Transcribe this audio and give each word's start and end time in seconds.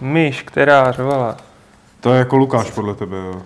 Myš, 0.00 0.42
která 0.42 0.92
řvala. 0.92 1.36
To 2.00 2.12
je 2.12 2.18
jako 2.18 2.36
Lukáš 2.36 2.70
podle 2.70 2.94
tebe, 2.94 3.16
jo. 3.16 3.42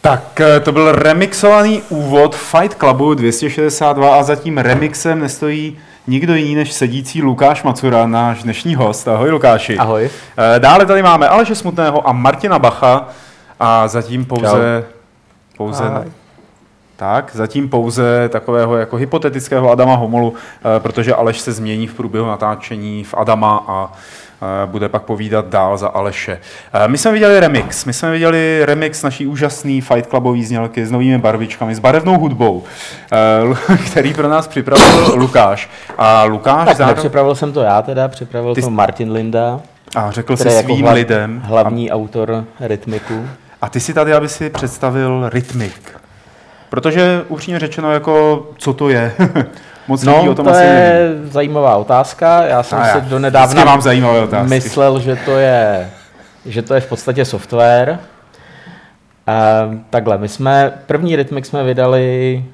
Tak 0.00 0.40
eh, 0.40 0.60
to 0.60 0.72
byl 0.72 0.92
remixovaný 0.92 1.82
úvod 1.88 2.36
Fight 2.36 2.74
Clubu 2.78 3.14
262 3.14 4.16
a 4.18 4.22
za 4.22 4.36
tím 4.36 4.58
remixem 4.58 5.20
nestojí 5.20 5.78
nikdo 6.08 6.34
jiný 6.34 6.54
než 6.54 6.72
sedící 6.72 7.22
Lukáš 7.22 7.62
Macura, 7.62 8.06
náš 8.06 8.42
dnešní 8.42 8.74
host. 8.74 9.08
Ahoj 9.08 9.30
Lukáši. 9.30 9.78
Ahoj. 9.78 10.10
Eh, 10.56 10.60
Dále 10.60 10.86
tady 10.86 11.02
máme 11.02 11.28
Aleše 11.28 11.54
Smutného 11.54 12.08
a 12.08 12.12
Martina 12.12 12.58
Bacha 12.58 13.08
a 13.60 13.88
zatím 13.88 14.24
pouze... 14.24 14.84
pouze 15.56 15.84
Ahoj. 15.84 16.12
tak, 16.96 17.30
zatím 17.34 17.68
pouze 17.68 18.28
takového 18.28 18.76
jako 18.76 18.96
hypotetického 18.96 19.70
Adama 19.70 19.94
Homolu, 19.94 20.34
eh, 20.76 20.80
protože 20.80 21.14
Aleš 21.14 21.40
se 21.40 21.52
změní 21.52 21.86
v 21.86 21.94
průběhu 21.94 22.26
natáčení 22.26 23.04
v 23.04 23.14
Adama 23.14 23.64
a 23.68 23.92
bude 24.66 24.88
pak 24.88 25.02
povídat 25.02 25.46
dál 25.48 25.78
za 25.78 25.88
Aleše. 25.88 26.38
Eh, 26.84 26.88
My 26.88 26.98
jsme 26.98 27.12
viděli 27.12 27.40
remix, 27.40 27.84
my 27.84 27.92
jsme 27.92 28.10
viděli 28.12 28.60
remix 28.64 29.02
naší 29.02 29.26
úžasný 29.26 29.80
Fight 29.80 30.06
Clubový 30.10 30.44
znělky 30.44 30.86
s 30.86 30.90
novými 30.90 31.18
barvičkami, 31.18 31.74
s 31.74 31.78
barevnou 31.78 32.18
hudbou, 32.18 32.64
eh, 33.12 33.76
který 33.90 34.14
pro 34.14 34.28
nás 34.28 34.46
připravil 34.48 35.12
Lukáš. 35.14 35.70
A 35.98 36.24
Lukáš 36.24 36.66
Tak 36.68 36.76
zároveň... 36.76 36.96
nepřipravil 36.96 37.34
jsem 37.34 37.52
to 37.52 37.60
já 37.62 37.82
teda, 37.82 38.08
připravil 38.08 38.54
Ty 38.54 38.60
to 38.60 38.66
jsi- 38.66 38.72
Martin 38.72 39.12
Linda, 39.12 39.60
A 39.96 40.10
řekl 40.10 40.36
si 40.36 40.40
který 40.40 40.54
je 40.54 40.56
jako 40.56 40.72
svým 40.74 40.86
hla- 40.86 40.92
lidem. 40.94 41.42
hlavní 41.44 41.90
autor 41.90 42.44
rytmiku. 42.60 43.26
A 43.62 43.68
ty 43.68 43.80
si 43.80 43.94
tady, 43.94 44.14
aby 44.14 44.28
si 44.28 44.50
představil 44.50 45.28
rytmik. 45.32 45.92
Protože 46.70 47.24
upřímně 47.28 47.58
řečeno, 47.58 47.92
jako, 47.92 48.46
co 48.58 48.72
to 48.72 48.88
je? 48.88 49.12
Moc 49.88 50.04
lidí 50.04 50.26
No, 50.26 50.30
o 50.32 50.34
tom 50.34 50.44
to 50.44 50.50
asi 50.50 50.62
je 50.62 51.10
zajímavá 51.24 51.76
otázka. 51.76 52.42
Já 52.42 52.62
jsem 52.62 52.82
si 52.84 52.88
já 52.88 53.00
do 53.00 53.18
nedávna 53.18 53.64
mám 53.64 53.82
zajímavé 53.82 54.20
otázky. 54.20 54.48
myslel, 54.48 55.00
že 55.00 55.16
to 55.24 55.36
je, 55.36 55.90
že 56.46 56.62
to 56.62 56.74
je 56.74 56.80
v 56.80 56.88
podstatě 56.88 57.24
software. 57.24 57.98
Ehm, 59.26 59.84
takhle, 59.90 60.18
my 60.18 60.28
jsme, 60.28 60.72
první 60.86 61.16
rytmik 61.16 61.46
jsme 61.46 61.64
vydali 61.64 62.44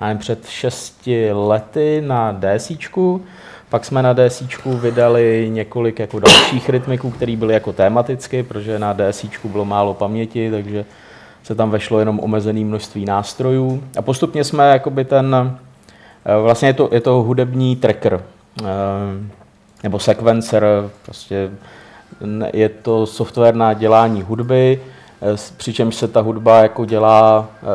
nevím, 0.00 0.18
před 0.18 0.48
šesti 0.48 1.32
lety 1.32 2.02
na 2.06 2.32
DSíčku, 2.40 3.22
pak 3.68 3.84
jsme 3.84 4.02
na 4.02 4.12
DSíčku 4.12 4.76
vydali 4.76 5.48
několik 5.52 5.98
jako 5.98 6.18
dalších 6.20 6.68
rytmiků, 6.68 7.10
které 7.10 7.36
byly 7.36 7.54
jako 7.54 7.72
tematicky, 7.72 8.42
protože 8.42 8.78
na 8.78 8.92
DSíčku 8.92 9.48
bylo 9.48 9.64
málo 9.64 9.94
paměti, 9.94 10.50
takže 10.50 10.84
se 11.42 11.54
tam 11.54 11.70
vešlo 11.70 11.98
jenom 11.98 12.20
omezené 12.20 12.60
množství 12.60 13.04
nástrojů. 13.04 13.82
A 13.98 14.02
postupně 14.02 14.44
jsme 14.44 14.68
jakoby 14.68 15.04
ten, 15.04 15.56
vlastně 16.42 16.68
je 16.68 16.72
to, 16.74 16.88
je 16.92 17.00
to 17.00 17.22
hudební 17.22 17.76
tracker, 17.76 18.22
eh, 18.60 18.64
nebo 19.82 19.98
sequencer, 19.98 20.64
prostě 21.04 21.50
je 22.52 22.68
to 22.68 23.06
software 23.06 23.54
na 23.54 23.72
dělání 23.72 24.22
hudby, 24.22 24.80
eh, 25.22 25.36
přičemž 25.56 25.94
se 25.94 26.08
ta 26.08 26.20
hudba 26.20 26.58
jako 26.62 26.84
dělá 26.84 27.48
eh, 27.62 27.66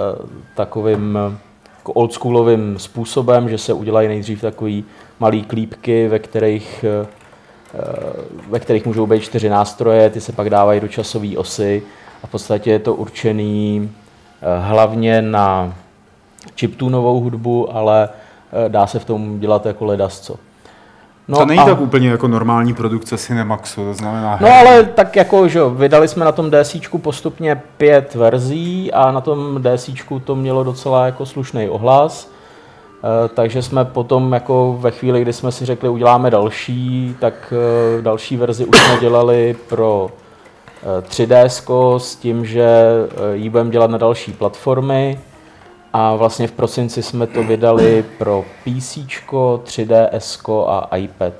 takovým 0.55 1.17
eh, 1.33 1.47
jako 1.87 1.93
oldschoolovým 1.93 2.79
způsobem, 2.79 3.49
že 3.49 3.57
se 3.57 3.73
udělají 3.73 4.07
nejdřív 4.07 4.41
takový 4.41 4.85
malý 5.19 5.43
klípky, 5.43 6.07
ve 6.07 6.19
kterých, 6.19 6.85
eh, 6.87 7.07
eh, 7.73 7.83
ve 8.49 8.59
kterých 8.59 8.85
můžou 8.85 9.05
být 9.07 9.23
čtyři 9.23 9.49
nástroje, 9.49 10.09
ty 10.09 10.21
se 10.21 10.31
pak 10.31 10.49
dávají 10.49 10.79
do 10.79 10.87
časové 10.87 11.37
osy 11.37 11.83
a 12.23 12.27
v 12.27 12.29
podstatě 12.29 12.71
je 12.71 12.79
to 12.79 12.95
určený 12.95 13.89
eh, 14.41 14.59
hlavně 14.59 15.21
na 15.21 15.73
chiptunovou 16.59 17.19
hudbu, 17.19 17.75
ale 17.75 18.09
eh, 18.11 18.26
dá 18.67 18.87
se 18.87 18.99
v 18.99 19.05
tom 19.05 19.39
dělat 19.39 19.65
jako 19.65 19.85
ledasco. 19.85 20.35
No 21.27 21.37
to 21.37 21.45
není 21.45 21.59
a- 21.59 21.65
tak 21.65 21.81
úplně 21.81 22.09
jako 22.09 22.27
normální 22.27 22.73
produkce 22.73 23.17
Cinemaxu, 23.17 23.83
to 23.83 23.93
znamená... 23.93 24.37
No 24.41 24.47
ale 24.53 24.83
tak 24.83 25.15
jako, 25.15 25.47
že 25.47 25.59
jo, 25.59 25.69
vydali 25.69 26.07
jsme 26.07 26.25
na 26.25 26.31
tom 26.31 26.51
DSíčku 26.51 26.97
postupně 26.97 27.61
pět 27.77 28.15
verzí 28.15 28.91
a 28.93 29.11
na 29.11 29.21
tom 29.21 29.63
DSíčku 29.63 30.19
to 30.19 30.35
mělo 30.35 30.63
docela 30.63 31.05
jako 31.05 31.25
slušný 31.25 31.69
ohlas. 31.69 32.31
Eh, 33.03 33.29
Takže 33.33 33.61
jsme 33.61 33.85
potom 33.85 34.33
jako 34.33 34.77
ve 34.79 34.91
chvíli, 34.91 35.21
kdy 35.21 35.33
jsme 35.33 35.51
si 35.51 35.65
řekli, 35.65 35.89
uděláme 35.89 36.31
další, 36.31 37.15
tak 37.19 37.53
eh, 37.97 38.01
další 38.01 38.37
verzi 38.37 38.65
už 38.65 38.77
jsme 38.79 38.97
dělali 38.99 39.55
pro 39.69 40.09
eh, 40.83 41.01
3DS 41.01 41.97
s 41.99 42.15
tím, 42.15 42.45
že 42.45 42.67
eh, 43.33 43.35
ji 43.35 43.49
budeme 43.49 43.69
dělat 43.69 43.91
na 43.91 43.97
další 43.97 44.31
platformy 44.31 45.19
a 45.99 46.15
vlastně 46.15 46.47
v 46.47 46.51
prosinci 46.51 47.03
jsme 47.03 47.27
to 47.27 47.43
vydali 47.43 48.05
pro 48.17 48.45
PC, 48.63 48.97
3DS 49.63 50.65
a 50.67 50.97
iPad. 50.97 51.33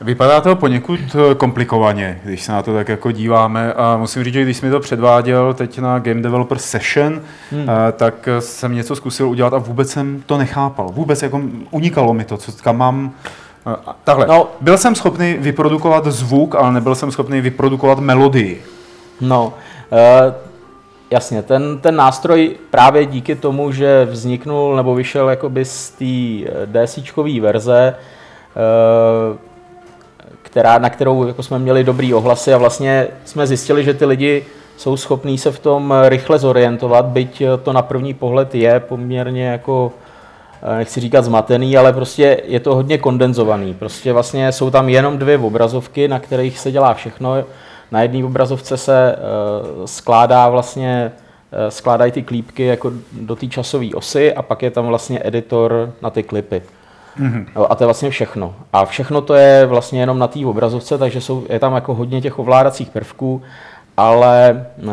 Vypadá 0.00 0.40
to 0.40 0.56
poněkud 0.56 1.00
eh, 1.00 1.34
komplikovaně, 1.34 2.20
když 2.24 2.42
se 2.42 2.52
na 2.52 2.62
to 2.62 2.74
tak 2.74 2.88
jako 2.88 3.12
díváme 3.12 3.72
a 3.72 3.96
musím 3.96 4.24
říct, 4.24 4.34
že 4.34 4.42
když 4.42 4.56
jsem 4.56 4.68
mi 4.68 4.72
to 4.72 4.80
předváděl 4.80 5.54
teď 5.54 5.78
na 5.78 5.98
Game 5.98 6.22
Developer 6.22 6.58
Session, 6.58 7.20
hmm. 7.50 7.66
tak 7.96 8.28
eh, 8.28 8.40
jsem 8.40 8.74
něco 8.74 8.96
zkusil 8.96 9.28
udělat 9.28 9.54
a 9.54 9.58
vůbec 9.58 9.90
jsem 9.90 10.22
to 10.26 10.38
nechápal. 10.38 10.88
Vůbec 10.88 11.22
jako 11.22 11.40
unikalo 11.70 12.14
mi 12.14 12.24
to, 12.24 12.36
co 12.36 12.52
kam 12.62 12.76
mám 12.76 13.12
eh, 13.66 13.76
Takhle, 14.04 14.26
no. 14.26 14.48
Byl 14.60 14.78
jsem 14.78 14.94
schopný 14.94 15.36
vyprodukovat 15.40 16.06
zvuk, 16.06 16.54
ale 16.54 16.72
nebyl 16.72 16.94
jsem 16.94 17.10
schopný 17.10 17.40
vyprodukovat 17.40 17.98
melodii. 17.98 18.62
No, 19.20 19.52
jasně, 21.10 21.42
ten, 21.42 21.78
ten 21.78 21.96
nástroj 21.96 22.56
právě 22.70 23.06
díky 23.06 23.34
tomu, 23.34 23.72
že 23.72 24.04
vzniknul 24.04 24.76
nebo 24.76 24.94
vyšel 24.94 25.28
jakoby 25.28 25.64
z 25.64 25.90
té 25.90 26.50
DSíčkové 26.66 27.40
verze, 27.40 27.94
uh, 29.32 29.38
která, 30.42 30.78
na 30.78 30.90
kterou 30.90 31.26
jako 31.26 31.42
jsme 31.42 31.58
měli 31.58 31.84
dobrý 31.84 32.14
ohlasy 32.14 32.54
a 32.54 32.58
vlastně 32.58 33.06
jsme 33.24 33.46
zjistili, 33.46 33.84
že 33.84 33.94
ty 33.94 34.04
lidi 34.04 34.44
jsou 34.76 34.96
schopní 34.96 35.38
se 35.38 35.52
v 35.52 35.58
tom 35.58 35.94
rychle 36.08 36.38
zorientovat, 36.38 37.04
byť 37.04 37.42
to 37.62 37.72
na 37.72 37.82
první 37.82 38.14
pohled 38.14 38.54
je 38.54 38.80
poměrně 38.80 39.46
jako 39.46 39.92
eh, 40.62 40.78
nechci 40.78 41.00
říkat 41.00 41.24
zmatený, 41.24 41.76
ale 41.76 41.92
prostě 41.92 42.40
je 42.44 42.60
to 42.60 42.74
hodně 42.74 42.98
kondenzovaný. 42.98 43.74
Prostě 43.74 44.12
vlastně 44.12 44.52
jsou 44.52 44.70
tam 44.70 44.88
jenom 44.88 45.18
dvě 45.18 45.38
obrazovky, 45.38 46.08
na 46.08 46.18
kterých 46.18 46.58
se 46.58 46.72
dělá 46.72 46.94
všechno. 46.94 47.44
Na 47.90 48.02
jedné 48.02 48.24
obrazovce 48.24 48.76
se 48.76 49.16
uh, 49.16 49.84
skládá 49.86 50.48
vlastně 50.48 51.12
eh, 51.52 51.70
skládají 51.70 52.12
ty 52.12 52.22
klípky 52.22 52.64
jako 52.64 52.92
do 53.12 53.36
té 53.36 53.46
časové 53.46 53.86
osy 53.94 54.34
a 54.34 54.42
pak 54.42 54.62
je 54.62 54.70
tam 54.70 54.86
vlastně 54.86 55.20
editor 55.24 55.92
na 56.02 56.10
ty 56.10 56.22
klipy. 56.22 56.62
Mm-hmm. 57.20 57.66
A 57.68 57.74
to 57.74 57.84
je 57.84 57.86
vlastně 57.86 58.10
všechno. 58.10 58.54
A 58.72 58.84
všechno 58.84 59.20
to 59.20 59.34
je 59.34 59.66
vlastně 59.66 60.00
jenom 60.00 60.18
na 60.18 60.28
té 60.28 60.46
obrazovce, 60.46 60.98
takže 60.98 61.20
jsou, 61.20 61.46
je 61.48 61.58
tam 61.58 61.74
jako 61.74 61.94
hodně 61.94 62.20
těch 62.20 62.38
ovládacích 62.38 62.90
prvků, 62.90 63.42
ale 63.96 64.66
eh, 64.88 64.92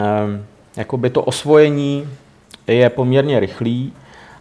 jakoby 0.77 1.09
to 1.09 1.22
osvojení 1.22 2.09
je 2.67 2.89
poměrně 2.89 3.39
rychlý 3.39 3.94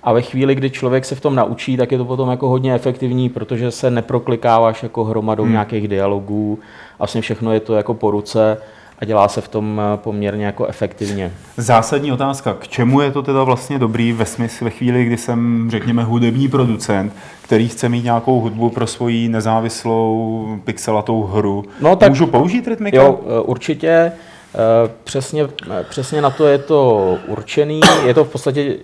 a 0.04 0.12
ve 0.12 0.22
chvíli, 0.22 0.54
kdy 0.54 0.70
člověk 0.70 1.04
se 1.04 1.14
v 1.14 1.20
tom 1.20 1.34
naučí, 1.34 1.76
tak 1.76 1.92
je 1.92 1.98
to 1.98 2.04
potom 2.04 2.30
jako 2.30 2.48
hodně 2.48 2.74
efektivní, 2.74 3.28
protože 3.28 3.70
se 3.70 3.90
neproklikáváš 3.90 4.82
jako 4.82 5.04
hromadou 5.04 5.42
hmm. 5.42 5.52
nějakých 5.52 5.88
dialogů, 5.88 6.58
vlastně 6.98 7.20
všechno 7.20 7.52
je 7.52 7.60
to 7.60 7.74
jako 7.74 7.94
po 7.94 8.10
ruce 8.10 8.58
a 8.98 9.04
dělá 9.04 9.28
se 9.28 9.40
v 9.40 9.48
tom 9.48 9.80
eh, 9.80 9.96
poměrně 9.96 10.46
jako 10.46 10.66
efektivně. 10.66 11.32
Zásadní 11.56 12.12
otázka, 12.12 12.54
k 12.54 12.68
čemu 12.68 13.00
je 13.00 13.10
to 13.10 13.22
teda 13.22 13.42
vlastně 13.44 13.78
dobrý 13.78 14.12
ve 14.12 14.24
smyslu 14.26 14.64
ve 14.64 14.70
chvíli, 14.70 15.04
kdy 15.04 15.16
jsem, 15.16 15.66
řekněme, 15.70 16.04
hudební 16.04 16.48
producent, 16.48 17.12
který 17.42 17.68
chce 17.68 17.88
mít 17.88 18.04
nějakou 18.04 18.40
hudbu 18.40 18.70
pro 18.70 18.86
svoji 18.86 19.28
nezávislou 19.28 20.46
pixelatou 20.64 21.22
hru. 21.22 21.64
No, 21.80 21.96
tak- 21.96 22.08
Můžu 22.08 22.26
použít 22.26 22.68
rytmika? 22.68 22.96
Jo, 22.96 23.20
eh, 23.26 23.40
určitě. 23.40 23.88
eh, 23.88 24.90
Přesně, 25.04 25.48
přesně 25.88 26.22
na 26.22 26.30
to 26.30 26.46
je 26.46 26.58
to 26.58 27.16
určený. 27.28 27.80
Je 28.06 28.14
to 28.14 28.24
v 28.24 28.28
podstatě 28.32 28.76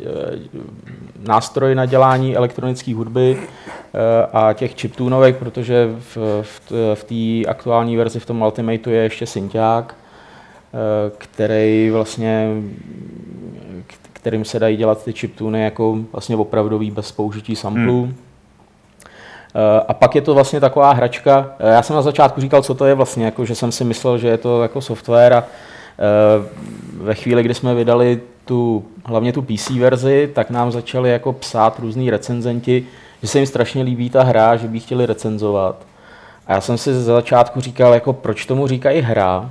nástroj 1.20 1.74
na 1.74 1.86
dělání 1.86 2.36
elektronické 2.36 2.94
hudby 2.94 3.36
eh, 3.38 4.26
a 4.32 4.52
těch 4.52 4.80
chiptunovek, 4.80 5.36
protože 5.36 5.88
v, 5.98 6.42
v, 6.42 6.72
v 6.94 7.04
té 7.04 7.50
aktuální 7.50 7.96
verzi 7.96 8.20
v 8.20 8.26
tom 8.26 8.42
Ultimateu 8.42 8.90
je 8.90 9.02
ještě 9.02 9.26
synťák, 9.26 9.94
eh, 9.94 11.12
který 11.18 11.90
vlastně 11.90 12.48
kterým 14.12 14.44
se 14.44 14.58
dají 14.58 14.76
dělat 14.76 15.04
ty 15.04 15.12
chiptuny 15.12 15.64
jako 15.64 15.98
vlastně 16.12 16.36
opravdový 16.36 16.90
bez 16.90 17.12
použití 17.12 17.56
samplů. 17.56 18.02
Hmm. 18.02 18.14
Eh, 19.54 19.84
A 19.88 19.94
pak 19.94 20.14
je 20.14 20.20
to 20.20 20.34
vlastně 20.34 20.60
taková 20.60 20.92
hračka. 20.92 21.52
Já 21.58 21.82
jsem 21.82 21.96
na 21.96 22.02
začátku 22.02 22.40
říkal, 22.40 22.62
co 22.62 22.74
to 22.74 22.84
je 22.84 22.94
vlastně, 22.94 23.24
jako, 23.24 23.44
že 23.44 23.54
jsem 23.54 23.72
si 23.72 23.84
myslel, 23.84 24.18
že 24.18 24.28
je 24.28 24.38
to 24.38 24.62
jako 24.62 24.80
software 24.80 25.34
a 25.34 25.44
ve 26.96 27.14
chvíli, 27.14 27.42
kdy 27.42 27.54
jsme 27.54 27.74
vydali 27.74 28.20
tu, 28.50 28.84
hlavně 29.04 29.32
tu 29.32 29.42
PC 29.42 29.70
verzi, 29.70 30.30
tak 30.34 30.50
nám 30.50 30.72
začali 30.72 31.10
jako 31.10 31.32
psát 31.32 31.78
různí 31.78 32.10
recenzenti, 32.10 32.86
že 33.22 33.28
se 33.28 33.38
jim 33.38 33.46
strašně 33.46 33.82
líbí 33.82 34.10
ta 34.10 34.22
hra, 34.22 34.56
že 34.56 34.68
by 34.68 34.80
chtěli 34.80 35.06
recenzovat. 35.06 35.76
A 36.46 36.52
já 36.52 36.60
jsem 36.60 36.78
si 36.78 36.94
ze 36.94 37.02
začátku 37.02 37.60
říkal, 37.60 37.94
jako 37.94 38.12
proč 38.12 38.46
tomu 38.46 38.66
říkají 38.66 39.00
hra, 39.00 39.50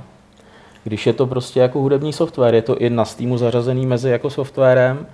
když 0.84 1.06
je 1.06 1.12
to 1.12 1.26
prostě 1.26 1.60
jako 1.60 1.78
hudební 1.78 2.12
software, 2.12 2.54
je 2.54 2.62
to 2.62 2.76
i 2.76 2.90
na 2.90 3.04
Steamu 3.04 3.38
zařazený 3.38 3.86
mezi 3.86 4.10
jako 4.10 4.30
softwarem. 4.30 5.06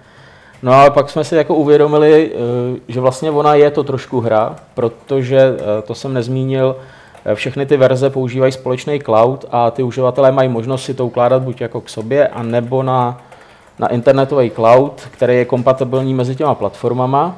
No 0.62 0.72
ale 0.72 0.90
pak 0.90 1.10
jsme 1.10 1.24
si 1.24 1.36
jako 1.36 1.54
uvědomili, 1.54 2.32
eh, 2.34 2.80
že 2.88 3.00
vlastně 3.00 3.30
ona 3.30 3.54
je 3.54 3.70
to 3.70 3.82
trošku 3.84 4.20
hra, 4.20 4.56
protože, 4.74 5.38
eh, 5.38 5.82
to 5.82 5.94
jsem 5.94 6.14
nezmínil, 6.14 6.76
eh, 7.24 7.34
všechny 7.34 7.66
ty 7.66 7.76
verze 7.76 8.10
používají 8.10 8.52
společný 8.52 9.00
cloud 9.00 9.44
a 9.50 9.70
ty 9.70 9.82
uživatelé 9.82 10.32
mají 10.32 10.48
možnost 10.48 10.84
si 10.84 10.94
to 10.94 11.06
ukládat 11.06 11.42
buď 11.42 11.60
jako 11.60 11.80
k 11.80 11.88
sobě, 11.88 12.28
a 12.28 12.42
nebo 12.42 12.82
na, 12.82 13.20
na 13.78 13.88
internetový 13.88 14.50
cloud, 14.50 15.08
který 15.10 15.34
je 15.34 15.44
kompatibilní 15.44 16.14
mezi 16.14 16.36
těma 16.36 16.54
platformama 16.54 17.36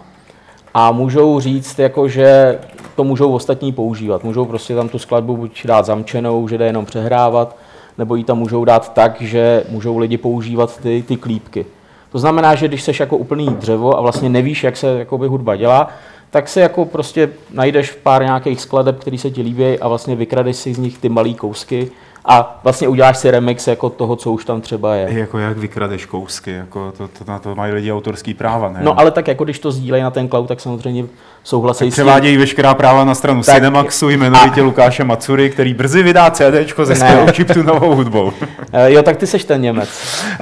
a 0.75 0.93
můžou 0.93 1.41
říct, 1.41 1.79
jako, 1.79 2.09
že 2.09 2.59
to 2.97 3.05
můžou 3.05 3.33
ostatní 3.33 3.73
používat. 3.73 4.25
Můžou 4.25 4.45
prostě 4.45 4.75
tam 4.75 4.89
tu 4.89 4.99
skladbu 4.99 5.37
buď 5.37 5.67
dát 5.67 5.87
zamčenou, 5.87 6.49
že 6.49 6.59
jde 6.59 6.67
jenom 6.67 6.87
přehrávat, 6.87 7.57
nebo 7.99 8.15
ji 8.15 8.25
tam 8.25 8.39
můžou 8.39 8.65
dát 8.65 8.93
tak, 8.95 9.21
že 9.21 9.65
můžou 9.69 9.99
lidi 9.99 10.19
používat 10.19 10.81
ty, 10.81 11.05
ty 11.09 11.17
klípky. 11.17 11.67
To 12.13 12.19
znamená, 12.19 12.55
že 12.55 12.69
když 12.69 12.83
seš 12.83 13.01
jako 13.01 13.17
úplný 13.17 13.47
dřevo 13.47 13.99
a 13.99 14.01
vlastně 14.01 14.29
nevíš, 14.29 14.65
jak 14.65 14.77
se 14.77 14.99
jakoby, 14.99 15.27
hudba 15.27 15.57
dělá, 15.57 15.89
tak 16.31 16.49
si 16.49 16.61
jako 16.61 16.85
prostě 16.85 17.31
najdeš 17.51 17.91
pár 17.91 18.23
nějakých 18.23 18.61
skladeb, 18.61 19.01
které 19.01 19.19
se 19.19 19.31
ti 19.31 19.43
líbí 19.43 19.79
a 19.79 19.89
vlastně 19.89 20.17
vykradeš 20.17 20.57
si 20.57 20.75
z 20.75 20.79
nich 20.79 20.99
ty 20.99 21.09
malé 21.09 21.35
kousky 21.35 21.91
a 22.29 22.61
vlastně 22.63 22.89
uděláš 22.89 23.19
si 23.19 23.31
remix 23.31 23.67
jako 23.67 23.91
toho, 23.91 24.17
co 24.17 24.33
už 24.33 24.45
tam 24.45 24.61
třeba 24.61 24.95
je. 24.95 25.19
Jako 25.19 25.39
jak 25.39 25.59
vykradeš 25.59 26.07
kousky, 26.07 26.51
jako 26.51 26.93
to, 26.99 27.09
to, 27.09 27.25
na 27.29 27.39
to 27.39 27.55
mají 27.55 27.73
lidi 27.73 27.93
autorský 27.93 28.35
práva, 28.35 28.69
ne? 28.69 28.81
No 28.83 29.01
ale 29.01 29.11
tak 29.11 29.29
jako 29.29 29.45
když 29.45 29.59
to 29.59 29.73
sdílejí 29.73 30.03
na 30.03 30.11
ten 30.11 30.29
cloud, 30.29 30.49
tak 30.49 30.61
samozřejmě 30.61 31.05
souhlasí 31.45 31.85
tak 31.85 31.93
převádějí 31.93 32.37
veškerá 32.37 32.75
práva 32.75 33.05
na 33.05 33.15
stranu 33.15 33.43
tak, 33.43 33.55
Cinemaxu, 33.55 34.09
jmenovitě 34.09 34.61
a... 34.61 34.65
Lukáše 34.65 35.05
Macury, 35.05 35.51
který 35.51 35.75
brzy 35.75 36.03
vydá 36.03 36.31
CD 36.31 36.75
se 36.85 36.95
skvělou 36.97 37.27
chiptu 37.33 37.63
novou 37.63 37.95
hudbou. 37.95 38.33
Eh, 38.73 38.93
jo, 38.93 39.03
tak 39.03 39.17
ty 39.17 39.27
seš 39.27 39.45
ten 39.45 39.61
Němec. 39.61 39.89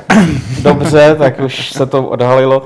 Dobře, 0.62 1.16
tak 1.18 1.40
už 1.40 1.72
se 1.72 1.86
to 1.86 2.04
odhalilo. 2.04 2.62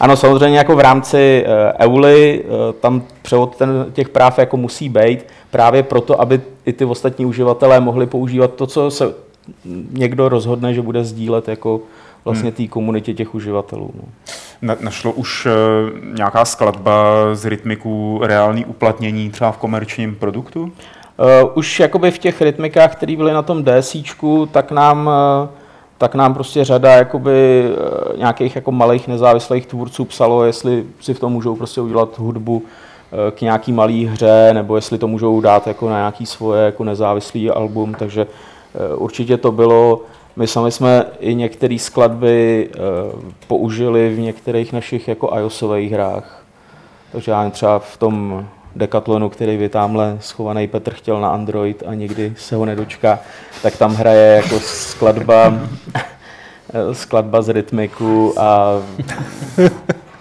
Ano, 0.00 0.16
samozřejmě 0.16 0.58
jako 0.58 0.76
v 0.76 0.80
rámci 0.80 1.44
uh, 1.46 1.86
EULY, 1.86 2.44
uh, 2.44 2.50
tam 2.80 3.02
převod 3.22 3.56
ten, 3.56 3.86
těch 3.92 4.08
práv 4.08 4.38
jako 4.38 4.56
musí 4.56 4.88
být, 4.88 5.26
právě 5.50 5.82
proto, 5.82 6.20
aby 6.20 6.40
i 6.66 6.72
ty 6.72 6.84
ostatní 6.84 7.26
uživatelé 7.26 7.80
mohli 7.80 8.06
používat 8.06 8.54
to, 8.54 8.66
co 8.66 8.90
se 8.90 9.14
někdo 9.90 10.28
rozhodne, 10.28 10.74
že 10.74 10.82
bude 10.82 11.04
sdílet 11.04 11.48
jako 11.48 11.80
vlastně 12.24 12.48
hmm. 12.48 12.56
té 12.56 12.66
komunitě 12.66 13.14
těch 13.14 13.34
uživatelů. 13.34 13.90
No. 13.94 14.02
Na, 14.62 14.76
našlo 14.80 15.12
už 15.12 15.46
uh, 15.46 15.52
nějaká 16.14 16.44
skladba 16.44 17.14
z 17.32 17.44
rytmiků 17.44 18.20
reálný 18.22 18.64
uplatnění 18.64 19.30
třeba 19.30 19.52
v 19.52 19.58
komerčním 19.58 20.14
produktu? 20.14 20.62
Uh, 20.62 20.70
už 21.54 21.80
jakoby 21.80 22.10
v 22.10 22.18
těch 22.18 22.40
rytmikách, 22.40 22.92
které 22.92 23.16
byly 23.16 23.32
na 23.32 23.42
tom 23.42 23.64
DSíčku, 23.64 24.46
tak 24.52 24.70
nám 24.72 25.06
uh, 25.06 25.48
tak 26.02 26.14
nám 26.14 26.34
prostě 26.34 26.64
řada 26.64 26.92
jakoby, 26.92 27.70
nějakých 28.16 28.56
jako 28.56 28.72
malých 28.72 29.08
nezávislých 29.08 29.66
tvůrců 29.66 30.04
psalo, 30.04 30.44
jestli 30.44 30.84
si 31.00 31.14
v 31.14 31.20
tom 31.20 31.32
můžou 31.32 31.56
prostě 31.56 31.80
udělat 31.80 32.18
hudbu 32.18 32.62
k 33.30 33.40
nějaký 33.40 33.72
malý 33.72 34.06
hře, 34.06 34.50
nebo 34.52 34.76
jestli 34.76 34.98
to 34.98 35.08
můžou 35.08 35.40
dát 35.40 35.66
jako 35.66 35.88
na 35.88 35.96
nějaký 35.96 36.26
svoje 36.26 36.64
jako 36.64 36.84
nezávislý 36.84 37.50
album, 37.50 37.94
takže 37.98 38.26
určitě 38.96 39.36
to 39.36 39.52
bylo 39.52 40.00
my 40.36 40.46
sami 40.46 40.72
jsme 40.72 41.04
i 41.20 41.34
některé 41.34 41.78
skladby 41.78 42.70
použili 43.48 44.14
v 44.14 44.18
některých 44.18 44.72
našich 44.72 45.08
jako 45.08 45.36
iOSových 45.36 45.92
hrách. 45.92 46.44
Takže 47.12 47.30
já 47.30 47.50
třeba 47.50 47.78
v 47.78 47.96
tom 47.96 48.46
Decathlonu, 48.76 49.28
který 49.28 49.58
by 49.58 49.68
tamhle 49.68 50.16
schovaný 50.20 50.68
Petr 50.68 50.94
chtěl 50.94 51.20
na 51.20 51.28
Android 51.28 51.82
a 51.86 51.94
nikdy 51.94 52.34
se 52.38 52.56
ho 52.56 52.64
nedočká, 52.64 53.18
tak 53.62 53.76
tam 53.76 53.94
hraje 53.94 54.36
jako 54.36 54.60
skladba, 54.60 55.54
skladba 56.92 57.42
z 57.42 57.48
rytmiku 57.48 58.34
a 58.40 58.78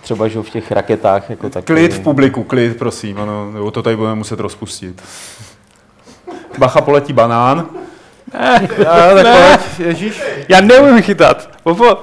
třeba 0.01 0.27
že 0.27 0.41
v 0.41 0.49
těch 0.49 0.71
raketách. 0.71 1.29
Jako 1.29 1.49
taky. 1.49 1.65
Klid 1.65 1.93
v 1.93 1.99
publiku, 1.99 2.43
klid, 2.43 2.77
prosím, 2.77 3.19
ano, 3.19 3.51
nebo 3.51 3.71
to 3.71 3.83
tady 3.83 3.95
budeme 3.95 4.15
muset 4.15 4.39
rozpustit. 4.39 5.01
Bacha 6.57 6.81
poletí 6.81 7.13
banán. 7.13 7.69
Ne, 8.33 8.67
já, 8.77 9.13
tak 9.13 9.23
ne. 9.23 9.57
Pojď, 9.57 9.87
ježíš. 9.87 10.21
Já 10.49 10.61
neumím 10.61 11.01
chytat. 11.01 11.49
Popo. 11.63 11.97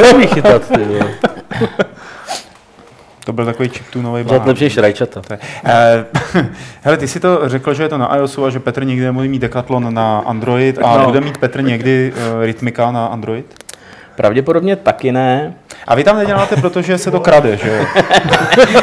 neumím 0.00 0.28
chytat, 0.28 0.68
ty 0.68 1.00
To 3.26 3.32
byl 3.32 3.44
takový 3.44 3.68
chiptunový 3.68 4.24
banán. 4.24 4.48
lepší 4.48 4.80
rajčata. 4.80 5.22
Eh, 5.64 6.04
hele, 6.82 6.96
ty 6.96 7.08
si 7.08 7.20
to 7.20 7.48
řekl, 7.48 7.74
že 7.74 7.82
je 7.82 7.88
to 7.88 7.98
na 7.98 8.16
iOSu 8.16 8.44
a 8.44 8.50
že 8.50 8.60
Petr 8.60 8.84
někdy 8.84 9.04
nebude 9.04 9.28
mít 9.28 9.38
Decathlon 9.38 9.94
na 9.94 10.18
Android 10.18 10.78
a 10.82 10.98
no. 10.98 11.04
bude 11.04 11.20
mít 11.20 11.38
Petr 11.38 11.62
někdy 11.62 12.12
uh, 12.12 12.44
Rytmika 12.44 12.90
na 12.90 13.06
Android? 13.06 13.46
Pravděpodobně 14.16 14.76
taky 14.76 15.12
ne. 15.12 15.54
A 15.86 15.94
vy 15.94 16.04
tam 16.04 16.16
neděláte, 16.16 16.56
protože 16.56 16.98
se 16.98 17.10
to 17.10 17.20
krade, 17.20 17.56
že 17.56 17.68
jo? 17.68 17.84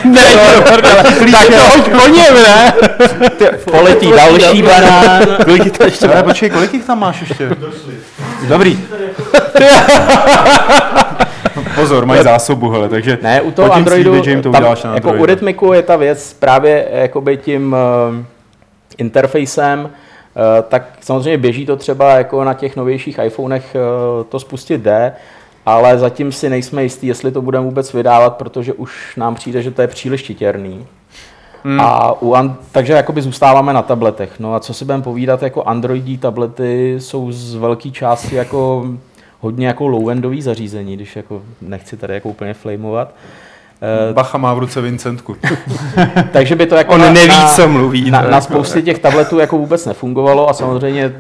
ne, 0.04 0.36
no, 0.36 0.62
tak 0.62 1.48
to 1.48 1.78
hoď 1.78 2.02
po 2.02 2.08
něm, 2.08 2.34
ne? 2.34 2.74
Poletí 3.72 4.12
další 4.12 4.62
banán. 4.64 5.24
Kolik 5.46 5.78
to 5.78 5.84
ještě? 5.84 6.08
Ale 6.08 6.24
počkej, 6.24 6.50
kolik 6.50 6.74
jich 6.74 6.86
tam 6.86 7.00
máš 7.00 7.22
ještě? 7.22 7.50
Dobrý. 8.48 8.80
Pozor, 11.84 12.06
mají 12.06 12.24
zásobu, 12.24 12.70
hele, 12.70 12.90
takže 12.90 13.18
ne, 13.22 13.42
u 13.42 13.52
toho 13.52 13.74
Androidu, 13.74 14.22
to 14.22 14.42
tam, 14.42 14.56
uděláš 14.56 14.84
na 14.84 14.94
jako 14.94 15.14
u 15.14 15.26
Rytmiku 15.26 15.74
je 15.74 15.82
ta 15.82 15.96
věc 15.96 16.34
právě 16.34 16.88
jakoby 16.92 17.38
tím 17.38 17.76
uh, 18.10 18.16
interfejsem, 18.98 19.90
Eh, 20.36 20.64
tak 20.70 20.84
samozřejmě 21.02 21.38
běží 21.38 21.66
to 21.66 21.76
třeba 21.76 22.14
jako 22.14 22.44
na 22.44 22.54
těch 22.54 22.76
novějších 22.76 23.20
iPhonech 23.24 23.76
eh, 23.76 24.24
to 24.24 24.40
spustit 24.40 24.82
jde, 24.82 25.14
ale 25.66 25.98
zatím 25.98 26.32
si 26.32 26.50
nejsme 26.50 26.84
jistí, 26.84 27.08
jestli 27.08 27.32
to 27.32 27.42
budeme 27.42 27.66
vůbec 27.66 27.94
vydávat, 27.94 28.36
protože 28.38 28.74
už 28.74 29.16
nám 29.18 29.36
přijde, 29.36 29.62
že 29.62 29.72
to 29.72 29.82
je 29.82 29.88
příliš 29.88 30.24
čitěrný. 30.24 30.86
Hmm. 31.64 31.80
A 31.80 32.22
u 32.22 32.34
an- 32.34 32.56
takže 32.72 32.94
jakoby 32.94 33.22
zůstáváme 33.22 33.74
na 33.74 33.82
tabletech. 33.82 34.40
No 34.40 34.56
a 34.56 34.60
co 34.60 34.74
si 34.74 34.86
budeme 34.86 35.04
povídat, 35.04 35.44
jako 35.44 35.64
Androidí 35.64 36.18
tablety 36.18 36.96
jsou 37.00 37.32
z 37.32 37.56
velké 37.56 37.92
části 37.92 38.36
jako 38.36 38.86
hodně 39.44 39.68
jako 39.68 39.84
low-endový 39.86 40.42
zařízení, 40.42 40.96
když 40.96 41.16
jako 41.16 41.42
nechci 41.62 41.98
tady 41.98 42.14
jako 42.14 42.30
úplně 42.30 42.54
flameovat. 42.54 43.14
Eh, 44.10 44.14
Bacha 44.14 44.38
má 44.38 44.54
v 44.54 44.60
ruce 44.60 44.82
Vincentku. 44.82 45.36
Takže 46.32 46.56
by 46.56 46.66
to 46.66 46.76
jako 46.76 46.94
On 46.94 47.02
na, 47.02 47.12
neví, 47.12 47.28
na, 47.28 47.48
co 47.48 47.68
mluví. 47.68 48.12
Na, 48.12 48.22
na 48.22 48.42
spoustě 48.42 48.82
těch 48.82 49.00
tabletů 49.00 49.40
jako 49.40 49.58
vůbec 49.58 49.86
nefungovalo 49.86 50.50
a 50.50 50.54
samozřejmě 50.54 51.14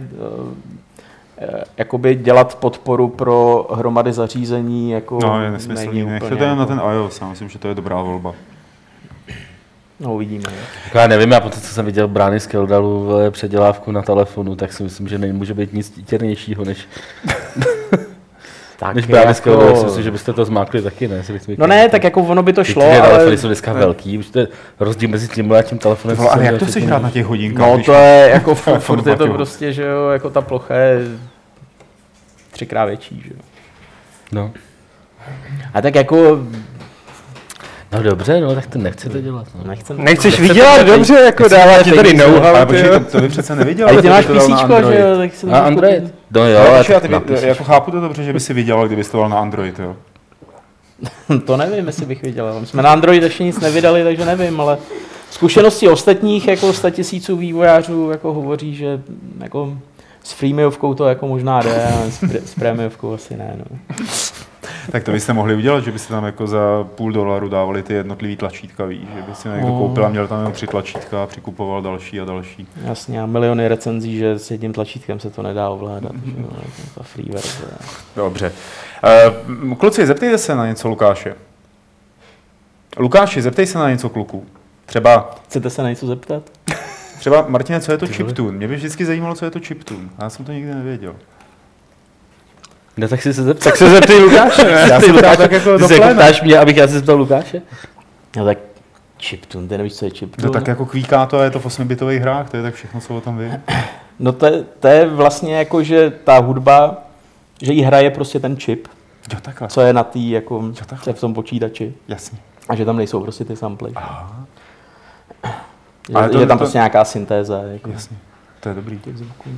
eh, 1.38 1.64
jakoby 1.78 2.16
dělat 2.16 2.56
podporu 2.56 3.08
pro 3.08 3.68
hromady 3.74 4.14
zařízení 4.14 4.92
jako 4.92 5.20
No, 5.24 5.42
je 5.42 5.52
nesmyslný. 5.52 6.04
Nechte 6.04 6.36
to 6.36 6.44
jako... 6.44 6.56
na 6.56 6.66
ten 6.66 6.82
iOS, 6.94 7.22
já 7.22 7.30
myslím, 7.30 7.50
že 7.50 7.60
to 7.60 7.68
je 7.68 7.76
dobrá 7.76 8.02
volba. 8.02 8.34
No, 10.00 10.14
uvidíme. 10.14 10.44
Jako 10.86 10.98
já 10.98 11.08
nevím, 11.08 11.32
já 11.32 11.40
po 11.40 11.50
to, 11.50 11.60
co 11.60 11.68
jsem 11.68 11.86
viděl 11.86 12.08
Brány 12.08 12.40
z 12.40 12.48
Keldalu 12.48 13.10
předělávku 13.32 13.92
na 13.92 14.02
telefonu, 14.02 14.56
tak 14.56 14.74
si 14.74 14.84
myslím, 14.84 15.08
že 15.08 15.18
nemůže 15.18 15.54
být 15.54 15.74
nic 15.74 15.94
těrnějšího, 16.06 16.66
než 16.66 16.88
tak 18.80 18.96
Než 18.96 19.06
právě 19.06 19.28
jako... 19.28 19.34
skvělé, 19.34 19.76
si 19.76 19.86
myslím, 19.86 20.04
že 20.04 20.12
byste 20.12 20.34
to 20.34 20.46
zmákli 20.46 20.82
taky, 20.82 21.08
ne? 21.08 21.24
No 21.58 21.68
ne, 21.68 21.90
tak 21.90 22.04
jako 22.04 22.22
ono 22.22 22.44
by 22.44 22.54
to 22.54 22.64
šlo, 22.64 22.84
ale... 22.84 23.02
telefony 23.02 23.38
jsou 23.38 23.48
dneska 23.48 23.74
ne. 23.74 23.80
velký, 23.80 24.18
už 24.18 24.30
to 24.30 24.40
je 24.40 24.48
rozdíl 24.80 25.10
mezi 25.10 25.28
tím 25.28 25.54
a 25.54 25.62
tím 25.62 25.78
telefonem. 25.78 26.18
No, 26.18 26.32
ale 26.32 26.46
jak 26.46 26.58
to 26.58 26.66
chceš 26.66 26.84
hrát 26.84 27.02
na 27.02 27.10
těch 27.10 27.26
hodinkách? 27.26 27.78
No 27.78 27.84
to 27.84 27.94
je 27.94 28.30
jako 28.34 28.56
furt 28.56 29.08
je 29.08 29.16
to 29.16 29.28
prostě, 29.28 29.74
že 29.74 29.84
jo, 29.84 30.10
jako 30.10 30.30
ta 30.30 30.42
plocha 30.42 30.76
je 30.76 31.00
třikrát 32.52 32.86
větší, 32.86 33.22
že 33.26 33.30
jo. 33.34 33.40
No. 34.32 34.52
A 35.74 35.82
tak 35.82 35.96
jako 35.96 36.40
No 37.94 38.04
dobře, 38.04 38.42
no, 38.42 38.56
tak 38.56 38.68
to 38.68 38.80
nechcete 38.80 39.22
dělat. 39.22 39.48
No. 39.56 39.68
Nechcem, 39.68 40.04
Nechceš 40.04 40.40
vydělat, 40.40 40.82
dobře, 40.86 41.14
jako 41.14 41.48
dává 41.48 41.84
ti 41.84 41.92
tady 41.92 42.14
know-how. 42.14 42.56
Ale 42.56 42.66
počkej, 42.66 42.90
to, 42.90 43.00
to 43.00 43.22
by 43.22 43.30
přece 43.30 43.56
neviděl. 43.56 43.90
Ale 43.90 44.02
ty 44.02 44.10
máš 44.10 44.26
písíčko, 44.26 44.92
že 44.92 45.00
jo, 45.00 45.18
tak 45.18 45.36
se 45.36 45.48
Na 45.48 45.60
Android? 45.60 46.04
No 46.32 46.50
jo, 46.50 46.60
ale 46.60 46.86
já, 46.90 47.48
jako 47.48 47.64
chápu 47.64 47.92
to 47.92 48.00
dobře, 48.00 48.24
že 48.24 48.34
by 48.34 48.40
si 48.40 48.54
vydělal, 48.54 48.88
kdyby 48.88 49.04
to 49.04 49.28
na 49.28 49.40
Android, 49.40 49.80
jo. 49.80 49.96
to 51.46 51.58
nevím, 51.58 51.88
jestli 51.88 52.06
bych 52.06 52.22
vydělal. 52.22 52.60
My 52.60 52.66
jsme 52.66 52.84
na 52.84 52.92
Android 52.92 53.24
ještě 53.24 53.44
nic 53.44 53.60
nevydali, 53.60 54.04
takže 54.04 54.26
nevím, 54.26 54.62
ale 54.62 54.78
zkušenosti 55.32 55.90
ostatních, 55.90 56.48
jako 56.48 56.74
100 56.74 56.90
tisíců 56.90 57.36
vývojářů, 57.36 58.10
jako 58.10 58.34
hovoří, 58.34 58.76
že 58.76 59.02
jako 59.40 59.78
s 60.24 60.32
freemiovkou 60.32 60.94
to 60.94 61.06
jako 61.06 61.28
možná 61.28 61.62
jde, 61.62 61.88
ale 61.98 62.12
s, 62.12 62.22
pr- 62.24 62.42
s 62.46 62.56
prémiovkou 62.56 63.14
asi 63.14 63.38
ne. 63.38 63.58
No. 63.58 63.78
Tak 64.92 65.04
to 65.04 65.12
byste 65.12 65.34
mohli 65.34 65.56
udělat, 65.56 65.84
že 65.84 65.92
byste 65.92 66.14
tam 66.14 66.26
jako 66.26 66.48
za 66.48 66.88
půl 66.96 67.12
dolaru 67.12 67.50
dávali 67.50 67.84
ty 67.84 67.94
jednotlivý 67.94 68.38
tlačítka, 68.38 68.86
víš, 68.86 69.02
že 69.16 69.22
by 69.22 69.36
si 69.36 69.50
někdo 69.50 69.68
no. 69.68 69.78
koupil 69.78 70.06
a 70.06 70.10
měl 70.10 70.28
tam 70.28 70.38
jenom 70.38 70.54
tři 70.54 70.68
tlačítka 70.68 71.24
a 71.24 71.28
přikupoval 71.28 71.82
další 71.82 72.22
a 72.22 72.26
další. 72.26 72.68
Jasně, 72.84 73.22
a 73.22 73.26
miliony 73.26 73.68
recenzí, 73.68 74.18
že 74.18 74.40
s 74.40 74.52
jedním 74.52 74.74
tlačítkem 74.74 75.20
se 75.20 75.30
to 75.30 75.42
nedá 75.42 75.70
ovládat, 75.70 76.12
že 76.26 76.42
jo, 76.42 76.50
ta 76.96 77.04
free 77.04 77.30
verze. 77.30 77.66
Dobře. 78.16 78.52
Uh, 79.64 79.74
kluci, 79.74 80.06
zeptejte 80.06 80.38
se 80.38 80.56
na 80.56 80.68
něco 80.68 80.88
Lukáše. 80.90 81.36
Lukáši, 82.98 83.42
zeptej 83.42 83.66
se 83.66 83.78
na 83.78 83.90
něco 83.90 84.10
kluků. 84.10 84.46
Třeba... 84.86 85.36
Chcete 85.46 85.70
se 85.70 85.84
na 85.84 85.90
něco 85.90 86.08
zeptat? 86.08 86.44
Třeba, 87.20 87.46
Martine, 87.48 87.82
co 87.82 87.92
je 87.92 87.98
to 87.98 88.08
chiptune? 88.08 88.58
Mě 88.58 88.68
by 88.68 88.76
vždycky 88.76 89.06
zajímalo, 89.06 89.36
co 89.36 89.46
je 89.46 89.52
to 89.52 89.60
chiptune. 89.60 90.10
Já 90.22 90.30
jsem 90.30 90.46
to 90.46 90.52
nikdy 90.52 90.76
nevěděl. 90.76 91.16
No 92.98 93.08
tak 93.08 93.22
si 93.22 93.34
se 93.34 93.44
zeptej. 93.44 93.64
Tak 93.72 93.78
se 93.78 93.90
zeptej 93.90 94.20
Lukáše. 94.20 94.70
Já 94.90 95.00
Ty 95.00 95.06
se 95.06 95.12
ptám 95.14 95.16
Lukáš, 95.16 95.38
tak 95.38 95.52
jako 95.52 95.74
ty 95.76 95.82
do 95.82 95.88
se 95.88 95.94
jako 95.94 96.04
pléna. 96.06 96.22
ptáš 96.22 96.42
mě, 96.42 96.58
abych 96.58 96.78
já 96.78 96.88
se 96.88 96.94
zeptal 96.94 97.18
Lukáše? 97.18 97.62
No 98.38 98.46
tak 98.46 98.58
chiptune, 99.22 99.68
ty 99.68 99.78
nevíš, 99.78 99.94
co 99.96 100.06
je 100.06 100.12
chiptune? 100.12 100.46
No 100.48 100.54
tak 100.54 100.68
jako 100.68 100.86
kvíká 100.86 101.26
to 101.26 101.40
a 101.40 101.44
je 101.44 101.50
to 101.52 101.60
v 101.60 101.66
8-bitových 101.66 102.20
hrách, 102.22 102.50
to 102.50 102.58
je 102.58 102.64
tak 102.64 102.74
všechno, 102.74 103.02
co 103.02 103.16
o 103.18 103.22
tom 103.22 103.38
ví. 103.38 103.52
No 104.20 104.32
to, 104.32 104.46
je- 104.46 104.64
to 104.80 104.88
je 104.88 105.06
vlastně 105.10 105.56
jako, 105.56 105.84
že 105.84 106.12
ta 106.24 106.38
hudba, 106.38 106.98
že 107.62 107.74
jí 107.74 107.82
hraje 107.82 108.10
prostě 108.12 108.40
ten 108.40 108.58
čip, 108.58 108.88
Jo, 109.34 109.40
takhle. 109.42 109.68
co 109.68 109.82
je 109.82 109.94
na 109.94 110.04
tý, 110.04 110.30
jako, 110.30 110.64
takhle. 110.76 110.98
co 111.04 111.10
je 111.10 111.14
v 111.14 111.20
tom 111.20 111.34
počítači. 111.34 111.94
Jasně. 112.08 112.38
A 112.70 112.76
že 112.76 112.86
tam 112.86 112.98
nejsou 112.98 113.22
prostě 113.24 113.46
ty 113.46 113.56
samply. 113.56 113.92
Aha, 113.96 114.46
Že, 116.10 116.14
Ale 116.16 116.30
to- 116.30 116.40
že 116.40 116.46
tam 116.46 116.58
to- 116.58 116.62
prostě 116.62 116.78
nějaká 116.78 117.06
syntéza. 117.06 117.62
Jako, 117.64 117.90
jasně. 117.92 118.18
To 118.60 118.70
je 118.70 118.76
dobrý. 118.76 119.00
těch 119.00 119.18
zvuků. 119.18 119.50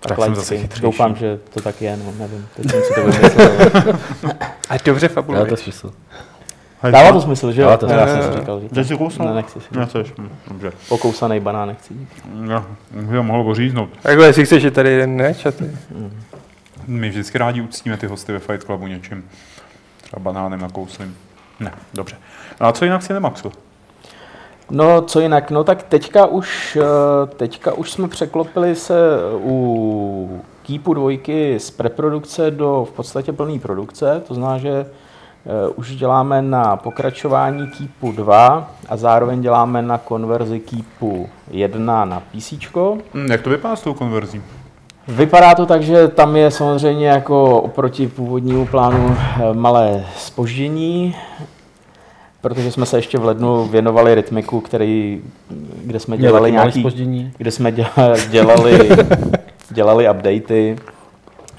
Tak 0.00 0.16
Tak 0.16 0.24
jsem 0.24 0.34
zase 0.34 0.56
chytřejší. 0.58 0.82
Doufám, 0.82 1.16
že 1.16 1.38
to 1.54 1.60
tak 1.60 1.82
je, 1.82 1.96
no, 1.96 2.12
nevím. 2.18 2.46
Teď 2.56 2.70
jsem 2.70 2.80
si 2.82 2.94
to 2.94 3.00
vymyslel. 3.00 3.98
A 4.70 4.74
dobře 4.84 5.08
Dává 5.08 5.14
fabuluje. 5.14 5.46
to 5.46 5.56
smysl. 5.56 5.92
Dává 6.90 7.12
to 7.12 7.20
smysl, 7.20 7.52
že 7.52 7.62
jo? 7.62 7.66
Dává 7.66 7.76
to 7.76 7.86
No, 7.86 7.92
Já 7.92 8.06
smysl. 8.06 8.22
jsem 8.22 8.32
si 8.32 8.38
říkal, 8.38 8.60
že 8.60 8.68
Jdeš 8.72 8.86
si 8.86 8.92
to, 8.92 8.98
kousnout? 8.98 9.28
ne, 9.28 9.34
nechci 9.34 9.60
si. 9.60 9.78
Nechceš? 9.78 10.12
Hm, 10.18 10.28
Dobře. 10.48 10.72
Pokousaný 10.88 11.40
banán 11.40 11.68
nechci. 11.68 11.94
Já, 12.48 12.66
já 13.10 13.22
mohl 13.22 13.50
oříznout. 13.50 13.90
Takhle, 14.02 14.26
jestli 14.26 14.44
chceš, 14.44 14.62
že 14.62 14.70
tady 14.70 14.90
jeden 14.90 15.16
ne, 15.16 15.34
čaty. 15.34 15.70
My 16.86 17.08
vždycky 17.08 17.38
rádi 17.38 17.60
uctíme 17.60 17.96
ty 17.96 18.06
hosty 18.06 18.32
ve 18.32 18.38
Fight 18.38 18.62
Clubu 18.64 18.86
něčím. 18.86 19.24
Třeba 20.02 20.20
banánem 20.20 20.60
nakouslým. 20.60 21.16
Ne, 21.60 21.72
dobře. 21.94 22.16
No 22.60 22.66
a 22.66 22.72
co 22.72 22.84
jinak 22.84 23.02
si 23.02 23.12
nemaxu? 23.12 23.52
No, 24.70 25.02
co 25.02 25.20
jinak? 25.20 25.50
No 25.50 25.64
tak 25.64 25.82
teďka 25.82 26.26
už, 26.26 26.78
eh, 26.80 27.26
teďka 27.36 27.72
už 27.72 27.90
jsme 27.92 28.08
překlopili 28.08 28.76
se 28.76 28.94
u 29.42 30.42
Keepu 30.66 30.94
dvojky 30.94 31.60
z 31.60 31.70
preprodukce 31.70 32.50
do 32.50 32.86
v 32.88 32.92
podstatě 32.92 33.32
plné 33.32 33.58
produkce. 33.58 34.22
To 34.28 34.34
znamená, 34.34 34.58
že 34.58 34.70
eh, 35.46 35.68
už 35.76 35.96
děláme 35.96 36.42
na 36.42 36.76
pokračování 36.76 37.66
Keepu 37.66 38.12
2 38.12 38.70
a 38.88 38.96
zároveň 38.96 39.42
děláme 39.42 39.82
na 39.82 39.98
konverzi 39.98 40.60
Keepu 40.60 41.28
1 41.50 42.04
na 42.04 42.20
PC. 42.20 42.52
Hm, 43.14 43.26
Jak 43.30 43.42
to 43.42 43.50
vypadá 43.50 43.76
s 43.76 43.82
tou 43.82 43.94
konverzí? 43.94 44.42
Vypadá 45.08 45.54
to 45.54 45.66
tak, 45.66 45.82
že 45.82 46.08
tam 46.08 46.36
je 46.36 46.50
samozřejmě 46.50 47.08
jako 47.08 47.60
oproti 47.60 48.06
původnímu 48.06 48.66
plánu 48.66 49.16
eh, 49.18 49.54
malé 49.54 50.04
spoždění, 50.16 51.16
protože 52.40 52.72
jsme 52.72 52.86
se 52.86 52.98
ještě 52.98 53.18
v 53.18 53.24
lednu 53.24 53.64
věnovali 53.64 54.14
rytmiku, 54.14 54.60
který, 54.60 55.22
kde 55.84 56.00
jsme 56.00 56.18
dělali 56.18 56.52
nějaký, 56.52 56.80
zpoždění. 56.80 57.32
kde 57.38 57.50
jsme 57.50 57.72
dělali, 57.72 58.20
dělali, 58.30 58.88
dělali 59.70 60.10
updaty, 60.10 60.76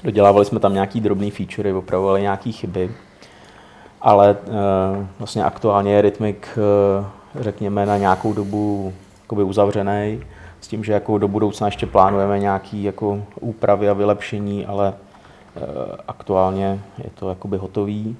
dodělávali 0.04 0.44
jsme 0.44 0.60
tam 0.60 0.74
nějaký 0.74 1.00
drobný 1.00 1.30
featurey, 1.30 1.72
opravovali 1.72 2.22
nějaké 2.22 2.52
chyby, 2.52 2.90
ale 4.00 4.36
uh, 4.46 4.56
vlastně 5.18 5.44
aktuálně 5.44 5.92
je 5.92 6.02
rytmik, 6.02 6.58
uh, 6.98 7.42
řekněme, 7.42 7.86
na 7.86 7.96
nějakou 7.96 8.32
dobu 8.32 8.92
jakoby 9.22 9.42
uzavřený, 9.42 10.20
s 10.60 10.68
tím, 10.68 10.84
že 10.84 10.92
jako 10.92 11.18
do 11.18 11.28
budoucna 11.28 11.66
ještě 11.66 11.86
plánujeme 11.86 12.38
nějaké 12.38 12.76
jako 12.76 13.22
úpravy 13.40 13.88
a 13.88 13.92
vylepšení, 13.92 14.66
ale 14.66 14.94
uh, 15.56 15.62
aktuálně 16.08 16.80
je 16.98 17.10
to 17.14 17.28
jakoby 17.28 17.56
hotový. 17.56 18.16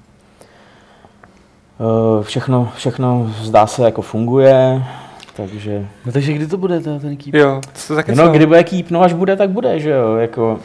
Uh, 2.17 2.23
všechno, 2.23 2.71
všechno 2.75 3.33
zdá 3.41 3.67
se 3.67 3.83
jako 3.85 4.01
funguje, 4.01 4.83
takže 5.35 5.85
No 6.05 6.11
takže 6.11 6.33
kdy 6.33 6.47
to 6.47 6.57
bude 6.57 6.79
ta- 6.79 6.99
ten 6.99 7.17
keep? 7.17 7.35
Jo, 7.35 7.61
to 7.73 7.79
se 7.79 7.95
taky 7.95 8.15
No, 8.15 8.29
kdy 8.29 8.45
bude 8.45 8.63
keep, 8.63 8.91
no 8.91 9.01
až 9.01 9.13
bude, 9.13 9.35
tak 9.35 9.49
bude, 9.49 9.79
že 9.79 9.89
jo, 9.89 10.15
jako... 10.15 10.59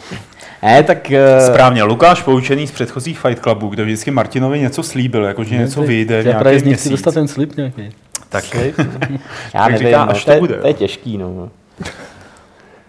Ne, 0.63 0.83
tak... 0.83 1.11
eh, 1.11 1.41
Správně, 1.41 1.83
Lukáš 1.83 2.23
poučený 2.23 2.67
z 2.67 2.73
předchozích 2.73 3.19
Fight 3.21 3.43
Clubů, 3.43 3.69
kde 3.69 3.85
vždycky 3.85 4.11
Martinovi 4.11 4.61
něco 4.61 4.83
slíbil, 4.83 5.25
jako 5.25 5.45
že 5.45 5.57
něco 5.57 5.83
vyjde 5.83 6.23
v 6.23 6.27
Já 6.27 6.39
právě 6.39 6.61
z 6.61 6.63
nějaký 6.63 6.69
nich 6.69 6.79
chci 6.79 6.89
měsíc. 6.89 7.05
dostat 7.05 7.15
ten 7.21 7.29
slib 7.29 7.57
nějaký. 7.57 7.91
Tak 8.29 8.45
Já 8.55 9.63
Tak 9.63 9.73
nevím, 9.73 9.87
říká, 9.87 10.05
no, 10.05 10.11
až 10.11 10.25
to, 10.25 10.31
to 10.31 10.35
je, 10.35 10.39
bude, 10.41 10.55
to 10.55 10.67
je 10.67 10.75
těžký, 10.75 11.19
no. 11.19 11.49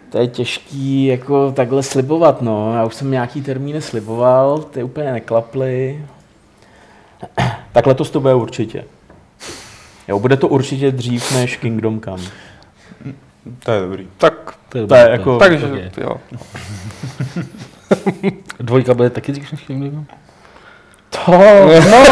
To 0.09 0.17
je 0.17 0.27
těžký 0.27 1.05
jako 1.05 1.51
takhle 1.51 1.83
slibovat, 1.83 2.41
no. 2.41 2.73
Já 2.75 2.85
už 2.85 2.95
jsem 2.95 3.11
nějaký 3.11 3.41
termíny 3.41 3.81
sliboval, 3.81 4.57
ty 4.59 4.83
úplně 4.83 5.11
neklaply. 5.11 6.05
Tak 7.71 7.87
letos 7.87 8.09
to 8.09 8.19
bude 8.19 8.33
určitě. 8.33 8.83
Jo, 10.07 10.19
bude 10.19 10.37
to 10.37 10.47
určitě 10.47 10.91
dřív 10.91 11.31
než 11.33 11.57
Kingdom 11.57 12.01
Come. 12.01 12.23
to 13.63 13.71
je 13.71 13.81
dobrý. 13.81 14.07
Tak, 14.17 14.33
To 14.69 14.77
je, 14.77 14.87
To 14.87 14.95
je 14.95 15.01
dobrý, 15.03 15.11
jako- 15.19 15.37
tak 15.39 15.49
takže, 15.49 15.65
je. 15.67 15.91
jo. 15.97 16.17
Dvojka 18.59 18.93
bude 18.93 19.09
taky 19.09 19.31
dřív 19.31 19.51
než 19.51 19.61
Kingdom? 19.61 20.05
To, 21.09 21.31
no, 21.91 22.03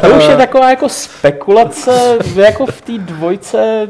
to 0.00 0.16
už 0.16 0.28
je 0.28 0.36
taková 0.36 0.70
jako 0.70 0.88
spekulace, 0.88 2.18
jako 2.36 2.66
v 2.66 2.80
té 2.80 2.98
dvojce, 2.98 3.88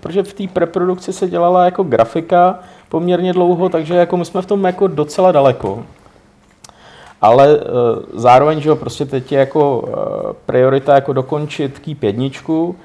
protože 0.00 0.22
v 0.22 0.32
té 0.34 0.48
preprodukci 0.48 1.12
se 1.12 1.28
dělala 1.28 1.64
jako 1.64 1.82
grafika 1.82 2.58
poměrně 2.88 3.32
dlouho, 3.32 3.68
takže 3.68 3.94
jako 3.94 4.16
my 4.16 4.24
jsme 4.24 4.42
v 4.42 4.46
tom 4.46 4.64
jako 4.64 4.86
docela 4.86 5.32
daleko. 5.32 5.84
Ale 7.22 7.56
e, 7.56 7.60
zároveň, 8.14 8.60
že 8.60 8.68
jo, 8.68 8.76
prostě 8.76 9.04
teď 9.04 9.32
je 9.32 9.38
jako 9.38 9.84
e, 9.88 9.92
priorita 10.46 10.94
jako 10.94 11.12
dokončit 11.12 11.78
Keep 11.78 12.02
jedničku, 12.02 12.76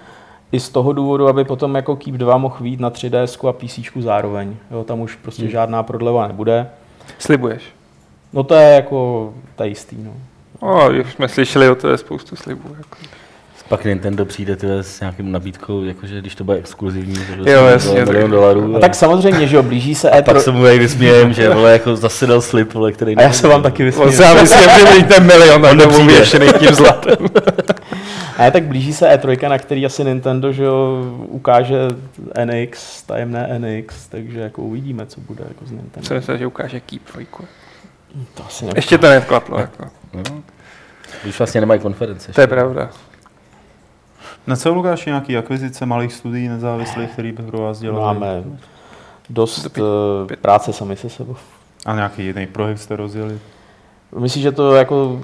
i 0.51 0.59
z 0.59 0.69
toho 0.69 0.93
důvodu, 0.93 1.27
aby 1.27 1.43
potom 1.43 1.75
jako 1.75 1.95
Keep 1.95 2.15
2 2.15 2.37
mohl 2.37 2.55
vít 2.59 2.79
na 2.79 2.91
3DS 2.91 3.49
a 3.49 3.53
PC 3.53 3.79
zároveň. 4.03 4.55
Jo, 4.71 4.83
tam 4.83 4.99
už 5.01 5.15
prostě 5.15 5.41
Hmm. 5.41 5.51
žádná 5.51 5.83
prodleva 5.83 6.27
nebude. 6.27 6.69
Slibuješ. 7.19 7.63
No 8.33 8.43
to 8.43 8.53
je 8.55 8.75
jako, 8.75 9.33
to 9.55 9.63
je 9.63 9.69
jistý, 9.69 9.95
no. 9.99 10.11
O, 10.59 10.89
už 11.01 11.13
jsme 11.13 11.27
slyšeli 11.27 11.69
o 11.69 11.75
té 11.75 11.97
spoustu 11.97 12.35
slibů. 12.35 12.69
Jako. 12.77 12.97
Pak 13.69 13.85
Nintendo 13.85 14.25
přijde 14.25 14.55
tyhle, 14.55 14.83
s 14.83 14.99
nějakým 14.99 15.31
nabídkou, 15.31 15.83
jakože 15.83 16.21
když 16.21 16.35
to 16.35 16.43
bude 16.43 16.57
exkluzivní, 16.57 17.15
že 17.15 17.35
bude 17.35 17.51
Jo, 17.51 17.65
jasně, 17.65 18.05
milion 18.05 18.21
tak- 18.21 18.31
dolarů. 18.31 18.75
A 18.75 18.79
tak 18.79 18.95
samozřejmě, 18.95 19.47
že 19.47 19.55
jo, 19.55 19.63
blíží 19.63 19.95
se 19.95 20.09
a 20.11 20.21
pak 20.21 20.35
E3. 20.37 20.39
se 20.39 20.51
mu 20.51 20.63
tady 20.63 20.79
vysmějem, 20.79 21.33
že 21.33 21.49
vole, 21.49 21.71
jako 21.71 21.95
zase 21.95 22.27
dal 22.27 22.41
slib, 22.41 22.73
vole, 22.73 22.91
který... 22.91 23.15
A 23.15 23.21
já 23.21 23.31
se 23.31 23.47
vám 23.47 23.63
taky 23.63 23.83
On 23.83 23.85
vysměju. 23.85 24.11
se 24.11 24.23
já 24.23 24.33
myslím, 24.33 24.69
že 24.97 25.03
ten 25.03 25.23
milion 25.27 25.65
a 25.65 25.73
nebo 25.73 25.91
nepřijde. 25.91 26.13
věšený 26.13 26.47
tím 26.59 26.73
zlatem. 26.75 27.15
A 28.37 28.51
tak 28.51 28.63
blíží 28.63 28.93
se 28.93 29.05
E3, 29.15 29.49
na 29.49 29.57
který 29.57 29.85
asi 29.85 30.03
Nintendo, 30.03 30.51
že 30.51 30.63
jo, 30.63 31.03
ukáže 31.27 31.75
NX, 32.45 33.03
tajemné 33.03 33.59
NX, 33.59 34.07
takže 34.07 34.39
jako 34.39 34.61
uvidíme, 34.61 35.05
co 35.05 35.21
bude 35.21 35.43
jako 35.47 35.65
z 35.65 35.71
Nintendo. 35.71 36.07
Jsem 36.07 36.17
myslel, 36.17 36.37
že 36.37 36.47
ukáže 36.47 36.79
Keep 36.79 37.01
dvojku. 37.11 37.45
To 38.33 38.43
asi. 38.45 38.65
Ještě 38.75 38.97
to 38.97 39.09
neklaplo. 39.09 39.59
Jako. 39.59 39.85
No. 40.13 40.21
Když 41.23 41.37
vlastně 41.39 41.61
nemají 41.61 41.79
konference. 41.79 42.31
To 42.33 42.41
je 42.41 42.47
pravda. 42.47 42.89
Na 44.47 44.55
co 44.55 44.73
Lukáš 44.73 45.05
nějaký 45.05 45.37
akvizice 45.37 45.85
malých 45.85 46.13
studií 46.13 46.47
nezávislých, 46.47 47.09
který 47.09 47.31
by 47.31 47.43
pro 47.43 47.57
vás 47.61 47.79
dělali? 47.79 48.05
Máme 48.05 48.43
dost 49.29 49.63
To 49.63 49.69
pět- 49.69 49.83
uh, 49.83 50.27
práce 50.41 50.73
sami 50.73 50.95
se 50.95 51.09
sebou. 51.09 51.35
A 51.85 51.95
nějaký 51.95 52.25
jiný 52.25 52.45
projekt 52.47 52.77
jste 52.77 52.95
rozjeli? 52.95 53.39
Myslím, 54.19 54.43
že 54.43 54.51
to 54.51 54.75
jako, 54.75 55.21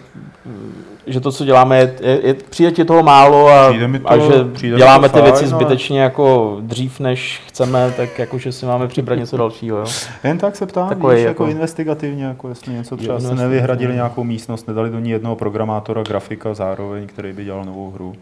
že 1.07 1.19
to, 1.19 1.31
co 1.31 1.45
děláme, 1.45 1.77
je, 1.79 1.93
je, 2.01 2.19
je 2.27 2.33
přijde 2.33 2.71
ti 2.71 2.85
toho 2.85 3.03
málo 3.03 3.47
a, 3.47 3.67
to- 3.67 4.07
a 4.09 4.17
že 4.17 4.43
děláme 4.77 5.09
ty 5.09 5.13
fajn, 5.13 5.23
věci 5.25 5.39
ale- 5.39 5.47
zbytečně 5.47 6.01
jako 6.01 6.57
dřív, 6.61 6.99
než 6.99 7.41
chceme, 7.47 7.93
tak 7.97 8.19
jako, 8.19 8.37
že 8.37 8.51
si 8.51 8.65
máme 8.65 8.87
přibrat 8.87 9.19
něco 9.19 9.37
dalšího, 9.37 9.77
jo. 9.77 9.85
Jen 10.23 10.37
tak 10.37 10.55
se 10.55 10.65
ptám, 10.65 10.89
Takový 10.89 11.15
víš, 11.15 11.23
jako, 11.25 11.43
jako- 11.43 11.51
investigativně, 11.51 12.25
jako 12.25 12.49
jestli 12.49 12.73
něco 12.73 12.97
třeba 12.97 13.13
investigativně. 13.13 13.43
nevyhradili 13.49 13.93
nějakou 13.93 14.23
místnost, 14.23 14.67
nedali 14.67 14.89
do 14.89 14.99
ní 14.99 15.09
jednoho 15.09 15.35
programátora, 15.35 16.03
grafika 16.03 16.53
zároveň, 16.53 17.07
který 17.07 17.33
by 17.33 17.43
dělal 17.45 17.65
novou 17.65 17.91
hru. 17.91 18.15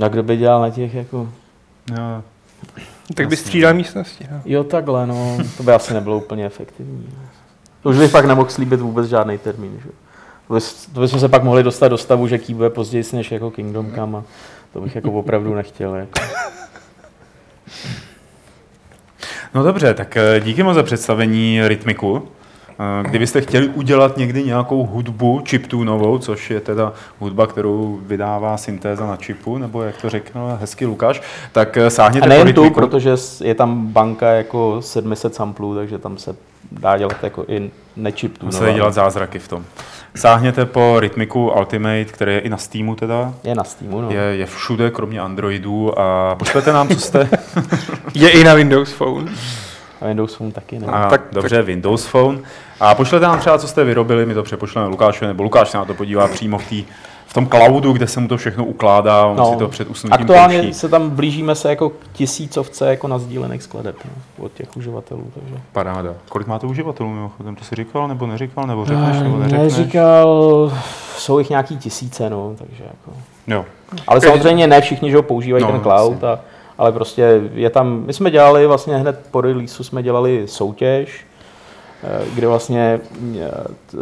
No 0.00 0.08
kdo 0.08 0.22
by 0.22 0.36
dělal 0.36 0.60
na 0.60 0.70
těch 0.70 0.94
jako... 0.94 1.28
Jo. 1.90 2.22
Tak 3.14 3.28
by 3.28 3.36
střídal 3.36 3.74
místnosti. 3.74 4.26
No. 4.30 4.40
Jo, 4.44 4.64
takhle, 4.64 5.06
no. 5.06 5.38
To 5.56 5.62
by 5.62 5.72
asi 5.72 5.94
nebylo 5.94 6.16
úplně 6.16 6.46
efektivní. 6.46 7.08
To 7.82 7.88
už 7.88 7.96
bych 7.96 8.10
fakt 8.10 8.24
nemohl 8.26 8.50
slíbit 8.50 8.80
vůbec 8.80 9.08
žádný 9.08 9.38
termín, 9.38 9.80
že? 9.84 9.90
To, 10.48 10.54
bys, 10.54 10.86
to 10.86 11.00
bychom 11.00 11.20
se 11.20 11.28
pak 11.28 11.42
mohli 11.42 11.62
dostat 11.62 11.88
do 11.88 11.98
stavu, 11.98 12.28
že 12.28 12.38
Key 12.38 12.54
bude 12.54 12.70
později 12.70 13.04
než 13.12 13.32
jako 13.32 13.50
Kingdom 13.50 13.92
Come 13.94 14.18
a 14.18 14.24
to 14.72 14.80
bych 14.80 14.94
jako 14.94 15.12
opravdu 15.12 15.54
nechtěl. 15.54 15.94
Jako. 15.94 16.20
No 19.54 19.62
dobře, 19.62 19.94
tak 19.94 20.16
eh, 20.16 20.40
díky 20.40 20.62
moc 20.62 20.74
za 20.74 20.82
představení 20.82 21.68
rytmiku. 21.68 22.28
Kdybyste 23.02 23.40
chtěli 23.40 23.68
udělat 23.68 24.16
někdy 24.16 24.44
nějakou 24.44 24.86
hudbu 24.86 25.42
chiptunovou, 25.48 26.18
což 26.18 26.50
je 26.50 26.60
teda 26.60 26.92
hudba, 27.18 27.46
kterou 27.46 28.00
vydává 28.02 28.56
syntéza 28.56 29.06
na 29.06 29.16
čipu, 29.16 29.58
nebo 29.58 29.82
jak 29.82 29.96
to 29.96 30.10
řekl 30.10 30.58
hezky 30.60 30.86
Lukáš, 30.86 31.22
tak 31.52 31.76
eh, 31.76 31.90
sáhněte 31.90 32.26
A 32.26 32.28
nejen 32.28 32.46
po 32.46 32.52
tu, 32.52 32.70
protože 32.70 33.14
je 33.44 33.54
tam 33.54 33.86
banka 33.86 34.28
jako 34.28 34.82
700 34.82 35.34
samplů, 35.34 35.74
takže 35.74 35.98
tam 35.98 36.18
se 36.18 36.36
dá 36.72 36.98
dělat 36.98 37.16
jako 37.22 37.44
i 37.48 37.70
nečip 37.96 38.38
se 38.50 38.64
dají 38.64 38.74
dělat 38.74 38.94
zázraky 38.94 39.38
v 39.38 39.48
tom. 39.48 39.64
sáhněte 40.16 40.66
po 40.66 41.00
Rytmiku 41.00 41.50
Ultimate, 41.50 42.04
který 42.04 42.34
je 42.34 42.40
i 42.40 42.48
na 42.48 42.56
Steamu 42.56 42.94
teda. 42.94 43.34
Je 43.44 43.54
na 43.54 43.64
Steamu, 43.64 44.00
no. 44.00 44.10
Je, 44.10 44.20
je 44.20 44.46
všude, 44.46 44.90
kromě 44.90 45.20
Androidů 45.20 45.98
a 45.98 46.34
pošlete 46.34 46.72
nám, 46.72 46.88
co 46.88 47.00
jste... 47.00 47.28
Je 48.14 48.30
i 48.30 48.44
na 48.44 48.54
Windows 48.54 48.92
Phone. 48.92 49.28
A 50.00 50.06
Windows 50.06 50.34
Phone 50.34 50.52
taky, 50.52 50.78
ne? 50.78 50.86
A, 50.86 51.10
tak- 51.10 51.22
dobře, 51.32 51.62
Windows 51.62 52.06
Phone. 52.06 52.38
A 52.80 52.94
pošlete 52.94 53.26
nám 53.26 53.38
třeba, 53.38 53.58
co 53.58 53.68
jste 53.68 53.84
vyrobili, 53.84 54.26
my 54.26 54.34
to 54.34 54.42
přepošleme 54.42 54.88
Lukášovi, 54.88 55.26
nebo 55.26 55.42
Lukáš 55.42 55.70
se 55.70 55.76
na 55.78 55.84
to 55.84 55.94
podívá 55.94 56.28
přímo 56.28 56.58
v, 56.58 56.64
tý, 56.68 56.84
v 57.26 57.32
tom 57.34 57.46
cloudu, 57.46 57.92
kde 57.92 58.06
se 58.06 58.20
mu 58.20 58.28
to 58.28 58.36
všechno 58.36 58.64
ukládá, 58.64 59.26
on 59.26 59.52
si 59.52 59.58
to 59.58 59.68
před 59.68 59.90
usnutím 59.90 60.14
Aktuálně 60.14 60.56
pouští. 60.58 60.74
se 60.74 60.88
tam 60.88 61.10
blížíme 61.10 61.54
se 61.54 61.68
jako 61.70 61.90
k 61.90 61.94
tisícovce 62.12 62.88
jako 62.88 63.08
na 63.08 63.18
sdílených 63.18 63.62
skladeb 63.62 63.96
no, 64.04 64.44
od 64.44 64.52
těch 64.52 64.76
uživatelů. 64.76 65.30
Takže. 65.34 65.54
Paráda. 65.72 66.14
Kolik 66.28 66.46
máte 66.46 66.66
uživatelů 66.66 67.10
mimochodem? 67.10 67.56
To 67.56 67.64
jsi 67.64 67.74
říkal, 67.76 68.08
nebo 68.08 68.26
neříkal, 68.26 68.66
nebo 68.66 68.84
řekneš, 68.86 69.16
nebo 69.22 69.36
neřekneš? 69.38 69.76
Neříkal, 69.76 70.72
jsou 71.16 71.38
jich 71.38 71.50
nějaký 71.50 71.76
tisíce, 71.76 72.30
no, 72.30 72.54
takže 72.58 72.82
jako. 72.84 73.18
Jo. 73.46 73.64
Ale 74.08 74.20
samozřejmě 74.20 74.66
ne 74.66 74.80
všichni, 74.80 75.10
že 75.10 75.16
ho 75.16 75.22
používají 75.22 75.64
No, 75.64 75.72
ten 75.72 75.80
cloud, 75.80 76.24
a, 76.24 76.38
ale 76.80 76.92
prostě 76.92 77.40
je 77.54 77.70
tam, 77.70 78.02
my 78.06 78.12
jsme 78.12 78.30
dělali 78.30 78.66
vlastně 78.66 78.96
hned 78.96 79.26
po 79.30 79.40
releaseu 79.40 79.84
jsme 79.84 80.02
dělali 80.02 80.48
soutěž, 80.48 81.26
eh, 82.04 82.24
kde 82.34 82.46
vlastně 82.46 83.00
eh, 83.40 83.50
t, 83.86 83.96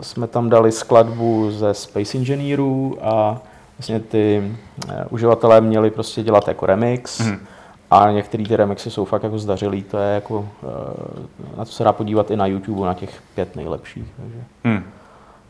jsme 0.00 0.26
tam 0.26 0.48
dali 0.50 0.72
skladbu 0.72 1.50
ze 1.50 1.74
Space 1.74 2.18
Engineerů 2.18 2.98
a 3.02 3.40
vlastně 3.78 4.00
ty 4.00 4.52
eh, 4.88 5.04
uživatelé 5.10 5.60
měli 5.60 5.90
prostě 5.90 6.22
dělat 6.22 6.48
jako 6.48 6.66
remix 6.66 7.20
Mhm. 7.20 7.38
a 7.90 8.10
některé 8.10 8.44
ty 8.44 8.56
remixy 8.56 8.90
jsou 8.90 9.04
fakt 9.04 9.22
jako 9.22 9.38
zdařilý, 9.38 9.82
to 9.82 9.98
je 9.98 10.14
jako, 10.14 10.48
eh, 10.62 11.56
na 11.58 11.64
to 11.64 11.70
se 11.72 11.84
dá 11.84 11.92
podívat 11.92 12.30
i 12.30 12.36
na 12.36 12.46
YouTube, 12.46 12.86
na 12.86 12.94
těch 12.94 13.22
pět 13.34 13.56
nejlepších, 13.56 14.04
takže 14.16 14.38
Hm. 14.64 14.82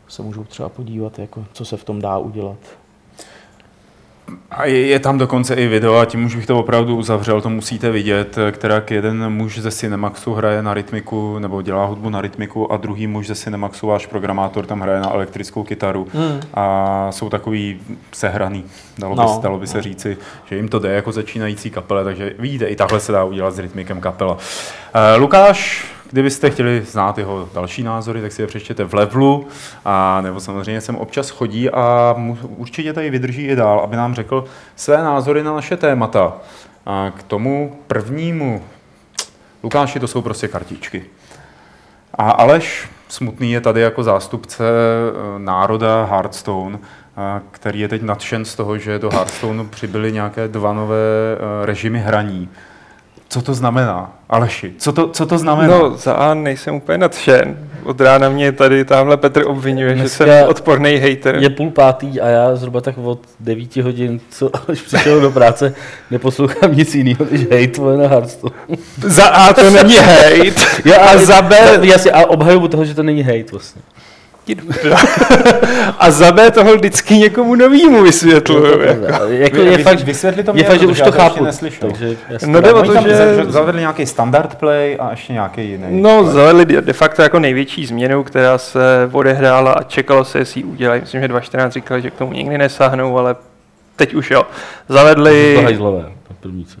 se 0.07 0.21
můžou 0.21 0.43
třeba 0.43 0.69
podívat, 0.69 1.19
jako, 1.19 1.45
co 1.53 1.65
se 1.65 1.77
v 1.77 1.83
tom 1.83 2.01
dá 2.01 2.17
udělat. 2.17 2.57
A 4.51 4.65
je, 4.65 4.87
je 4.87 4.99
tam 4.99 5.17
dokonce 5.17 5.55
i 5.55 5.67
video, 5.67 5.95
a 5.95 6.05
tím 6.05 6.25
už 6.25 6.35
bych 6.35 6.45
to 6.45 6.59
opravdu 6.59 6.95
uzavřel, 6.97 7.41
to 7.41 7.49
musíte 7.49 7.91
vidět, 7.91 8.37
která 8.51 8.83
jeden 8.89 9.29
muž 9.29 9.59
ze 9.59 9.71
Cinemaxu 9.71 10.33
hraje 10.33 10.63
na 10.63 10.73
rytmiku, 10.73 11.39
nebo 11.39 11.61
dělá 11.61 11.85
hudbu 11.85 12.09
na 12.09 12.21
rytmiku, 12.21 12.71
a 12.71 12.77
druhý 12.77 13.07
muž 13.07 13.27
ze 13.27 13.35
Cinemaxu, 13.35 13.87
váš 13.87 14.05
programátor, 14.05 14.65
tam 14.65 14.81
hraje 14.81 14.99
na 14.99 15.13
elektrickou 15.13 15.63
kytaru. 15.63 16.07
Hmm. 16.13 16.39
A 16.53 17.07
jsou 17.11 17.29
takový 17.29 17.79
sehraný, 18.11 18.63
dalo 18.97 19.15
by, 19.15 19.21
No, 19.21 19.39
dalo 19.43 19.59
by 19.59 19.67
se 19.67 19.77
no. 19.77 19.83
říci, 19.83 20.17
že 20.45 20.55
jim 20.55 20.67
to 20.67 20.79
jde 20.79 20.93
jako 20.93 21.11
začínající 21.11 21.69
kapele, 21.69 22.03
takže 22.03 22.33
vidíte, 22.39 22.65
i 22.65 22.75
takhle 22.75 22.99
se 22.99 23.11
dá 23.11 23.23
udělat 23.23 23.55
s 23.55 23.59
rytmikem 23.59 24.01
kapela. 24.01 24.33
Uh, 24.33 25.21
Lukáš, 25.21 25.85
kdybyste 26.11 26.49
chtěli 26.49 26.83
znát 26.85 27.17
jeho 27.17 27.49
další 27.53 27.83
názory, 27.83 28.21
tak 28.21 28.31
si 28.31 28.41
je 28.41 28.47
přečtěte 28.47 28.83
v 28.83 28.93
levelu, 28.93 29.47
a 29.85 30.21
nebo 30.21 30.39
samozřejmě 30.39 30.81
sem 30.81 30.95
občas 30.95 31.29
chodí 31.29 31.69
a 31.69 32.13
mu, 32.17 32.37
určitě 32.57 32.93
tady 32.93 33.09
vydrží 33.09 33.43
i 33.43 33.55
dál, 33.55 33.79
aby 33.79 33.95
nám 33.95 34.15
řekl 34.15 34.45
své 34.75 34.97
názory 34.97 35.43
na 35.43 35.53
naše 35.53 35.77
témata. 35.77 36.33
A 36.85 37.11
k 37.17 37.23
tomu 37.23 37.79
prvnímu, 37.87 38.63
Lukáši, 39.63 39.99
to 39.99 40.07
jsou 40.07 40.21
prostě 40.21 40.47
kartičky. 40.47 41.05
A 42.13 42.31
Aleš 42.31 42.89
Smutný 43.11 43.51
je 43.51 43.61
tady 43.61 43.81
jako 43.81 44.03
zástupce 44.03 44.63
eh, 44.63 45.39
národa 45.39 46.03
Hearthstone, 46.03 46.79
a 47.17 47.41
který 47.51 47.79
je 47.79 47.87
teď 47.87 48.01
nadšen 48.01 48.45
z 48.45 48.55
toho, 48.55 48.77
že 48.77 48.99
do 48.99 49.09
Hearthstoneu 49.09 49.65
přibyly 49.65 50.11
nějaké 50.11 50.47
dva 50.47 50.73
nové 50.73 50.95
eh, 51.35 51.65
režimy 51.65 51.99
hraní. 51.99 52.49
Co 53.27 53.41
to 53.41 53.53
znamená? 53.53 54.11
Aleši, 54.31 54.73
co 54.77 54.91
to, 54.91 55.07
co 55.07 55.25
to 55.25 55.37
znamená? 55.37 55.77
No, 55.77 55.97
za 55.97 56.13
A 56.13 56.33
nejsem 56.33 56.75
úplně 56.75 56.97
nadšen. 56.97 57.57
Od 57.83 58.01
rána 58.01 58.29
mě 58.29 58.51
tady 58.51 58.85
tamhle 58.85 59.17
Petr 59.17 59.43
obvinuje, 59.47 59.93
Dneska 59.93 60.25
že 60.25 60.31
jsem 60.31 60.49
odporný 60.49 60.97
hater. 60.97 61.35
Je 61.35 61.49
půl 61.49 61.71
pátý 61.71 62.21
a 62.21 62.27
já 62.27 62.55
zhruba 62.55 62.81
tak 62.81 62.97
od 62.97 63.19
9 63.39 63.77
hodin, 63.77 64.19
co 64.29 64.49
až 64.69 64.81
přišel 64.81 65.21
do 65.21 65.31
práce, 65.31 65.73
neposlouchám 66.11 66.75
nic 66.75 66.95
jiného 66.95 67.25
než 67.31 67.41
hate 67.41 67.97
na 67.97 68.07
Hearthstone. 68.07 68.53
Za 68.97 69.25
A 69.25 69.53
to 69.53 69.69
není 69.69 69.95
hate. 69.95 70.61
Já, 70.85 70.97
a 70.97 71.17
za 71.17 71.41
B, 71.41 71.57
Jasně, 71.81 72.11
a 72.11 72.25
obhajuju 72.25 72.67
toho, 72.67 72.85
že 72.85 72.95
to 72.95 73.03
není 73.03 73.23
hate 73.23 73.51
vlastně. 73.51 73.81
a 75.99 76.11
za 76.11 76.31
B 76.31 76.51
toho 76.51 76.75
vždycky 76.75 77.17
někomu 77.17 77.55
novýmu 77.55 78.03
vysvětluju. 78.03 78.81
jako. 78.81 79.05
jako 79.29 79.57
je 79.57 79.77
vy- 79.77 79.83
fakt, 79.83 80.01
vysvětli 80.03 80.43
to 80.43 80.49
je 80.51 80.53
mě, 80.53 80.63
fakt, 80.63 80.79
že 80.79 80.87
už 80.87 81.01
to 81.01 81.11
chápu. 81.11 81.43
neslyšel. 81.43 81.89
Takže 81.89 82.15
jasně. 82.29 82.47
No 82.47 82.61
jde 82.61 82.73
o 82.73 82.79
Oni 82.79 82.87
to, 82.87 82.93
tam 82.93 83.03
že... 83.03 83.15
za- 83.15 83.51
zavedli 83.51 83.81
nějaký 83.81 84.05
standard 84.05 84.55
play 84.55 84.97
a 84.99 85.11
ještě 85.11 85.33
nějaký 85.33 85.69
jiný. 85.69 86.01
No, 86.01 86.23
zavedli 86.25 86.65
de 86.65 86.93
facto 86.93 87.21
jako 87.21 87.39
největší 87.39 87.85
změnu, 87.85 88.23
která 88.23 88.57
se 88.57 89.09
odehrála 89.11 89.71
a 89.73 89.83
čekalo 89.83 90.25
se, 90.25 90.37
jestli 90.39 90.59
ji 90.59 90.65
udělají. 90.65 91.01
Myslím, 91.01 91.21
že 91.21 91.27
2014 91.27 91.73
říkali, 91.73 92.01
že 92.01 92.11
k 92.11 92.15
tomu 92.15 92.33
nikdy 92.33 92.57
nesáhnou, 92.57 93.17
ale 93.17 93.35
teď 93.95 94.13
už 94.13 94.31
jo. 94.31 94.43
Zavedli... 94.89 95.53
To 95.55 95.61
hajzlové, 95.61 96.01
to 96.27 96.33
první 96.39 96.65
co. 96.65 96.77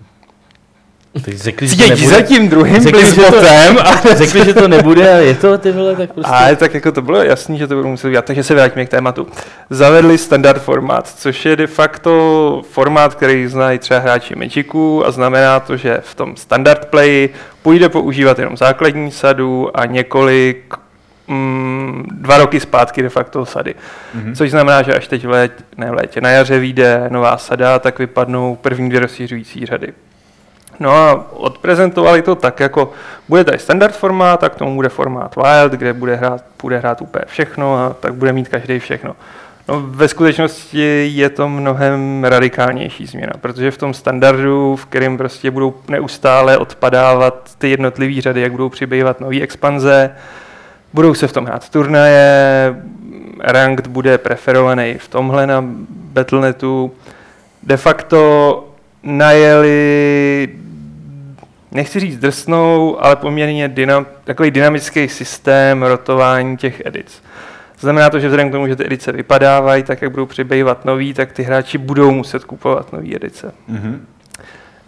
Řekli, 1.15 1.67
že 1.67 1.75
to 1.75 1.89
nebude. 1.89 2.07
za 2.07 2.21
tím 2.21 2.49
druhým 2.49 2.81
Řekli, 2.83 3.05
že 3.05 3.21
to- 3.21 3.87
a 3.87 4.01
Řekli, 4.15 4.45
že 4.45 4.53
to 4.53 4.67
nebude 4.67 5.13
a 5.13 5.17
je 5.17 5.35
to 5.35 5.57
ty 5.57 5.71
vole, 5.71 5.95
tak 5.95 6.13
prostě. 6.13 6.31
Ale 6.31 6.55
tak 6.55 6.73
jako 6.73 6.91
to 6.91 7.01
bylo 7.01 7.23
jasný, 7.23 7.57
že 7.57 7.67
to 7.67 7.75
budou 7.75 7.89
muset 7.89 8.07
udělat, 8.07 8.25
takže 8.25 8.43
se 8.43 8.53
vrátíme 8.53 8.85
k 8.85 8.89
tématu. 8.89 9.27
Zavedli 9.69 10.17
standard 10.17 10.61
formát, 10.61 11.07
což 11.17 11.45
je 11.45 11.55
de 11.55 11.67
facto 11.67 12.61
formát, 12.71 13.15
který 13.15 13.47
znají 13.47 13.79
třeba 13.79 13.99
hráči 13.99 14.35
Magicu 14.35 15.05
a 15.05 15.11
znamená 15.11 15.59
to, 15.59 15.77
že 15.77 15.97
v 16.03 16.15
tom 16.15 16.35
standard 16.35 16.85
play 16.85 17.29
půjde 17.61 17.89
používat 17.89 18.39
jenom 18.39 18.57
základní 18.57 19.11
sadu 19.11 19.79
a 19.79 19.85
několik 19.85 20.73
mm, 21.27 22.05
dva 22.11 22.37
roky 22.37 22.59
zpátky 22.59 23.01
de 23.01 23.09
facto 23.09 23.45
sady. 23.45 23.75
Mhm. 24.13 24.35
Což 24.35 24.51
znamená, 24.51 24.81
že 24.81 24.93
až 24.93 25.07
teď 25.07 25.25
v 25.25 25.29
létě, 25.29 25.63
ne 25.77 25.91
v 25.91 25.93
létě, 25.93 26.21
na 26.21 26.29
jaře 26.29 26.59
vyjde 26.59 27.03
nová 27.09 27.37
sada, 27.37 27.79
tak 27.79 27.99
vypadnou 27.99 28.55
první 28.55 28.89
dvě 28.89 28.99
rozšířující 28.99 29.65
řady. 29.65 29.93
No 30.81 30.91
a 30.91 31.25
odprezentovali 31.31 32.21
to 32.21 32.35
tak, 32.35 32.59
jako 32.59 32.91
bude 33.29 33.43
tady 33.43 33.59
standard 33.59 33.95
formát, 33.95 34.39
tak 34.39 34.55
tomu 34.55 34.75
bude 34.75 34.89
formát 34.89 35.35
Wild, 35.35 35.71
kde 35.71 35.93
bude 35.93 36.15
hrát, 36.15 36.43
bude 36.61 36.77
hrát 36.77 37.01
úplně 37.01 37.25
všechno 37.27 37.75
a 37.75 37.95
tak 37.99 38.13
bude 38.13 38.33
mít 38.33 38.47
každý 38.47 38.79
všechno. 38.79 39.15
No, 39.67 39.81
ve 39.81 40.07
skutečnosti 40.07 41.11
je 41.13 41.29
to 41.29 41.49
mnohem 41.49 42.23
radikálnější 42.23 43.05
změna, 43.05 43.33
protože 43.41 43.71
v 43.71 43.77
tom 43.77 43.93
standardu, 43.93 44.75
v 44.75 44.85
kterém 44.85 45.17
prostě 45.17 45.51
budou 45.51 45.73
neustále 45.87 46.57
odpadávat 46.57 47.51
ty 47.57 47.69
jednotlivé 47.69 48.21
řady, 48.21 48.41
jak 48.41 48.51
budou 48.51 48.69
přibývat 48.69 49.19
nové 49.19 49.41
expanze, 49.41 50.11
budou 50.93 51.13
se 51.13 51.27
v 51.27 51.33
tom 51.33 51.45
hrát 51.45 51.69
turnaje, 51.69 52.75
ranked 53.39 53.87
bude 53.87 54.17
preferovaný 54.17 54.95
v 54.97 55.07
tomhle 55.07 55.47
na 55.47 55.63
Battle.netu. 55.89 56.91
De 57.63 57.77
facto 57.77 58.67
najeli, 59.03 60.49
nechci 61.71 61.99
říct 61.99 62.17
drsnou, 62.17 62.97
ale 63.03 63.15
poměrně 63.15 63.67
dynam, 63.67 64.05
takový 64.23 64.51
dynamický 64.51 65.07
systém 65.07 65.83
rotování 65.83 66.57
těch 66.57 66.81
edic. 66.85 67.23
Znamená 67.79 68.09
to, 68.09 68.19
že 68.19 68.27
vzhledem 68.27 68.49
k 68.49 68.51
tomu, 68.51 68.67
že 68.67 68.75
ty 68.75 68.85
edice 68.85 69.11
vypadávají, 69.11 69.83
tak 69.83 70.01
jak 70.01 70.11
budou 70.11 70.25
přibývat 70.25 70.85
nový, 70.85 71.13
tak 71.13 71.31
ty 71.31 71.43
hráči 71.43 71.77
budou 71.77 72.11
muset 72.11 72.43
kupovat 72.43 72.93
nové 72.93 73.15
edice. 73.15 73.53
Mhm. 73.67 74.05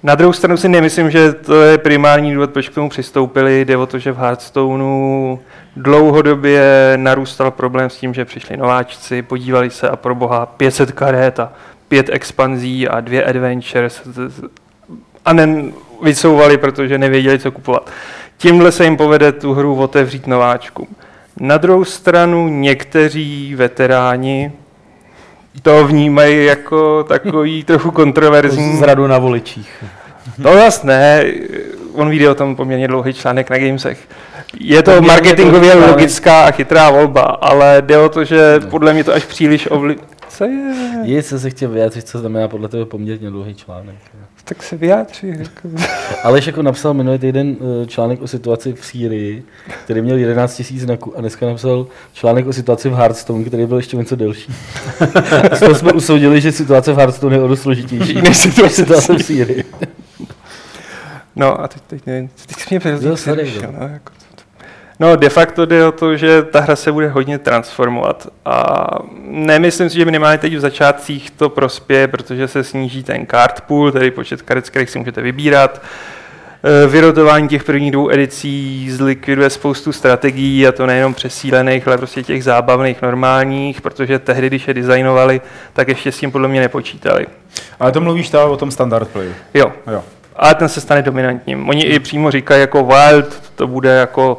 Na 0.04 0.16
druhou 0.16 0.34
stranu 0.34 0.58
si 0.58 0.70
nemyslím, 0.70 1.12
že 1.12 1.34
to 1.34 1.62
je 1.62 1.78
primární 1.78 2.34
důvod, 2.34 2.52
proč 2.52 2.70
k 2.70 2.74
tomu 2.74 2.90
přistoupili. 2.90 3.62
Jde 3.62 3.78
o 3.78 3.86
to, 3.86 4.00
že 4.00 4.12
v 4.12 4.18
Hearthstoneu 4.18 5.40
dlouhodobě 5.76 6.94
narůstal 6.96 7.52
problém 7.52 7.90
s 7.90 7.98
tím, 7.98 8.14
že 8.14 8.26
přišli 8.26 8.58
nováčci, 8.58 9.22
podívali 9.22 9.70
se 9.70 9.90
a 9.90 9.96
pro 9.96 10.16
boha 10.16 10.46
500 10.46 10.92
karet 10.92 11.40
a 11.40 11.54
pět 11.88 12.10
expanzí 12.12 12.88
a 12.88 13.00
dvě 13.00 13.24
adventures 13.24 14.02
a 15.26 15.34
ne, 15.34 15.64
vycouvali, 16.04 16.58
protože 16.58 16.98
nevěděli, 16.98 17.40
co 17.40 17.52
kupovat. 17.52 17.92
Tímhle 18.38 18.72
se 18.72 18.84
jim 18.84 18.98
povede 18.98 19.32
tu 19.32 19.54
hru 19.54 19.76
otevřít 19.76 20.28
nováčkům. 20.28 20.88
Na 21.40 21.58
druhou 21.58 21.86
stranu 21.86 22.48
někteří 22.48 23.56
veteráni 23.56 24.52
to 25.62 25.88
vnímají 25.88 26.46
jako 26.46 27.04
takový 27.04 27.64
trochu 27.68 27.92
kontroverzní. 27.92 28.78
Zradu 28.78 29.08
na 29.08 29.18
voličích. 29.18 29.84
No 30.38 30.54
zas 30.54 30.84
ne, 30.84 31.26
on 31.94 32.10
vyjde 32.10 32.30
o 32.30 32.36
tom 32.36 32.56
poměrně 32.56 32.88
dlouhý 32.88 33.14
článek 33.14 33.50
na 33.50 33.58
Gamesech. 33.58 34.08
Je 34.60 34.84
to 34.84 35.02
marketingově 35.02 35.74
logická 35.74 36.44
a 36.44 36.52
chytrá 36.52 36.90
volba, 36.90 37.22
ale 37.22 37.82
jde 37.82 37.98
o 37.98 38.10
to, 38.10 38.24
že 38.24 38.60
podle 38.70 38.94
mě 38.94 39.04
to 39.04 39.14
až 39.14 39.26
příliš 39.26 39.68
ovli... 39.72 39.96
Co 40.38 40.44
je? 40.46 40.76
Je, 41.04 41.24
co 41.24 41.40
se 41.40 41.50
chtěl 41.50 41.70
vyjádřit, 41.70 42.08
co 42.08 42.20
znamená 42.20 42.48
podle 42.48 42.70
tebe 42.70 42.86
poměrně 42.86 43.30
dlouhý 43.30 43.56
článek. 43.56 43.96
Tak 44.44 44.64
se 44.64 44.78
vyjádří. 44.78 45.28
Jako. 45.28 45.70
Aleš 46.24 46.48
jako 46.48 46.62
napsal 46.62 46.94
minulý 46.94 47.18
týden 47.18 47.56
eh, 47.84 47.88
článek 47.88 48.22
o 48.22 48.28
situaci 48.28 48.74
v 48.74 48.86
Sýrii, 48.86 49.44
který 49.86 50.02
měl 50.02 50.18
11 50.18 50.64
000 50.72 50.84
znaků 50.84 51.18
a 51.18 51.22
dneska 51.22 51.46
napsal 51.46 51.88
článek 52.14 52.48
o 52.48 52.54
situaci 52.54 52.90
v 52.90 52.94
Hearthstone, 52.94 53.44
který 53.44 53.66
byl 53.66 53.78
ještě 53.78 53.98
něco 53.98 54.16
delší. 54.16 54.54
Z 55.54 55.60
toho 55.60 55.76
jsme 55.76 55.94
usoudili, 55.94 56.42
že 56.42 56.52
situace 56.52 56.94
v 56.94 56.98
Hearthstone 56.98 57.36
je 57.36 57.42
o 57.42 57.48
dost 57.48 57.62
složitější 57.62 58.22
Než 58.22 58.38
situace 58.38 58.70
v 58.70 58.76
situace 58.76 59.14
v 59.14 59.24
Sýrii. 59.24 59.64
No 61.36 61.62
a 61.62 61.68
teď, 61.68 61.82
teď 61.88 62.06
nevím, 62.06 62.30
teď 62.46 62.58
jsi 62.58 62.66
mě 62.70 63.18
sorry, 63.18 63.44
přerušil, 63.44 63.72
no. 63.72 63.80
no, 63.80 63.94
jako. 63.94 64.23
No, 65.00 65.16
de 65.16 65.30
facto 65.30 65.66
jde 65.66 65.86
o 65.86 65.92
to, 65.92 66.18
že 66.18 66.44
ta 66.44 66.60
hra 66.60 66.76
se 66.76 66.92
bude 66.92 67.08
hodně 67.08 67.38
transformovat 67.38 68.28
a 68.46 68.86
nemyslím 69.22 69.90
si, 69.90 69.98
že 69.98 70.06
minimálně 70.06 70.38
teď 70.38 70.56
v 70.56 70.60
začátcích 70.60 71.32
to 71.32 71.50
prospěje, 71.50 72.08
protože 72.08 72.48
se 72.48 72.64
sníží 72.64 73.04
ten 73.04 73.26
card 73.32 73.62
pool, 73.62 73.92
tedy 73.92 74.12
počet 74.12 74.42
karet, 74.42 74.66
z 74.66 74.70
kterých 74.70 74.90
si 74.90 75.00
můžete 75.00 75.22
vybírat. 75.22 75.82
Eh, 76.66 76.88
vyrotování 76.88 77.48
těch 77.48 77.64
prvních 77.64 77.92
dvou 77.92 78.10
edicí 78.10 78.92
zlikviduje 78.92 79.50
spoustu 79.50 79.92
strategií, 79.92 80.68
a 80.68 80.72
to 80.72 80.86
nejenom 80.86 81.14
přesílených, 81.14 81.88
ale 81.88 81.98
prostě 81.98 82.24
těch 82.24 82.44
zábavných, 82.44 83.02
normálních, 83.02 83.82
protože 83.82 84.20
tehdy, 84.20 84.48
když 84.48 84.68
je 84.68 84.74
designovali, 84.74 85.42
tak 85.74 85.88
ještě 85.88 86.12
s 86.12 86.18
tím 86.18 86.32
podle 86.32 86.48
mě 86.48 86.62
nepočítali. 86.62 87.28
Ale 87.80 87.92
to 87.92 88.02
mluvíš 88.02 88.30
tam 88.30 88.50
o 88.50 88.58
tom 88.58 88.72
standard 88.72 89.10
play. 89.10 89.30
Jo, 89.54 89.72
Jo. 89.92 90.04
ale 90.36 90.56
ten 90.56 90.70
se 90.70 90.82
stane 90.82 91.02
dominantním. 91.02 91.70
Oni 91.70 91.84
i 91.84 92.00
přímo 92.00 92.32
říkají 92.32 92.62
jako 92.62 92.84
Wild, 92.84 93.52
to 93.56 93.68
bude 93.68 93.90
jako 93.90 94.38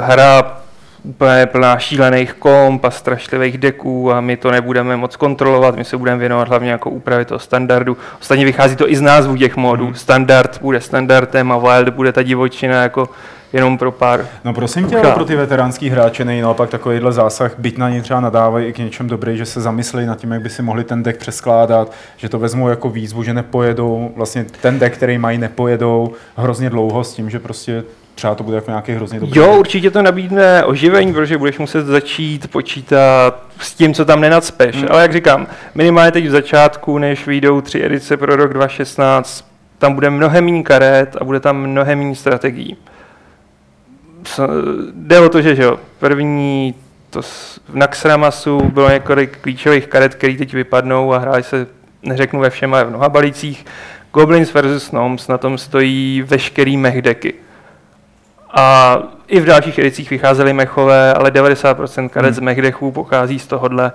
hra 0.00 0.60
úplně 1.02 1.46
plná 1.46 1.78
šílených 1.78 2.32
komp 2.32 2.84
a 2.84 2.90
strašlivých 2.90 3.58
deků 3.58 4.12
a 4.12 4.20
my 4.20 4.36
to 4.36 4.50
nebudeme 4.50 4.96
moc 4.96 5.16
kontrolovat, 5.16 5.76
my 5.76 5.84
se 5.84 5.96
budeme 5.96 6.18
věnovat 6.18 6.48
hlavně 6.48 6.70
jako 6.70 6.90
úpravy 6.90 7.24
toho 7.24 7.38
standardu. 7.38 7.96
Ostatně 8.20 8.44
vychází 8.44 8.76
to 8.76 8.90
i 8.90 8.96
z 8.96 9.00
názvu 9.00 9.36
těch 9.36 9.56
modů. 9.56 9.84
Hmm. 9.84 9.94
Standard 9.94 10.58
bude 10.60 10.80
standardem 10.80 11.52
a 11.52 11.58
Wild 11.58 11.94
bude 11.94 12.12
ta 12.12 12.22
divočina 12.22 12.82
jako 12.82 13.08
jenom 13.52 13.78
pro 13.78 13.92
pár. 13.92 14.26
No 14.44 14.54
prosím 14.54 14.86
tě, 14.86 14.98
ale 14.98 15.12
pro 15.12 15.24
ty 15.24 15.36
veteránský 15.36 15.90
hráče 15.90 16.24
nej 16.24 16.40
naopak 16.40 16.70
takovýhle 16.70 17.12
zásah, 17.12 17.54
byť 17.58 17.78
na 17.78 17.90
ně 17.90 18.02
třeba 18.02 18.20
nadávají 18.20 18.66
i 18.66 18.72
k 18.72 18.78
něčem 18.78 19.08
dobrý, 19.08 19.36
že 19.36 19.46
se 19.46 19.60
zamyslí 19.60 20.06
nad 20.06 20.18
tím, 20.18 20.32
jak 20.32 20.42
by 20.42 20.50
si 20.50 20.62
mohli 20.62 20.84
ten 20.84 21.02
deck 21.02 21.18
přeskládat, 21.18 21.92
že 22.16 22.28
to 22.28 22.38
vezmou 22.38 22.68
jako 22.68 22.90
výzvu, 22.90 23.22
že 23.22 23.34
nepojedou, 23.34 24.12
vlastně 24.16 24.46
ten 24.60 24.78
deck, 24.78 24.96
který 24.96 25.18
mají, 25.18 25.38
nepojedou 25.38 26.12
hrozně 26.36 26.70
dlouho 26.70 27.04
s 27.04 27.14
tím, 27.14 27.30
že 27.30 27.38
prostě 27.38 27.84
třeba 28.14 28.34
to 28.34 28.44
bude 28.44 28.56
jako 28.56 28.70
nějaký 28.70 28.92
hrozně 28.92 29.20
dobrý. 29.20 29.40
Jo, 29.40 29.56
určitě 29.58 29.90
to 29.90 30.02
nabídne 30.02 30.64
oživení, 30.64 31.12
protože 31.12 31.38
budeš 31.38 31.58
muset 31.58 31.86
začít 31.86 32.50
počítat 32.50 33.42
s 33.58 33.74
tím, 33.74 33.94
co 33.94 34.04
tam 34.04 34.20
nenacpeš. 34.20 34.76
Hmm. 34.76 34.86
Ale 34.90 35.02
jak 35.02 35.12
říkám, 35.12 35.46
minimálně 35.74 36.12
teď 36.12 36.26
v 36.26 36.30
začátku, 36.30 36.98
než 36.98 37.26
vyjdou 37.26 37.60
tři 37.60 37.84
edice 37.84 38.16
pro 38.16 38.36
rok 38.36 38.52
2016, 38.54 39.50
tam 39.78 39.94
bude 39.94 40.10
mnohem 40.10 40.44
méně 40.44 40.62
karet 40.62 41.16
a 41.20 41.24
bude 41.24 41.40
tam 41.40 41.56
mnohem 41.66 41.98
méně 41.98 42.16
strategií. 42.16 42.76
Jde 44.94 45.20
o 45.20 45.28
to, 45.28 45.42
že, 45.42 45.54
že 45.54 45.62
jo, 45.62 45.80
první 45.98 46.74
to 47.10 47.22
s- 47.22 47.60
v 47.68 47.74
Naxramasu 47.76 48.60
bylo 48.74 48.90
několik 48.90 49.38
klíčových 49.38 49.86
karet, 49.86 50.14
které 50.14 50.34
teď 50.36 50.54
vypadnou 50.54 51.12
a 51.14 51.18
hráli 51.18 51.42
se, 51.42 51.66
neřeknu 52.02 52.40
ve 52.40 52.50
všem, 52.50 52.74
ale 52.74 52.84
v 52.84 52.88
mnoha 52.88 53.08
balících. 53.08 53.66
Goblins 54.12 54.54
vs. 54.54 54.90
Gnomes, 54.90 55.28
na 55.28 55.38
tom 55.38 55.58
stojí 55.58 56.22
veškerý 56.26 56.76
mech 56.76 57.02
decky. 57.02 57.34
A 58.54 58.98
i 59.28 59.40
v 59.40 59.44
dalších 59.44 59.78
edicích 59.78 60.10
vycházely 60.10 60.52
mechové, 60.52 61.14
ale 61.14 61.30
90% 61.30 62.08
karet 62.08 62.26
Hmm. 62.30 62.34
z 62.34 62.38
mech 62.38 62.62
dechů 62.62 62.92
pochází 62.92 63.38
z 63.38 63.46
tohohle 63.46 63.92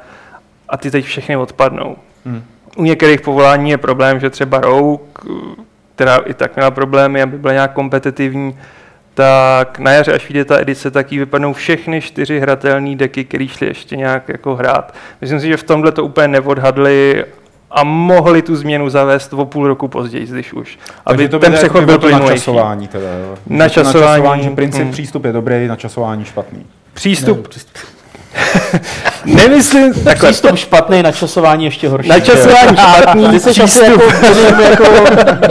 a 0.69 0.77
ty 0.77 0.91
teď 0.91 1.05
všechny 1.05 1.37
odpadnou. 1.37 1.95
Hmm. 2.25 2.43
U 2.75 2.83
některých 2.83 3.21
povolání 3.21 3.69
je 3.69 3.77
problém, 3.77 4.19
že 4.19 4.29
třeba 4.29 4.59
Rogue, 4.59 4.99
která 5.95 6.17
i 6.17 6.33
tak 6.33 6.55
měla 6.55 6.71
problémy, 6.71 7.21
aby 7.21 7.37
byla 7.37 7.53
nějak 7.53 7.73
kompetitivní, 7.73 8.57
tak 9.13 9.79
na 9.79 9.91
jaře, 9.91 10.13
až 10.13 10.27
vyjde 10.29 10.45
ta 10.45 10.59
edice, 10.59 10.91
tak 10.91 11.11
jí 11.11 11.19
vypadnou 11.19 11.53
všechny 11.53 12.01
čtyři 12.01 12.39
hratelné 12.39 12.95
deky, 12.95 13.23
které 13.23 13.47
šly 13.47 13.67
ještě 13.67 13.95
nějak 13.95 14.29
jako 14.29 14.55
hrát. 14.55 14.93
Myslím 15.21 15.39
si, 15.39 15.47
že 15.47 15.57
v 15.57 15.63
tomhle 15.63 15.91
to 15.91 16.03
úplně 16.03 16.27
neodhadli 16.27 17.25
a 17.71 17.83
mohli 17.83 18.41
tu 18.41 18.55
změnu 18.55 18.89
zavést 18.89 19.33
o 19.33 19.45
půl 19.45 19.67
roku 19.67 19.87
později, 19.87 20.27
když 20.27 20.53
už. 20.53 20.79
Aby 21.05 21.17
Takže 21.17 21.29
to 21.29 21.39
ten 21.39 21.53
přechod 21.53 21.83
byl 21.83 21.99
plynulejší. 21.99 22.29
načasování 22.29 22.87
teda, 22.87 23.07
jo. 23.07 23.37
Načasování, 23.47 24.03
načasování, 24.03 24.43
že 24.43 24.49
princip 24.49 24.85
mm. 24.85 24.91
přístup 24.91 25.25
je 25.25 25.33
dobrý, 25.33 25.67
načasování 25.67 26.25
špatný. 26.25 26.65
Přístup, 26.93 27.47
Ne, 29.25 29.35
nemyslím, 29.35 29.93
takhle, 30.03 30.29
Přístup 30.31 30.55
špatný, 30.55 31.03
načasování 31.03 31.65
ještě 31.65 31.89
horší. 31.89 32.09
načasování 32.09 32.77
špatný, 33.01 33.27
Ty 33.27 33.39
jsi 33.39 33.61
asi 33.61 33.83
jako, 33.83 34.03
jako 34.61 34.85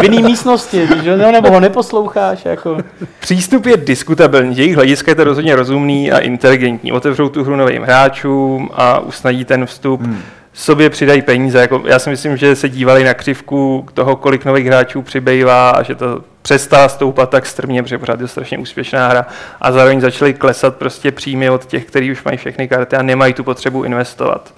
v 0.00 0.02
jiný 0.02 0.22
místnosti, 0.22 0.88
že, 1.02 1.16
no, 1.16 1.32
nebo 1.32 1.50
ho 1.50 1.60
neposloucháš. 1.60 2.44
Jako. 2.44 2.78
Přístup 3.20 3.66
je 3.66 3.76
diskutabilní, 3.76 4.56
jejich 4.58 4.76
hlediska 4.76 5.10
je 5.10 5.14
to 5.14 5.24
rozhodně 5.24 5.56
rozumný 5.56 6.12
a 6.12 6.18
inteligentní. 6.18 6.92
Otevřou 6.92 7.28
tu 7.28 7.44
hru 7.44 7.56
novým 7.56 7.82
hráčům 7.82 8.68
a 8.74 8.98
usnadí 8.98 9.44
ten 9.44 9.66
vstup. 9.66 10.00
Hmm. 10.00 10.18
Sobě 10.56 10.90
přidají 10.90 11.22
peníze. 11.22 11.58
Jako 11.58 11.82
já 11.86 11.98
si 11.98 12.10
myslím, 12.10 12.36
že 12.36 12.56
se 12.56 12.68
dívali 12.68 13.04
na 13.04 13.14
křivku 13.14 13.86
toho, 13.94 14.16
kolik 14.16 14.44
nových 14.44 14.66
hráčů 14.66 15.02
přibývá 15.02 15.70
a 15.70 15.82
že 15.82 15.94
to 15.94 16.24
přestala 16.42 16.88
stoupat 16.88 17.30
tak 17.30 17.46
strmě, 17.46 17.82
protože 17.82 17.98
pořád 17.98 18.12
je 18.12 18.24
to 18.24 18.28
strašně 18.28 18.58
úspěšná 18.58 19.08
hra 19.08 19.26
a 19.60 19.72
zároveň 19.72 20.00
začaly 20.00 20.34
klesat 20.34 20.76
prostě 20.76 21.12
příjmy 21.12 21.50
od 21.50 21.64
těch, 21.66 21.84
kteří 21.84 22.12
už 22.12 22.24
mají 22.24 22.36
všechny 22.36 22.68
karty 22.68 22.96
a 22.96 23.02
nemají 23.02 23.34
tu 23.34 23.44
potřebu 23.44 23.84
investovat. 23.84 24.54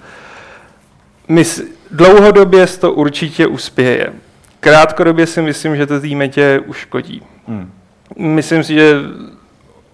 My 1.27 1.45
s- 1.45 1.63
dlouhodobě 1.91 2.67
to 2.67 2.91
určitě 2.91 3.47
uspěje. 3.47 4.13
Krátkodobě 4.59 5.27
si 5.27 5.41
myslím, 5.41 5.75
že 5.75 5.85
to 5.85 5.99
té 6.01 6.07
metě 6.07 6.59
uškodí. 6.65 7.21
Hmm. 7.47 7.71
Myslím 8.17 8.63
si, 8.63 8.73
že 8.73 8.95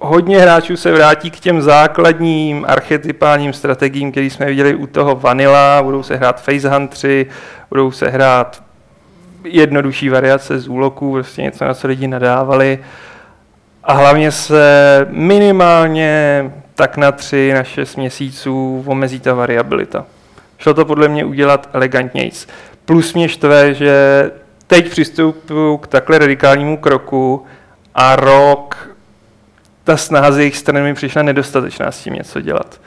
hodně 0.04 0.40
hráčů 0.40 0.78
se 0.78 0.92
vrátí 0.92 1.32
k 1.32 1.40
těm 1.40 1.62
základním 1.62 2.66
archetypálním 2.68 3.54
strategiím, 3.54 4.12
které 4.12 4.26
jsme 4.26 4.46
viděli 4.46 4.76
u 4.76 4.88
toho 4.88 5.16
Vanilla, 5.16 5.84
budou 5.84 6.04
se 6.04 6.16
hrát 6.16 6.42
Face 6.42 6.70
Huntři, 6.70 7.26
budou 7.70 7.92
se 7.92 8.10
hrát 8.10 8.64
jednodušší 9.44 10.10
variace 10.10 10.60
z 10.60 10.68
úloků, 10.68 11.12
prostě 11.12 11.42
něco, 11.42 11.66
na 11.66 11.74
co 11.74 11.88
lidi 11.88 12.08
nadávali. 12.08 12.80
A 13.84 13.94
hlavně 13.94 14.32
se 14.32 15.08
minimálně 15.10 16.52
tak 16.76 16.98
na 16.98 17.12
tři, 17.12 17.52
na 17.54 17.64
šest 17.64 17.96
měsíců 17.96 18.84
omezí 18.88 19.20
ta 19.20 19.34
variabilita. 19.34 20.06
Šlo 20.58 20.74
to 20.74 20.86
podle 20.86 21.08
mě 21.08 21.26
udělat 21.26 21.70
elegantnějc. 21.74 22.48
Plus 22.86 23.14
mě 23.14 23.30
štve, 23.30 23.74
že 23.74 24.32
teď 24.68 24.90
přistupuju 24.90 25.78
k 25.78 25.88
takhle 25.88 26.18
radikálnímu 26.18 26.78
kroku 26.78 27.46
a 27.96 28.16
rok 28.16 28.93
ta 29.84 29.98
snaha 29.98 30.32
z 30.32 30.38
jejich 30.38 30.58
strany 30.58 30.82
mi 30.82 30.94
přišla 30.94 31.22
nedostatečná 31.22 31.92
s 31.92 32.04
tím 32.04 32.14
něco 32.14 32.42
dělat. 32.42 32.82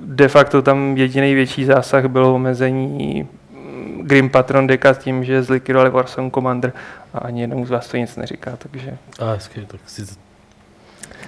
De 0.00 0.28
facto 0.28 0.62
tam 0.62 0.96
jediný 0.96 1.34
větší 1.34 1.64
zásah 1.64 2.06
bylo 2.06 2.34
omezení 2.34 3.28
mm, 3.50 4.02
Grim 4.02 4.30
Patron 4.30 4.66
deka 4.66 4.94
tím, 4.94 5.24
že 5.24 5.42
zlikvidovali 5.42 5.90
Warzone 5.90 6.30
Commander 6.30 6.72
a 7.14 7.18
ani 7.18 7.40
jednomu 7.40 7.66
z 7.66 7.70
vás 7.70 7.88
to 7.88 7.96
nic 7.96 8.16
neříká, 8.16 8.56
takže... 8.58 8.96
A 9.18 9.32
hezky, 9.32 9.66
tak 9.66 9.80
si... 9.86 10.02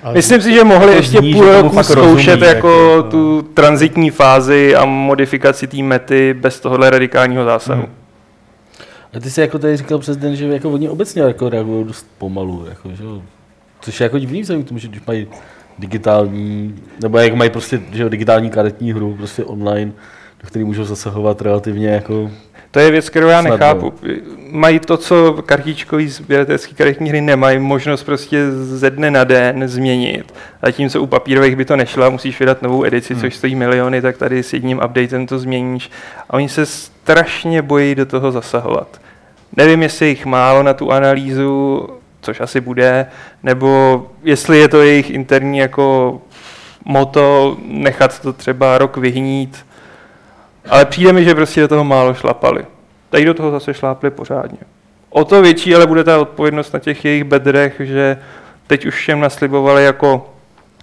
Ale 0.03 0.15
Myslím 0.15 0.43
si, 0.43 0.53
že 0.53 0.65
mohli 0.65 0.95
ještě 0.95 1.19
zní, 1.19 1.33
půl 1.33 1.53
roku 1.53 1.83
zkoušet 1.83 1.95
rozumí, 1.95 2.27
jako 2.27 2.45
jako, 2.45 3.03
tu 3.03 3.43
transitní 3.43 4.11
fázi 4.11 4.77
a 4.77 4.85
modifikaci 4.85 5.67
té 5.67 5.83
mety 5.83 6.35
bez 6.35 6.61
tohohle 6.61 6.91
radikálního 6.91 7.45
zásahu. 7.45 7.83
Hmm. 7.83 7.93
A 9.15 9.21
ty 9.21 9.31
jsi 9.31 9.41
jako 9.41 9.59
tady 9.59 9.77
říkal 9.77 9.99
přes 9.99 10.17
den, 10.17 10.37
že 10.37 10.47
jako 10.47 10.71
oni 10.71 10.89
obecně 10.89 11.23
jako 11.23 11.49
reagují 11.49 11.85
dost 11.85 12.07
pomalu, 12.19 12.67
jako, 12.69 12.91
že. 12.91 13.05
Což 13.87 14.01
je 14.01 14.05
jako 14.05 14.19
divný 14.19 14.43
vzhledem 14.43 14.65
k 14.65 14.69
tomu, 14.69 14.79
že 14.79 14.89
když 14.89 15.01
mají 15.07 15.27
digitální, 15.79 16.75
nebo 17.03 17.19
jak 17.19 17.35
mají 17.35 17.51
prostě 17.51 17.81
že 17.93 18.09
digitální 18.09 18.51
karetní 18.51 18.93
hru, 18.93 19.15
prostě 19.15 19.45
online, 19.45 19.93
do 20.43 20.47
které 20.49 20.65
můžou 20.65 20.85
zasahovat 20.85 21.43
relativně 21.43 21.89
jako... 21.89 22.31
To 22.71 22.79
je 22.79 22.91
věc, 22.91 23.09
kterou 23.09 23.29
já 23.29 23.43
nechápu. 23.43 23.93
Mají 24.51 24.79
to, 24.79 24.97
co 24.97 25.43
kartičkový 25.47 26.09
sběratelský 26.09 26.75
karetní 26.75 27.09
hry 27.09 27.21
nemají, 27.21 27.59
možnost 27.59 28.03
prostě 28.03 28.51
ze 28.51 28.91
dne 28.91 29.11
na 29.11 29.25
den 29.25 29.69
změnit. 29.69 30.35
Zatímco 30.63 31.03
u 31.03 31.07
papírových 31.07 31.57
by 31.57 31.65
to 31.65 31.77
nešlo, 31.77 32.11
musíš 32.11 32.41
vydat 32.41 32.63
novou 32.63 32.85
edici, 32.85 33.15
Hmm. 33.15 33.21
což 33.21 33.35
stojí 33.37 33.55
miliony, 33.55 34.03
tak 34.03 34.17
tady 34.17 34.43
s 34.43 34.53
jedním 34.53 34.81
updatem 34.85 35.27
to 35.27 35.39
změníš. 35.39 35.91
A 36.31 36.35
oni 36.35 36.49
se 36.49 36.67
strašně 36.67 37.63
bojí 37.63 37.95
do 37.95 38.07
toho 38.07 38.33
zasahovat. 38.33 39.01
Nevím, 39.57 39.83
jestli 39.83 40.09
jich 40.09 40.27
málo 40.27 40.63
na 40.63 40.75
tu 40.75 40.93
analýzu, 40.93 41.89
což 42.27 42.41
asi 42.41 42.61
bude, 42.61 43.07
nebo 43.43 44.03
jestli 44.23 44.59
je 44.59 44.69
to 44.69 44.83
jejich 44.83 45.11
interní 45.11 45.59
jako 45.59 46.21
moto 46.85 47.57
nechat 47.67 48.21
to 48.21 48.33
třeba 48.33 48.79
rok 48.79 48.97
vyhnít, 48.97 49.67
ale 50.71 50.85
přijde 50.85 51.13
mi, 51.13 51.25
že 51.25 51.35
prostě 51.35 51.61
do 51.61 51.69
toho 51.69 51.85
málo 51.85 52.15
šlapali. 52.15 52.67
Tady 53.11 53.25
do 53.25 53.35
toho 53.35 53.51
zase 53.51 53.75
šlápli 53.75 54.11
pořádně. 54.11 54.59
O 55.11 55.25
to 55.25 55.43
větší 55.43 55.75
ale 55.75 55.87
bude 55.87 56.05
ta 56.05 56.19
odpovědnost 56.19 56.73
na 56.73 56.79
těch 56.79 57.05
jejich 57.05 57.25
bedrech, 57.25 57.81
že 57.85 58.19
teď 58.67 58.87
už 58.87 58.95
všem 58.95 59.21
naslibovali 59.21 59.85
jako 59.85 60.35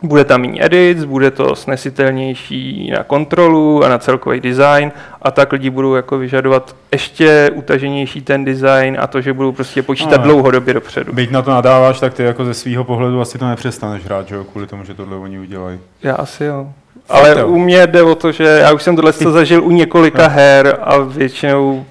bude 0.03 0.23
tam 0.25 0.41
méně 0.41 0.65
edits, 0.65 1.03
bude 1.03 1.31
to 1.31 1.55
snesitelnější 1.55 2.91
na 2.97 3.03
kontrolu 3.03 3.83
a 3.83 3.89
na 3.89 3.97
celkový 3.97 4.39
design 4.39 4.91
a 5.21 5.31
tak 5.31 5.51
lidi 5.53 5.69
budou 5.69 5.95
jako 5.95 6.17
vyžadovat 6.17 6.75
ještě 6.91 7.51
utaženější 7.53 8.21
ten 8.21 8.45
design 8.45 8.97
a 8.99 9.07
to, 9.07 9.21
že 9.21 9.33
budou 9.33 9.51
prostě 9.51 9.81
počítat 9.83 10.17
No. 10.17 10.23
dlouhodobě 10.23 10.73
dopředu. 10.73 11.13
Byť 11.13 11.31
na 11.31 11.41
to 11.41 11.51
nadáváš, 11.51 11.99
tak 11.99 12.13
ty 12.13 12.23
jako 12.23 12.45
ze 12.45 12.53
svého 12.53 12.83
pohledu 12.83 13.21
asi 13.21 13.37
to 13.37 13.47
nepřestaneš 13.47 14.05
hrát, 14.05 14.27
že 14.27 14.35
jo, 14.35 14.43
kvůli 14.43 14.67
tomu, 14.67 14.83
že 14.83 14.93
tohle 14.93 15.17
oni 15.17 15.39
udělají. 15.39 15.79
Já 16.03 16.15
asi 16.15 16.43
jo. 16.45 16.67
Ale 17.09 17.39
jo. 17.39 17.47
u 17.47 17.57
mě 17.57 17.87
jde 17.87 18.03
o 18.03 18.15
to, 18.15 18.31
že 18.31 18.43
já 18.43 18.73
už 18.73 18.83
jsem 18.83 18.95
tohle 18.95 19.11
zažil 19.31 19.63
u 19.63 19.71
několika 19.71 20.23
No. 20.23 20.29
her 20.29 20.77
a 20.81 20.97
většinou 20.97 21.85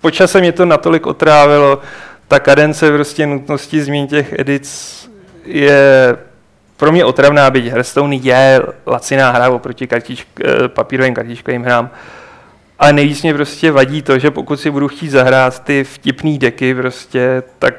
po 0.00 0.10
čase 0.10 0.40
mě 0.40 0.52
to 0.52 0.64
natolik 0.66 1.06
otrávilo, 1.06 1.78
ta 2.28 2.40
kadence 2.40 2.90
prostě 2.92 3.26
nutnosti 3.26 3.80
změn 3.82 4.06
těch 4.06 4.34
edic 4.38 4.98
je 5.44 6.16
pro 6.78 6.92
mě 6.92 7.04
otravná, 7.04 7.50
byť 7.50 7.64
Hearthstone 7.64 8.16
je 8.16 8.62
laciná 8.86 9.30
hra 9.30 9.50
oproti 9.50 9.86
kartič, 9.86 10.26
eh, 10.44 10.68
papírovým 10.68 11.14
kartičkovým 11.14 11.62
hrám. 11.62 11.90
Ale 12.78 12.92
nejvíc 12.92 13.22
mě 13.22 13.34
prostě 13.34 13.72
vadí 13.72 14.02
to, 14.02 14.18
že 14.18 14.30
pokud 14.30 14.60
si 14.60 14.70
budu 14.70 14.88
chtít 14.88 15.08
zahrát 15.08 15.64
ty 15.64 15.84
vtipný 15.84 16.38
deky, 16.38 16.74
prostě, 16.74 17.42
tak 17.58 17.74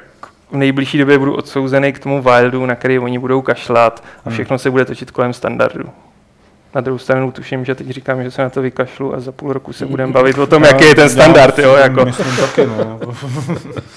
v 0.51 0.55
nejbližší 0.55 0.97
době 0.97 1.17
budu 1.17 1.35
odsouzený 1.35 1.93
k 1.93 1.99
tomu 1.99 2.21
wildu, 2.21 2.65
na 2.65 2.75
který 2.75 2.99
oni 2.99 3.19
budou 3.19 3.41
kašlat 3.41 4.03
a 4.25 4.29
všechno 4.29 4.57
se 4.57 4.71
bude 4.71 4.85
točit 4.85 5.11
kolem 5.11 5.33
standardu. 5.33 5.89
Na 6.75 6.81
druhou 6.81 6.97
stranu 6.97 7.31
tuším, 7.31 7.65
že 7.65 7.75
teď 7.75 7.89
říkám, 7.89 8.23
že 8.23 8.31
se 8.31 8.41
na 8.41 8.49
to 8.49 8.61
vykašlu 8.61 9.15
a 9.15 9.19
za 9.19 9.31
půl 9.31 9.53
roku 9.53 9.73
se 9.73 9.85
budeme 9.85 10.13
bavit 10.13 10.37
o 10.37 10.47
tom, 10.47 10.63
jaký 10.63 10.85
je 10.85 10.95
ten 10.95 11.09
standard. 11.09 11.59
Jo, 11.59 11.75
jako. 11.75 12.05
Myslím 12.05 12.37
taky, 12.37 12.65
no. 12.65 12.99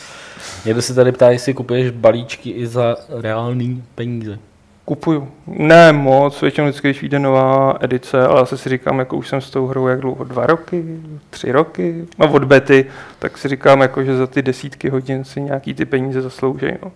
Někdo 0.65 0.83
se 0.83 0.95
tady 0.95 1.12
ptá, 1.12 1.31
jestli 1.31 1.55
kupuješ 1.55 1.91
balíčky 1.91 2.51
i 2.51 2.67
za 2.67 2.97
reální 3.21 3.85
peníze. 3.95 4.38
Kupuju. 4.85 5.29
Ne 5.47 5.92
moc, 5.92 6.40
většinou 6.42 6.66
vždycky, 6.66 6.88
když 6.88 7.01
vyjde 7.01 7.18
nová 7.18 7.75
edice, 7.81 8.27
ale 8.27 8.40
zase 8.40 8.59
si 8.59 8.68
říkám, 8.68 8.99
jako 8.99 9.16
už 9.16 9.29
jsem 9.29 9.40
s 9.40 9.51
tou 9.51 9.66
hrou 9.66 9.87
jak 9.88 10.01
dlouho, 10.01 10.25
dva 10.25 10.47
roky, 10.47 10.85
tři 11.31 11.53
roky, 11.53 12.07
a 12.18 12.25
od 12.27 12.45
bety, 12.45 12.87
tak 13.18 13.38
si 13.38 13.49
říkám, 13.49 13.81
jako, 13.81 14.05
že 14.05 14.16
za 14.16 14.27
ty 14.27 14.42
desítky 14.42 14.88
hodin 14.88 15.25
si 15.25 15.40
nějaký 15.40 15.75
ty 15.75 15.85
peníze 15.85 16.23
zaslouží. 16.23 16.66
No. 16.83 16.92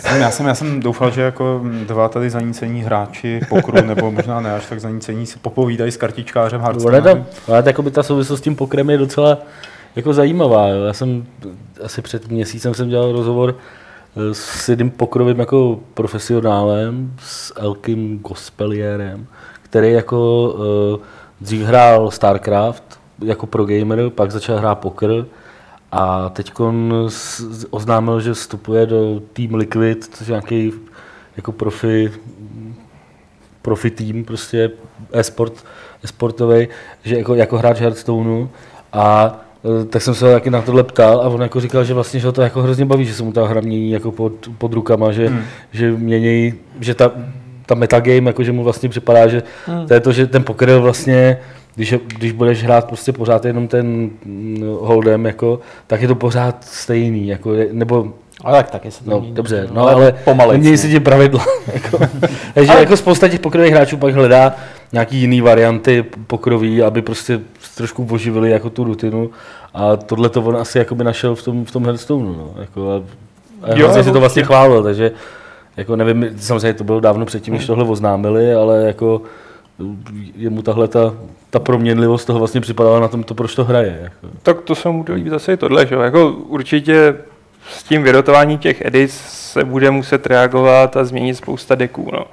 Jsem- 0.00 0.20
Já 0.20 0.30
jsem, 0.30 0.46
já 0.46 0.54
jsem 0.54 0.80
doufal, 0.80 1.10
že 1.10 1.20
jako 1.20 1.60
dva 1.86 2.08
tady 2.08 2.30
zanícení 2.30 2.82
hráči 2.82 3.40
pokru, 3.48 3.82
nebo 3.86 4.10
možná 4.10 4.40
ne 4.40 4.52
až 4.52 4.66
tak 4.66 4.80
zanícení, 4.80 5.26
si 5.26 5.38
popovídají 5.38 5.92
s 5.92 5.96
kartičkářem 5.96 6.60
Hearthstone. 6.60 7.02
tam, 7.02 7.26
ale 7.48 7.62
jako 7.66 7.82
by 7.82 7.90
ta 7.90 8.02
souvislost 8.02 8.40
s 8.40 8.42
tím 8.42 8.56
pokrem 8.56 8.90
je 8.90 8.98
docela 8.98 9.38
jako 9.96 10.12
zajímavá. 10.12 10.68
Jo. 10.68 10.84
Já 10.84 10.92
jsem 10.92 11.26
asi 11.84 12.02
před 12.02 12.28
měsícem 12.28 12.74
jsem 12.74 12.88
dělal 12.88 13.12
rozhovor 13.12 13.56
eh, 13.56 14.34
s 14.34 14.68
jedním 14.68 14.90
pokrovým 14.90 15.40
jako 15.40 15.80
profesionálem, 15.94 17.14
s 17.18 17.52
Elkim 17.56 18.18
Gospelierem, 18.18 19.26
který 19.62 19.92
jako 19.92 20.48
uh, 20.48 21.00
dřív 21.40 21.62
hrál 21.62 22.10
StarCraft 22.10 23.00
jako 23.22 23.46
pro 23.46 23.64
gamer, 23.64 24.10
pak 24.10 24.30
začal 24.30 24.58
hrát 24.58 24.74
poker 24.74 25.26
a 25.92 26.28
teď 26.28 26.52
oznámil, 27.70 28.20
že 28.20 28.34
vstupuje 28.34 28.86
do 28.86 29.20
Team 29.32 29.54
Liquid, 29.54 30.04
což 30.16 30.28
je 30.28 30.32
nějaký 30.32 30.72
jako 31.36 31.52
profi 31.52 32.12
profi 33.62 33.90
tým, 33.90 34.24
prostě 34.24 34.70
e-sport, 35.12 35.64
e-sportový, 36.04 36.68
že 37.02 37.16
jako, 37.18 37.34
jako 37.34 37.58
hráč 37.58 37.80
Hearthstoneu 37.80 38.48
a 38.92 39.36
tak 39.90 40.02
jsem 40.02 40.14
se 40.14 40.26
ho 40.26 40.32
taky 40.32 40.50
na 40.50 40.62
tohle 40.62 40.82
ptal 40.82 41.20
a 41.20 41.28
on 41.28 41.42
jako 41.42 41.60
říkal, 41.60 41.84
že 41.84 41.94
vlastně 41.94 42.20
že 42.20 42.26
ho 42.26 42.32
to 42.32 42.42
jako 42.42 42.62
hrozně 42.62 42.84
baví, 42.84 43.04
že 43.04 43.14
se 43.14 43.22
mu 43.22 43.32
ta 43.32 43.46
hra 43.46 43.60
mění 43.60 43.90
jako 43.90 44.12
pod, 44.12 44.32
pod 44.58 44.72
rukama, 44.72 45.12
že, 45.12 45.28
hmm. 45.28 45.42
že 45.72 45.90
mění, 45.90 46.54
že 46.80 46.94
ta, 46.94 47.10
ta 47.66 47.74
metagame, 47.74 48.30
jako 48.30 48.44
že 48.44 48.52
mu 48.52 48.64
vlastně 48.64 48.88
připadá, 48.88 49.28
že 49.28 49.42
hmm. 49.66 49.86
to 49.86 49.94
je 49.94 50.00
to, 50.00 50.12
že 50.12 50.26
ten 50.26 50.44
poker 50.44 50.68
je 50.68 50.78
vlastně 50.78 51.38
když, 51.74 51.94
když 52.18 52.32
budeš 52.32 52.64
hrát 52.64 52.86
prostě 52.86 53.12
pořád 53.12 53.44
jenom 53.44 53.68
ten 53.68 54.10
mm, 54.24 54.62
holdem, 54.80 55.26
jako, 55.26 55.60
tak 55.86 56.02
je 56.02 56.08
to 56.08 56.14
pořád 56.14 56.64
stejný, 56.64 57.28
jako, 57.28 57.52
nebo 57.72 58.12
Ale 58.44 58.56
tak 58.58 58.70
taky 58.70 58.90
se 58.90 59.04
to 59.04 59.10
No, 59.10 59.20
mění, 59.20 59.34
dobře, 59.34 59.66
no, 59.68 59.74
no, 59.74 59.88
ale 59.88 60.12
pomalej. 60.24 60.58
mění 60.58 60.78
si 60.78 60.88
ti 60.90 61.00
pravidla. 61.00 61.46
jako. 61.74 61.98
Takže 62.54 62.72
jako 62.72 62.96
spousta 62.96 63.28
těch 63.28 63.40
pokrových 63.40 63.72
hráčů 63.72 63.96
pak 63.96 64.14
hledá 64.14 64.54
nějaký 64.92 65.16
jiný 65.16 65.40
varianty 65.40 66.04
pokroví, 66.26 66.82
aby 66.82 67.02
prostě 67.02 67.40
trošku 67.76 68.08
oživili 68.10 68.50
jako 68.50 68.70
tu 68.70 68.84
rutinu. 68.84 69.30
A 69.74 69.96
tohle 69.96 70.28
to 70.28 70.42
on 70.42 70.56
asi 70.56 70.78
jakoby 70.78 71.04
našel 71.04 71.34
v 71.34 71.42
tom, 71.42 71.64
v 71.64 71.70
tom 71.70 71.84
Hearthstoneu. 71.84 72.32
No. 72.32 72.54
Jako, 72.60 72.90
a, 72.90 73.02
a 73.62 73.78
Jo, 73.78 73.86
hrozně 73.86 74.04
si 74.04 74.12
to 74.12 74.20
vlastně 74.20 74.42
chválil, 74.42 74.82
takže 74.82 75.12
jako 75.76 75.96
nevím, 75.96 76.26
samozřejmě 76.36 76.74
to 76.74 76.84
bylo 76.84 77.00
dávno 77.00 77.26
předtím, 77.26 77.54
než 77.54 77.66
tohle 77.66 77.84
oznámili, 77.84 78.54
ale 78.54 78.82
jako 78.82 79.22
jemu 80.36 80.62
tahle 80.62 80.88
ta, 80.88 81.14
ta 81.50 81.58
proměnlivost 81.58 82.26
toho 82.26 82.38
vlastně 82.38 82.60
připadala 82.60 83.00
na 83.00 83.08
tom, 83.08 83.22
to 83.22 83.34
proč 83.34 83.54
to 83.54 83.64
hraje. 83.64 83.98
Jako. 84.02 84.36
Tak 84.42 84.60
to 84.60 84.74
se 84.74 84.88
mu 84.88 85.04
líbí 85.14 85.30
zase 85.30 85.52
i 85.52 85.56
tohle, 85.56 85.86
že? 85.86 85.94
Jako 85.94 86.30
určitě 86.30 87.16
s 87.70 87.82
tím 87.82 88.02
vyrotováním 88.02 88.58
těch 88.58 88.80
edic 88.80 89.14
se 89.26 89.64
bude 89.64 89.90
muset 89.90 90.26
reagovat 90.26 90.96
a 90.96 91.04
změnit 91.04 91.34
spousta 91.34 91.74
deků, 91.74 92.10
no. 92.12 92.24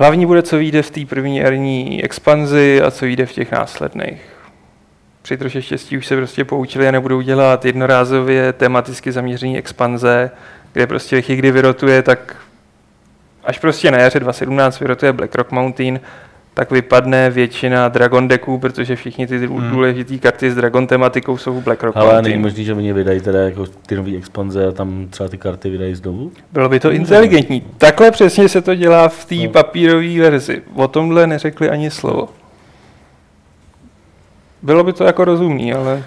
Hlavní 0.00 0.26
bude, 0.26 0.42
co 0.42 0.58
vyjde 0.58 0.82
v 0.82 0.90
té 0.90 1.06
první 1.06 1.36
jarní 1.36 2.04
expanzi 2.04 2.82
a 2.82 2.90
co 2.90 3.04
vyjde 3.04 3.26
v 3.26 3.32
těch 3.32 3.52
následných. 3.52 4.22
Při 5.22 5.36
troše 5.36 5.62
štěstí 5.62 5.98
už 5.98 6.06
se 6.06 6.16
prostě 6.16 6.44
poučili 6.44 6.88
a 6.88 6.90
nebudou 6.90 7.20
dělat 7.20 7.64
jednorázově 7.64 8.52
tematicky 8.52 9.12
zaměřený 9.12 9.58
expanze, 9.58 10.30
kde 10.72 10.86
prostě 10.86 11.22
chvíli, 11.22 11.38
kdy 11.38 11.50
vyrotuje, 11.50 12.02
tak 12.02 12.36
až 13.44 13.58
prostě 13.58 13.90
na 13.90 13.98
jaře 13.98 14.20
2017 14.20 14.80
vyrotuje 14.80 15.12
Black 15.12 15.34
Rock 15.34 15.50
Mountain, 15.50 16.00
tak 16.60 16.70
vypadne 16.70 17.30
většina 17.30 17.88
Dragon 17.88 18.28
decků, 18.28 18.58
protože 18.58 18.96
všichni 18.96 19.26
ty 19.26 19.46
Hmm. 19.46 19.70
důležité 19.70 20.18
karty 20.18 20.50
s 20.50 20.54
Dragon 20.54 20.86
tematikou 20.86 21.36
jsou 21.36 21.60
v 21.60 21.64
Black 21.64 21.82
Rock 21.82 21.96
Ale 21.96 22.22
není 22.22 22.38
možný, 22.38 22.64
že 22.64 22.74
oni 22.74 22.92
vydají 22.92 23.20
teda 23.20 23.40
jako 23.40 23.66
ty 23.86 23.96
nové 23.96 24.16
expanze 24.16 24.66
a 24.66 24.72
tam 24.72 25.06
třeba 25.10 25.28
ty 25.28 25.38
karty 25.38 25.70
vydají 25.70 25.94
znovu? 25.94 26.32
Bylo 26.52 26.68
by 26.68 26.80
to 26.80 26.90
inteligentní. 26.92 27.62
Takhle 27.78 28.10
přesně 28.10 28.48
se 28.48 28.62
to 28.62 28.74
dělá 28.74 29.08
v 29.08 29.24
té 29.24 29.34
No. 29.34 29.48
papírové 29.50 30.18
verzi. 30.18 30.62
O 30.74 30.88
tomhle 30.88 31.26
neřekli 31.26 31.70
ani 31.70 31.90
slovo. 31.90 32.28
Bylo 34.62 34.84
by 34.84 34.92
to 34.92 35.04
jako 35.04 35.24
rozumný, 35.24 35.72
ale 35.74 36.04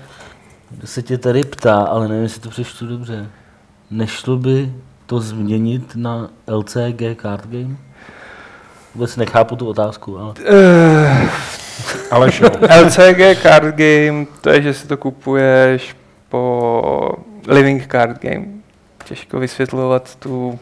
Kdo 0.69 0.87
se 0.87 1.01
tě 1.01 1.17
tady 1.17 1.41
ptá, 1.43 1.81
ale 1.81 2.07
nevím, 2.07 2.23
jestli 2.23 2.41
to 2.41 2.49
přečtu 2.49 2.87
dobře. 2.87 3.27
Nešlo 3.91 4.37
by 4.37 4.71
to 5.05 5.19
změnit 5.19 5.95
na 5.95 6.29
LCG 6.47 7.21
card 7.21 7.47
game? 7.47 7.75
Vůbec 8.95 9.15
nechápu 9.15 9.55
tu 9.55 9.67
otázku, 9.67 10.19
ale... 10.19 10.33
uh, 10.51 11.29
Ale. 12.11 12.27
LCG 12.83 13.41
card 13.41 13.75
game, 13.75 14.25
to 14.41 14.49
je, 14.49 14.61
že 14.61 14.73
si 14.73 14.87
to 14.87 14.97
kupuješ 14.97 15.95
po 16.29 17.11
Living 17.47 17.87
card 17.91 18.21
game. 18.21 18.45
Těžko 19.05 19.39
vysvětlovat 19.39 20.15
tu, 20.15 20.59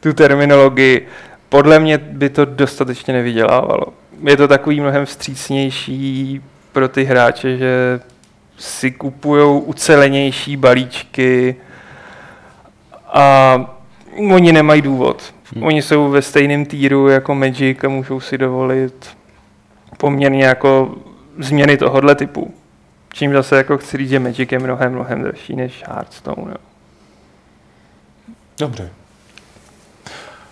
tu 0.00 0.12
terminologii. 0.12 1.08
Podle 1.48 1.78
mě 1.78 1.98
by 1.98 2.30
to 2.30 2.44
dostatečně 2.44 3.14
nevydělávalo. 3.14 3.86
Je 4.22 4.36
to 4.36 4.48
takový 4.48 4.80
mnohem 4.80 5.06
vstřícnější 5.06 6.40
pro 6.72 6.88
ty 6.88 7.04
hráče, 7.04 7.56
že 7.56 8.00
si 8.58 8.90
kupují 8.90 9.62
ucelenější 9.62 10.56
balíčky 10.56 11.56
a 13.06 13.56
oni 14.32 14.52
nemají 14.52 14.82
důvod. 14.82 15.34
Oni 15.60 15.82
jsou 15.82 16.10
ve 16.10 16.22
stejném 16.22 16.66
týru 16.66 17.08
jako 17.08 17.34
Magic 17.34 17.84
a 17.84 17.88
můžou 17.88 18.20
si 18.20 18.38
dovolit 18.38 19.16
poměrně 19.96 20.44
jako 20.44 20.96
změny 21.38 21.76
tohohle 21.76 22.14
typu. 22.14 22.54
Čím 23.12 23.32
zase 23.32 23.56
jako 23.56 23.78
chci 23.78 23.96
říct, 23.96 24.08
že 24.08 24.18
Magic 24.18 24.52
je 24.52 24.58
mnohem, 24.58 24.92
mnohem 24.92 25.22
dražší 25.22 25.56
než 25.56 25.84
Hearthstone. 25.86 26.50
Jo. 26.50 26.56
Dobře. 28.58 28.90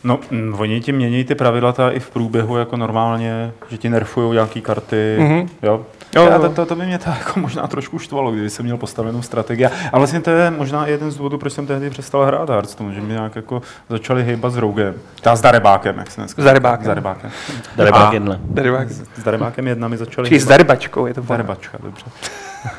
No, 0.04 0.18
mm, 0.30 0.54
oni 0.58 0.80
ti 0.80 0.92
mění 0.92 1.24
ty 1.24 1.34
pravidla 1.34 1.72
ta 1.72 1.90
i 1.90 2.00
v 2.00 2.10
průběhu 2.10 2.56
jako 2.56 2.76
normálně, 2.76 3.52
že 3.68 3.78
ti 3.78 3.88
nerfují 3.90 4.32
nějaký 4.32 4.60
karty, 4.60 5.16
Mhm. 5.18 5.28
mm-hmm. 5.32 5.48
jo. 5.62 5.86
Jo, 6.16 6.22
Já, 6.26 6.32
jo. 6.34 6.40
to, 6.40 6.48
to, 6.48 6.66
to, 6.66 6.76
by 6.76 6.86
mě 6.86 6.98
to 6.98 7.10
jako 7.18 7.40
možná 7.40 7.66
trošku 7.66 7.98
štvalo, 7.98 8.32
kdyby 8.32 8.50
jsem 8.50 8.64
měl 8.64 8.76
postavenou 8.76 9.22
strategii. 9.22 9.66
A 9.92 9.98
vlastně 9.98 10.20
to 10.20 10.30
je 10.30 10.50
možná 10.50 10.86
i 10.86 10.90
jeden 10.90 11.10
z 11.10 11.16
důvodů, 11.16 11.38
proč 11.38 11.52
jsem 11.52 11.66
tehdy 11.66 11.90
přestal 11.90 12.24
hrát 12.24 12.50
Hearthstone, 12.50 12.94
že 12.94 13.00
mi 13.00 13.12
nějak 13.12 13.36
jako 13.36 13.62
začali 13.88 14.24
hejbat 14.24 14.52
s 14.52 14.56
Rougem. 14.56 14.94
Ta 15.20 15.36
s 15.36 15.40
Darebákem, 15.40 15.98
jak 15.98 16.10
se 16.10 16.20
dneska 16.20 16.42
S 16.42 16.44
Darebákem. 16.44 16.84
S 16.84 16.86
Darebákem. 16.88 17.30
Darebák 17.76 18.08
A- 18.10 18.12
jedle. 18.12 18.38
Darbak. 18.44 18.90
S, 18.90 19.02
Darebákem 19.24 19.66
jedna 19.66 19.88
mi 19.88 19.96
začali 19.96 20.28
Či 20.28 20.40
s 20.40 20.44
Darbačkou 20.44 21.06
je 21.06 21.14
to 21.14 21.20
ono. 21.20 21.28
Darbačka, 21.28 21.78
dobře. 21.82 22.04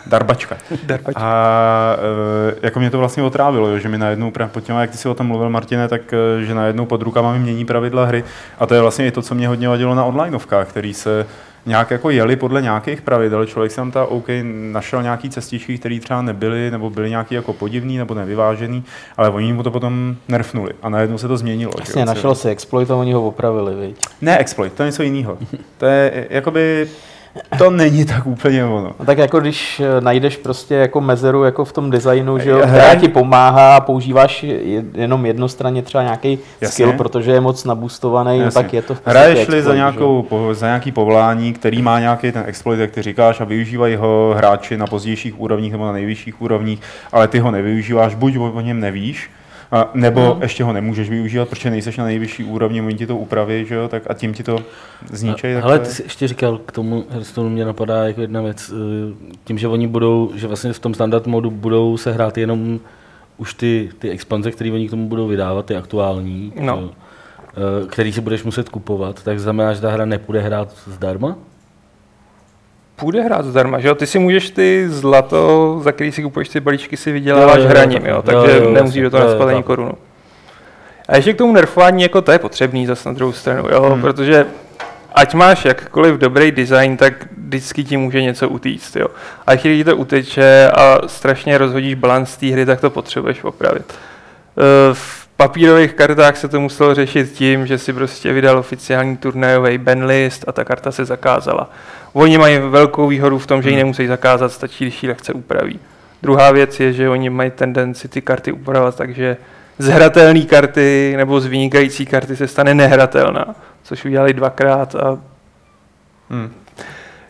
Darbačka. 0.06 0.58
Darbačka. 0.84 1.22
A 1.22 1.96
e, 2.52 2.66
jako 2.66 2.80
mě 2.80 2.90
to 2.90 2.98
vlastně 2.98 3.24
otrávilo, 3.24 3.68
jo, 3.68 3.80
že 3.80 3.90
mi 3.90 3.98
najednou, 3.98 4.32
pod 4.48 4.64
těma, 4.64 4.82
jak 4.82 4.92
ty 4.92 4.98
si 4.98 5.10
o 5.10 5.14
tom 5.14 5.28
mluvil, 5.28 5.50
Martine, 5.50 5.88
tak 5.88 6.14
e, 6.14 6.46
že 6.46 6.56
najednou 6.56 6.86
pod 6.86 7.02
rukama 7.02 7.34
mi 7.34 7.40
mění 7.40 7.66
pravidla 7.66 8.06
hry. 8.06 8.24
A 8.60 8.66
to 8.66 8.76
je 8.76 8.82
vlastně 8.82 9.08
i 9.08 9.12
to, 9.12 9.22
co 9.22 9.36
mě 9.36 9.48
hodně 9.48 9.68
vadilo 9.68 9.96
na 9.96 10.06
onlineovkách, 10.06 10.68
který 10.68 10.94
se 10.94 11.26
nějak 11.66 11.92
jako 11.92 12.10
jeli 12.10 12.36
podle 12.36 12.62
nějakých 12.62 13.02
pravidel. 13.02 13.46
Člověk 13.46 13.72
si 13.72 13.76
tam 13.76 13.92
ta 13.92 14.06
OK 14.06 14.28
našel 14.72 15.04
nějaký 15.04 15.30
cestičky, 15.30 15.78
které 15.78 16.00
třeba 16.00 16.22
nebyly, 16.22 16.72
nebo 16.72 16.90
byly 16.90 17.10
nějaký 17.10 17.36
jako 17.36 17.54
podivný, 17.54 17.98
nebo 17.98 18.14
nevyvážený, 18.14 18.84
ale 19.18 19.30
oni 19.30 19.54
mu 19.54 19.64
to 19.64 19.72
potom 19.72 20.16
nerfnuli 20.28 20.72
a 20.82 20.90
najednou 20.90 21.18
se 21.18 21.28
to 21.28 21.38
změnilo. 21.38 21.72
Jasně, 21.80 22.02
jo, 22.02 22.06
našel 22.06 22.36
si 22.36 22.50
exploit 22.50 22.92
a 22.92 22.96
oni 22.96 23.14
ho 23.14 23.28
opravili, 23.28 23.76
viď? 23.76 24.06
Ne 24.22 24.38
exploit, 24.38 24.74
to 24.74 24.84
je 24.84 24.88
něco 24.88 25.04
jiného. 25.04 25.38
To 25.78 25.86
je 25.86 26.12
e, 26.16 26.28
jakoby 26.30 26.88
to 27.58 27.70
není 27.70 28.06
tak 28.06 28.28
úplně 28.28 28.66
ono. 28.66 28.92
No 29.00 29.06
tak 29.06 29.18
jako 29.18 29.40
když 29.40 29.80
eh, 29.80 30.02
najdeš 30.02 30.38
prostě 30.38 30.76
jako 30.76 31.02
mezeru 31.02 31.44
jako 31.44 31.66
v 31.66 31.72
tom 31.74 31.90
designu, 31.92 32.40
že 32.40 32.50
jo, 32.50 32.60
která 32.60 32.96
ti 32.96 33.08
pomáhá 33.08 33.76
a 33.76 33.82
používáš 33.82 34.44
je- 34.44 34.84
jenom 34.94 35.26
jednostranně 35.26 35.82
třeba 35.82 36.04
nějaký 36.04 36.40
Jasně. 36.62 36.74
skill, 36.74 36.94
protože 36.94 37.32
je 37.32 37.42
moc 37.42 37.66
nabustovaný, 37.66 38.40
Jasně. 38.40 38.62
tak 38.64 38.74
je 38.74 38.82
to 38.82 38.96
v 38.96 39.02
Hraješ-li 39.06 39.62
za, 39.62 39.76
nějakou, 39.76 40.22
po- 40.22 40.50
za 40.54 40.66
nějaký 40.66 40.92
povolání, 40.92 41.54
který 41.54 41.82
má 41.82 42.00
nějaký 42.00 42.32
ten 42.32 42.44
exploit, 42.48 42.80
jak 42.80 42.92
ty 42.92 43.02
říkáš, 43.02 43.42
a 43.42 43.44
využívají 43.44 43.96
ho 43.96 44.34
hráči 44.38 44.78
na 44.78 44.88
pozdějších 44.88 45.40
úrovních 45.40 45.72
nebo 45.72 45.86
na 45.86 45.92
nejvyšších 45.92 46.42
úrovních, 46.42 46.80
ale 47.12 47.28
ty 47.28 47.40
ho 47.40 47.52
nevyužíváš, 47.52 48.16
buď 48.16 48.38
o 48.38 48.62
něm 48.62 48.80
nevíš, 48.80 49.30
a, 49.74 49.90
nebo 49.94 50.22
Mhm. 50.34 50.42
ještě 50.42 50.64
ho 50.64 50.74
nemůžeš 50.74 51.10
využívat, 51.10 51.50
protože 51.50 51.70
nejseš 51.70 51.98
na 51.98 52.06
nejvyšší 52.06 52.44
úrovni, 52.44 52.82
oni 52.82 52.94
ti 52.96 53.08
to 53.08 53.18
upraví, 53.18 53.66
že 53.66 53.76
jo, 53.76 53.88
tak 53.88 54.04
a 54.10 54.14
tím 54.14 54.34
ti 54.34 54.44
to 54.44 54.58
zničej. 55.12 55.58
Ale 55.62 55.80
ty 55.80 55.86
jsi 55.86 56.04
ještě 56.04 56.28
říkal, 56.28 56.58
k 56.66 56.72
tomu 56.72 57.06
Hearthstone 57.10 57.50
mě 57.50 57.66
napadá 57.66 58.08
jako 58.08 58.22
jedna 58.22 58.42
věc, 58.42 58.72
eh, 58.74 59.14
tím, 59.44 59.58
že 59.58 59.68
oni 59.68 59.88
budou, 59.88 60.32
že 60.36 60.48
vlastně 60.48 60.74
v 60.74 60.80
tom 60.80 60.94
standard 60.94 61.28
modu 61.28 61.52
budou 61.52 61.98
se 61.98 62.12
hrát 62.12 62.38
jenom 62.38 62.80
už 63.38 63.54
ty, 63.54 63.90
ty 64.00 64.10
expanze, 64.10 64.52
které 64.52 64.72
oni 64.72 64.88
k 64.88 64.92
tomu 64.92 65.08
budou 65.08 65.28
vydávat, 65.28 65.66
ty 65.66 65.76
aktuální, 65.76 66.54
No. 66.62 66.90
eh, 67.84 67.88
který 67.88 68.14
si 68.14 68.22
budeš 68.22 68.44
muset 68.44 68.70
kupovat, 68.70 69.24
tak 69.24 69.40
znamená, 69.40 69.74
že 69.74 69.82
ta 69.82 69.92
hra 69.92 70.06
nepůjde 70.06 70.42
hrát 70.42 70.74
zdarma? 70.88 71.36
Půjde 72.96 73.22
hrát 73.22 73.46
zdarma, 73.46 73.80
že 73.80 73.88
jo? 73.88 73.96
Ty 73.96 74.08
si 74.08 74.20
můžeš 74.20 74.50
ty 74.50 74.86
zlato, 74.90 75.80
za 75.84 75.92
který 75.92 76.12
si 76.12 76.24
kupuješ 76.24 76.50
ty 76.50 76.60
balíčky, 76.60 76.98
si 76.98 77.12
vyděláváš 77.12 77.58
Jo, 77.58 77.64
jo, 77.64 77.70
hraním, 77.70 78.06
jo, 78.06 78.10
jo? 78.10 78.16
jo, 78.16 78.22
Takže 78.22 78.58
jo, 78.58 78.72
nemusíš 78.72 79.04
do 79.04 79.10
toho 79.10 79.24
naspat 79.24 79.50
ani 79.50 79.64
korunu. 79.64 79.94
A 81.08 81.16
ještě 81.16 81.34
k 81.34 81.38
tomu 81.38 81.54
nerfování, 81.54 82.04
jako 82.04 82.22
to 82.22 82.32
je 82.32 82.40
potřebný 82.40 82.86
zase 82.86 83.10
na 83.10 83.16
druhou 83.16 83.32
stranu, 83.32 83.68
jo? 83.72 83.82
Hmm. 83.82 84.02
Protože 84.02 84.46
ať 85.14 85.34
máš 85.34 85.66
jakkoliv 85.66 86.16
dobrý 86.16 86.52
design, 86.52 86.98
tak 86.98 87.14
vždycky 87.38 87.84
ti 87.84 87.98
může 87.98 88.22
něco 88.22 88.50
utíct, 88.50 88.96
jo? 88.96 89.08
A 89.48 89.56
když 89.56 89.78
ti 89.78 89.84
to 89.84 89.98
uteče 89.98 90.70
a 90.78 91.00
strašně 91.08 91.58
rozhodíš 91.58 91.96
balans 91.96 92.38
té 92.38 92.48
hry, 92.48 92.66
tak 92.66 92.82
to 92.82 92.90
potřebuješ 92.90 93.44
opravit. 93.44 93.94
V 94.94 95.23
papírových 95.38 95.94
kartách 95.94 96.38
se 96.38 96.48
to 96.48 96.60
muselo 96.60 96.96
řešit 96.96 97.32
tím, 97.32 97.68
že 97.68 97.78
si 97.78 97.94
prostě 97.94 98.34
vydal 98.34 98.58
oficiální 98.58 99.18
turnajový 99.18 99.78
ban 99.78 100.06
list 100.06 100.46
a 100.48 100.52
ta 100.52 100.64
karta 100.64 100.92
se 100.92 101.06
zakázala. 101.06 101.70
Oni 102.14 102.38
mají 102.38 102.60
velkou 102.60 103.08
výhodu 103.08 103.40
v 103.40 103.48
tom, 103.48 103.62
že 103.62 103.70
ji 103.70 103.76
nemusí 103.76 104.08
zakázat, 104.08 104.52
stačí, 104.52 104.86
když 104.86 105.04
ji 105.04 105.10
lehce 105.10 105.34
upraví. 105.34 105.80
Druhá 106.22 106.52
věc 106.52 106.80
je, 106.80 106.94
že 106.94 107.10
oni 107.10 107.30
mají 107.30 107.52
tendenci 107.52 108.08
ty 108.08 108.22
karty 108.22 108.52
upravovat, 108.52 108.96
takže 108.96 109.38
z 109.78 109.88
hratelné 109.88 110.42
karty 110.42 111.14
nebo 111.18 111.42
z 111.42 111.46
vynikající 111.46 112.06
karty 112.06 112.36
se 112.36 112.48
stane 112.48 112.74
nehratelná, 112.74 113.56
což 113.84 114.06
udělali 114.06 114.34
dvakrát 114.34 114.96
a 114.96 115.20
Hmm. 116.30 116.54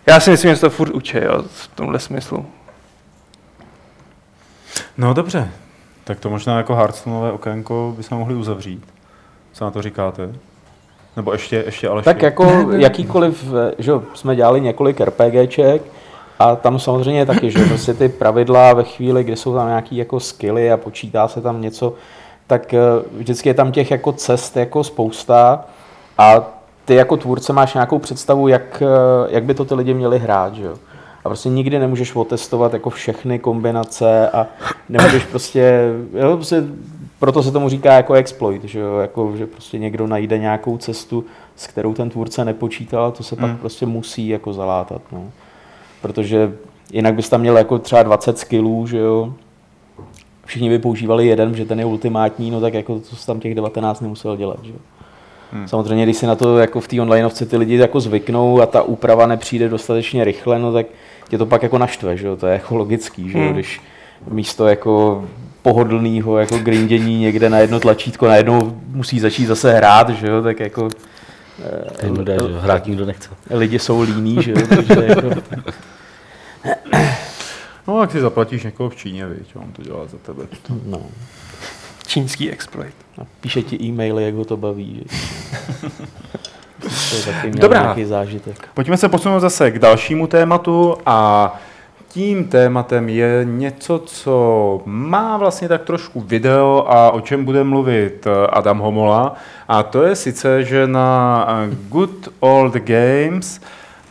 já 0.06 0.20
si 0.20 0.30
myslím, 0.30 0.52
že 0.52 0.56
se 0.56 0.62
to 0.62 0.70
furt 0.70 0.90
učí 0.90 1.18
jo, 1.18 1.44
v 1.48 1.68
tomhle 1.68 2.00
smyslu. 2.00 2.46
No 4.98 5.14
dobře, 5.14 5.52
tak 6.04 6.20
to 6.20 6.30
možná 6.30 6.58
jako 6.58 6.76
Hearthstoneové 6.76 7.32
okénko 7.32 7.94
bychom 7.98 8.18
mohli 8.18 8.36
uzavřít. 8.36 8.86
Co 9.54 9.66
na 9.66 9.72
to 9.72 9.82
říkáte? 9.82 10.30
Nebo 11.16 11.32
ještě, 11.32 11.64
ještě 11.66 11.90
Aleš? 11.90 12.06
Tak 12.06 12.22
jako 12.22 12.72
jakýkoliv, 12.76 13.54
že 13.78 13.92
jo, 13.92 14.04
jsme 14.14 14.36
dělali 14.36 14.62
několik 14.62 15.02
RPGček 15.02 15.82
a 16.40 16.56
tam 16.56 16.80
samozřejmě 16.80 17.26
taky, 17.26 17.52
že 17.52 17.66
prostě 17.66 17.94
ty 17.94 18.10
pravidla 18.10 18.74
ve 18.74 18.84
chvíli, 18.84 19.24
kdy 19.24 19.36
jsou 19.36 19.56
tam 19.56 19.68
nějaký 19.68 19.98
jako 19.98 20.20
skilly 20.20 20.72
a 20.72 20.78
počítá 20.78 21.28
se 21.28 21.42
tam 21.42 21.62
něco, 21.62 21.94
tak 22.48 22.74
eh, 22.74 22.80
vždycky 23.12 23.50
je 23.50 23.54
tam 23.54 23.72
těch 23.72 23.92
jako 23.92 24.12
cest 24.12 24.58
jako 24.58 24.84
spousta 24.84 25.66
a 26.18 26.42
ty 26.86 26.96
jako 26.96 27.18
tvůrce 27.18 27.54
máš 27.54 27.74
nějakou 27.74 28.00
představu, 28.00 28.48
jak, 28.48 28.84
eh, 28.86 29.28
jak 29.30 29.44
by 29.44 29.54
to 29.54 29.66
ty 29.66 29.76
lidi 29.76 29.94
měli 29.94 30.20
hrát, 30.20 30.56
že 30.56 30.64
jo. 30.64 30.76
A 31.24 31.30
prostě 31.30 31.50
nikdy 31.50 31.80
nemůžeš 31.80 32.16
otestovat 32.16 32.74
jako 32.74 32.90
všechny 32.90 33.40
kombinace 33.40 34.30
a 34.30 34.48
nemůžeš 34.90 35.26
prostě, 35.26 35.94
jo, 36.14 36.36
prostě 36.36 36.64
proto 37.20 37.44
se 37.44 37.52
tomu 37.52 37.70
říká 37.70 37.94
jako 37.94 38.14
exploit, 38.14 38.64
že 38.64 38.80
jo, 38.80 38.98
jako, 38.98 39.34
že 39.38 39.48
prostě 39.48 39.80
někdo 39.80 40.08
najde 40.08 40.38
nějakou 40.38 40.78
cestu, 40.78 41.26
s 41.56 41.68
kterou 41.68 41.94
ten 41.94 42.10
tvůrce 42.10 42.46
nepočítal 42.46 43.06
a 43.06 43.12
to 43.12 43.24
se 43.24 43.36
pak 43.36 43.50
Hmm. 43.50 43.58
prostě 43.58 43.86
musí 43.86 44.28
jako 44.28 44.54
zalátat, 44.54 45.02
no. 45.12 45.24
Protože 46.02 46.54
jinak 46.92 47.16
bys 47.16 47.30
tam 47.30 47.42
měl 47.42 47.58
jako 47.58 47.80
třeba 47.80 48.04
20 48.04 48.40
skillů, 48.40 48.88
že 48.88 48.98
jo, 48.98 49.34
všichni 50.46 50.70
by 50.70 50.80
používali 50.80 51.28
jeden, 51.28 51.56
že 51.56 51.66
ten 51.66 51.80
je 51.80 51.86
ultimátní, 51.86 52.52
no 52.52 52.62
tak 52.62 52.74
jako 52.74 53.00
to 53.00 53.16
tam 53.26 53.40
těch 53.40 53.56
19 53.56 54.02
nemusel 54.02 54.38
dělat, 54.38 54.58
že 54.64 54.72
jo. 54.72 54.78
Hmm. 55.52 55.68
Samozřejmě, 55.68 56.04
když 56.04 56.18
si 56.18 56.28
na 56.28 56.36
to 56.36 56.58
jako 56.58 56.80
v 56.80 56.88
té 56.88 57.02
onlineovce 57.02 57.46
ty 57.46 57.58
lidi 57.58 57.76
jako 57.78 58.00
zvyknou 58.00 58.62
a 58.62 58.66
ta 58.66 58.82
úprava 58.82 59.28
nepřijde 59.28 59.70
dostatečně 59.70 60.24
rychle, 60.24 60.60
no 60.60 60.74
tak 60.74 60.86
tě 61.30 61.38
to 61.38 61.46
pak 61.46 61.64
jako 61.64 61.78
naštve, 61.78 62.18
že 62.18 62.28
jo? 62.28 62.36
to 62.36 62.48
je 62.48 62.54
jako 62.54 62.76
logický, 62.76 63.30
že 63.30 63.38
jo? 63.38 63.44
Hmm. 63.44 63.54
když 63.54 63.82
místo 64.28 64.68
jako 64.68 65.26
pohodlného 65.62 66.38
jako 66.38 66.58
grindění 66.58 67.20
někde 67.20 67.50
na 67.50 67.58
jedno 67.60 67.80
tlačítko 67.80 68.28
najednou 68.28 68.82
musí 68.88 69.20
začít 69.20 69.46
zase 69.46 69.74
hrát, 69.74 70.10
že 70.10 70.28
jo? 70.28 70.42
tak 70.42 70.60
jako 70.60 70.88
To 72.00 72.06
jim 72.06 72.16
jde, 72.16 72.34
že 72.48 72.52
jo, 72.54 72.60
hrát 72.62 72.86
nikdo 72.88 73.06
nechce. 73.06 73.30
lidi 73.50 73.80
jsou 73.80 74.02
líní, 74.02 74.44
že 74.44 74.52
jo? 74.52 74.58
takže 74.70 75.06
jako, 75.08 75.30
No, 77.88 78.02
jak 78.02 78.12
si 78.12 78.20
zaplatíš 78.22 78.64
někoho 78.64 78.90
v 78.90 78.96
Číně, 78.96 79.28
viď, 79.28 79.56
on 79.56 79.72
to 79.72 79.82
dělá 79.82 80.06
za 80.08 80.18
tebe. 80.18 80.44
no. 80.86 81.02
Čínský 82.08 82.52
exploit. 82.52 82.94
A 83.22 83.26
píše 83.42 83.62
ti 83.62 83.78
e-maily, 83.84 84.24
jak 84.26 84.34
ho 84.36 84.46
to 84.46 84.58
baví. 84.58 85.04
Že? 85.12 85.18
to 87.10 87.16
je 87.16 87.24
taky 87.34 87.48
měl 87.48 87.62
Dobrá. 87.62 87.82
nějaký 87.82 88.06
zážitek. 88.06 88.68
Pojďme 88.74 88.98
se 88.98 89.10
posunout 89.10 89.40
zase 89.40 89.72
k 89.72 89.80
dalšímu 89.80 90.28
tématu 90.28 90.98
a 91.06 91.56
tím 92.14 92.46
tématem 92.46 93.10
je 93.10 93.42
něco, 93.44 94.00
co 94.00 94.82
má 94.86 95.38
vlastně 95.38 95.68
tak 95.68 95.82
trošku 95.84 96.22
video 96.22 96.86
a 96.88 97.12
o 97.12 97.22
čem 97.22 97.46
bude 97.46 97.64
mluvit 97.64 98.28
eh, 98.28 98.48
Adam 98.48 98.80
Homola. 98.80 99.36
A 99.68 99.84
to 99.84 100.04
je 100.04 100.16
sice, 100.16 100.64
že 100.64 100.88
na 100.88 101.48
eh, 101.50 101.76
Good 101.90 102.30
Old 102.40 102.74
Games 102.74 103.62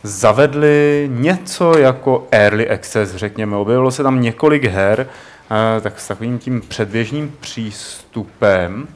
zavedli 0.03 1.09
něco 1.13 1.77
jako 1.77 2.27
Early 2.31 2.69
Access, 2.69 3.15
řekněme. 3.15 3.57
Objevilo 3.57 3.91
se 3.91 4.03
tam 4.03 4.21
několik 4.21 4.63
her, 4.63 5.07
eh, 5.07 5.81
tak 5.81 5.99
s 5.99 6.07
takovým 6.07 6.39
tím 6.39 6.61
předběžným 6.67 7.33
přístupem. 7.39 8.87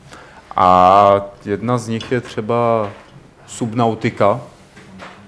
A 0.55 1.21
jedna 1.45 1.77
z 1.77 1.87
nich 1.87 2.11
je 2.11 2.21
třeba 2.21 2.89
Subnautica, 3.47 4.39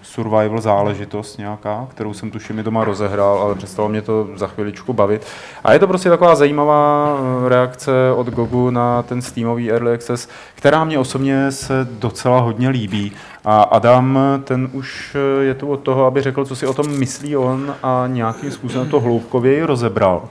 survival 0.02 0.62
záležitost 0.62 1.38
nějaká, 1.38 1.88
kterou 1.92 2.14
jsem 2.14 2.32
tuším 2.32 2.60
i 2.60 2.64
doma 2.64 2.84
rozehrál, 2.84 3.40
ale 3.40 3.56
přestalo 3.56 3.90
mě 3.90 4.02
to 4.02 4.28
za 4.36 4.48
chviličku 4.48 4.94
bavit. 4.94 5.26
A 5.64 5.74
je 5.74 5.80
to 5.80 5.88
prostě 5.88 6.10
taková 6.10 6.36
zajímavá 6.36 7.16
eh, 7.46 7.50
reakce 7.50 7.92
od 8.16 8.28
Gogu 8.28 8.70
na 8.70 9.04
ten 9.04 9.22
Steamový 9.22 9.72
Early 9.72 9.94
Access, 9.94 10.30
která 10.56 10.84
mě 10.84 11.00
osobně 11.00 11.52
se 11.52 11.88
docela 11.92 12.40
hodně 12.40 12.70
líbí. 12.70 13.12
A 13.46 13.62
Adam, 13.62 14.20
ten 14.44 14.70
už 14.74 15.16
eh, 15.16 15.44
je 15.44 15.54
tu 15.54 15.68
od 15.68 15.80
toho, 15.80 16.06
aby 16.06 16.22
řekl, 16.22 16.46
co 16.46 16.56
si 16.56 16.68
o 16.68 16.74
tom 16.74 17.00
myslí 17.00 17.38
on 17.38 17.76
a 17.84 18.04
nějakým 18.08 18.52
způsobem 18.52 18.90
to 18.90 19.00
hloubkověji 19.00 19.64
rozebral. 19.64 20.30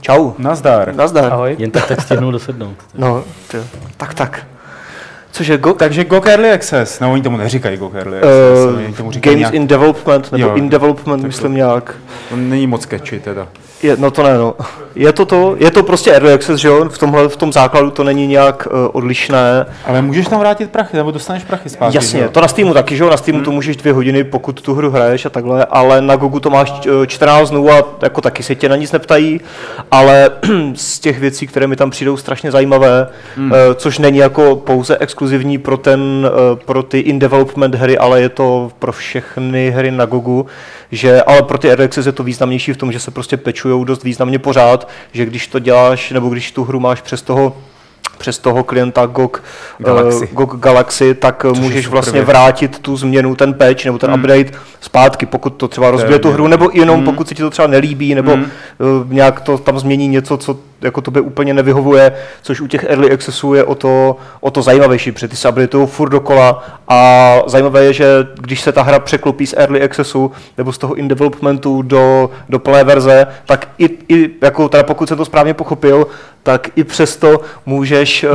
Čau. 0.00 0.32
Nazdar. 0.38 0.94
Nazdar. 0.94 1.32
Ahoj. 1.32 1.56
Jen 1.58 1.70
tak 1.70 1.88
tak 1.88 2.00
stihnou 2.00 2.30
dosednout. 2.30 2.76
No, 2.94 3.24
ty, 3.48 3.58
tak 3.96 4.14
tak. 4.14 4.51
Cože, 5.32 5.58
go, 5.58 5.74
Takže 5.74 6.04
GOG 6.04 6.26
Early 6.26 6.52
Access, 6.52 7.00
no 7.00 7.12
oni 7.12 7.22
tomu 7.22 7.36
neříkají 7.36 7.76
GOG 7.76 7.94
Early 7.94 8.16
Access, 8.18 8.72
uh, 8.72 8.76
oni 8.84 8.92
tomu 8.94 9.12
říkají 9.12 9.34
Games 9.36 9.40
nějak, 9.40 9.54
in 9.54 9.66
Development, 9.66 10.32
nebo 10.32 10.44
Jo, 10.46 10.54
in 10.54 10.68
Development, 10.68 11.22
myslím 11.22 11.50
to- 11.52 11.56
nějak. 11.56 11.94
to 12.28 12.36
není 12.36 12.66
moc 12.66 12.86
catchy 12.86 13.20
teda. 13.20 13.48
Je, 13.82 13.96
no 13.96 14.10
to 14.10 14.22
ne, 14.22 14.38
no. 14.38 14.54
Je 14.94 15.12
to 15.12 15.24
to, 15.26 15.56
je 15.58 15.70
to 15.70 15.82
prostě 15.82 16.12
early 16.12 16.32
access, 16.32 16.60
že 16.60 16.68
jo, 16.68 16.88
v 16.88 16.98
tomhle, 16.98 17.28
v 17.28 17.36
tom 17.36 17.52
základu 17.52 17.90
to 17.90 18.04
není 18.04 18.26
nějak 18.26 18.68
uh, 18.70 18.88
odlišné. 18.92 19.66
Ale 19.86 20.02
můžeš 20.02 20.26
tam 20.26 20.40
vrátit 20.40 20.70
prachy, 20.70 20.96
nebo 20.96 21.10
dostaneš 21.10 21.44
prachy 21.44 21.68
zpátky. 21.68 21.92
že 21.92 21.96
Jasně, 21.98 22.20
jo? 22.20 22.28
to 22.32 22.40
na 22.40 22.48
Steamu 22.48 22.74
taky, 22.74 22.96
že 22.96 23.02
jo, 23.04 23.10
na 23.10 23.16
Steamu 23.16 23.36
Hmm. 23.38 23.44
to 23.44 23.50
můžeš 23.50 23.76
dvě 23.76 23.92
hodiny, 23.92 24.24
pokud 24.24 24.60
tu 24.62 24.74
hru 24.74 24.90
hraješ 24.90 25.26
a 25.26 25.30
takhle, 25.30 25.64
ale 25.64 26.00
na 26.02 26.16
Gogu 26.16 26.40
to 26.40 26.50
máš 26.50 26.72
eh, 27.02 27.06
14 27.06 27.50
dnů 27.50 27.70
a 27.70 27.84
jako 28.02 28.20
taky 28.20 28.42
se 28.42 28.54
tě 28.54 28.68
na 28.68 28.76
nic 28.76 28.92
neptají, 28.92 29.40
ale 29.90 30.30
z 30.74 31.00
těch 31.00 31.18
věcí, 31.18 31.46
které 31.46 31.66
mi 31.66 31.76
tam 31.76 31.90
přijdou 31.90 32.16
strašně 32.16 32.50
zajímavé, 32.50 33.06
Hmm. 33.36 33.52
eh, 33.54 33.74
což 33.74 33.98
není 33.98 34.18
jako 34.18 34.56
pouze 34.56 34.96
exkluzivní 35.00 35.58
pro, 35.58 35.76
ten, 35.76 36.00
eh, 36.52 36.56
pro 36.64 36.82
ty 36.82 36.98
in-development 36.98 37.74
hry, 37.74 37.98
ale 37.98 38.20
je 38.20 38.28
to 38.28 38.70
pro 38.78 38.92
všechny 38.92 39.70
hry 39.70 39.90
na 39.90 40.06
Gogu, 40.06 40.46
že, 40.92 41.22
ale 41.22 41.42
pro 41.42 41.58
ty 41.58 41.68
early 41.70 41.84
access 41.84 42.06
je 42.06 42.12
to 42.12 42.22
významnější 42.22 42.72
v 42.72 42.76
tom, 42.76 42.92
že 42.92 42.98
se 43.00 43.10
prostě 43.10 43.36
pečujou 43.72 43.84
dost 43.84 44.04
významně 44.04 44.38
pořád, 44.38 44.88
že 45.12 45.26
když 45.26 45.46
to 45.46 45.58
děláš, 45.58 46.10
nebo 46.10 46.28
když 46.28 46.52
tu 46.52 46.64
hru 46.64 46.80
máš 46.80 47.00
přes 47.00 47.22
toho 47.22 47.56
přes 48.18 48.38
toho 48.38 48.64
klienta 48.64 49.06
GOG 49.06 49.42
Galaxy. 49.78 50.24
eh, 50.30 50.34
GOG 50.34 50.56
Galaxy, 50.60 51.14
tak 51.14 51.44
je 51.54 51.60
můžeš 51.60 51.86
vlastně 51.88 52.12
věc. 52.20 52.26
vrátit 52.26 52.78
tu 52.78 52.96
změnu, 52.96 53.34
ten 53.36 53.54
patch 53.54 53.84
nebo 53.84 53.98
ten 53.98 54.10
Hmm. 54.10 54.20
update 54.20 54.50
zpátky, 54.80 55.26
pokud 55.26 55.50
to 55.50 55.68
třeba 55.68 55.90
rozbije 55.90 56.18
tu 56.18 56.30
hru, 56.30 56.46
nebo 56.48 56.70
jenom 56.72 56.96
Hmm. 56.96 57.04
pokud 57.04 57.28
se 57.28 57.34
ti 57.34 57.42
to 57.42 57.50
třeba 57.50 57.68
nelíbí, 57.68 58.14
nebo 58.14 58.32
Hmm. 58.32 58.44
eh, 58.44 59.14
nějak 59.14 59.40
to 59.40 59.58
tam 59.58 59.78
změní 59.78 60.08
něco, 60.08 60.36
co 60.36 60.58
jako 60.82 61.00
to 61.00 61.10
by 61.10 61.20
úplně 61.20 61.54
nevyhovuje, 61.54 62.12
což 62.42 62.60
u 62.60 62.66
těch 62.66 62.84
early 62.84 63.12
accessů 63.12 63.54
je 63.54 63.64
o 63.64 63.74
to, 63.74 64.16
o 64.40 64.50
to 64.50 64.62
zajímavější, 64.62 65.12
protože 65.12 65.28
ty 65.28 65.36
se 65.36 65.48
updateují 65.48 65.86
furt 65.86 66.08
dokola 66.10 66.64
a 66.88 67.38
zajímavé 67.46 67.84
je, 67.84 67.92
že 67.92 68.06
když 68.40 68.60
se 68.60 68.72
ta 68.72 68.82
hra 68.82 68.98
překlopí 68.98 69.46
z 69.46 69.54
early 69.56 69.82
accessu 69.82 70.32
nebo 70.58 70.72
z 70.72 70.78
toho 70.78 70.94
in 70.94 71.08
developmentu 71.08 71.82
do, 71.82 72.30
do 72.48 72.58
plné 72.58 72.84
verze, 72.84 73.26
tak 73.46 73.68
i, 73.78 73.90
i 74.08 74.30
jako 74.42 74.68
teda 74.68 74.82
pokud 74.82 75.08
jsem 75.08 75.18
to 75.18 75.24
správně 75.24 75.54
pochopil, 75.54 76.06
tak 76.42 76.68
i 76.76 76.84
přesto 76.84 77.40
můžeš 77.66 78.24
uh, 78.24 78.30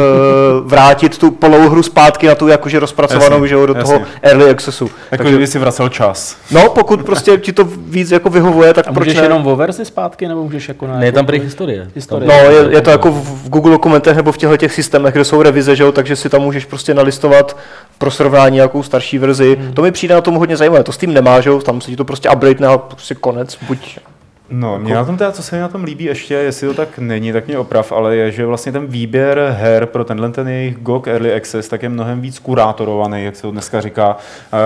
vrátit 0.69 1.17
tu 1.17 1.31
polou 1.31 1.69
hru 1.69 1.83
zpátky 1.83 2.27
na 2.27 2.35
tu 2.35 2.47
jakože 2.47 2.79
rozpracovanou, 2.79 3.35
Jasně, 3.35 3.47
že 3.47 3.55
jo, 3.55 3.65
do 3.65 3.73
jasně. 3.75 3.93
toho 3.93 4.05
early 4.21 4.49
accessu. 4.49 4.83
Jako 4.83 5.17
Takže, 5.23 5.31
kdyby 5.31 5.47
si 5.47 5.59
vracel 5.59 5.89
čas. 5.89 6.37
no, 6.51 6.69
pokud 6.69 7.03
prostě 7.05 7.37
ti 7.37 7.53
to 7.53 7.63
víc 7.77 8.11
jako 8.11 8.29
vyhovuje, 8.29 8.73
tak 8.73 8.87
A 8.87 8.93
proč 8.93 9.05
můžeš 9.07 9.17
ne? 9.19 9.25
jenom 9.25 9.47
o 9.47 9.55
verzi 9.55 9.85
zpátky, 9.85 10.27
nebo 10.27 10.43
můžeš 10.43 10.67
jako 10.67 10.87
na... 10.87 10.99
Ne, 10.99 11.05
je 11.05 11.11
tam 11.11 11.25
prý 11.25 11.39
historie. 11.39 11.87
Historie. 11.95 12.27
No, 12.27 12.36
je, 12.37 12.73
je 12.75 12.81
to 12.81 12.89
jako 12.89 13.11
v 13.11 13.49
Google 13.49 13.71
dokumentech 13.71 14.15
nebo 14.15 14.31
v 14.31 14.37
těchto 14.37 14.57
těch 14.57 14.73
systémech, 14.73 15.13
kde 15.13 15.25
jsou 15.25 15.41
revize, 15.41 15.75
že 15.75 15.83
jo, 15.83 15.91
takže 15.91 16.15
si 16.15 16.29
tam 16.29 16.41
můžeš 16.41 16.65
prostě 16.65 16.93
nalistovat 16.93 17.57
pro 17.97 18.11
srovnání 18.11 18.55
nějakou 18.55 18.83
starší 18.83 19.17
verzi. 19.17 19.57
Hmm. 19.59 19.73
To 19.73 19.81
mi 19.81 19.91
přijde 19.91 20.15
na 20.15 20.21
tom 20.21 20.35
hodně 20.35 20.57
zajímavé. 20.57 20.83
To 20.83 20.91
s 20.91 20.97
tím 20.97 21.13
nemá, 21.13 21.41
že 21.41 21.49
jo, 21.49 21.59
tam 21.59 21.81
se 21.81 21.91
ti 21.91 21.97
to 21.97 22.05
prostě 22.05 22.29
update 22.29 22.67
a 22.67 22.77
prostě 22.77 23.15
konec, 23.15 23.57
buď 23.67 23.99
No, 24.49 24.79
mě 24.79 24.93
na 24.93 25.05
tom 25.05 25.17
teda, 25.17 25.31
co 25.31 25.43
se 25.43 25.55
mi 25.55 25.61
na 25.61 25.67
tom 25.67 25.83
líbí 25.83 26.03
ještě, 26.05 26.33
jestli 26.33 26.67
to 26.67 26.73
tak 26.73 26.99
není, 26.99 27.31
tak 27.31 27.47
mě 27.47 27.57
oprav, 27.57 27.91
ale 27.91 28.15
je, 28.15 28.31
že 28.31 28.45
vlastně 28.45 28.71
ten 28.71 28.87
výběr 28.87 29.55
her 29.59 29.85
pro 29.85 30.03
tenhle 30.03 30.31
ten 30.31 30.47
jejich 30.47 30.77
GOG 30.77 31.07
Early 31.07 31.33
Access 31.33 31.67
tak 31.67 31.83
je 31.83 31.89
mnohem 31.89 32.21
víc 32.21 32.39
kurátorovaný, 32.39 33.23
jak 33.23 33.35
se 33.35 33.41
to 33.41 33.51
dneska 33.51 33.81
říká, 33.81 34.17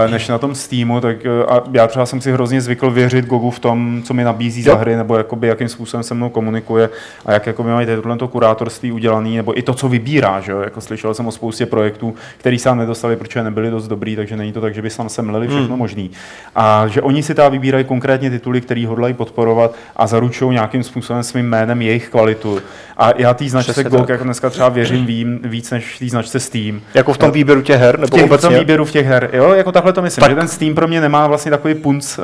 eh, 0.05 0.11
než 0.11 0.27
na 0.27 0.37
tom 0.37 0.55
Steamu, 0.55 1.01
tak 1.01 1.17
eh, 1.25 1.45
a 1.45 1.63
já 1.71 1.87
třeba 1.87 2.05
jsem 2.05 2.21
si 2.21 2.31
hrozně 2.31 2.61
zvykl 2.61 2.91
věřit 2.91 3.25
GOGu 3.25 3.51
v 3.51 3.59
tom, 3.59 4.01
co 4.05 4.13
mi 4.13 4.23
nabízí 4.23 4.61
Jo. 4.61 4.73
za 4.73 4.79
hry, 4.79 4.95
nebo 4.95 5.17
jakoby, 5.17 5.47
jakým 5.47 5.69
způsobem 5.69 6.03
se 6.03 6.13
mnou 6.13 6.29
komunikuje 6.29 6.89
a 7.25 7.31
jak 7.31 7.47
jakoby 7.47 7.69
mají 7.69 7.87
tohle 7.87 8.17
to 8.17 8.27
kurátorství 8.27 8.91
udělané, 8.91 9.29
nebo 9.29 9.57
i 9.57 9.61
to, 9.61 9.73
co 9.73 9.89
vybírá, 9.89 10.39
že 10.39 10.51
jo? 10.51 10.61
Jako 10.61 10.81
slyšel 10.81 11.13
jsem 11.13 11.27
o 11.27 11.31
spoustě 11.31 11.65
projektů, 11.65 12.15
který 12.37 12.57
tam 12.59 12.77
nedostali, 12.77 13.15
protože 13.15 13.43
nebyli 13.43 13.69
dost 13.69 13.87
dobrý, 13.87 14.15
takže 14.15 14.37
není 14.37 14.51
to 14.51 14.61
tak, 14.61 14.73
že 14.73 14.81
by 14.81 14.89
tam 14.89 15.09
se 15.09 15.21
mleli 15.21 15.47
všechno 15.47 15.67
hmm. 15.67 15.77
možný. 15.77 16.11
A 16.55 16.87
že 16.87 17.01
oni 17.01 17.23
si 17.23 17.35
tam 17.35 17.51
vybírají 17.51 17.85
konkrétně 17.85 18.29
tituly, 18.29 18.61
který 18.61 18.85
hodlají 18.85 19.13
podporovat 19.13 19.70
a 19.95 20.07
zaručují 20.07 20.51
nějakým 20.53 20.83
způsobem 20.83 21.23
svým 21.23 21.45
jménem 21.45 21.81
jejich 21.81 22.09
kvalitu. 22.09 22.59
A 22.97 23.11
já 23.17 23.33
té 23.33 23.49
značce 23.49 23.83
GOG 23.83 24.09
jako 24.09 24.23
dneska 24.23 24.49
třeba 24.49 24.69
věřím 24.69 25.05
vím, 25.05 25.39
víc 25.43 25.71
než 25.71 25.99
té 25.99 26.09
značce 26.09 26.39
Steam. 26.39 26.81
jako 26.93 27.13
v 27.13 27.17
tom 27.17 27.31
výběru 27.31 27.61
těch 27.61 27.79
her, 27.79 27.97
V, 27.97 27.99
nebo 28.01 28.17
těch, 28.17 28.31
v 28.31 28.37
tom 28.41 28.53
výběru 28.53 28.85
v 28.85 28.91
těch 28.91 29.05
her, 29.05 29.29
jo, 29.33 29.53
jako 29.53 29.71
takhle 29.71 29.93
to 29.93 30.01
myslím, 30.01 30.21
Tak- 30.21 30.31
že 30.31 30.35
ten 30.35 30.47
Steam 30.47 30.75
pro 30.75 30.87
mě 30.87 31.01
nemá 31.01 31.27
vlastně 31.27 31.51
takový 31.51 31.73
punc 31.75 32.17
uh, 32.19 32.23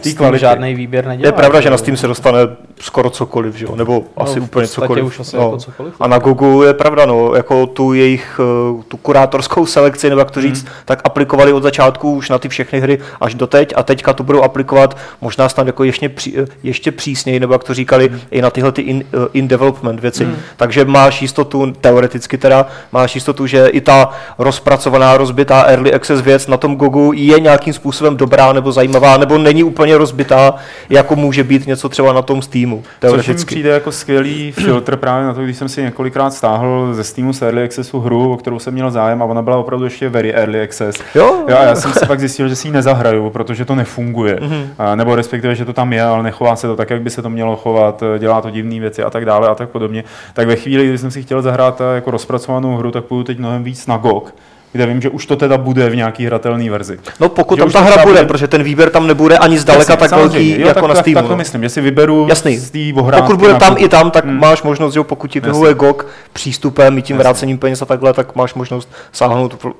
té 0.00 0.12
kvality. 0.12 0.38
žádný 0.38 0.74
výběr 0.74 1.06
nedělá. 1.06 1.28
Je 1.28 1.32
pravda, 1.32 1.60
že 1.60 1.70
na. 1.70 1.78
Steam 1.78 1.96
se 1.96 2.06
dostane 2.06 2.38
skoro 2.80 3.10
cokoliv, 3.10 3.54
že 3.54 3.64
jo? 3.64 3.76
nebo 3.76 4.04
asi 4.16 4.40
v 4.40 4.42
úplně 4.42 4.66
cokoliv. 4.66 5.04
už 5.04 5.20
asi 5.20 5.36
no. 5.36 5.42
jako 5.42 5.56
cokoliv. 5.56 5.94
A 6.00 6.08
na 6.08 6.18
Google 6.18 6.66
je 6.66 6.74
pravda, 6.74 7.06
no, 7.06 7.34
jako 7.34 7.66
tu 7.66 7.92
jejich 7.92 8.40
eh, 8.40 8.82
tu 8.88 8.96
kurátorskou 8.96 9.66
selekci, 9.66 10.08
nebo 10.08 10.18
jak 10.18 10.30
to 10.30 10.40
říct, 10.40 10.66
tak 10.84 11.00
aplikovali 11.04 11.52
od 11.52 11.62
začátku 11.62 12.14
už 12.14 12.30
na 12.30 12.38
ty 12.38 12.48
všechny 12.48 12.80
hry 12.80 12.98
až 13.20 13.34
do 13.34 13.46
teď 13.46 13.72
a 13.76 13.82
teďka 13.82 14.12
to 14.12 14.22
budou 14.22 14.42
aplikovat 14.42 14.96
možná 15.20 15.48
snad 15.48 15.66
jako 15.66 15.84
ještě, 15.84 16.08
pří, 16.08 16.38
eh, 16.38 16.46
ještě 16.62 16.92
přísněji, 16.92 17.40
nebo 17.40 17.52
jak 17.52 17.64
to 17.64 17.74
říkali, 17.74 18.10
i 18.30 18.42
na 18.42 18.50
tyhle 18.50 18.72
ty 18.72 18.82
in, 18.82 19.04
eh, 19.12 19.28
in 19.32 19.48
development 19.48 20.00
věci. 20.00 20.28
Takže 20.56 20.84
máš 20.84 21.22
jistotu, 21.22 21.72
teoreticky 21.80 22.38
teda, 22.38 22.66
máš 22.92 23.14
jistotu, 23.14 23.46
že 23.46 23.66
i 23.66 23.80
ta 23.80 24.10
rozpracovaná, 24.38 25.16
rozbitá 25.16 25.62
early 25.62 25.94
access 25.94 26.20
věc 26.20 26.46
na 26.46 26.56
tom 26.56 26.76
Gogu 26.76 27.12
je 27.12 27.40
nějakým 27.40 27.72
způsobem 27.72 28.16
dobrá 28.16 28.52
nebo 28.52 28.72
zajímavá, 28.72 29.16
nebo 29.16 29.38
není 29.38 29.64
úplně 29.64 29.98
rozbitá, 29.98 30.54
jako 30.90 31.16
může 31.16 31.44
být 31.44 31.66
něco 31.66 31.88
třeba 31.88 32.12
na 32.12 32.22
tom 32.22 32.42
Steamu, 32.68 32.82
Což 32.82 32.92
mi 32.92 33.00
teoreticky. 33.00 33.46
přijde 33.46 33.70
jako 33.70 33.92
skvělý 33.92 34.52
filtr 34.52 34.96
právě 34.96 35.26
na 35.26 35.34
to, 35.34 35.42
když 35.44 35.56
jsem 35.56 35.68
si 35.68 35.82
několikrát 35.82 36.30
stáhl 36.30 36.88
ze 36.92 37.04
Steamu 37.04 37.32
z 37.32 37.42
Early 37.42 37.64
Accessu 37.64 38.00
hru, 38.00 38.32
o 38.32 38.36
kterou 38.36 38.58
jsem 38.58 38.74
měl 38.74 38.90
zájem 38.90 39.22
a 39.22 39.24
ona 39.24 39.42
byla 39.42 39.56
opravdu 39.56 39.84
ještě 39.84 40.08
very 40.08 40.34
Early 40.34 40.62
Access. 40.62 40.96
Jo, 41.14 41.44
Jo, 41.48 41.56
a 41.58 41.62
já 41.62 41.74
jsem 41.74 41.92
si 41.92 42.06
pak 42.06 42.20
zjistil, 42.20 42.48
že 42.48 42.56
si 42.56 42.68
ji 42.68 42.72
nezahraju, 42.72 43.30
protože 43.30 43.64
to 43.64 43.74
nefunguje. 43.74 44.38
Mhm. 44.42 44.68
A, 44.78 44.94
nebo 44.94 45.14
respektive, 45.16 45.54
že 45.54 45.64
to 45.64 45.72
tam 45.72 45.92
je, 45.92 46.02
ale 46.02 46.22
nechová 46.22 46.56
se 46.56 46.66
to 46.66 46.76
tak, 46.76 46.90
jak 46.90 47.02
by 47.02 47.10
se 47.10 47.22
to 47.22 47.30
mělo 47.30 47.56
chovat, 47.56 48.02
dělá 48.18 48.40
to 48.40 48.50
divné 48.50 48.80
věci 48.80 49.02
a 49.02 49.10
tak 49.10 49.24
dále 49.24 49.48
a 49.48 49.54
tak 49.54 49.68
podobně. 49.68 50.04
Tak 50.34 50.46
ve 50.48 50.56
chvíli, 50.56 50.88
kdy 50.88 50.98
jsem 50.98 51.10
si 51.10 51.22
chtěl 51.22 51.42
zahrát 51.42 51.80
eh, 51.80 51.94
jako 51.94 52.10
rozpracovanou 52.10 52.76
hru, 52.76 52.90
tak 52.90 53.04
půjdu 53.04 53.24
teď 53.24 53.38
mnohem 53.38 53.64
víc 53.64 53.86
na 53.86 53.96
GOG, 53.96 54.34
kde 54.72 54.86
vím, 54.86 55.00
že 55.00 55.08
už 55.10 55.26
to 55.26 55.36
teda 55.36 55.58
bude 55.58 55.90
v 55.90 55.96
nějaký 55.96 56.26
hratelné 56.26 56.70
verzi. 56.70 56.98
No 57.20 57.28
pokud 57.28 57.56
Že 57.58 57.62
tam 57.62 57.72
ta 57.72 57.80
hra 57.80 57.92
bude, 58.02 58.04
bude- 58.14 58.24
protože 58.24 58.48
ten 58.48 58.62
výběr 58.62 58.90
tam 58.90 59.06
nebude 59.06 59.38
ani 59.38 59.58
zdaleka 59.58 59.92
Jasně, 59.92 60.08
tak 60.08 60.18
velký 60.18 60.50
jo, 60.60 60.66
jako 60.68 60.80
tak, 60.80 60.88
na 60.88 60.94
tak, 60.94 61.04
Steamu. 61.04 61.14
tak 61.14 61.24
to 61.24 61.30
no. 61.30 61.36
myslím, 61.36 61.62
že 61.62 61.68
si 61.68 61.80
vyberu 61.80 62.26
Jasný. 62.28 62.56
z 62.56 62.70
té 62.70 63.00
ohrádky 63.00 63.26
Pokud 63.26 63.38
bude 63.38 63.54
tam 63.54 63.74
i 63.78 63.88
tam, 63.88 64.10
tak 64.10 64.24
Hmm. 64.24 64.40
máš 64.40 64.62
možnost, 64.62 64.94
že 64.94 65.02
pokud 65.02 65.30
ti 65.30 65.40
vyhovuje 65.40 65.74
GOG 65.74 66.06
přístupem 66.32 66.98
i 66.98 67.02
tím 67.02 67.16
Jasně. 67.16 67.22
vrácením 67.24 67.58
peněz 67.58 67.82
a 67.82 67.84
takhle, 67.84 68.12
tak 68.12 68.36
máš 68.36 68.54
možnost 68.54 68.88
sáhnout 69.12 69.64
uh, 69.64 69.70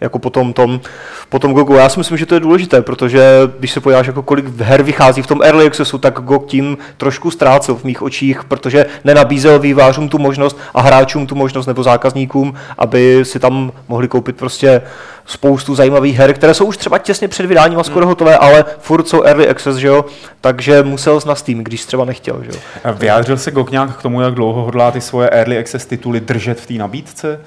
jako 0.00 0.18
po 0.18 0.30
tom, 0.30 0.52
tom, 0.52 0.80
po 1.28 1.38
tom 1.38 1.52
GOGu. 1.52 1.74
Já 1.74 1.88
si 1.88 1.98
myslím, 2.00 2.18
že 2.18 2.26
to 2.26 2.34
je 2.34 2.40
důležité, 2.40 2.82
protože 2.82 3.22
když 3.58 3.70
se 3.72 3.80
podíváš, 3.80 4.06
jako 4.06 4.22
kolik 4.22 4.60
her 4.60 4.82
vychází 4.82 5.22
v 5.22 5.26
tom 5.26 5.42
early 5.42 5.66
accessu, 5.66 5.98
tak 5.98 6.14
GOG 6.20 6.46
tím 6.46 6.78
trošku 6.96 7.30
ztrácel 7.30 7.74
v 7.74 7.84
mých 7.84 8.02
očích, 8.02 8.44
protože 8.44 8.86
nenabízel 9.04 9.58
vývářům 9.58 10.08
tu 10.08 10.18
možnost 10.18 10.58
a 10.74 10.80
hráčům 10.82 11.26
tu 11.26 11.34
možnost 11.34 11.66
nebo 11.66 11.82
zákazníkům, 11.82 12.54
aby 12.78 13.20
si 13.22 13.38
tam 13.38 13.72
mohli 13.88 14.08
koupit 14.14 14.36
prostě 14.36 14.82
spoustu 15.26 15.74
zajímavých 15.74 16.16
her, 16.16 16.34
které 16.34 16.54
jsou 16.54 16.64
už 16.64 16.76
třeba 16.76 16.98
těsně 16.98 17.28
před 17.28 17.46
vydáním 17.46 17.78
a 17.78 17.84
skoro 17.84 18.06
hotové, 18.06 18.38
ale 18.38 18.64
furt 18.78 19.08
jsou 19.08 19.22
early 19.22 19.48
access, 19.48 19.76
že 19.76 19.88
jo, 19.88 20.04
takže 20.40 20.82
musel 20.82 21.20
na 21.26 21.34
Steam, 21.34 21.58
když 21.58 21.84
třeba 21.84 22.04
nechtěl, 22.04 22.42
že 22.42 22.50
jo. 22.50 22.56
A 22.84 22.90
Vyjádřil 22.90 23.36
se 23.36 23.52
nějak 23.70 23.96
k 23.96 24.02
tomu, 24.02 24.20
jak 24.20 24.34
dlouho 24.34 24.62
hodlá 24.62 24.90
ty 24.90 25.00
svoje 25.00 25.28
Early 25.28 25.58
Access 25.58 25.86
tituly 25.86 26.20
držet 26.20 26.60
v 26.60 26.66
té 26.66 26.74
nabídce? 26.74 27.40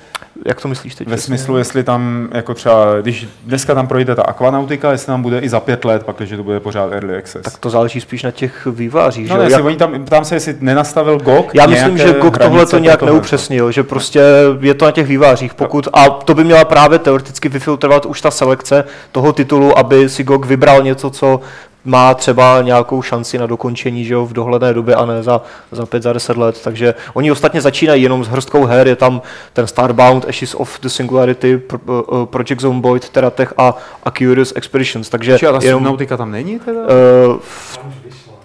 Jak 0.45 0.61
to 0.61 0.67
myslíš 0.67 0.95
teď? 0.95 1.07
Ve 1.07 1.15
přesně? 1.15 1.37
smyslu, 1.37 1.57
jestli 1.57 1.83
tam, 1.83 2.29
jako 2.31 2.53
třeba, 2.53 3.01
když 3.01 3.27
dneska 3.43 3.75
tam 3.75 3.87
projde 3.87 4.15
ta 4.15 4.23
Aquanautica, 4.23 4.91
jestli 4.91 5.07
tam 5.07 5.21
bude 5.21 5.39
i 5.39 5.49
za 5.49 5.59
pět 5.59 5.85
let, 5.85 6.03
pak, 6.03 6.15
když 6.15 6.29
to 6.29 6.43
bude 6.43 6.59
pořád 6.59 6.91
Early 6.91 7.17
Access. 7.17 7.41
Tak 7.43 7.57
to 7.57 7.69
záleží 7.69 8.01
spíš 8.01 8.23
na 8.23 8.31
těch 8.31 8.65
vývářích, 8.65 9.29
no, 9.29 9.35
že 9.35 9.39
ne, 9.39 9.45
jestli 9.45 9.53
Jak- 9.53 9.65
oni 9.65 9.75
tam, 9.75 10.05
ptám 10.05 10.25
se, 10.25 10.35
jestli 10.35 10.55
nenastavil 10.59 11.17
GOG 11.19 11.55
Já 11.55 11.67
myslím, 11.67 11.97
že 11.97 12.13
GOG 12.13 12.37
tohle 12.37 12.65
to 12.65 12.77
nějak 12.77 13.03
neupřesnil, 13.03 13.71
že 13.71 13.83
prostě 13.83 14.21
je 14.59 14.73
to 14.73 14.85
na 14.85 14.91
těch 14.91 15.07
vývářích. 15.07 15.53
Pokud, 15.53 15.87
a 15.93 16.09
to 16.09 16.33
by 16.33 16.43
měla 16.43 16.65
právě 16.65 16.99
teoreticky 16.99 17.49
vyfiltrovat 17.67 18.05
už 18.05 18.21
ta 18.21 18.31
selekce 18.31 18.83
toho 19.11 19.33
titulu, 19.33 19.77
aby 19.77 20.09
si 20.09 20.23
GOG 20.23 20.45
vybral 20.45 20.83
něco, 20.83 21.09
co 21.09 21.39
má 21.85 22.13
třeba 22.13 22.61
nějakou 22.61 23.01
šanci 23.01 23.37
na 23.37 23.45
dokončení 23.45 24.05
že 24.05 24.13
jo, 24.13 24.25
v 24.25 24.33
dohledné 24.33 24.73
době 24.73 24.95
a 24.95 25.05
ne 25.05 25.23
za, 25.23 25.41
za 25.71 25.85
5, 25.85 26.03
za 26.03 26.13
10 26.13 26.37
let. 26.37 26.61
Takže 26.63 26.93
oni 27.13 27.31
ostatně 27.31 27.61
začínají 27.61 28.03
jenom 28.03 28.23
s 28.23 28.27
hrstkou 28.27 28.65
her, 28.65 28.87
je 28.87 28.95
tam 28.95 29.21
ten 29.53 29.67
Starbound, 29.67 30.25
Ashes 30.29 30.55
of 30.55 30.79
the 30.81 30.87
Singularity, 30.87 31.57
Pro, 31.57 31.79
uh, 32.03 32.25
Project 32.25 32.61
Zomboid, 32.61 33.09
Teratech 33.09 33.53
a, 33.57 33.75
a 34.03 34.11
Curious 34.11 34.53
Expeditions. 34.55 35.09
Takže 35.09 35.37
Či 35.39 35.47
a 35.47 35.51
ta 35.51 35.59
jenom, 35.61 35.83
Subnautica 35.83 36.17
tam 36.17 36.31
není 36.31 36.59
teda? 36.59 36.79
uh, 36.79 37.39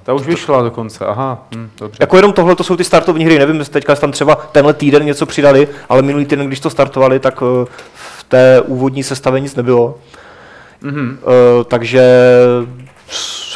Ta 0.03 0.13
už 0.13 0.23
vyšla 0.23 0.63
dokonce, 0.63 1.07
aha, 1.07 1.47
hm, 1.55 1.71
dobře. 1.79 1.97
Jako 2.01 2.17
jenom 2.17 2.33
tohle 2.33 2.57
to 2.57 2.65
jsou 2.65 2.77
ty 2.77 2.85
startovní 2.85 3.25
hry, 3.25 3.39
nevím, 3.39 3.59
jestli 3.59 3.73
teďka 3.73 3.95
tam 3.95 4.13
třeba 4.13 4.35
tenhle 4.35 4.75
týden 4.75 5.05
něco 5.05 5.27
přidali, 5.27 5.69
ale 5.89 6.03
minulý 6.03 6.25
týden, 6.25 6.47
když 6.47 6.61
to 6.61 6.71
startovali, 6.71 7.19
tak 7.19 7.43
eh, 7.43 7.67
v 7.95 8.12
té 8.33 8.61
úvodní 8.61 9.03
sestavě 9.03 9.41
nic 9.41 9.57
nebylo. 9.57 9.99
Mhm. 10.81 11.19
Eh, 11.23 11.65
takže 11.65 12.03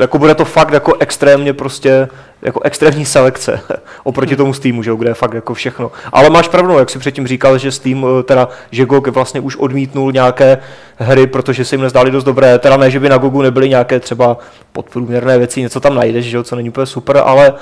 jako 0.01 0.19
bude 0.19 0.35
to 0.35 0.45
fakt 0.45 0.73
jako 0.73 0.95
extrémně 1.01 1.53
prostě 1.53 2.09
jako 2.43 2.61
extrémní 2.65 3.05
selekce 3.05 3.61
oproti 4.05 4.37
tomu 4.37 4.53
Steamu, 4.53 4.83
že 4.83 4.91
jo, 4.91 4.97
kde 4.97 5.11
je 5.11 5.15
fakt 5.15 5.35
jako 5.35 5.55
všechno. 5.55 5.93
Ale 6.13 6.31
máš 6.31 6.49
pravdu, 6.49 6.69
no, 6.69 6.79
jak 6.79 6.91
si 6.91 6.99
předtím 6.99 7.27
říkal, 7.27 7.59
že 7.59 7.73
Steam, 7.73 8.07
eh, 8.07 8.23
teda, 8.23 8.49
že 8.71 8.85
GOG 8.85 9.09
vlastně 9.09 9.41
už 9.41 9.57
odmítnul 9.57 10.13
nějaké 10.13 10.59
hry, 10.97 11.27
protože 11.27 11.65
se 11.65 11.75
jim 11.75 11.83
nezdály 11.83 12.11
dost 12.11 12.25
dobré, 12.25 12.59
teda 12.59 12.77
ne, 12.77 12.91
že 12.91 13.01
by 13.01 13.09
na 13.09 13.17
GOGu 13.17 13.43
nebyly 13.43 13.69
nějaké 13.69 14.01
třeba 14.01 14.39
podprůměrné 14.73 15.39
věci, 15.39 15.61
něco 15.61 15.81
tam 15.81 15.95
najdeš, 15.95 16.25
že 16.25 16.37
jo, 16.37 16.43
co 16.43 16.57
není 16.57 16.69
úplně 16.69 16.87
super, 16.87 17.23
ale 17.25 17.55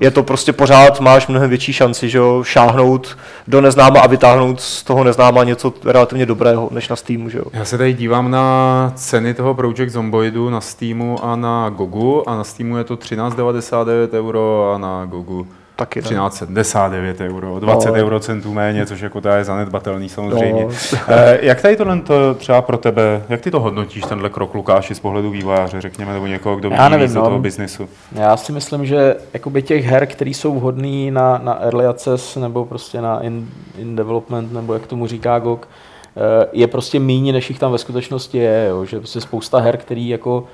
je 0.00 0.10
to 0.10 0.22
prostě 0.22 0.52
pořád, 0.52 1.00
máš 1.00 1.26
mnohem 1.26 1.50
větší 1.50 1.72
šanci, 1.72 2.08
že 2.08 2.18
jo, 2.18 2.44
šáhnout 2.44 3.18
do 3.48 3.60
neznáma 3.60 4.00
a 4.00 4.06
vytáhnout 4.06 4.60
z 4.60 4.82
toho 4.82 5.04
neznáma 5.04 5.44
něco 5.44 5.72
relativně 5.84 6.26
dobrého, 6.26 6.68
než 6.72 6.88
na 6.88 6.96
Steamu, 6.96 7.28
že 7.28 7.38
jo. 7.38 7.44
Já 7.52 7.64
se 7.64 7.78
tady 7.78 7.92
dívám 7.92 8.30
na 8.30 8.92
ceny 8.94 9.34
toho 9.34 9.54
Project 9.54 9.92
Zomboidu 9.92 10.50
na 10.50 10.60
Steamu 10.60 11.24
a 11.24 11.36
na 11.36 11.68
Gogu 11.68 12.28
a 12.28 12.36
na 12.36 12.44
Steamu 12.44 12.76
je 12.76 12.84
to 12.84 12.96
13,99 12.96 14.08
euro 14.12 14.72
a 14.74 14.78
na 14.78 15.04
Gogu 15.04 15.46
Taky 15.76 16.02
ne. 16.02 16.08
13,79 16.08 17.20
euro, 17.20 17.60
20 17.60 17.88
No. 17.88 17.94
eurocentů 17.94 18.52
méně, 18.52 18.86
což 18.86 19.00
jako 19.00 19.20
to 19.20 19.28
je 19.28 19.44
zanedbatelný 19.44 20.08
samozřejmě. 20.08 20.64
No. 20.64 20.70
Eh, 21.08 21.38
jak 21.42 21.62
tady 21.62 21.76
tohle 21.76 22.00
to 22.00 22.34
třeba 22.34 22.62
pro 22.62 22.78
tebe, 22.78 23.22
jak 23.28 23.40
ty 23.40 23.50
to 23.50 23.60
hodnotíš, 23.60 24.02
tenhle 24.02 24.30
krok 24.30 24.54
Lukáši 24.54 24.94
z 24.94 25.00
pohledu 25.00 25.30
vývojáře, 25.30 25.80
řekněme, 25.80 26.12
nebo 26.12 26.26
někoho, 26.26 26.56
kdo 26.56 26.70
vidí 26.70 26.82
nevím, 26.82 27.00
víc 27.06 27.12
do 27.14 27.20
no. 27.20 27.26
toho 27.26 27.38
biznesu? 27.38 27.88
Já 28.12 28.36
si 28.36 28.52
myslím, 28.52 28.86
že 28.86 29.16
jakoby 29.32 29.62
těch 29.62 29.84
her, 29.84 30.06
které 30.06 30.30
jsou 30.30 30.54
vhodné 30.54 31.10
na, 31.10 31.40
na 31.44 31.60
early 31.62 31.86
access 31.86 32.36
nebo 32.36 32.64
prostě 32.64 33.00
na 33.00 33.20
in, 33.20 33.48
in 33.78 33.96
development, 33.96 34.52
nebo 34.52 34.74
jak 34.74 34.86
tomu 34.86 35.06
říká 35.06 35.38
GOG, 35.38 35.68
eh, 36.16 36.46
je 36.52 36.66
prostě 36.66 37.00
méně, 37.00 37.32
než 37.32 37.50
jich 37.50 37.58
tam 37.58 37.72
ve 37.72 37.78
skutečnosti 37.78 38.38
je. 38.38 38.66
Jo? 38.70 38.84
Že 38.84 38.98
prostě 38.98 39.20
spousta 39.20 39.58
her, 39.58 39.76
které 39.76 40.00
jako 40.00 40.44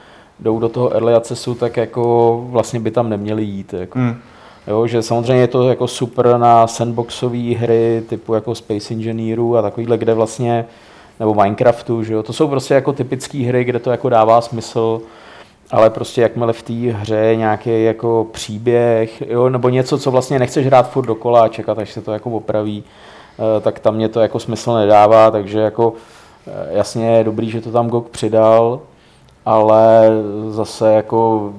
jdou 0.41 0.59
do 0.59 0.69
toho 0.69 0.93
early 0.95 1.15
accessu, 1.15 1.55
tak 1.55 1.77
jako 1.77 2.45
vlastně 2.51 2.81
by 2.81 2.91
tam 2.91 3.09
neměly 3.09 3.43
jít. 3.43 3.73
Jako. 3.73 3.99
Hmm. 3.99 4.17
Jo, 4.67 4.87
že 4.87 5.03
samozřejmě 5.03 5.43
je 5.43 5.49
to 5.49 5.69
jako 5.69 5.89
super 5.89 6.39
na 6.39 6.67
sandboxové 6.67 7.55
hry 7.55 8.03
typu 8.09 8.35
jako 8.35 8.55
Space 8.55 8.95
Engineeru 8.95 9.57
a 9.57 9.63
takovýhle, 9.63 9.99
kde 9.99 10.15
vlastně, 10.15 10.67
nebo 11.21 11.35
Minecraftu, 11.35 12.05
že 12.05 12.15
jo, 12.15 12.23
to 12.23 12.33
jsou 12.33 12.49
prostě 12.49 12.75
jako 12.75 12.93
typické 12.93 13.39
hry, 13.39 13.65
kde 13.65 13.79
to 13.79 13.91
jako 13.91 14.09
dává 14.09 14.41
smysl, 14.41 15.01
ale 15.71 15.91
prostě 15.91 16.23
jakmile 16.23 16.53
v 16.53 16.63
té 16.63 16.73
hře 16.73 17.33
nějaký 17.37 17.85
jako 17.85 18.27
příběh, 18.33 19.23
jo, 19.31 19.49
nebo 19.49 19.69
něco, 19.69 19.99
co 19.99 20.11
vlastně 20.11 20.39
nechceš 20.39 20.67
hrát 20.67 20.91
furt 20.91 21.07
dokola 21.07 21.43
a 21.43 21.49
čekat, 21.49 21.79
až 21.79 21.93
se 21.93 22.03
to 22.03 22.13
jako 22.13 22.31
opraví, 22.31 22.85
eh, 23.39 23.61
tak 23.61 23.79
tam 23.79 23.95
mě 23.95 24.09
to 24.09 24.21
jako 24.21 24.39
smysl 24.39 24.75
nedává, 24.75 25.31
takže 25.31 25.59
jako 25.59 25.93
eh, 26.47 26.69
jasně 26.71 27.11
je 27.11 27.25
dobrý, 27.25 27.51
že 27.51 27.61
to 27.61 27.71
tam 27.73 27.89
GOG 27.89 28.09
přidal, 28.09 28.81
ale 29.47 30.09
zase 30.51 30.93
jako 30.93 31.53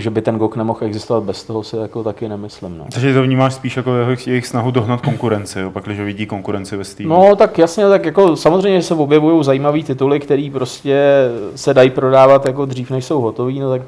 že 0.00 0.10
by 0.10 0.22
ten 0.22 0.38
GOG 0.38 0.56
nemohl 0.56 0.78
existovat 0.82 1.22
bez 1.22 1.44
toho, 1.44 1.62
si 1.62 1.76
jako 1.76 2.04
taky 2.04 2.28
nemyslím. 2.28 2.78
No. 2.78 2.84
Takže 2.92 3.14
to 3.14 3.22
vnímáš 3.22 3.54
spíš 3.54 3.76
jako 3.76 3.94
jejich, 3.94 4.26
jejich 4.26 4.46
snahu 4.46 4.70
dohnat 4.70 5.00
konkurenci, 5.00 5.60
jo? 5.60 5.70
pak 5.70 5.84
když 5.84 6.00
vidí 6.00 6.26
konkurenci 6.26 6.76
ve 6.76 6.84
Steamu. 6.84 7.14
No 7.14 7.36
tak 7.36 7.58
jasně, 7.58 7.88
tak 7.88 8.04
jako 8.04 8.36
samozřejmě 8.36 8.82
se 8.82 8.94
objevují 8.94 9.44
zajímavé 9.44 9.82
tituly, 9.82 10.20
které 10.20 10.48
prostě 10.52 11.28
se 11.54 11.74
dají 11.74 11.90
prodávat 11.90 12.46
jako 12.46 12.64
dřív, 12.64 12.90
než 12.90 13.04
jsou 13.04 13.20
hotový, 13.20 13.60
no 13.60 13.70
tak 13.70 13.82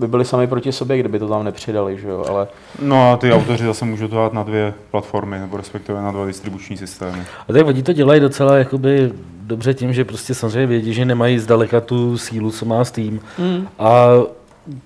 by 0.00 0.08
byli 0.08 0.24
sami 0.24 0.46
proti 0.46 0.72
sobě, 0.72 0.98
kdyby 0.98 1.18
to 1.18 1.28
tam 1.28 1.44
nepřidali, 1.44 1.98
že 1.98 2.08
jo, 2.08 2.24
ale... 2.28 2.48
No 2.82 3.12
a 3.12 3.16
ty 3.16 3.32
autoři 3.32 3.64
zase 3.64 3.84
můžou 3.84 4.08
to 4.08 4.16
dát 4.16 4.32
na 4.32 4.42
dvě 4.42 4.74
platformy, 4.90 5.38
nebo 5.38 5.56
respektive 5.56 6.02
na 6.02 6.12
dva 6.12 6.26
distribuční 6.26 6.76
systémy. 6.76 7.18
A 7.48 7.52
tak 7.52 7.66
oni 7.66 7.82
to 7.82 7.92
dělají 7.92 8.20
docela 8.20 8.56
jakoby 8.56 9.12
dobře 9.40 9.74
tím, 9.74 9.92
že 9.92 10.04
prostě 10.04 10.34
samozřejmě 10.34 10.66
vědí, 10.66 10.94
že 10.94 11.04
nemají 11.04 11.38
zdaleka 11.38 11.80
tu 11.80 12.18
sílu, 12.18 12.50
co 12.50 12.64
má 12.64 12.84
Steam. 12.84 13.20
Mm. 13.38 13.68
A 13.78 14.08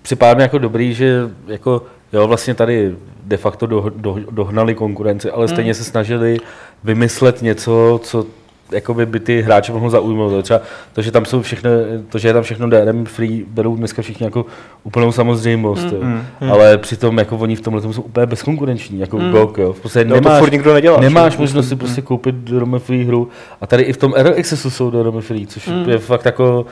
připadá 0.02 0.34
mi 0.34 0.42
jako 0.42 0.58
dobrý, 0.58 0.94
že 0.94 1.30
jako, 1.46 1.82
jo, 2.12 2.26
vlastně 2.26 2.54
tady 2.54 2.94
de 3.24 3.36
facto 3.36 3.66
do, 3.66 3.92
do, 3.96 4.18
dohnali 4.30 4.74
konkurenci, 4.74 5.30
ale 5.30 5.48
stejně 5.48 5.70
mm. 5.70 5.74
se 5.74 5.84
snažili 5.84 6.38
vymyslet 6.84 7.42
něco, 7.42 8.00
co 8.02 8.26
jakoby 8.72 9.06
by 9.06 9.20
ty 9.20 9.42
hráče 9.42 9.72
mohlo 9.72 9.90
zaujmout. 9.90 10.42
Třeba 10.42 10.60
to, 10.92 11.02
že 11.02 11.12
tam 11.12 11.24
jsou 11.24 11.42
všechno, 11.42 11.70
to, 12.08 12.18
že 12.18 12.28
je 12.28 12.34
tam 12.34 12.42
všechno 12.42 12.70
DRM 12.70 13.04
free, 13.04 13.44
berou 13.48 13.76
dneska 13.76 14.02
všichni 14.02 14.24
jako 14.24 14.46
úplnou 14.84 15.12
samozřejmost. 15.12 15.92
Mm, 15.92 16.24
mm. 16.40 16.52
Ale 16.52 16.78
přitom 16.78 17.18
jako 17.18 17.36
oni 17.36 17.56
v 17.56 17.60
tomhle 17.60 17.82
jsou 17.82 18.02
úplně 18.02 18.26
bezkonkurenční, 18.26 19.00
jako 19.00 19.18
mm. 19.18 19.30
GOG. 19.30 19.58
Jo. 19.58 19.72
V 19.72 19.80
podstatě 19.80 20.04
no, 20.04 20.14
nemáš, 20.14 20.38
to 20.38 20.44
furt 20.44 20.52
nikdo 20.52 20.74
nedělá. 20.74 21.00
Nemáš 21.00 21.36
možnost 21.36 21.68
si 21.68 21.76
prostě 21.76 22.02
koupit 22.02 22.34
DRM 22.34 22.78
free 22.78 23.04
hru 23.04 23.28
a 23.60 23.66
tady 23.66 23.82
i 23.82 23.92
v 23.92 23.96
tom 23.96 24.14
Error 24.16 24.34
Accessu 24.38 24.70
jsou 24.70 24.90
DRM 24.90 25.20
free, 25.20 25.46
což 25.46 25.66
mm. 25.66 25.88
je 25.88 25.98
fakt 25.98 26.24
jako 26.24 26.66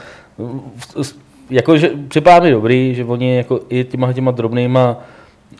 jako, 1.50 1.76
že 1.76 1.90
připadá 2.08 2.40
mi 2.40 2.50
dobrý, 2.50 2.94
že 2.94 3.04
oni 3.04 3.36
jako 3.36 3.60
i 3.68 3.84
těma, 3.84 4.12
těma 4.12 4.30
drobnýma 4.30 4.96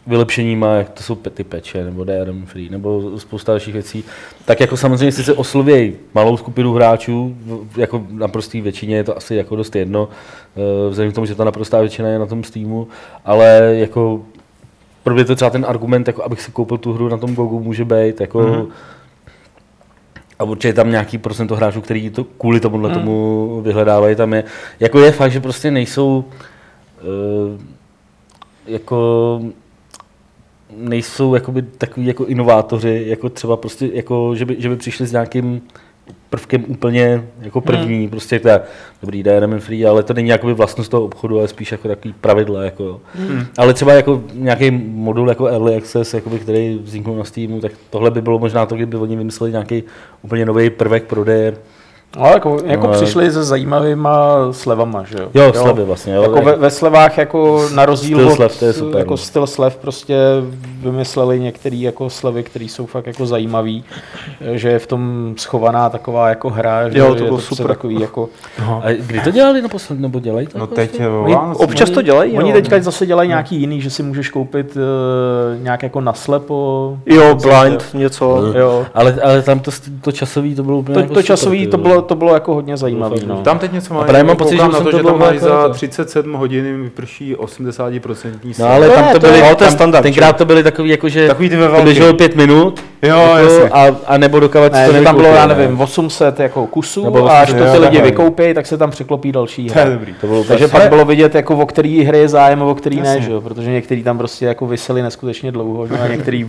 vylepšeníma, 0.06 0.74
jak 0.74 0.88
to 0.88 1.02
jsou 1.02 1.14
ty 1.14 1.44
peče, 1.44 1.84
nebo 1.84 2.04
DRM 2.04 2.46
free, 2.46 2.68
nebo 2.70 3.18
spousta 3.18 3.52
dalších 3.52 3.74
věcí, 3.74 4.04
tak 4.44 4.60
jako 4.60 4.76
samozřejmě 4.76 5.12
sice 5.12 5.34
oslovějí 5.34 5.92
malou 6.14 6.36
skupinu 6.36 6.72
hráčů, 6.72 7.36
jako 7.76 8.06
naprostý 8.10 8.60
většině 8.60 8.96
je 8.96 9.04
to 9.04 9.16
asi 9.16 9.34
jako 9.34 9.56
dost 9.56 9.76
jedno, 9.76 10.08
eh, 10.56 10.90
vzhledem 10.90 11.12
k 11.12 11.14
tomu, 11.14 11.26
že 11.26 11.34
ta 11.34 11.44
naprostá 11.44 11.80
většina 11.80 12.08
je 12.08 12.18
na 12.18 12.26
tom 12.26 12.44
Steamu, 12.44 12.88
ale 13.24 13.74
jako 13.78 14.22
pro 15.02 15.14
mě 15.14 15.24
to 15.24 15.34
třeba 15.34 15.50
ten 15.50 15.66
argument, 15.68 16.06
jako 16.06 16.24
abych 16.24 16.42
si 16.42 16.52
koupil 16.52 16.78
tu 16.78 16.92
hru 16.92 17.08
na 17.08 17.16
tom 17.16 17.34
Gogu, 17.34 17.60
může 17.60 17.84
být, 17.84 18.20
jako 18.20 18.38
mm-hmm 18.38 18.66
a 20.38 20.44
určitě 20.44 20.72
tam 20.72 20.90
nějaký 20.90 21.18
procento 21.18 21.56
hráčů, 21.56 21.80
který 21.80 22.10
to 22.10 22.24
kvůli 22.24 22.60
tomuhle 22.60 22.90
hmm. 22.90 22.98
tomu 22.98 23.60
vyhledávají, 23.64 24.16
tam 24.16 24.34
je. 24.34 24.44
Jako 24.80 24.98
je 24.98 25.12
fakt, 25.12 25.32
že 25.32 25.40
prostě 25.40 25.70
nejsou 25.70 26.24
uh, 27.02 27.60
jako 28.66 29.40
nejsou 30.76 31.34
jakoby 31.34 31.62
takový 31.62 32.06
jako 32.06 32.24
inovátoři, 32.24 33.04
jako 33.06 33.28
třeba 33.28 33.56
prostě, 33.56 33.90
jako, 33.92 34.34
že, 34.34 34.44
by, 34.44 34.56
že 34.58 34.68
by 34.68 34.76
přišli 34.76 35.06
s 35.06 35.12
nějakým 35.12 35.62
prvkem 36.30 36.64
úplně 36.68 37.24
jako 37.40 37.60
první, 37.60 37.98
hmm. 37.98 38.10
prostě 38.10 38.40
je 38.44 38.60
dobrý 39.00 39.22
DRM 39.22 39.60
free, 39.60 39.86
ale 39.86 40.02
to 40.02 40.14
není 40.14 40.28
jakoby 40.28 40.54
vlastnost 40.54 40.90
toho 40.90 41.04
obchodu, 41.04 41.38
ale 41.38 41.48
spíš 41.48 41.72
jako 41.72 41.88
takový 41.88 42.14
pravidla. 42.20 42.64
Jako. 42.64 43.00
Hmm. 43.14 43.46
Ale 43.58 43.74
třeba 43.74 43.92
jako 43.92 44.22
nějaký 44.32 44.70
modul 44.70 45.28
jako 45.28 45.46
Early 45.46 45.76
Access, 45.76 46.14
jakoby, 46.14 46.38
který 46.38 46.78
vzniknul 46.82 47.16
na 47.16 47.24
Steamu, 47.24 47.60
tak 47.60 47.72
tohle 47.90 48.10
by 48.10 48.22
bylo 48.22 48.38
možná 48.38 48.66
to, 48.66 48.74
kdyby 48.74 48.96
oni 48.96 49.16
vymysleli 49.16 49.52
nějaký 49.52 49.82
úplně 50.22 50.46
nový 50.46 50.70
prvek 50.70 51.04
prodeje, 51.04 51.56
ale 52.16 52.32
jako, 52.32 52.58
jako 52.64 52.86
no, 52.86 52.92
přišli 52.92 53.30
se 53.30 53.44
zajímavýma 53.44 54.36
slevama, 54.50 55.04
že 55.04 55.18
jo? 55.18 55.28
Jo, 55.34 55.52
slevy 55.52 55.84
vlastně. 55.84 56.14
Jo. 56.14 56.22
Jako 56.22 56.42
ve, 56.42 56.56
ve 56.56 56.70
slevách 56.70 57.18
jako 57.18 57.68
na 57.74 57.86
rozdíl 57.86 58.18
styl 58.18 58.28
od, 58.28 58.34
slev, 58.34 58.58
to 58.58 58.64
je 58.64 58.72
super, 58.72 58.98
jako 58.98 59.10
no. 59.10 59.16
styl 59.16 59.46
slev 59.46 59.76
prostě 59.76 60.16
vymysleli 60.80 61.40
některé 61.40 61.76
jako 61.76 62.10
slevy, 62.10 62.42
které 62.42 62.64
jsou 62.64 62.86
fakt 62.86 63.06
jako 63.06 63.26
zajímavý, 63.26 63.84
že 64.52 64.68
je 64.68 64.78
v 64.78 64.86
tom 64.86 65.34
schovaná 65.36 65.90
taková 65.90 66.28
jako 66.28 66.50
hra, 66.50 66.88
že 66.88 66.98
jo, 66.98 67.14
to 67.14 67.14
je 67.14 67.22
bylo 67.22 67.36
to 67.36 67.42
super. 67.42 67.66
takový 67.66 68.00
jako... 68.00 68.28
No. 68.60 68.82
A 68.84 68.92
kdy 68.92 69.20
to 69.20 69.30
dělali 69.30 69.62
naposled, 69.62 70.00
nebo 70.00 70.20
dělají 70.20 70.46
to? 70.46 70.58
No 70.58 70.66
teď 70.66 71.00
jo, 71.00 71.22
oni, 71.24 71.36
občas 71.54 71.90
to 71.90 72.02
dělají, 72.02 72.38
Oni 72.38 72.50
jo. 72.50 72.56
teďka 72.56 72.80
zase 72.80 73.06
dělají 73.06 73.28
no. 73.28 73.32
nějaký 73.32 73.56
jiný, 73.56 73.80
že 73.80 73.90
si 73.90 74.02
můžeš 74.02 74.30
koupit 74.30 74.76
uh, 74.76 75.62
nějak 75.62 75.82
jako 75.82 76.00
naslepo. 76.00 76.98
Jo, 77.06 77.34
blind, 77.34 77.84
něco. 77.94 78.52
Jo. 78.56 78.86
Ale, 78.94 79.18
ale 79.22 79.42
tam 79.42 79.60
to, 79.60 79.70
to 80.00 80.12
časový 80.12 80.54
to 80.54 80.62
bylo 80.62 80.78
úplně 80.78 80.94
to, 80.94 81.00
jako 81.00 81.14
to 81.14 81.22
časový 81.22 81.66
to 81.66 81.78
bylo, 81.78 81.97
to 82.02 82.14
bylo 82.14 82.34
jako 82.34 82.54
hodně 82.54 82.76
zajímavý. 82.76 83.20
No. 83.26 83.36
Tam 83.36 83.58
teď 83.58 83.72
něco 83.72 83.94
mají. 83.94 84.24
Mám 84.24 84.36
pocit, 84.36 84.56
že, 84.56 84.62
na 84.62 84.68
to, 84.68 84.90
to 84.90 84.96
že 84.96 85.04
tam 85.04 85.18
mají 85.18 85.38
za 85.38 85.48
jako 85.48 85.68
37 85.68 86.32
hodin 86.32 86.82
vyprší 86.82 87.34
80% 87.36 88.32
No 88.58 88.66
ale 88.66 88.88
tam 88.88 89.12
to 89.12 89.18
byly, 89.20 89.42
standard. 89.70 90.02
Tenkrát 90.02 90.36
to 90.36 90.44
byly 90.44 90.62
takový, 90.62 90.90
jako 90.90 91.08
že 91.08 91.28
takový 91.28 91.48
ty 91.48 91.56
běželo 91.84 92.14
pět 92.14 92.36
minut. 92.36 92.80
Jo, 93.02 93.34
jasně. 93.36 93.70
A, 93.70 93.96
a 94.06 94.18
nebo 94.18 94.40
dokávat 94.40 94.72
ne, 94.72 94.88
to 94.88 95.02
tam 95.02 95.16
bylo, 95.16 95.28
já 95.28 95.46
nevím, 95.46 95.80
800 95.80 96.40
jako 96.40 96.66
kusů 96.66 97.28
a 97.28 97.40
až 97.40 97.48
to 97.52 97.72
ty 97.72 97.78
lidi 97.78 98.02
vykoupí, 98.02 98.54
tak 98.54 98.66
se 98.66 98.76
tam 98.76 98.90
překlopí 98.90 99.32
další 99.32 99.68
hra. 99.68 99.82
To 99.82 99.88
je 99.88 99.94
dobrý. 99.94 100.14
To 100.20 100.26
bylo 100.26 100.44
Takže 100.44 100.68
pak 100.68 100.88
bylo 100.88 101.04
vidět, 101.04 101.34
jako 101.34 101.56
o 101.56 101.66
který 101.66 102.04
hry 102.04 102.18
je 102.18 102.28
zájem 102.28 102.62
a 102.62 102.64
o 102.64 102.74
který 102.74 103.00
ne, 103.00 103.20
že 103.20 103.32
jo? 103.32 103.40
protože 103.40 103.70
některý 103.70 104.02
tam 104.02 104.18
prostě 104.18 104.46
jako 104.46 104.66
vysely 104.66 105.02
neskutečně 105.02 105.52
dlouho, 105.52 105.86
že? 105.86 105.98
a 105.98 106.08
některý 106.08 106.44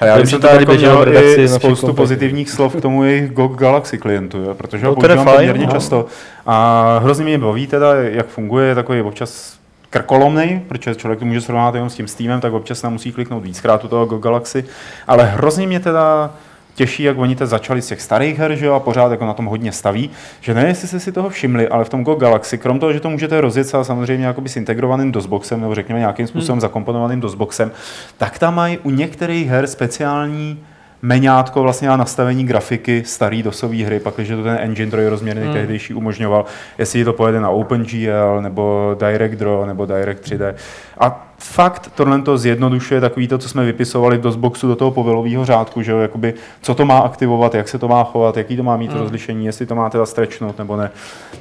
a 0.00 0.04
já 0.04 0.16
bych 0.18 0.38
tady 0.38 0.56
jako 0.58 0.72
měl 0.72 1.08
i 1.08 1.48
spoustu 1.48 1.92
pozitivních 1.92 2.50
slov 2.50 2.76
k 2.76 2.80
tomu 2.80 3.04
jejich 3.04 3.30
GOG 3.30 3.58
Galaxy 3.58 3.98
klientu, 3.98 4.38
jo, 4.38 4.54
protože 4.54 4.86
ho 4.86 4.94
používám 4.94 5.26
poměrně 5.26 5.66
často. 5.66 6.06
A 6.46 6.98
hrozně 7.02 7.24
mě 7.24 7.38
baví 7.38 7.66
teda, 7.66 7.94
jak 7.94 8.26
funguje, 8.26 8.74
takový 8.74 9.00
občas 9.00 9.56
krkolomný, 9.90 10.62
protože 10.68 10.94
člověk 10.94 11.18
to 11.18 11.24
může 11.24 11.40
srovnat 11.40 11.74
jenom 11.74 11.90
s 11.90 11.94
tím 11.94 12.08
Steamem, 12.08 12.40
tak 12.40 12.52
občas 12.52 12.82
nám 12.82 12.92
musí 12.92 13.12
kliknout 13.12 13.42
víckrát 13.42 13.84
u 13.84 13.88
toho 13.88 14.06
GOG 14.06 14.22
Galaxy, 14.22 14.64
ale 15.06 15.24
hrozně 15.24 15.66
mě 15.66 15.80
teda 15.80 16.30
těší, 16.76 17.02
jak 17.02 17.18
oni 17.18 17.36
teď 17.36 17.48
začali 17.48 17.82
z 17.82 17.86
těch 17.86 18.02
starých 18.02 18.38
her, 18.38 18.56
že 18.56 18.66
jo, 18.66 18.74
a 18.74 18.80
pořád 18.80 19.10
jako 19.10 19.26
na 19.26 19.34
tom 19.34 19.46
hodně 19.46 19.72
staví, 19.72 20.10
že 20.40 20.54
ne, 20.54 20.66
jestli 20.66 20.88
jste 20.88 21.00
si 21.00 21.12
toho 21.12 21.28
všimli, 21.28 21.68
ale 21.68 21.84
v 21.84 21.88
tom 21.88 22.04
Go 22.04 22.14
Galaxy, 22.14 22.58
krom 22.58 22.78
toho, 22.78 22.92
že 22.92 23.00
to 23.00 23.10
můžete 23.10 23.40
rozjet 23.40 23.74
a 23.74 23.84
samozřejmě 23.84 24.26
jakoby 24.26 24.48
s 24.48 24.56
integrovaným 24.56 25.12
DOSBoxem, 25.12 25.60
nebo 25.60 25.74
řekněme 25.74 26.00
nějakým 26.00 26.26
způsobem 26.26 26.54
hmm. 26.54 26.60
zakomponovaným 26.60 27.20
DOSBoxem, 27.20 27.72
tak 28.18 28.38
tam 28.38 28.54
mají 28.54 28.78
u 28.78 28.90
některých 28.90 29.48
her 29.48 29.66
speciální 29.66 30.64
meňátko 31.02 31.62
vlastně 31.62 31.88
na 31.88 31.96
nastavení 31.96 32.46
grafiky 32.46 33.02
starý 33.06 33.42
dosové 33.42 33.84
hry, 33.84 34.00
pak 34.00 34.14
když 34.16 34.28
to 34.28 34.42
ten 34.42 34.58
engine 34.60 34.90
trojrozměrný 34.90 35.44
hmm. 35.44 35.52
tehdejší 35.52 35.94
umožňoval, 35.94 36.44
jestli 36.78 37.04
to 37.04 37.12
pojede 37.12 37.40
na 37.40 37.50
OpenGL, 37.50 38.40
nebo 38.40 38.96
DirectDraw, 38.98 39.66
nebo 39.66 39.86
Direct 39.86 40.24
3D. 40.24 40.54
A 40.98 41.28
fakt 41.38 41.92
tohle 41.94 42.22
to 42.22 42.38
zjednodušuje 42.38 43.00
takový 43.00 43.28
to, 43.28 43.38
co 43.38 43.48
jsme 43.48 43.64
vypisovali 43.64 44.18
do 44.18 44.30
Xboxu, 44.30 44.68
do 44.68 44.76
toho 44.76 44.90
povelového 44.90 45.44
řádku, 45.44 45.82
že 45.82 45.92
jo, 45.92 45.98
jakoby, 45.98 46.34
co 46.62 46.74
to 46.74 46.84
má 46.84 46.98
aktivovat, 46.98 47.54
jak 47.54 47.68
se 47.68 47.78
to 47.78 47.88
má 47.88 48.04
chovat, 48.04 48.36
jaký 48.36 48.56
to 48.56 48.62
má 48.62 48.76
mít 48.76 48.90
hmm. 48.90 49.00
rozlišení, 49.00 49.46
jestli 49.46 49.66
to 49.66 49.74
má 49.74 49.90
teda 49.90 50.06
strečnout 50.06 50.58
nebo 50.58 50.76
ne, 50.76 50.90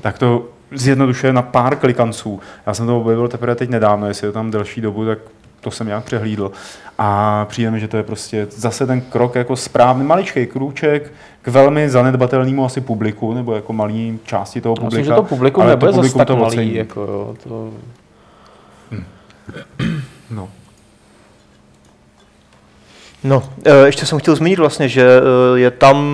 tak 0.02 0.20
to 0.20 0.46
zjednodušuje 0.72 1.34
na 1.34 1.42
pár 1.42 1.76
klikanců. 1.76 2.40
Já 2.66 2.74
jsem 2.74 2.88
to 2.88 2.98
objevil 2.98 3.28
teprve 3.28 3.56
teď 3.56 3.70
nedávno, 3.70 4.08
jestli 4.08 4.28
je 4.28 4.32
tam 4.32 4.52
delší 4.52 4.82
dobu, 4.82 5.06
tak 5.06 5.20
to 5.66 5.72
jsem 5.72 5.88
nějak 5.88 6.04
přehlídl. 6.04 6.52
A 6.98 7.46
přijde 7.50 7.72
mi, 7.72 7.80
že 7.80 7.88
to 7.88 7.98
je 7.98 8.04
prostě 8.04 8.48
zase 8.52 8.88
ten 8.88 9.02
krok 9.02 9.36
jako 9.36 9.56
správný, 9.56 10.06
maličký 10.06 10.46
krůček 10.46 11.14
k 11.42 11.48
velmi 11.48 11.90
zanedbatelnému 11.90 12.66
asi 12.66 12.82
publiku, 12.82 13.34
nebo 13.34 13.56
jako 13.56 13.74
malý 13.74 14.20
části 14.24 14.62
toho 14.62 14.76
publika. 14.76 14.98
Myslím, 14.98 15.06
že 15.06 15.16
to 15.16 15.24
publikum 15.24 15.68
nebude 15.68 15.92
to 15.92 16.04
zase 16.04 16.18
tak 16.18 16.30
malý. 16.30 16.74
Jako, 16.74 17.02
jo, 17.02 17.36
to... 17.44 17.70
No. 20.30 20.50
No, 23.28 23.44
eh, 23.66 23.86
ještě 23.86 24.06
jsem 24.06 24.20
chtěl 24.20 24.36
zmínit 24.36 24.60
vlastně, 24.60 24.88
že 24.88 25.02
eh, 25.02 25.60
je 25.60 25.72
tam, 25.72 26.06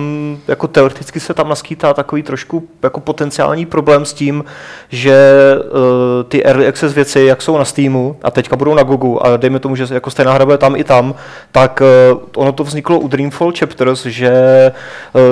jako 0.48 0.68
teoreticky 0.68 1.20
se 1.20 1.34
tam 1.34 1.48
naskýtá 1.48 1.94
takový 1.94 2.22
trošku 2.22 2.68
jako 2.82 3.00
potenciální 3.00 3.66
problém 3.66 4.04
s 4.04 4.12
tím, 4.12 4.44
že 4.88 5.14
eh, 5.56 6.24
ty 6.24 6.44
early 6.44 6.66
access 6.66 6.94
věci, 6.94 7.20
jak 7.20 7.42
jsou 7.42 7.58
na 7.58 7.64
Steamu 7.64 8.16
a 8.22 8.30
teďka 8.30 8.56
budou 8.56 8.74
na 8.74 8.82
Gogu 8.82 9.26
a 9.26 9.36
dejme 9.36 9.58
tomu, 9.58 9.76
že 9.76 9.86
jako 9.90 10.10
stejná 10.10 10.32
hra 10.32 10.44
bude 10.44 10.58
tam 10.58 10.76
i 10.76 10.84
tam, 10.84 11.14
tak 11.52 11.82
ono 12.36 12.52
to 12.52 12.64
vzniklo 12.64 12.98
u 12.98 13.08
Dreamfall 13.08 13.52
Chapters, 13.58 14.06
že 14.06 14.32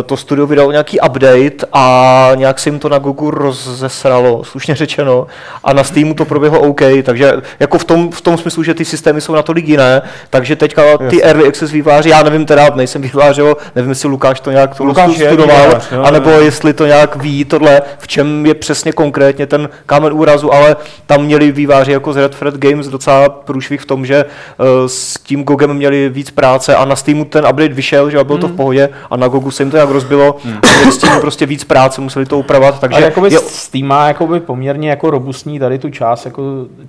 to 0.07 0.17
studio 0.17 0.47
vydalo 0.47 0.73
nějaký 0.73 1.01
update 1.01 1.67
a 1.73 2.31
nějak 2.35 2.59
se 2.59 2.69
jim 2.69 2.79
to 2.79 2.89
na 2.89 2.99
Gogu 2.99 3.31
rozesralo, 3.31 4.45
slušně 4.45 4.75
řečeno, 4.75 5.27
a 5.65 5.73
na 5.73 5.85
Steamu 5.85 6.15
to 6.15 6.25
proběhlo 6.25 6.61
OK, 6.61 6.81
takže 7.03 7.33
jako 7.61 7.79
v 7.79 7.85
tom, 7.85 8.11
v 8.11 8.21
tom 8.21 8.39
smyslu, 8.39 8.63
že 8.63 8.75
ty 8.75 8.85
systémy 8.85 9.21
jsou 9.21 9.35
natolik 9.35 9.69
jiné, 9.69 10.03
takže 10.31 10.57
teďka 10.57 10.99
ty 10.99 11.05
Jasně. 11.05 11.23
early 11.23 11.49
access 11.49 11.70
výváři, 11.73 12.09
já 12.09 12.23
nevím 12.23 12.47
teda, 12.47 12.71
nejsem 12.75 13.03
vývář, 13.03 13.39
jo, 13.39 13.57
nevím, 13.75 13.91
jestli 13.91 14.09
Lukáš 14.09 14.41
to 14.41 14.51
nějak 14.51 14.81
Lukáš 14.81 15.07
Lukáš 15.07 15.19
je 15.19 15.27
studoval, 15.27 15.63
vývojář, 15.63 15.93
jo, 15.93 16.03
anebo 16.03 16.31
jo. 16.31 16.41
jestli 16.41 16.73
to 16.73 16.87
nějak 16.87 17.17
ví 17.17 17.45
tohle, 17.45 17.83
v 17.99 18.09
čem 18.09 18.47
je 18.47 18.55
přesně 18.55 18.93
konkrétně 18.93 19.47
ten 19.47 19.69
kámen 19.87 20.13
úrazu, 20.13 20.55
ale 20.55 20.77
tam 21.07 21.25
měli 21.25 21.53
výváři 21.53 21.93
jako 21.93 22.13
z 22.13 22.17
Red 22.17 22.39
Thread 22.39 22.55
Games 22.55 22.89
docela 22.89 23.29
průšvih 23.29 23.81
v 23.81 23.87
tom, 23.87 24.07
že 24.07 24.25
uh, 24.25 24.67
s 24.87 25.15
tím 25.15 25.45
GOGem 25.45 25.75
měli 25.75 26.09
víc 26.09 26.31
práce 26.31 26.77
a 26.77 26.85
na 26.85 26.97
Steamu 26.97 27.25
ten 27.25 27.45
update 27.45 27.75
vyšel, 27.75 28.11
že 28.11 28.19
a 28.19 28.25
bylo 28.25 28.39
to 28.39 28.49
v 28.49 28.57
pohodě 28.57 28.89
a 29.11 29.17
na 29.17 29.29
GOGu 29.29 29.51
se 29.51 29.63
jim 29.63 29.71
to 29.71 29.77
nějak 29.77 29.91
rozbilo 29.91 30.37
a 30.63 30.77
měli 30.77 30.93
s 30.93 30.99
tím 30.99 31.11
prostě 31.21 31.47
víc 31.47 31.65
práce, 31.65 32.01
museli 32.01 32.27
to 32.27 32.39
upravovat, 32.39 32.81
takže 32.81 32.97
Ale 32.97 33.05
jakoby 33.05 33.33
je, 33.33 33.39
Steam 33.39 33.87
má 33.87 34.09
jakoby 34.09 34.41
poměrně 34.41 34.91
jako 34.91 35.11
robustní 35.11 35.59
tady 35.59 35.79
tu 35.79 35.91
část 35.91 36.25
jako 36.25 36.43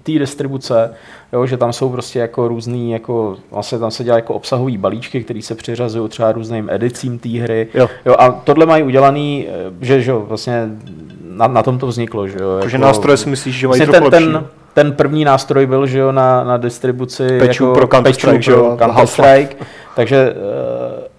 té 0.03 0.11
distribuce, 0.11 0.93
jo, 1.33 1.45
že 1.45 1.57
tam 1.57 1.73
jsou 1.73 1.89
prostě 1.89 2.19
jako 2.19 2.47
různý, 2.47 2.91
jako, 2.91 3.37
vlastně 3.51 3.79
tam 3.79 3.91
se 3.91 4.03
dělá 4.03 4.15
jako 4.15 4.33
obsahový 4.33 4.77
balíčky, 4.77 5.23
které 5.23 5.41
se 5.41 5.55
přiřazují 5.55 6.09
třeba 6.09 6.31
různým 6.31 6.69
edicím 6.69 7.19
té 7.19 7.29
hry. 7.29 7.67
Jo. 7.73 7.89
Jo, 8.05 8.15
a 8.19 8.31
tohle 8.31 8.65
mají 8.65 8.83
udělaný, 8.83 9.47
eh, 9.49 9.85
že, 9.85 10.01
že 10.01 10.11
jo, 10.11 10.25
vlastně 10.27 10.69
na, 11.29 11.47
na 11.47 11.63
tom 11.63 11.79
to 11.79 11.87
vzniklo, 11.87 12.27
že 12.27 12.37
jo. 12.39 12.61
že 12.67 12.77
jako- 12.77 12.87
nástroje 12.87 13.17
si 13.17 13.29
myslíš, 13.29 13.55
že 13.55 13.67
mají 13.67 13.79
Vlastně 13.79 13.99
ten, 13.99 14.03
lepší. 14.03 14.25
ten, 14.25 14.45
ten 14.73 14.91
první 14.93 15.25
nástroj 15.25 15.65
byl, 15.65 15.87
že 15.87 15.99
jo, 15.99 16.11
na, 16.11 16.43
na 16.43 16.57
distribuci 16.57 17.39
Patchů 17.39 17.63
jako 17.63 17.73
pro 17.73 17.87
Counter-Strike, 17.87 18.39
že 18.39 18.51
jo, 18.51 18.77
Counter-Strike, 18.79 19.55
takže 19.95 20.33
eh, 20.35 21.11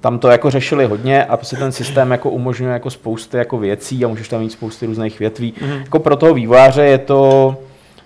tam 0.00 0.18
to 0.18 0.28
jako 0.28 0.50
řešili 0.50 0.84
hodně 0.86 1.24
a 1.24 1.36
prostě 1.36 1.56
ten 1.56 1.72
systém 1.72 2.10
jako 2.10 2.30
umožňuje 2.30 2.72
jako 2.72 2.90
spousty 2.90 3.36
jako 3.36 3.58
věcí 3.58 4.04
a 4.04 4.08
můžeš 4.08 4.28
tam 4.28 4.40
mít 4.40 4.52
spousty 4.52 4.86
různých 4.86 5.18
větví. 5.18 5.54
Mhm. 5.60 5.70
Mm. 5.70 5.78
Jako 5.80 5.98
pro 5.98 6.16
toho 6.16 6.34
vývojáře 6.34 6.84
je 6.84 6.98
to 6.98 7.56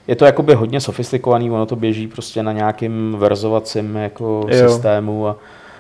je 0.09 0.17
to 0.17 0.25
jakoby 0.25 0.55
hodně 0.55 0.81
sofistikovaný, 0.81 1.51
ono 1.51 1.67
to 1.67 1.77
běží 1.77 2.07
prostě 2.07 2.43
na 2.43 2.53
nějakým 2.53 3.17
verzovacím 3.19 3.97
jako 3.97 4.47
Jo. 4.49 4.69
systému 4.69 5.29
a 5.29 5.37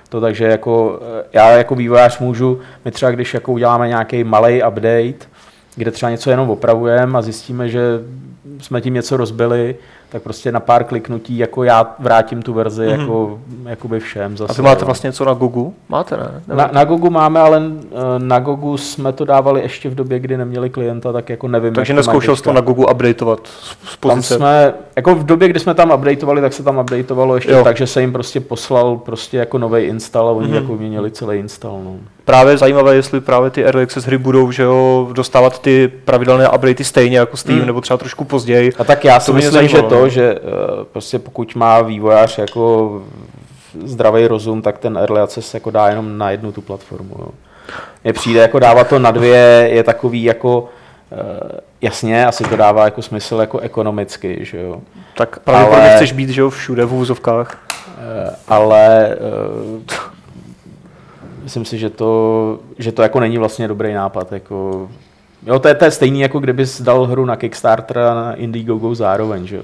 to 0.08 0.20
takže 0.20 0.44
jako 0.44 1.00
eh, 1.20 1.24
já 1.32 1.50
jako 1.50 1.74
vývojář 1.74 2.18
můžu, 2.18 2.60
my 2.84 2.90
třeba 2.90 3.10
když 3.10 3.34
jako 3.34 3.52
uděláme 3.52 3.88
nějaký 3.88 4.24
malý 4.24 4.62
update, 4.62 5.26
kde 5.76 5.90
třeba 5.90 6.10
něco 6.10 6.30
jenom 6.30 6.50
opravujeme 6.50 7.18
a 7.18 7.22
zjistíme, 7.22 7.68
že 7.68 7.80
jsme 8.60 8.80
tím 8.80 8.94
něco 8.94 9.16
rozbili, 9.16 9.76
tak 10.16 10.22
prostě 10.22 10.52
na 10.52 10.60
pár 10.60 10.84
kliknutí 10.84 11.38
jako 11.38 11.64
já 11.64 11.94
vrátím 11.98 12.42
tu 12.42 12.52
verzi 12.52 12.82
mm-hmm. 12.86 13.00
jako, 13.00 13.38
jakoby 13.66 14.00
všem 14.00 14.36
zase. 14.36 14.52
A 14.52 14.56
vy 14.56 14.62
máte 14.62 14.80
jo. 14.82 14.86
vlastně 14.86 15.08
něco 15.08 15.24
na 15.24 15.34
Gogu? 15.34 15.74
Máte, 15.88 16.16
ne? 16.16 16.42
Nebo- 16.48 16.58
Na, 16.60 16.70
na 16.72 16.84
Gogu 16.84 17.10
máme, 17.10 17.40
ale 17.40 17.62
eh, 17.92 17.96
na 18.18 18.38
Gogu 18.38 18.76
jsme 18.76 19.12
to 19.12 19.24
dávali 19.24 19.60
ještě 19.62 19.88
v 19.88 19.94
době, 19.94 20.18
kdy 20.18 20.36
neměli 20.36 20.70
klienta, 20.70 21.12
tak 21.12 21.28
jako 21.28 21.48
nevím. 21.48 21.74
takže 21.74 21.94
neskoušel 21.94 22.36
jsi 22.36 22.42
to 22.42 22.52
na 22.52 22.60
Gogu 22.60 22.86
updateovat 22.86 23.40
z, 23.46 23.70
z 23.84 23.96
Tam 23.96 24.10
pozice? 24.10 24.34
jsme, 24.36 24.74
jako 24.96 25.14
v 25.14 25.24
době, 25.26 25.48
kdy 25.48 25.60
jsme 25.60 25.74
tam 25.74 25.90
updateovali, 25.90 26.40
tak 26.40 26.52
se 26.52 26.62
tam 26.62 26.78
updateovalo 26.78 27.34
ještě 27.34 27.52
Jo. 27.52 27.64
tak, 27.64 27.76
že 27.76 27.86
se 27.86 28.00
jim 28.00 28.12
prostě 28.12 28.40
poslal 28.40 28.96
prostě 28.96 29.36
jako 29.36 29.58
nový 29.58 29.82
install 29.82 30.28
a 30.28 30.32
oni 30.32 30.46
Mhm. 30.48 30.56
mm-hmm. 30.56 30.62
jako 30.62 30.74
měnili 30.76 31.10
celý 31.10 31.38
install. 31.38 31.80
No. 31.84 31.96
Právě 32.26 32.58
zajímavé, 32.58 32.94
jestli 32.94 33.20
právě 33.20 33.50
ty 33.50 33.64
early 33.64 33.82
access 33.82 34.04
hry 34.04 34.18
budou 34.18 34.50
že 34.52 34.62
jo, 34.62 35.08
dostávat 35.12 35.58
ty 35.62 35.88
pravidelné 36.04 36.48
updatey 36.48 36.84
stejně 36.84 37.18
jako 37.18 37.36
Steam, 37.36 37.58
Hmm. 37.58 37.66
nebo 37.66 37.80
třeba 37.80 37.96
trošku 37.96 38.24
později. 38.24 38.72
A 38.78 38.84
tak 38.84 39.04
já 39.04 39.20
si 39.20 39.26
To 39.26 39.32
myslím, 39.32 39.68
že 39.68 39.76
zajímalo, 39.76 39.88
to, 39.88 40.00
no. 40.00 40.08
že 40.08 40.34
eh, 40.34 40.40
prostě 40.92 41.18
pokud 41.18 41.54
má 41.54 41.82
vývojář 41.82 42.38
jako 42.38 42.92
zdravý 43.84 44.26
rozum, 44.26 44.62
tak 44.62 44.78
ten 44.78 44.96
early 44.98 45.20
access 45.20 45.54
jako 45.54 45.70
dá 45.70 45.88
jenom 45.88 46.18
na 46.18 46.30
jednu 46.30 46.52
tu 46.52 46.60
platformu. 46.60 47.14
Jo. 47.18 47.28
Mně 48.04 48.12
přijde 48.12 48.40
jako 48.40 48.58
dávat 48.58 48.88
to 48.88 48.98
na 48.98 49.10
dvě 49.10 49.68
je 49.72 49.82
takový 49.82 50.22
jako 50.24 50.68
eh, 51.12 51.60
jasně, 51.80 52.26
asi 52.26 52.44
to 52.44 52.56
dává 52.56 52.84
jako 52.84 53.02
smysl 53.02 53.36
jako 53.36 53.58
ekonomicky, 53.58 54.38
že 54.40 54.60
jo. 54.62 54.80
Tak 55.16 55.38
pravděpodobně 55.38 55.88
Ale- 55.88 55.96
chceš 55.96 56.12
být 56.12 56.28
že 56.30 56.40
jo, 56.40 56.50
všude 56.50 56.84
v 56.84 56.94
úzovkách. 56.94 57.58
Eh, 57.98 58.30
ale 58.48 59.08
myslím 61.46 61.64
si, 61.64 61.78
že 61.78 61.90
to, 61.90 62.58
že 62.78 62.92
to 62.92 63.02
jako 63.02 63.20
není 63.20 63.38
vlastně 63.38 63.68
dobrý 63.68 63.92
nápad. 63.92 64.32
Jako, 64.32 64.88
jo, 65.46 65.58
to 65.58 65.68
je, 65.68 65.74
to 65.74 65.84
je 65.84 65.90
stejný, 65.90 66.20
jako 66.20 66.38
kdybys 66.38 66.80
dal 66.80 67.06
hru 67.06 67.24
na 67.24 67.36
Kickstarter 67.36 67.98
a 67.98 68.14
na 68.14 68.34
Indiegogo 68.34 68.94
zároveň, 68.94 69.46
že 69.46 69.56
jo. 69.56 69.62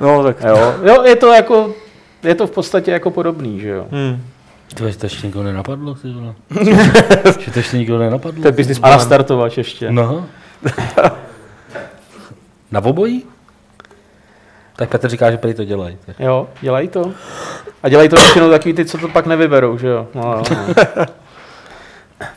No 0.00 0.22
tak. 0.22 0.36
Jo, 0.40 0.74
jo 0.82 1.02
je 1.02 1.16
to 1.16 1.32
jako, 1.32 1.74
je 2.22 2.34
to 2.34 2.46
v 2.46 2.50
podstatě 2.50 2.90
jako 2.90 3.10
podobný, 3.10 3.60
že 3.60 3.68
jo. 3.68 3.86
Hmm. 3.90 4.22
To, 4.74 4.92
to 4.98 5.06
ještě 5.06 5.26
nikoho 5.26 5.44
nenapadlo, 5.44 5.94
ty 5.94 6.12
vole. 6.12 6.34
že 7.38 7.50
to 7.50 7.58
ještě 7.58 7.78
nikoho 7.78 7.98
nenapadlo. 7.98 8.42
To 8.42 8.48
je 8.48 8.52
business 8.52 8.80
A 8.82 8.98
startovač 8.98 9.58
ještě. 9.58 9.92
No. 9.92 10.26
Na 12.70 12.84
obojí? 12.84 13.24
Tak 14.76 14.90
Petr 14.90 15.08
říká, 15.08 15.30
že 15.30 15.36
prý 15.36 15.54
to 15.54 15.64
dělají. 15.64 15.98
tak. 16.06 16.20
Jo, 16.20 16.48
dělají 16.60 16.88
to. 16.88 17.12
A 17.82 17.88
dělají 17.88 18.08
to 18.08 18.16
většinou 18.16 18.50
takový 18.50 18.74
ty, 18.74 18.84
co 18.84 18.98
to 18.98 19.08
pak 19.08 19.26
nevyberou, 19.26 19.78
že 19.78 19.88
jo. 19.88 20.06
No, 20.14 20.22
no, 20.22 20.42
no. 20.50 20.74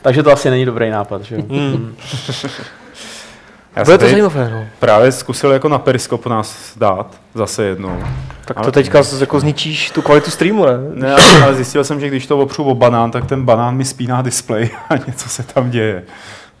Takže 0.02 0.22
to 0.22 0.32
asi 0.32 0.50
není 0.50 0.64
dobrý 0.64 0.90
nápad, 0.90 1.22
že 1.22 1.34
jo. 1.36 1.42
Hmm. 1.50 1.96
Já 3.76 3.84
Bude 3.84 3.98
to 3.98 4.08
zajímavé, 4.08 4.50
no. 4.50 4.66
právě 4.78 5.12
zkusil 5.12 5.50
jako 5.52 5.68
na 5.68 5.78
Periskop 5.78 6.26
nás 6.26 6.72
dát 6.76 7.14
zase 7.34 7.64
jednou. 7.64 8.02
Tak 8.44 8.56
Ale- 8.56 8.64
to 8.66 8.72
teďka 8.72 9.02
z- 9.02 9.20
jako 9.20 9.40
zničíš 9.40 9.90
tu 9.90 10.02
kvalitu 10.02 10.30
streamu, 10.30 10.66
ne? 10.66 10.72
Ne, 10.94 11.12
ale- 11.14 11.42
ale 11.42 11.54
zjistil 11.54 11.84
jsem, 11.84 12.00
že 12.00 12.08
když 12.08 12.26
to 12.26 12.38
opřu 12.38 12.64
o 12.64 12.74
banán, 12.74 13.10
tak 13.10 13.26
ten 13.26 13.44
banán 13.44 13.76
mi 13.76 13.84
spíná 13.84 14.22
displej 14.22 14.70
a 14.88 14.96
něco 14.96 15.28
se 15.28 15.42
tam 15.42 15.70
děje. 15.70 16.04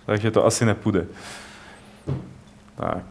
Takže 0.06 0.30
to 0.30 0.46
asi 0.46 0.64
nepůjde. 0.64 1.04
Tak. 2.76 3.02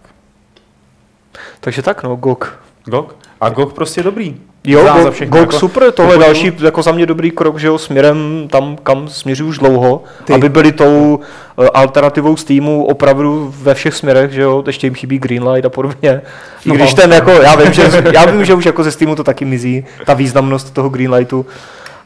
Takže 1.59 1.81
tak, 1.81 2.03
no, 2.03 2.15
GOG. 2.15 2.59
GOG? 2.85 3.15
A 3.41 3.49
GOG 3.49 3.73
prostě 3.73 4.03
dobrý. 4.03 4.37
Jo, 4.63 4.83
Za- 5.03 5.11
všechno, 5.11 5.37
GOG 5.37 5.41
jako- 5.53 5.59
super, 5.59 5.91
tohle 5.91 6.13
je 6.15 6.19
další 6.19 6.51
jako 6.59 6.81
za 6.81 6.91
mě 6.91 7.05
dobrý 7.05 7.31
krok, 7.31 7.57
že 7.57 7.67
jo, 7.67 7.77
směrem 7.77 8.47
tam, 8.51 8.77
kam 8.83 9.07
směřují 9.07 9.49
už 9.49 9.57
dlouho, 9.57 10.03
Ty- 10.25 10.33
aby 10.33 10.49
byli 10.49 10.71
tou 10.71 11.19
eh, 11.63 11.69
alternativou 11.73 12.35
Steamu 12.35 12.85
opravdu 12.85 13.53
ve 13.57 13.73
všech 13.73 13.95
směrech, 13.95 14.31
že 14.31 14.41
jo, 14.41 14.63
ještě 14.67 14.87
jim 14.87 14.93
chybí 14.95 15.19
Greenlight 15.19 15.65
a 15.65 15.69
podobně. 15.69 16.21
I 16.65 16.69
No. 16.69 16.75
když 16.75 16.93
ten 16.93 17.13
jako, 17.13 17.31
já 17.31 17.55
vím, 17.55 17.73
že, 17.73 18.03
já 18.13 18.25
vím, 18.25 18.45
že 18.45 18.53
už 18.53 18.65
jako 18.65 18.83
ze 18.83 18.91
Steamu 18.91 19.15
to 19.15 19.23
taky 19.23 19.45
mizí, 19.45 19.85
ta 20.05 20.13
významnost 20.13 20.73
toho 20.73 20.89
Greenlightu, 20.89 21.45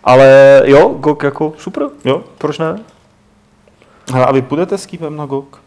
ale 0.03 0.61
jo, 0.65 0.89
GOG 0.99 1.23
jako 1.23 1.53
super, 1.57 1.83
Jo? 2.05 2.21
proč 2.37 2.57
ne? 2.59 2.79
Hele, 4.13 4.25
a 4.25 4.31
vy 4.31 4.41
půjdete 4.41 4.77
s 4.77 4.85
kýpem 4.85 5.17
na 5.17 5.25
GOG? 5.25 5.62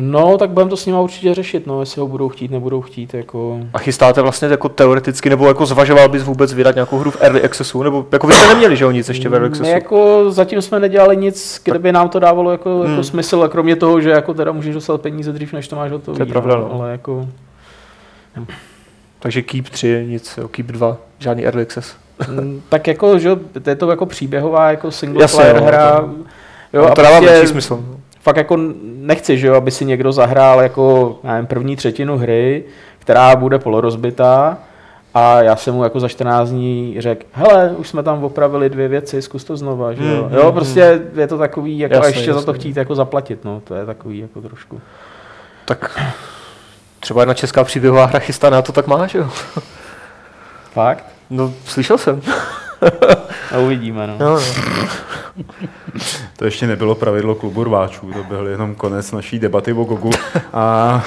No, 0.00 0.38
tak 0.38 0.50
budeme 0.50 0.70
to 0.70 0.76
s 0.76 0.86
nima 0.86 1.00
určitě 1.00 1.34
řešit, 1.34 1.66
no, 1.66 1.80
jestli 1.80 2.00
ho 2.00 2.06
budou 2.08 2.28
chtít, 2.28 2.50
nebudou 2.50 2.80
chtít, 2.82 3.14
jako... 3.14 3.58
A 3.74 3.78
chystáte 3.78 4.22
vlastně 4.22 4.48
jako 4.48 4.68
teoreticky, 4.68 5.30
nebo 5.30 5.46
jako 5.48 5.66
zvažoval 5.66 6.08
bys 6.08 6.22
vůbec 6.22 6.52
vydat 6.52 6.74
nějakou 6.74 6.98
hru 6.98 7.10
v 7.10 7.16
Early 7.20 7.42
Accessu, 7.42 7.82
nebo 7.82 8.06
jako 8.12 8.26
vy 8.26 8.34
jste 8.34 8.48
neměli, 8.48 8.76
že 8.76 8.84
jo, 8.84 8.90
nic 8.90 9.08
ještě 9.08 9.28
v 9.28 9.34
Early 9.34 9.48
My 9.48 9.52
Accessu? 9.52 9.70
jako 9.72 10.24
zatím 10.30 10.62
jsme 10.62 10.80
nedělali 10.80 11.16
nic, 11.16 11.60
kde 11.64 11.78
by 11.78 11.92
nám 11.92 12.08
to 12.08 12.18
dávalo 12.18 12.50
jako, 12.52 12.70
jako 12.70 12.94
Hmm. 12.94 13.04
smysl, 13.04 13.42
a 13.42 13.48
kromě 13.48 13.76
toho, 13.76 14.00
že 14.00 14.10
jako 14.10 14.34
teda 14.34 14.52
můžeš 14.52 14.74
dostat 14.74 15.00
peníze 15.00 15.32
dřív, 15.32 15.52
než 15.52 15.68
to 15.68 15.76
máš 15.76 15.90
hotový. 15.90 16.16
To 16.16 16.22
je 16.22 16.26
pravda, 16.26 16.56
no. 16.56 16.72
Ale 16.72 16.92
jako, 16.92 17.28
Takže 19.18 19.42
Keep 19.42 19.68
3, 19.68 20.04
nic, 20.08 20.38
jo, 20.38 20.48
Keep 20.48 20.66
2, 20.66 20.96
žádný 21.18 21.44
Early 21.46 21.62
Access. 21.62 21.96
mm, 22.28 22.62
tak 22.68 22.86
jako, 22.86 23.18
že 23.18 23.28
jo, 23.28 23.36
to 23.62 23.70
je 23.70 23.76
to 23.76 23.90
jako 23.90 24.06
příběhová, 24.06 24.70
jako 24.70 24.90
single 24.90 25.22
Jasně, 25.22 25.36
player 25.38 25.56
jo, 25.56 25.62
hra. 25.64 26.04
Jo, 26.72 26.82
No, 26.82 26.84
a 26.92 26.94
to 26.94 27.02
dává 27.02 27.16
prostě 27.18 27.32
větší 27.34 27.48
smysl. 27.48 27.84
Fakt 28.24 28.36
jako 28.36 28.56
nechci, 28.82 29.38
že 29.38 29.46
jo, 29.46 29.54
aby 29.54 29.70
si 29.70 29.84
někdo 29.84 30.12
zahrál 30.12 30.60
jako, 30.60 31.16
nevím, 31.24 31.46
první 31.46 31.76
třetinu 31.76 32.18
hry, 32.18 32.64
která 32.98 33.36
bude 33.36 33.58
polorozbitá, 33.58 34.58
a 35.14 35.42
já 35.42 35.56
jsem 35.56 35.74
mu 35.74 35.84
jako 35.84 36.00
za 36.00 36.08
14 36.08 36.50
dní 36.50 36.96
řekl, 36.98 37.26
hele, 37.32 37.74
už 37.76 37.88
jsme 37.88 38.02
tam 38.02 38.24
opravili 38.24 38.70
dvě 38.70 38.88
věci, 38.88 39.22
zkus 39.22 39.44
to 39.44 39.56
znova, 39.56 39.92
že 39.92 40.04
jo. 40.04 40.22
Hmm, 40.22 40.34
jo, 40.34 40.42
hmm, 40.42 40.52
prostě 40.52 41.00
je 41.16 41.26
to 41.26 41.38
takový, 41.38 41.78
jako 41.78 41.94
Jasně, 41.94 42.06
a 42.06 42.16
ještě 42.16 42.32
za 42.32 42.42
to 42.42 42.54
chtít 42.54 42.76
jako 42.76 42.94
zaplatit, 42.94 43.44
no, 43.44 43.62
to 43.64 43.74
je 43.74 43.86
takový 43.86 44.18
jako 44.18 44.40
trošku. 44.40 44.80
Tak 45.64 46.00
třeba 47.00 47.22
jedna 47.22 47.34
česká 47.34 47.64
příběhová 47.64 48.04
hra 48.06 48.18
chystaná 48.18 48.62
to 48.62 48.72
tak 48.72 48.86
má, 48.86 49.06
že 49.06 49.18
jo? 49.18 49.28
Fakt? 50.72 51.04
No, 51.30 51.52
slyšel 51.64 51.98
jsem. 51.98 52.22
A 53.54 53.58
uvidíme, 53.58 54.06
no. 54.06 54.16
No, 54.18 54.34
no. 54.34 54.40
To 56.36 56.44
ještě 56.44 56.66
nebylo 56.66 56.94
pravidlo 56.94 57.34
klubu 57.34 57.64
rváčů, 57.64 58.12
to 58.12 58.24
byl 58.24 58.46
jenom 58.46 58.74
konec 58.74 59.12
naší 59.12 59.38
debaty 59.38 59.72
o 59.72 59.84
GOGu. 59.84 60.10
A 60.52 61.04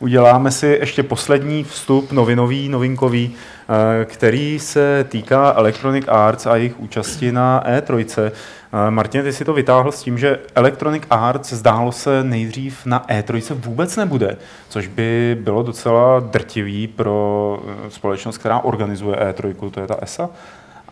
uděláme 0.00 0.50
si 0.50 0.66
ještě 0.80 1.02
poslední 1.02 1.64
vstup 1.64 2.12
novinový, 2.12 2.68
novinkový, 2.68 3.34
eh, 3.34 4.04
který 4.04 4.58
se 4.58 5.06
týká 5.08 5.54
Electronic 5.56 6.04
Arts 6.08 6.46
a 6.46 6.56
jejich 6.56 6.80
účasti 6.80 7.32
na 7.32 7.64
E3. 7.66 8.32
Eh, 8.72 8.90
Martin, 8.90 9.22
ty 9.22 9.32
si 9.32 9.44
to 9.44 9.52
vytáhl 9.52 9.92
s 9.92 10.02
tím, 10.02 10.18
že 10.18 10.38
Electronic 10.54 11.02
Arts 11.10 11.52
zdálo 11.52 11.92
se 11.92 12.24
nejdřív 12.24 12.86
na 12.86 13.04
E3 13.08 13.54
vůbec 13.54 13.96
nebude, 13.96 14.36
což 14.68 14.86
by 14.86 15.38
bylo 15.40 15.62
docela 15.62 16.20
drtivý 16.20 16.86
pro 16.86 17.58
eh, 17.86 17.90
společnost, 17.90 18.38
která 18.38 18.60
organizuje 18.60 19.16
E3, 19.16 19.70
to 19.70 19.80
je 19.80 19.86
ta 19.86 19.96
ESA. 20.02 20.28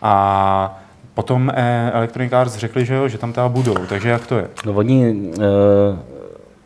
A 0.01 0.83
potom 1.13 1.51
eh, 1.55 1.91
Electronic 1.93 2.33
Arts 2.33 2.55
řekli, 2.55 2.85
že 2.85 2.93
jo, 2.93 3.07
že 3.07 3.17
tam 3.17 3.33
teda 3.33 3.49
budou, 3.49 3.75
takže 3.89 4.09
jak 4.09 4.27
to 4.27 4.37
je? 4.37 4.47
No 4.65 4.73
oni 4.73 5.11
uh, 5.11 5.43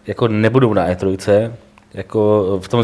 jako 0.08 0.28
nebudou 0.28 0.74
na 0.74 0.90
E3, 0.90 1.52
jako 1.94 2.60
v 2.64 2.68
tom 2.68 2.84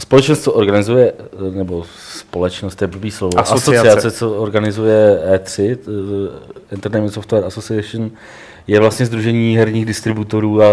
společnost, 0.00 0.42
co 0.42 0.52
organizuje, 0.52 1.12
nebo 1.50 1.84
společnost, 2.10 2.74
to 2.74 2.84
je 2.84 2.88
blbý 2.88 3.10
slovo, 3.10 3.38
Asociace. 3.38 3.78
asociace, 3.88 4.10
co 4.10 4.30
organizuje 4.30 5.20
E3, 5.34 5.76
t- 5.76 5.90
Entertainment 6.70 7.14
Software 7.14 7.44
Association, 7.44 8.10
je 8.66 8.80
vlastně 8.80 9.06
združení 9.06 9.56
herních 9.56 9.86
distributorů 9.86 10.62
a 10.62 10.66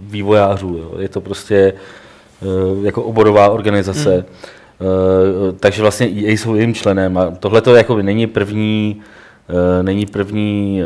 vývojářů. 0.00 0.76
Jo. 0.78 0.98
Je 0.98 1.08
to 1.08 1.20
prostě 1.20 1.72
eh, 2.42 2.46
jako 2.82 3.02
oborová 3.02 3.48
organizace. 3.48 4.14
Hmm. 4.14 4.24
Takže 5.60 5.82
vlastně 5.82 6.06
jsou 6.06 6.54
jejím 6.54 6.74
členem 6.74 7.18
a 7.18 7.30
tohle 7.30 7.60
to 7.60 7.74
jako 7.74 8.02
není 8.02 8.26
první 8.26 9.02
Eh, 9.50 9.82
není 9.82 10.06
první 10.06 10.82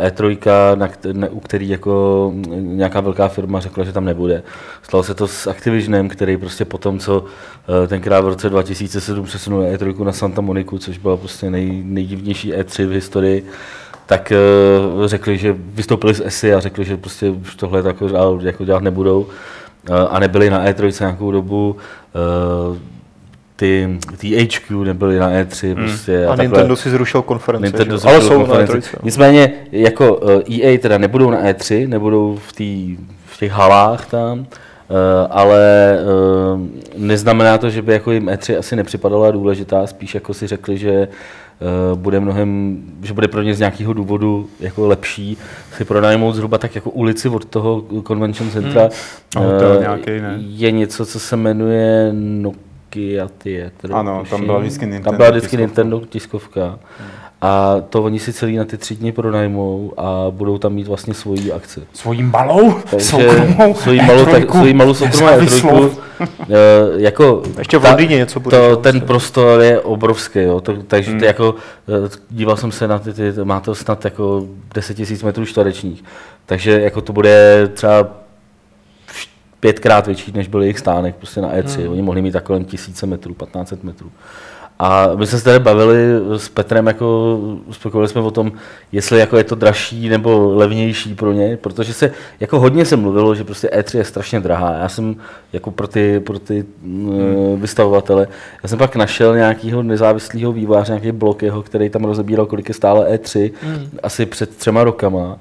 eh, 0.00 0.10
E3, 0.10 0.76
na, 0.76 0.88
na, 1.12 1.28
u 1.30 1.40
který 1.40 1.68
jako 1.68 2.32
nějaká 2.58 3.00
velká 3.00 3.28
firma 3.28 3.60
řekla, 3.60 3.84
že 3.84 3.92
tam 3.92 4.04
nebude. 4.04 4.42
Stalo 4.82 5.02
se 5.02 5.14
to 5.14 5.28
s 5.28 5.46
Activisionem, 5.46 6.08
který 6.08 6.36
prostě 6.36 6.64
potom, 6.64 6.98
co 6.98 7.24
eh, 7.84 7.88
tenkrát 7.88 8.20
v 8.20 8.28
roce 8.28 8.50
2007 8.50 9.24
přesunul 9.24 9.62
E3 9.62 10.04
na 10.04 10.12
Santa 10.12 10.40
Moniku, 10.40 10.78
což 10.78 10.98
byla 10.98 11.16
prostě 11.16 11.50
nej, 11.50 11.82
nejdivnější 11.84 12.52
E3 12.52 12.86
v 12.86 12.90
historii, 12.90 13.46
tak 14.06 14.32
řekli, 15.04 15.38
že 15.38 15.56
vystoupili 15.58 16.14
z 16.14 16.20
ESI 16.20 16.54
a 16.54 16.60
řekli, 16.60 16.84
že 16.84 16.96
prostě 16.96 17.30
už 17.30 17.54
tohle 17.54 17.82
jako, 17.86 18.08
jako 18.42 18.64
dělat 18.64 18.82
nebudou 18.82 19.26
a 20.10 20.18
nebyli 20.18 20.50
na 20.50 20.66
E3 20.66 21.00
nějakou 21.00 21.32
dobu. 21.32 21.76
Uh, 23.62 23.68
ty, 23.98 23.98
ty 24.16 24.46
HQ 24.46 24.84
nebyly 24.84 25.18
na 25.18 25.30
E3 25.30 25.74
prostě 25.74 26.24
A 26.26 26.28
takhle. 26.28 26.44
Nintendo 26.44 26.76
si 26.76 26.90
zrušil 26.90 27.22
konferenci, 27.22 27.64
Nintendo 27.64 27.94
jo? 27.94 28.00
ale 28.04 28.20
zrušil 28.20 28.28
jsou 28.28 28.38
na 28.38 28.46
konferenci. 28.46 28.96
E3. 28.96 28.98
Nicméně 29.02 29.52
jako 29.72 30.20
eh, 30.48 30.54
EA 30.54 30.78
teda 30.78 30.98
nebudou 30.98 31.30
na 31.30 31.42
E3, 31.44 31.88
nebudou 31.88 32.38
v, 32.46 32.52
tý, 32.52 32.96
v 33.26 33.38
těch 33.38 33.52
halách 33.52 34.06
tam, 34.06 34.46
eh, 34.48 34.94
ale 35.30 35.98
eh, 35.98 36.68
neznamená 36.96 37.58
to, 37.58 37.70
že 37.70 37.82
by 37.82 37.92
jako 37.92 38.12
jim 38.12 38.26
E3 38.26 38.58
asi 38.58 38.76
nepřipadala 38.76 39.30
důležitá, 39.30 39.86
spíš 39.86 40.14
jako 40.14 40.34
si 40.34 40.46
řekli, 40.46 40.78
že 40.78 40.90
eh, 40.90 41.08
bude 41.94 42.20
mnohem, 42.20 42.78
že 43.02 43.12
bude 43.14 43.28
pro 43.28 43.42
ně 43.42 43.54
z 43.54 43.58
nějakého 43.58 43.92
důvodu 43.92 44.48
jako 44.60 44.86
lepší 44.86 45.36
si 45.76 45.84
pronajmout 45.84 46.34
zhruba 46.34 46.58
tak 46.58 46.74
jako 46.74 46.90
ulici 46.90 47.28
od 47.28 47.44
toho 47.44 47.84
convention 48.06 48.50
centra. 48.50 48.88
A 49.36 49.40
hotel 49.40 49.72
Eh, 49.72 49.80
nějaký, 49.80 50.10
ne? 50.10 50.34
Je 50.38 50.70
něco, 50.70 51.06
co 51.06 51.20
se 51.20 51.36
jmenuje 51.36 52.12
Nokia 52.96 53.28
Theater. 53.38 53.92
Ano, 53.92 54.24
tam 54.30 54.46
byla 54.46 54.58
vždycky 54.58 54.80
Tam 54.80 54.90
Nintendo 54.90 55.16
byla 55.16 55.30
vždycky 55.30 55.56
tiskovka. 55.56 55.66
Nintendo 55.66 56.00
tiskovka. 56.08 56.78
A 57.40 57.76
to 57.90 58.02
oni 58.02 58.18
si 58.18 58.32
celý 58.32 58.56
na 58.56 58.64
ty 58.64 58.78
tři 58.78 58.96
dny 58.96 59.12
pronajmou 59.12 59.92
a 59.96 60.26
budou 60.30 60.58
tam 60.58 60.72
mít 60.72 60.86
vlastně 60.88 61.14
svoji 61.14 61.52
akci. 61.52 61.80
Svojí 61.92 62.22
malou, 62.22 62.72
Takže 62.90 63.06
soukromou 63.06 63.74
svoji 63.74 64.00
malou, 64.02 64.24
tak, 64.24 64.42
E3, 64.44 64.56
svoji 64.58 64.74
malou 64.74 64.94
soukromou. 64.94 65.28
E3, 65.28 65.90
eh, 66.40 66.46
jako 66.96 67.42
Ještě 67.58 67.78
v 67.78 67.84
Londýně 67.84 68.16
něco 68.16 68.40
bude. 68.40 68.56
to, 68.56 68.76
ten 68.76 68.92
vlastně. 68.92 69.00
prostor 69.06 69.60
je 69.60 69.80
obrovský, 69.80 70.38
jo. 70.38 70.60
To, 70.60 70.82
takže 70.82 71.10
Hmm. 71.10 71.20
to 71.20 71.26
jako, 71.26 71.54
eh, 72.06 72.08
díval 72.30 72.56
jsem 72.56 72.72
se 72.72 72.88
na 72.88 72.98
ty, 72.98 73.12
ty 73.12 73.32
má 73.44 73.60
to 73.60 73.74
snad 73.74 74.04
jako 74.04 74.46
10 74.74 74.98
000 74.98 75.24
metrů 75.24 75.44
čtverečních, 75.46 76.04
takže 76.46 76.80
jako 76.80 77.00
to 77.00 77.12
bude 77.12 77.68
třeba 77.74 78.08
pětkrát 79.60 80.06
větší, 80.06 80.32
než 80.32 80.48
byl 80.48 80.62
jejich 80.62 80.78
stánek 80.78 81.16
prostě 81.16 81.40
na 81.40 81.54
E3. 81.54 81.80
Hmm. 81.80 81.92
Oni 81.92 82.02
mohli 82.02 82.22
mít 82.22 82.32
tak 82.32 82.44
kolem 82.44 82.64
tisíce 82.64 83.06
metrů, 83.06 83.34
1500 83.34 83.84
metrů. 83.84 84.10
A 84.80 85.10
my 85.14 85.26
jsme 85.26 85.38
se 85.38 85.44
tady 85.44 85.58
bavili 85.58 85.96
s 86.36 86.48
Petrem, 86.48 86.86
jako 86.86 87.38
spokojili 87.70 88.08
jsme 88.08 88.20
o 88.20 88.30
tom, 88.30 88.52
jestli 88.92 89.18
jako 89.18 89.36
je 89.36 89.44
to 89.44 89.54
dražší 89.54 90.08
nebo 90.08 90.52
levnější 90.54 91.14
pro 91.14 91.32
ně, 91.32 91.56
protože 91.56 91.92
se 91.92 92.10
jako 92.40 92.60
hodně 92.60 92.84
se 92.84 92.96
mluvilo, 92.96 93.34
že 93.34 93.44
prostě 93.44 93.68
E3 93.68 93.98
je 93.98 94.04
strašně 94.04 94.40
drahá. 94.40 94.72
Já 94.72 94.88
jsem 94.88 95.16
jako 95.52 95.70
pro 95.70 95.88
ty, 95.88 96.20
pro 96.20 96.38
ty 96.38 96.64
hmm. 96.82 97.60
vystavovatele, 97.60 98.28
já 98.62 98.68
jsem 98.68 98.78
pak 98.78 98.96
našel 98.96 99.36
nějakého 99.36 99.82
nezávislého 99.82 100.52
vývojáře, 100.52 100.92
nějaký 100.92 101.12
blok 101.12 101.42
jeho, 101.42 101.62
který 101.62 101.90
tam 101.90 102.04
rozebíral, 102.04 102.46
kolik 102.46 102.68
je 102.68 102.74
stále 102.74 103.16
E3, 103.16 103.52
hmm. 103.62 103.90
asi 104.02 104.26
před 104.26 104.56
třema 104.56 104.84
rokama. 104.84 105.38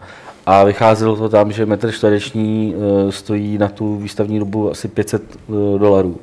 A 0.47 0.63
vycházelo 0.63 1.15
to 1.15 1.29
tam, 1.29 1.51
že 1.51 1.65
metr 1.65 1.91
čtvereční 1.91 2.75
eh, 2.75 3.11
stojí 3.11 3.57
na 3.57 3.67
tu 3.67 3.95
výstavní 3.95 4.39
dobu 4.39 4.71
asi 4.71 4.87
500 4.87 5.23
eh, 5.25 5.79
dolarů 5.79 6.19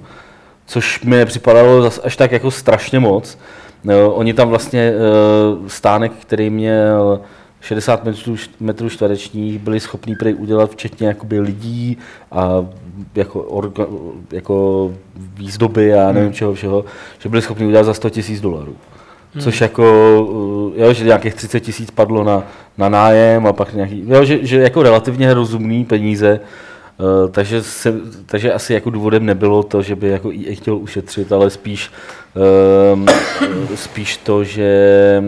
což 0.66 1.04
mi 1.04 1.16
nepřipadalo 1.16 1.82
zas 1.82 2.00
až 2.04 2.16
tak 2.16 2.32
jako 2.32 2.50
strašně 2.50 3.00
moc. 3.00 3.38
No, 3.84 4.14
oni 4.14 4.34
tam 4.34 4.48
vlastně 4.48 4.80
eh, 4.80 5.68
stánek, 5.68 6.12
který 6.12 6.50
měl 6.50 7.20
60 7.60 8.04
metrů, 8.04 8.36
metrů 8.60 8.88
čtverečních, 8.88 9.58
byli 9.58 9.80
schopní 9.80 10.14
prej 10.14 10.34
udělat 10.34 10.70
včetně 10.70 11.08
jakoby 11.08 11.40
lidí 11.40 11.98
a 12.32 12.66
jako, 13.14 13.42
orga, 13.42 13.86
jako 14.32 14.90
výzdoby 15.16 15.94
a 15.94 16.12
nevím 16.12 16.32
čeho 16.32 16.54
všeho, 16.54 16.84
že 17.18 17.28
byli 17.28 17.42
schopni 17.42 17.66
udělat 17.66 17.84
za 17.84 17.94
100 17.94 18.10
tisíc 18.10 18.40
dolarů. 18.40 18.76
Což 19.38 19.60
jako, 19.60 19.84
eh, 20.76 20.82
jo, 20.82 20.92
že 20.92 21.04
nějakých 21.04 21.34
30 21.34 21.60
tisíc 21.60 21.90
padlo 21.90 22.24
na, 22.24 22.42
na 22.78 22.88
nájem 22.88 23.46
a 23.46 23.52
pak 23.52 23.74
nějaký, 23.74 24.04
jo, 24.06 24.24
že, 24.24 24.46
že 24.46 24.60
jako 24.60 24.82
relativně 24.82 25.34
rozumný 25.34 25.84
peníze, 25.84 26.40
Uh, 26.98 27.30
takže, 27.30 27.62
se, 27.62 27.94
takže 28.26 28.52
asi 28.52 28.74
jako 28.74 28.90
důvodem 28.90 29.26
nebylo 29.26 29.62
to, 29.62 29.82
že 29.82 29.96
by 29.96 30.08
jako 30.08 30.30
EA 30.30 30.54
chtěl 30.54 30.76
ušetřit, 30.76 31.32
ale 31.32 31.50
spíš, 31.50 31.90
um, 32.94 33.06
spíš 33.74 34.16
to, 34.16 34.44
že 34.44 35.22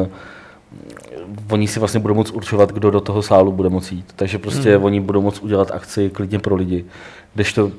uh, 0.00 0.08
oni 1.50 1.68
si 1.68 1.78
vlastně 1.78 2.00
budou 2.00 2.14
moct 2.14 2.30
určovat, 2.30 2.72
kdo 2.72 2.90
do 2.90 3.00
toho 3.00 3.22
sálu 3.22 3.52
bude 3.52 3.68
moct 3.68 3.92
jít. 3.92 4.12
Takže 4.16 4.38
prostě 4.38 4.76
hmm. 4.76 4.84
oni 4.84 5.00
budou 5.00 5.22
moct 5.22 5.42
udělat 5.42 5.70
akci 5.70 6.10
klidně 6.10 6.38
pro 6.38 6.54
lidi. 6.54 6.84
Kdežto 7.34 7.72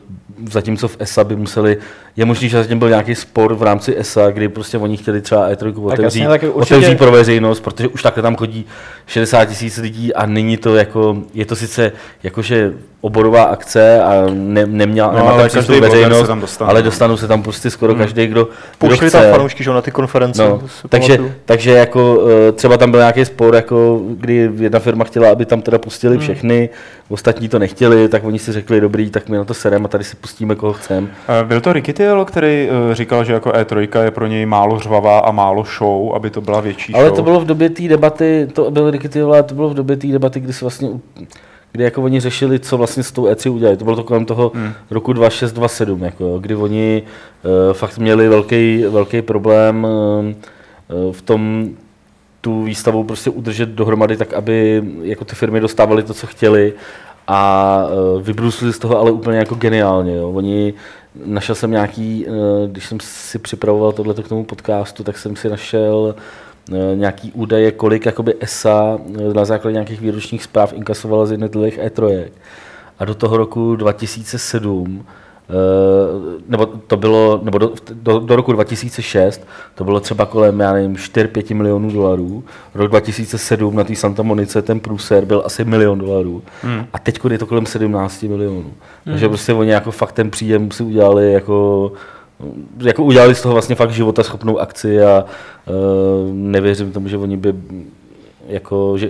zatímco 0.49 0.87
v 0.87 0.97
ESA 0.99 1.23
by 1.23 1.35
museli, 1.35 1.77
je 2.17 2.25
možný, 2.25 2.49
že 2.49 2.57
zatím 2.57 2.79
byl 2.79 2.89
nějaký 2.89 3.15
spor 3.15 3.55
v 3.55 3.63
rámci 3.63 3.99
ESA, 3.99 4.29
kdy 4.31 4.49
prostě 4.49 4.77
oni 4.77 4.97
chtěli 4.97 5.21
třeba 5.21 5.49
E3 5.49 5.85
otevřít, 5.85 6.03
jasně, 6.03 6.27
tak 6.27 6.43
určitě- 6.43 6.75
otevřít 6.75 6.97
pro 6.97 7.11
veřejnost, 7.11 7.59
protože 7.59 7.87
už 7.87 8.03
takhle 8.03 8.23
tam 8.23 8.35
chodí 8.35 8.65
60 9.07 9.45
tisíc 9.45 9.77
lidí 9.77 10.13
a 10.13 10.25
není 10.25 10.57
to 10.57 10.75
jako, 10.75 11.17
je 11.33 11.45
to 11.45 11.55
sice 11.55 11.91
jakože 12.23 12.73
oborová 13.01 13.43
akce 13.43 14.03
a 14.03 14.25
ne, 14.33 14.65
neměla, 14.65 15.11
No, 15.11 15.17
nemá 15.17 15.29
ale 15.31 15.37
tam 15.41 15.47
přístup 15.49 15.67
každý 15.67 15.81
veřejnost, 15.81 16.27
tam 16.27 16.41
dostane, 16.41 16.69
ale 16.69 16.79
no. 16.79 16.85
dostanou 16.85 17.17
se 17.17 17.27
tam 17.27 17.43
prostě 17.43 17.69
skoro 17.69 17.93
hmm. 17.93 18.01
každý, 18.01 18.27
kdo, 18.27 18.47
kdo 18.79 18.97
chce. 18.97 19.09
tam 19.11 19.31
fanoušky, 19.31 19.63
že 19.63 19.69
na 19.71 19.81
ty 19.81 19.91
konference. 19.91 20.41
No, 20.41 20.61
takže, 20.89 21.17
pamatuju. 21.17 21.35
takže 21.45 21.71
jako 21.71 22.27
eh, 22.47 22.51
třeba 22.51 22.77
tam 22.77 22.91
byl 22.91 22.99
nějaký 22.99 23.25
spor, 23.25 23.55
jako 23.55 24.01
kdy 24.09 24.51
jedna 24.59 24.79
firma 24.79 25.03
chtěla, 25.05 25.31
aby 25.31 25.45
tam 25.45 25.61
teda 25.61 25.77
pustili 25.77 26.17
všechny, 26.17 26.69
ostatní 27.09 27.49
to 27.49 27.59
nechtěli, 27.59 28.09
tak 28.09 28.23
oni 28.23 28.39
si 28.39 28.51
řekli, 28.51 28.81
dobrý, 28.81 29.09
tak 29.09 29.29
my 29.29 29.37
na 29.37 29.43
to 29.43 29.53
serem 29.53 29.85
a 29.85 29.87
tady 29.87 30.03
si 30.03 30.15
pustíme, 30.15 30.55
koho 30.55 30.73
chcem. 30.73 31.09
Eh, 31.41 31.43
Byl 31.43 31.61
to 31.61 31.73
Ricky 31.73 31.93
Tielo, 32.05 32.25
který 32.25 32.69
eh, 32.69 32.95
říkal, 32.95 33.23
že 33.23 33.33
jako 33.33 33.49
E3 33.49 34.01
je 34.03 34.11
pro 34.11 34.27
něj 34.27 34.45
málo 34.45 34.79
řvavá 34.79 35.19
a 35.19 35.31
málo 35.31 35.63
show, 35.77 36.15
aby 36.15 36.29
to 36.29 36.41
byla 36.41 36.61
větší 36.61 36.93
Ale 36.93 37.05
show. 37.05 37.15
to 37.15 37.23
bylo 37.23 37.39
v 37.39 37.45
době 37.45 37.69
té 37.69 37.87
debaty, 37.87 38.47
to 38.53 38.71
byl 38.71 38.91
Ricky 38.91 39.21
ale 39.21 39.43
to 39.43 39.55
bylo 39.55 39.69
v 39.69 39.73
době 39.73 39.97
té 39.97 40.07
debaty, 40.07 40.39
kdy 40.39 40.53
se 40.53 40.65
vlastně, 40.65 40.89
kdy 41.71 41.83
jako 41.83 42.01
oni 42.01 42.19
řešili, 42.19 42.59
co 42.59 42.77
vlastně 42.77 43.03
s 43.03 43.11
tou 43.11 43.25
E3 43.25 43.53
udělají. 43.53 43.77
To 43.77 43.83
bylo 43.83 43.95
to 43.95 44.03
kolem 44.03 44.25
toho 44.25 44.51
hmm. 44.55 44.73
roku 44.91 45.13
2627, 45.13 46.03
jako, 46.03 46.23
jo, 46.23 46.39
kdy 46.39 46.55
oni 46.55 47.03
uh, 47.43 47.73
fakt 47.73 47.97
měli 47.97 48.29
velký, 48.29 48.83
velký 48.89 49.21
problém 49.21 49.83
uh, 49.83 51.11
v 51.13 51.21
tom 51.21 51.69
tu 52.41 52.63
výstavu 52.63 53.03
prostě 53.03 53.29
udržet 53.29 53.69
dohromady 53.69 54.17
tak, 54.17 54.33
aby 54.33 54.83
jako 55.01 55.25
ty 55.25 55.35
firmy 55.35 55.59
dostávaly 55.59 56.03
to, 56.03 56.13
co 56.13 56.27
chtěli 56.27 56.73
a 57.27 57.79
uh, 57.85 58.21
vybruslili 58.21 58.73
z 58.73 58.79
toho 58.79 58.99
ale 58.99 59.11
úplně 59.11 59.37
jako 59.37 59.55
geniálně. 59.55 60.15
Jo. 60.15 60.29
Oni, 60.29 60.73
našel 61.25 61.55
jsem 61.55 61.71
nějaký, 61.71 62.25
uh, 62.27 62.35
když 62.67 62.85
jsem 62.85 62.97
si 63.01 63.39
připravoval 63.39 63.91
tohleto 63.91 64.23
k 64.23 64.27
tomu 64.27 64.43
podcastu, 64.43 65.03
tak 65.03 65.17
jsem 65.17 65.35
si 65.35 65.49
našel 65.49 66.15
eh, 66.71 66.95
nějaký 66.95 67.31
údaje, 67.31 67.71
kolik 67.71 68.05
jakoby 68.05 68.33
ESA 68.39 68.99
eh, 68.99 69.33
na 69.33 69.45
základě 69.45 69.73
nějakých 69.73 70.01
výročních 70.01 70.43
zpráv 70.43 70.73
inkasovala 70.73 71.25
z 71.25 71.31
jednotlivých 71.31 71.79
E3. 71.79 72.27
A 72.99 73.05
do 73.05 73.15
toho 73.15 73.37
roku 73.37 73.75
2007 73.75 75.05
Uh, 75.07 75.24
nebo 76.47 76.65
to 76.65 76.97
bylo, 76.97 77.39
nebo 77.43 77.57
do, 77.57 77.71
do, 77.93 78.19
do, 78.19 78.35
roku 78.35 78.51
2006 78.53 79.47
to 79.75 79.83
bylo 79.83 79.99
třeba 79.99 80.25
kolem, 80.25 80.59
já 80.59 80.73
nevím, 80.73 80.95
4-5 80.95 81.55
milionů 81.55 81.91
dolarů. 81.91 82.43
Rok 82.75 82.87
2007 82.87 83.75
na 83.75 83.83
té 83.83 83.95
Santa 83.95 84.23
Monice 84.23 84.61
ten 84.61 84.79
průser 84.79 85.25
byl 85.25 85.43
asi 85.45 85.65
milion 85.65 85.99
dolarů. 85.99 86.43
Hmm. 86.61 86.85
A 86.93 86.99
teď 86.99 87.19
je 87.29 87.37
to 87.37 87.45
kolem 87.45 87.65
17 87.65 88.23
milionů. 88.23 88.61
Hmm. 88.61 88.73
Takže 89.05 89.27
prostě 89.27 89.53
oni 89.53 89.71
jako 89.71 89.91
fakt 89.91 90.11
ten 90.11 90.31
příjem 90.31 90.71
si 90.71 90.83
udělali 90.83 91.33
jako 91.33 91.91
jako 92.77 93.03
udělali 93.03 93.35
z 93.35 93.41
toho 93.41 93.53
vlastně 93.53 93.75
fakt 93.75 93.91
života 93.91 94.23
schopnou 94.23 94.59
akci 94.59 95.03
a 95.03 95.25
uh, 95.65 96.33
nevěřím 96.33 96.91
tomu, 96.91 97.07
že 97.07 97.17
oni 97.17 97.37
by 97.37 97.53
jako, 98.47 98.97
že, 98.97 99.09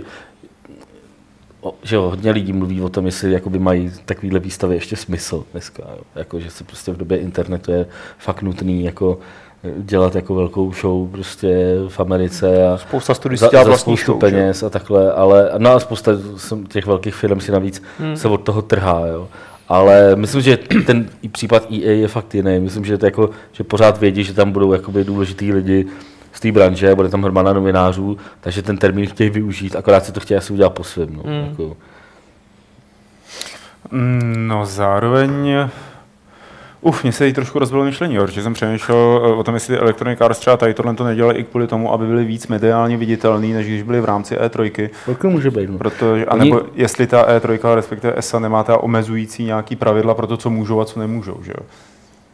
že 1.84 1.96
jo, 1.96 2.02
hodně 2.02 2.32
lidí 2.32 2.54
mluví 2.54 2.82
o 2.82 2.90
tom, 2.90 3.06
jestli 3.06 3.32
jakoby 3.32 3.60
mají 3.60 3.92
takovýhle 4.06 4.40
výstavy 4.40 4.76
ještě 4.76 4.96
smysl 4.96 5.44
dneska. 5.52 5.84
Jo. 5.90 6.02
Jako, 6.16 6.40
že 6.40 6.50
se 6.50 6.64
prostě 6.64 6.92
v 6.92 6.98
době 6.98 7.18
internetu 7.18 7.72
je 7.72 7.86
fakt 8.18 8.42
nutný 8.42 8.84
jako 8.84 9.20
dělat 9.78 10.16
jako 10.16 10.36
velkou 10.36 10.74
show 10.74 11.10
prostě 11.10 11.76
v 11.88 12.00
Americe 12.00 12.68
a 12.68 12.78
spousta 12.78 13.14
studií 13.14 13.38
za, 13.38 13.50
dělá 13.50 13.64
za 13.64 13.70
vlastní 13.70 13.98
spoustu 13.98 14.12
show, 14.12 14.20
peněz 14.20 14.64
a 14.64 14.70
takhle, 14.70 15.14
ale 15.14 15.52
no 15.58 15.72
a 15.72 15.80
spousta 15.80 16.12
těch 16.68 16.86
velkých 16.86 17.16
firm 17.16 17.40
si 17.40 17.52
navíc 17.52 17.84
hmm. 18.00 18.18
se 18.18 18.28
od 18.28 18.38
toho 18.38 18.62
trhá, 18.62 19.08
jo. 19.08 19.28
Ale 19.68 20.16
myslím, 20.16 20.42
že 20.42 20.58
ten 20.86 21.10
i 21.22 21.30
případ 21.30 21.72
EA 21.72 21.92
je 21.92 22.08
fakt 22.08 22.36
jiný. 22.36 22.60
Myslím, 22.60 22.86
že, 22.86 22.98
to 22.98 23.06
jako, 23.06 23.30
že 23.52 23.64
pořád 23.64 24.00
vědí, 24.00 24.24
že 24.24 24.34
tam 24.34 24.52
budou 24.52 24.74
jakoby 24.74 25.04
důležitý 25.04 25.54
lidi 25.54 25.86
z 26.36 26.40
té 26.40 26.52
branže, 26.52 26.96
bude 26.96 27.10
tam 27.10 27.24
hromada 27.24 27.54
novinářů, 27.54 28.18
takže 28.42 28.62
ten 28.62 28.78
termín 28.78 29.08
chtějí 29.08 29.30
využít, 29.30 29.76
akorát 29.76 30.06
si 30.06 30.12
to 30.12 30.20
chtějí 30.20 30.38
asi 30.38 30.54
udělat 30.54 30.70
po 30.70 30.84
svém. 30.84 31.14
No. 31.14 31.24
Mm. 31.26 31.50
Jako. 31.50 31.78
no 34.36 34.66
zároveň 34.66 35.56
Uf, 36.86 37.04
mě 37.04 37.12
se 37.12 37.28
jí 37.28 37.34
trošku 37.34 37.60
rozbilo 37.60 37.84
myšlení, 37.84 38.18
protože 38.18 38.44
jsem 38.44 38.54
přemýšlel 38.54 39.22
eh, 39.26 39.34
o 39.34 39.44
tom, 39.44 39.54
jestli 39.54 39.78
Electronic 39.78 40.22
Arts 40.22 40.40
třeba 40.40 40.58
tady 40.58 40.74
tohle 40.74 40.94
to 40.94 41.04
nedělali 41.04 41.36
i 41.36 41.44
kvůli 41.44 41.68
tomu, 41.68 41.94
aby 41.94 42.06
byli 42.06 42.26
víc 42.26 42.48
mediálně 42.48 42.98
viditelný, 42.98 43.54
než 43.54 43.68
když 43.68 43.84
byli 43.84 44.02
v 44.02 44.06
rámci 44.06 44.36
E3. 44.36 44.90
Pokud 45.06 45.30
může 45.30 45.52
být. 45.52 45.70
No. 45.70 45.78
Protože, 45.78 46.26
anebo 46.26 46.60
Oni... 46.60 46.70
jestli 46.76 47.08
ta 47.08 47.38
E3, 47.38 47.76
respektive 47.76 48.14
ESA, 48.18 48.40
nemá 48.40 48.64
ta 48.64 48.78
omezující 48.78 49.44
nějaký 49.44 49.76
pravidla 49.76 50.14
pro 50.14 50.28
to, 50.28 50.38
co 50.38 50.50
můžou 50.50 50.82
a 50.82 50.86
co 50.86 51.00
nemůžou. 51.00 51.40
Že 51.44 51.52
jo? 51.58 51.66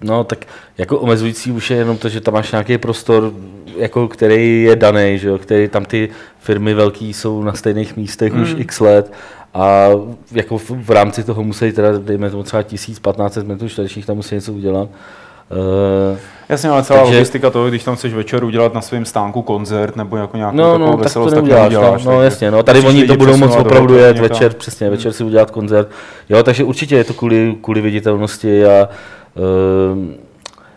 No, 0.03 0.23
tak 0.23 0.45
jako 0.77 0.99
omezující 0.99 1.51
už 1.51 1.71
je 1.71 1.77
jenom 1.77 1.97
to, 1.97 2.09
že 2.09 2.21
tam 2.21 2.33
máš 2.33 2.51
nějaký 2.51 2.77
prostor, 2.77 3.33
jako 3.77 4.07
který 4.07 4.63
je 4.63 4.75
daný, 4.75 5.17
že 5.17 5.27
jo? 5.27 5.37
který 5.37 5.67
tam 5.67 5.85
ty 5.85 6.09
firmy 6.39 6.73
velký 6.73 7.13
jsou 7.13 7.43
na 7.43 7.53
stejných 7.53 7.97
místech 7.97 8.33
mm. 8.33 8.41
už 8.41 8.55
x 8.57 8.79
let 8.79 9.13
a 9.53 9.87
jako 10.31 10.57
v, 10.57 10.69
v 10.69 10.89
rámci 10.89 11.23
toho 11.23 11.43
musí 11.43 11.71
teda, 11.71 11.97
dejme 11.97 12.29
tomu 12.29 12.43
třeba 12.43 12.63
1500 12.63 13.47
metrů 13.47 13.69
čtverečních, 13.69 14.05
tam 14.05 14.15
musí 14.15 14.35
něco 14.35 14.53
udělat. 14.53 14.89
Uh, 15.49 16.17
Jasně, 16.51 16.69
ale 16.69 16.83
celá 16.83 16.99
takže, 16.99 17.15
logistika 17.15 17.49
toho, 17.49 17.69
když 17.69 17.83
tam 17.83 17.95
chceš 17.95 18.13
večer 18.13 18.43
udělat 18.43 18.73
na 18.73 18.81
svém 18.81 19.05
stánku 19.05 19.41
koncert 19.41 19.95
nebo 19.95 20.17
jako 20.17 20.37
nějakou 20.37 20.57
no, 20.57 20.77
no, 20.77 20.85
takovou 20.85 21.03
veselost, 21.03 21.33
tak, 21.33 21.43
to 21.43 21.49
tak 21.49 21.59
neuděláš, 21.59 22.05
no, 22.05 22.11
no 22.11 22.21
jasně, 22.21 22.51
no, 22.51 22.63
tady 22.63 22.79
oni 22.79 23.07
to 23.07 23.15
budou 23.15 23.37
moc 23.37 23.55
opravdu 23.55 23.95
jet 23.95 24.19
večer, 24.19 24.53
přesně, 24.53 24.89
večer 24.89 25.13
si 25.13 25.23
udělat 25.23 25.51
koncert. 25.51 25.89
Jo, 26.29 26.43
takže 26.43 26.63
určitě 26.63 26.95
je 26.95 27.03
to 27.03 27.13
kvůli, 27.13 27.55
kvůli 27.61 27.81
viditelnosti 27.81 28.65
a 28.65 28.89
uh, 29.35 29.97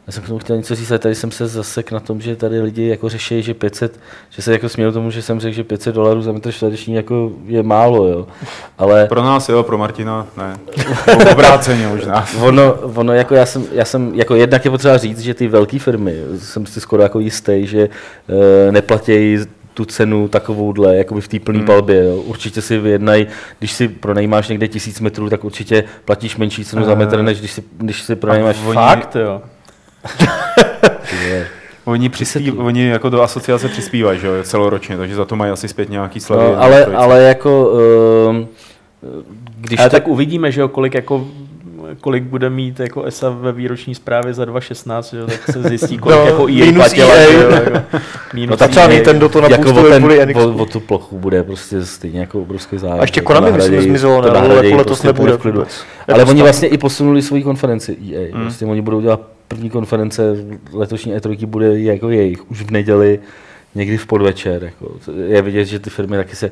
já 0.07 0.13
jsem 0.13 0.23
k 0.23 0.27
tomu 0.27 0.39
chtěl 0.39 0.57
něco 0.57 0.75
říct, 0.75 0.91
ale 0.91 0.99
tady 0.99 1.15
jsem 1.15 1.31
se 1.31 1.47
zasek 1.47 1.93
na 1.93 2.01
tom, 2.01 2.21
že 2.21 2.37
tady 2.37 2.61
lidi 2.61 2.89
jako 2.89 3.09
řeší, 3.09 3.43
že 3.43 3.55
500, 3.55 4.01
že 4.31 4.43
se 4.43 4.53
jako 4.53 4.69
směl 4.69 4.93
tomu, 4.93 5.11
že 5.11 5.23
jsem 5.23 5.41
řekl, 5.41 5.57
že 5.57 5.65
500 5.65 5.95
dolarů 5.95 6.23
za 6.23 6.33
metr 6.33 6.53
čtvereční 6.53 6.95
jako 6.95 7.33
je 7.47 7.63
málo, 7.63 8.07
jo. 8.07 8.27
Ale... 8.79 9.07
Pro 9.07 9.23
nás 9.23 9.49
jo, 9.49 9.63
pro 9.63 9.79
Martina 9.79 10.27
ne. 10.37 10.57
Obráceně 11.33 11.89
možná. 11.89 12.27
ono, 12.41 12.75
ono, 12.75 13.13
jako 13.13 13.35
já 13.35 13.47
jsem, 13.47 13.65
já 13.73 13.85
jsem, 13.85 14.13
jako 14.15 14.35
jednak 14.35 14.65
je 14.65 14.71
potřeba 14.71 14.99
říct, 14.99 15.21
že 15.21 15.35
ty 15.35 15.49
velké 15.49 15.79
firmy, 15.79 16.17
jsem 16.39 16.67
si 16.67 16.81
skoro 16.81 17.03
jako 17.03 17.21
jistý, 17.21 17.67
že 17.67 17.89
e, 18.69 18.73
neplatí 18.73 19.39
tu 19.75 19.85
cenu 19.85 20.29
takovouhle, 20.29 20.97
jako 20.97 21.21
v 21.21 21.29
té 21.29 21.41
plné 21.41 21.59
hmm. 21.59 21.67
palbě. 21.67 22.05
Jo. 22.05 22.17
Určitě 22.17 22.63
si 22.63 22.79
vyjednají, 22.79 23.27
když 23.59 23.73
si 23.73 23.89
pronajímáš 23.89 24.49
někde 24.49 24.69
tisíc 24.69 25.01
metrů, 25.01 25.31
tak 25.31 25.45
určitě 25.45 25.85
platíš 26.05 26.37
menší 26.37 26.65
cenu 26.65 26.83
uh, 26.83 26.89
za 26.89 26.95
metr, 26.95 27.23
než 27.23 27.39
když 27.39 27.53
si, 27.53 27.65
když 27.77 28.03
si 28.03 28.17
pronajímáš. 28.17 28.57
Fakt, 28.57 29.17
jo. 29.17 29.43
Oni, 31.85 32.09
přispí, 32.09 32.53
oni 32.53 32.87
jako 32.87 33.11
do 33.11 33.23
asociace 33.23 33.69
přispívají, 33.69 34.21
že 34.21 34.27
jo, 34.27 34.33
celoročně, 34.43 34.97
takže 34.97 35.15
za 35.15 35.25
to 35.25 35.37
mají 35.37 35.53
asi 35.53 35.69
zpět 35.69 35.91
nějaký 35.91 36.21
slevy. 36.21 36.43
No, 36.45 36.63
ale, 36.63 36.85
ale 36.85 37.23
jako... 37.23 37.71
Uh, 38.31 38.47
když 39.57 39.81
ale 39.81 39.91
tak... 39.91 40.03
tak 40.03 40.09
uvidíme, 40.09 40.53
že 40.53 40.61
jo, 40.61 40.69
kolik 40.69 40.95
jako 40.95 41.27
kolik 42.01 42.23
bude 42.23 42.51
mít 42.51 42.81
jako 42.81 43.05
ESA 43.05 43.31
ve 43.31 43.53
výroční 43.53 43.95
zprávě 43.95 44.35
za 44.35 44.45
2016, 44.45 45.13
jo, 45.13 45.27
tak 45.27 45.51
se 45.51 45.63
zjistí, 45.63 45.99
kolik 45.99 46.19
no, 46.19 46.27
jako 46.27 46.49
EA 46.49 46.73
platila. 46.73 47.15
EA. 47.15 47.33
Jo, 47.33 47.51
jako, 47.65 47.99
minus 48.35 48.51
no 48.51 48.57
tak 48.57 48.71
třeba 48.71 48.87
Nintendo 48.87 49.29
to 49.29 49.39
jako 49.39 49.71
o, 49.71 49.83
ten, 49.83 50.37
o, 50.37 50.63
o, 50.63 50.67
tu 50.67 50.81
plochu 50.81 51.19
bude 51.19 51.43
prostě 51.43 51.85
stejně 51.85 52.21
jako 52.21 52.43
obrovský 52.43 52.79
zájem. 52.79 53.01
A 53.01 53.03
ještě 53.03 53.21
Konami 53.21 53.53
myslím 53.53 53.83
zmizelo, 53.83 54.23
ne? 54.23 54.29
Ale 54.29 54.55
jako 54.55 54.77
letos 54.77 55.01
prostě 55.01 55.07
nebude. 55.07 55.39
Ale 56.13 56.25
oni 56.25 56.43
vlastně 56.43 56.69
i 56.69 56.79
posunuli 56.79 57.23
svoji 57.23 57.43
konferenci 57.43 57.97
EA. 58.13 58.35
Hmm. 58.35 58.43
Prostě 58.43 58.67
oni 58.67 58.81
budou 58.81 59.01
dělat 59.01 59.21
první 59.49 59.71
konference 59.71 60.37
letošní 60.73 61.15
E3 61.15 61.47
bude 61.47 61.81
jako 61.81 62.11
jejich, 62.11 62.51
už 62.51 62.63
v 62.63 62.71
neděli, 62.71 63.19
někdy 63.75 63.97
v 63.97 64.07
podvečer. 64.07 64.65
Jako. 64.65 64.93
Je 65.27 65.43
vidět, 65.43 65.65
že 65.65 65.79
ty 65.79 65.91
firmy 65.91 66.17
taky 66.17 66.37
se 66.37 66.51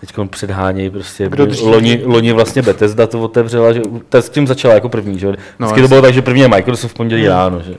teď 0.00 0.10
předhánějí 0.30 0.90
prostě. 0.90 1.28
Kdo 1.28 1.46
loni, 1.62 2.00
loni, 2.04 2.32
vlastně 2.32 2.62
Bethesda 2.62 3.06
to 3.06 3.22
otevřela, 3.22 3.72
že 3.72 3.80
to 4.08 4.22
s 4.22 4.28
tím 4.28 4.46
začala 4.46 4.74
jako 4.74 4.88
první, 4.88 5.18
že? 5.18 5.26
No, 5.26 5.34
Vždycky 5.58 5.80
no, 5.80 5.84
to 5.84 5.88
bylo 5.88 6.02
tak, 6.02 6.14
že 6.14 6.22
první 6.22 6.42
je 6.42 6.48
Microsoft 6.48 6.90
v 6.90 6.94
pondělí 6.94 7.22
hmm. 7.22 7.30
ráno, 7.30 7.62
že? 7.62 7.74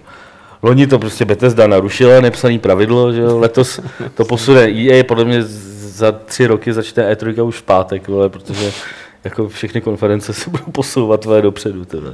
Loni 0.63 0.87
to 0.87 0.99
prostě 0.99 1.25
Bethesda 1.25 1.67
narušila, 1.67 2.21
nepsaný 2.21 2.59
pravidlo, 2.59 3.13
že 3.13 3.25
letos 3.25 3.79
to 4.15 4.25
posune 4.25 4.61
EA, 4.61 5.03
podle 5.03 5.25
mě 5.25 5.43
za 5.43 6.11
tři 6.11 6.47
roky 6.47 6.73
začne 6.73 7.13
E3 7.13 7.45
už 7.45 7.57
v 7.57 7.63
pátek, 7.63 8.07
vole, 8.07 8.29
protože 8.29 8.71
jako 9.23 9.49
všechny 9.49 9.81
konference 9.81 10.33
se 10.33 10.49
budou 10.49 10.71
posouvat 10.71 11.21
tvoje 11.21 11.41
dopředu. 11.41 11.85
Teda, 11.85 12.11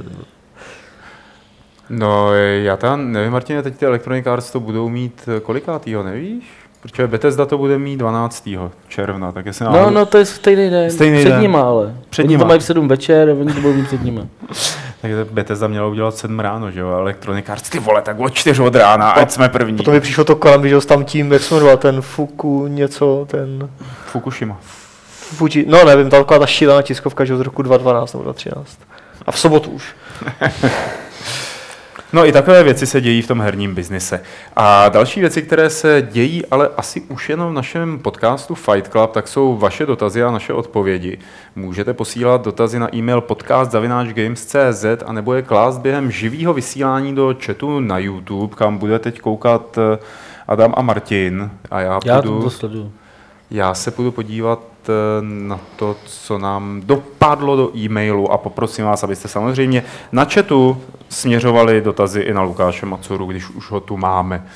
No, 1.90 2.34
já 2.34 2.76
tam 2.76 3.12
nevím, 3.12 3.32
Martine, 3.32 3.62
teď 3.62 3.76
ty 3.76 3.86
Electronic 3.86 4.26
Arts 4.26 4.50
to 4.50 4.60
budou 4.60 4.88
mít 4.88 5.28
eh, 5.36 5.40
kolikátýho, 5.40 6.02
nevíš? 6.02 6.44
Protože 6.80 7.06
Bethesda 7.06 7.46
to 7.46 7.58
bude 7.58 7.78
mít 7.78 7.96
12. 7.96 8.48
června, 8.88 9.32
tak 9.32 9.46
jestli 9.46 9.64
No, 9.64 9.90
no, 9.90 10.06
to 10.06 10.18
je 10.18 10.24
stejný 10.24 10.70
den. 10.70 10.90
Stejný 10.90 11.18
před 11.18 11.28
den. 11.28 11.40
nima, 11.40 11.60
ale. 11.60 11.94
Před 12.10 12.22
oni 12.22 12.28
nima. 12.28 12.44
to 12.44 12.48
mají 12.48 12.60
v 12.60 12.64
7 12.64 12.88
večer 12.88 13.30
a 13.30 13.32
oni 13.32 13.52
to 13.52 13.60
budou 13.60 13.74
mít 13.74 13.86
před 13.86 14.02
nima. 14.02 14.22
Takže 15.00 15.26
Bethesda 15.30 15.66
měla 15.68 15.86
udělat 15.86 16.16
7 16.16 16.40
ráno, 16.40 16.70
že 16.70 16.80
jo, 16.80 16.88
Electronic 16.90 17.48
Arts, 17.48 17.70
ty 17.70 17.78
vole, 17.78 18.02
tak 18.02 18.20
o 18.20 18.30
4 18.30 18.62
od 18.62 18.74
rána, 18.74 19.10
ať 19.10 19.30
jsme 19.30 19.48
první. 19.48 19.76
Potom 19.76 19.94
mi 19.94 20.00
přišlo 20.00 20.24
to 20.24 20.36
kolem, 20.36 20.68
že 20.68 20.80
tam 20.80 21.04
tím, 21.04 21.32
jak 21.32 21.42
jsme 21.42 21.76
ten 21.76 22.00
Fuku 22.00 22.66
něco, 22.66 23.26
ten... 23.30 23.68
Fukushima. 24.06 24.58
Fuji, 25.06 25.66
no 25.68 25.84
nevím, 25.84 26.10
taková 26.10 26.40
ta 26.40 26.46
šílená 26.46 26.82
tiskovka, 26.82 27.24
že 27.24 27.34
od 27.34 27.40
roku 27.40 27.62
2012 27.62 28.12
nebo 28.12 28.24
2013. 28.24 28.78
A 29.26 29.32
v 29.32 29.38
sobotu 29.38 29.70
už. 29.70 29.94
No 32.12 32.26
i 32.26 32.32
takové 32.32 32.62
věci 32.62 32.86
se 32.86 33.00
dějí 33.00 33.22
v 33.22 33.26
tom 33.26 33.40
herním 33.40 33.74
biznise. 33.74 34.20
A 34.56 34.88
další 34.88 35.20
věci, 35.20 35.42
které 35.42 35.70
se 35.70 36.08
dějí, 36.10 36.46
ale 36.46 36.70
asi 36.76 37.00
už 37.00 37.28
jenom 37.28 37.50
v 37.50 37.54
našem 37.54 37.98
podcastu 37.98 38.54
Fight 38.54 38.88
Club, 38.88 39.12
tak 39.12 39.28
jsou 39.28 39.56
vaše 39.56 39.86
dotazy 39.86 40.22
a 40.22 40.30
naše 40.30 40.52
odpovědi. 40.52 41.18
Můžete 41.56 41.94
posílat 41.94 42.44
dotazy 42.44 42.78
na 42.78 42.96
e-mail 42.96 43.20
podcast.games.cz 43.20 44.84
a 45.06 45.12
nebo 45.12 45.34
je 45.34 45.42
klást 45.42 45.78
během 45.78 46.10
živého 46.10 46.54
vysílání 46.54 47.14
do 47.14 47.34
chatu 47.46 47.80
na 47.80 47.98
YouTube, 47.98 48.56
kam 48.56 48.78
bude 48.78 48.98
teď 48.98 49.20
koukat 49.20 49.78
eh, 49.78 49.98
Adam 50.48 50.74
a 50.76 50.82
Martin. 50.82 51.50
A 51.70 51.80
já, 51.80 52.00
já 52.04 52.22
to 52.22 52.50
sleduju. 52.50 52.92
Já 53.50 53.74
se 53.74 53.90
budu 53.90 54.12
podívat 54.12 54.60
na 55.20 55.60
to, 55.76 55.96
co 56.04 56.38
nám 56.38 56.80
dopadlo 56.84 57.56
do 57.56 57.76
e-mailu 57.76 58.32
a 58.32 58.38
poprosím 58.38 58.84
vás, 58.84 59.04
abyste 59.04 59.28
samozřejmě 59.28 59.84
na 60.12 60.24
chatu 60.24 60.82
směřovali 61.08 61.80
dotazy 61.80 62.20
i 62.20 62.34
na 62.34 62.42
Lukáše 62.42 62.86
Macuru, 62.86 63.26
když 63.26 63.50
už 63.50 63.70
ho 63.70 63.80
tu 63.80 63.96
máme. 63.96 64.46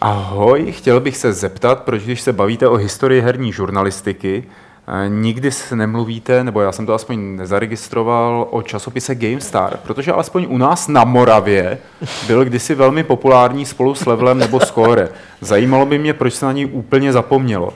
Ahoj, 0.00 0.72
chtěl 0.72 1.00
bych 1.00 1.16
se 1.16 1.32
zeptat, 1.32 1.82
proč 1.82 2.02
když 2.02 2.20
se 2.20 2.32
bavíte 2.32 2.68
o 2.68 2.76
historii 2.76 3.20
herní 3.20 3.52
žurnalistiky, 3.52 4.44
eh, 4.44 5.08
nikdy 5.08 5.50
se 5.50 5.76
nemluvíte, 5.76 6.44
nebo 6.44 6.60
já 6.60 6.72
jsem 6.72 6.86
to 6.86 6.94
aspoň 6.94 7.36
nezaregistroval, 7.36 8.46
o 8.50 8.62
časopise 8.62 9.14
GameStar, 9.14 9.78
protože 9.82 10.12
alespoň 10.12 10.46
u 10.48 10.58
nás 10.58 10.88
na 10.88 11.04
Moravě 11.04 11.78
byl 12.26 12.44
kdysi 12.44 12.74
velmi 12.74 13.04
populární 13.04 13.64
spolu 13.66 13.94
s 13.94 14.06
Levelem 14.06 14.38
nebo 14.38 14.60
Score. 14.60 15.08
Zajímalo 15.40 15.86
by 15.86 15.98
mě, 15.98 16.12
proč 16.12 16.34
se 16.34 16.46
na 16.46 16.52
ní 16.52 16.66
úplně 16.66 17.12
zapomnělo. 17.12 17.72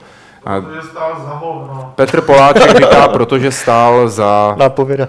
Protože 0.61 0.81
stál 0.81 1.21
za 1.25 1.33
hovno. 1.33 1.93
Petr 1.95 2.21
Poláček 2.21 2.77
říká, 2.77 3.07
protože 3.07 3.51
stál 3.51 4.07
za... 4.09 4.55
Nápověda. 4.59 5.07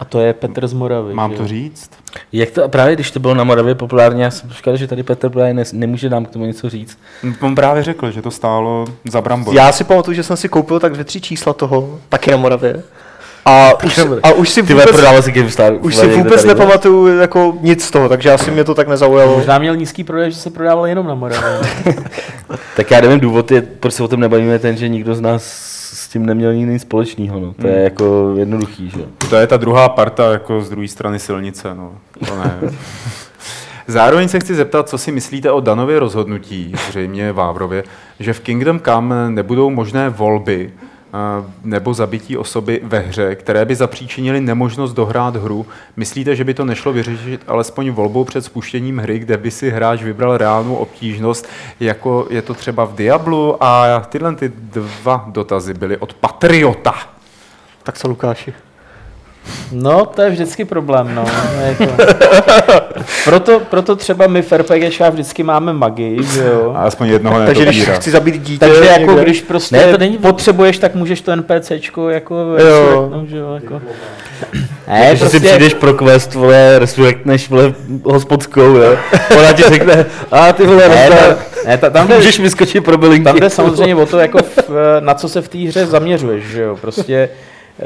A 0.00 0.04
to 0.04 0.20
je 0.20 0.32
Petr 0.32 0.66
z 0.66 0.72
Moravy. 0.72 1.14
Mám 1.14 1.30
že? 1.30 1.36
to 1.36 1.46
říct? 1.46 1.90
Jak 2.32 2.50
to, 2.50 2.68
právě 2.68 2.94
když 2.94 3.10
to 3.10 3.20
bylo 3.20 3.34
na 3.34 3.44
Moravě 3.44 3.74
populárně, 3.74 4.24
já 4.24 4.30
jsem 4.30 4.50
říkal, 4.50 4.76
že 4.76 4.86
tady 4.86 5.02
Petr 5.02 5.30
právě 5.30 5.54
ne, 5.54 5.64
nemůže 5.72 6.10
nám 6.10 6.24
k 6.24 6.30
tomu 6.30 6.44
něco 6.44 6.70
říct. 6.70 6.98
On 7.40 7.54
právě 7.54 7.82
řekl, 7.82 8.10
že 8.10 8.22
to 8.22 8.30
stálo 8.30 8.84
za 9.04 9.20
brambor. 9.20 9.54
Já 9.54 9.72
si 9.72 9.84
pamatuju, 9.84 10.14
že 10.14 10.22
jsem 10.22 10.36
si 10.36 10.48
koupil 10.48 10.80
tak 10.80 10.92
dvě, 10.92 11.04
tři 11.04 11.20
čísla 11.20 11.52
toho, 11.52 11.98
taky 12.08 12.30
na 12.30 12.36
Moravě. 12.36 12.82
A 13.44 13.70
už, 13.84 14.00
a 14.22 14.32
už 14.32 14.48
si 14.48 14.62
vůbec, 14.62 14.90
prodával 14.90 15.22
si 15.22 15.32
GameStar. 15.32 15.72
už 15.80 15.96
si 15.96 16.06
vůbec 16.06 16.44
nepamatuju 16.44 17.06
jako 17.18 17.58
nic 17.60 17.84
z 17.84 17.90
toho, 17.90 18.08
takže 18.08 18.32
asi 18.32 18.50
mě 18.50 18.64
to 18.64 18.74
tak 18.74 18.88
nezaujalo. 18.88 19.36
Možná 19.36 19.58
měl 19.58 19.76
nízký 19.76 20.04
prodej, 20.04 20.30
že 20.30 20.36
se 20.36 20.50
prodával 20.50 20.86
jenom 20.86 21.06
na 21.06 21.14
Moravě. 21.14 21.60
Tak 22.76 22.90
já 22.90 23.00
nevím, 23.00 23.20
důvod 23.20 23.50
je, 23.50 23.62
proč 23.62 23.94
se 23.94 24.02
o 24.02 24.08
tom 24.08 24.20
nebavíme, 24.20 24.58
ten, 24.58 24.76
že 24.76 24.88
nikdo 24.88 25.14
z 25.14 25.20
nás 25.20 25.42
s 25.94 26.08
tím 26.08 26.26
neměl 26.26 26.54
nic 26.54 26.82
společného. 26.82 27.40
No. 27.40 27.54
To 27.60 27.66
je 27.66 27.72
Hmm. 27.74 27.82
jako 27.84 28.34
jednoduchý, 28.36 28.90
že? 28.90 28.98
jo. 29.00 29.06
To 29.30 29.36
je 29.36 29.46
ta 29.46 29.56
druhá 29.56 29.88
parta 29.88 30.32
jako 30.32 30.60
z 30.60 30.70
druhé 30.70 30.88
strany 30.88 31.18
silnice. 31.18 31.74
No. 31.74 31.92
To 32.28 32.36
ne. 32.36 32.58
Zároveň 33.86 34.28
se 34.28 34.40
chci 34.40 34.54
zeptat, 34.54 34.88
co 34.88 34.98
si 34.98 35.12
myslíte 35.12 35.50
o 35.50 35.60
Danově 35.60 35.98
rozhodnutí, 35.98 36.72
zřejmě 36.88 37.32
Vávrově, 37.32 37.84
že 38.20 38.32
v 38.32 38.40
Kingdom 38.40 38.80
Come 38.80 39.30
nebudou 39.30 39.70
možné 39.70 40.08
volby 40.08 40.70
nebo 41.64 41.94
zabití 41.94 42.36
osoby 42.36 42.80
ve 42.84 42.98
hře, 42.98 43.34
které 43.34 43.64
by 43.64 43.74
zapříčinily 43.74 44.40
nemožnost 44.40 44.92
dohrát 44.92 45.36
hru. 45.36 45.66
Myslíte, 45.96 46.36
že 46.36 46.44
by 46.44 46.54
to 46.54 46.64
nešlo 46.64 46.92
vyřešit 46.92 47.40
alespoň 47.46 47.90
volbou 47.90 48.24
před 48.24 48.44
spuštěním 48.44 48.98
hry, 48.98 49.18
kde 49.18 49.36
by 49.36 49.50
si 49.50 49.70
hráč 49.70 50.02
vybral 50.02 50.36
reálnou 50.36 50.74
obtížnost, 50.74 51.48
jako 51.80 52.26
je 52.30 52.42
to 52.42 52.54
třeba 52.54 52.84
v 52.84 52.94
Diablu? 52.94 53.64
A 53.64 54.00
tyhle 54.00 54.34
ty 54.34 54.52
dva 54.56 55.24
dotazy 55.28 55.74
byly 55.74 55.96
od 55.96 56.14
Patriota. 56.14 56.94
Tak 57.82 57.98
co 57.98 58.08
Lukáši? 58.08 58.54
No, 59.72 60.06
to 60.06 60.22
je 60.22 60.30
vždycky 60.30 60.64
problém, 60.64 61.14
no. 61.14 61.24
Je 61.68 61.86
to... 61.86 61.92
proto, 63.24 63.60
proto 63.60 63.96
třeba 63.96 64.26
my 64.26 64.42
v 64.42 64.52
RPGčkách 64.52 65.12
vždycky 65.12 65.42
máme 65.42 65.72
magii, 65.72 66.22
že 66.24 66.44
jo. 66.44 66.72
A 66.76 66.82
aspoň 66.82 67.08
jednoho 67.08 67.46
Takže 67.46 67.62
když 67.64 67.88
chci 67.88 68.10
zabít 68.10 68.42
dítě 68.42 68.58
Takže 68.66 68.84
jako 68.84 69.00
někde, 69.10 69.22
když 69.24 69.40
prostě 69.40 69.76
Ne, 69.76 69.86
ne, 69.86 69.92
to 69.92 69.98
není- 69.98 70.18
potřebuješ, 70.18 70.78
tak 70.78 70.94
můžeš 70.94 71.20
to 71.20 71.36
NPCčko 71.36 72.08
jako 72.08 72.34
Jo. 72.34 72.54
resurrectnout, 72.56 73.28
že 73.28 73.36
jo, 73.36 73.54
jako. 73.54 73.80
Ne, 74.88 75.08
Když 75.10 75.30
si 75.30 75.40
přijdeš 75.40 75.74
pro 75.74 75.94
quest, 75.94 76.34
vole, 76.34 76.78
resurrectneš, 76.78 77.48
vole, 77.48 77.74
hospodskou, 78.04 78.60
jo. 78.76 78.96
Ona 79.38 79.52
ti 79.52 79.62
řekne, 79.62 80.06
a 80.32 80.52
ty 80.52 80.66
vole, 80.66 80.88
ne, 80.88 80.94
ne, 81.10 81.16
ta, 81.16 81.36
ne, 81.66 81.78
ta, 81.78 81.90
tam, 81.90 82.08
jde, 82.08 82.16
můžeš 82.16 82.40
vyskočit 82.40 82.84
pro 82.84 82.98
bylinky. 82.98 83.24
tam 83.24 83.36
jde 83.38 83.50
samozřejmě 83.50 83.94
o 83.96 84.06
to, 84.06 84.18
jako 84.18 84.38
v, 84.68 85.00
na 85.00 85.14
co 85.14 85.28
se 85.28 85.42
v 85.42 85.48
té 85.48 85.58
hře 85.58 85.86
zaměřuješ, 85.86 86.44
že 86.44 86.62
jo. 86.62 86.76
Prostě 86.80 87.28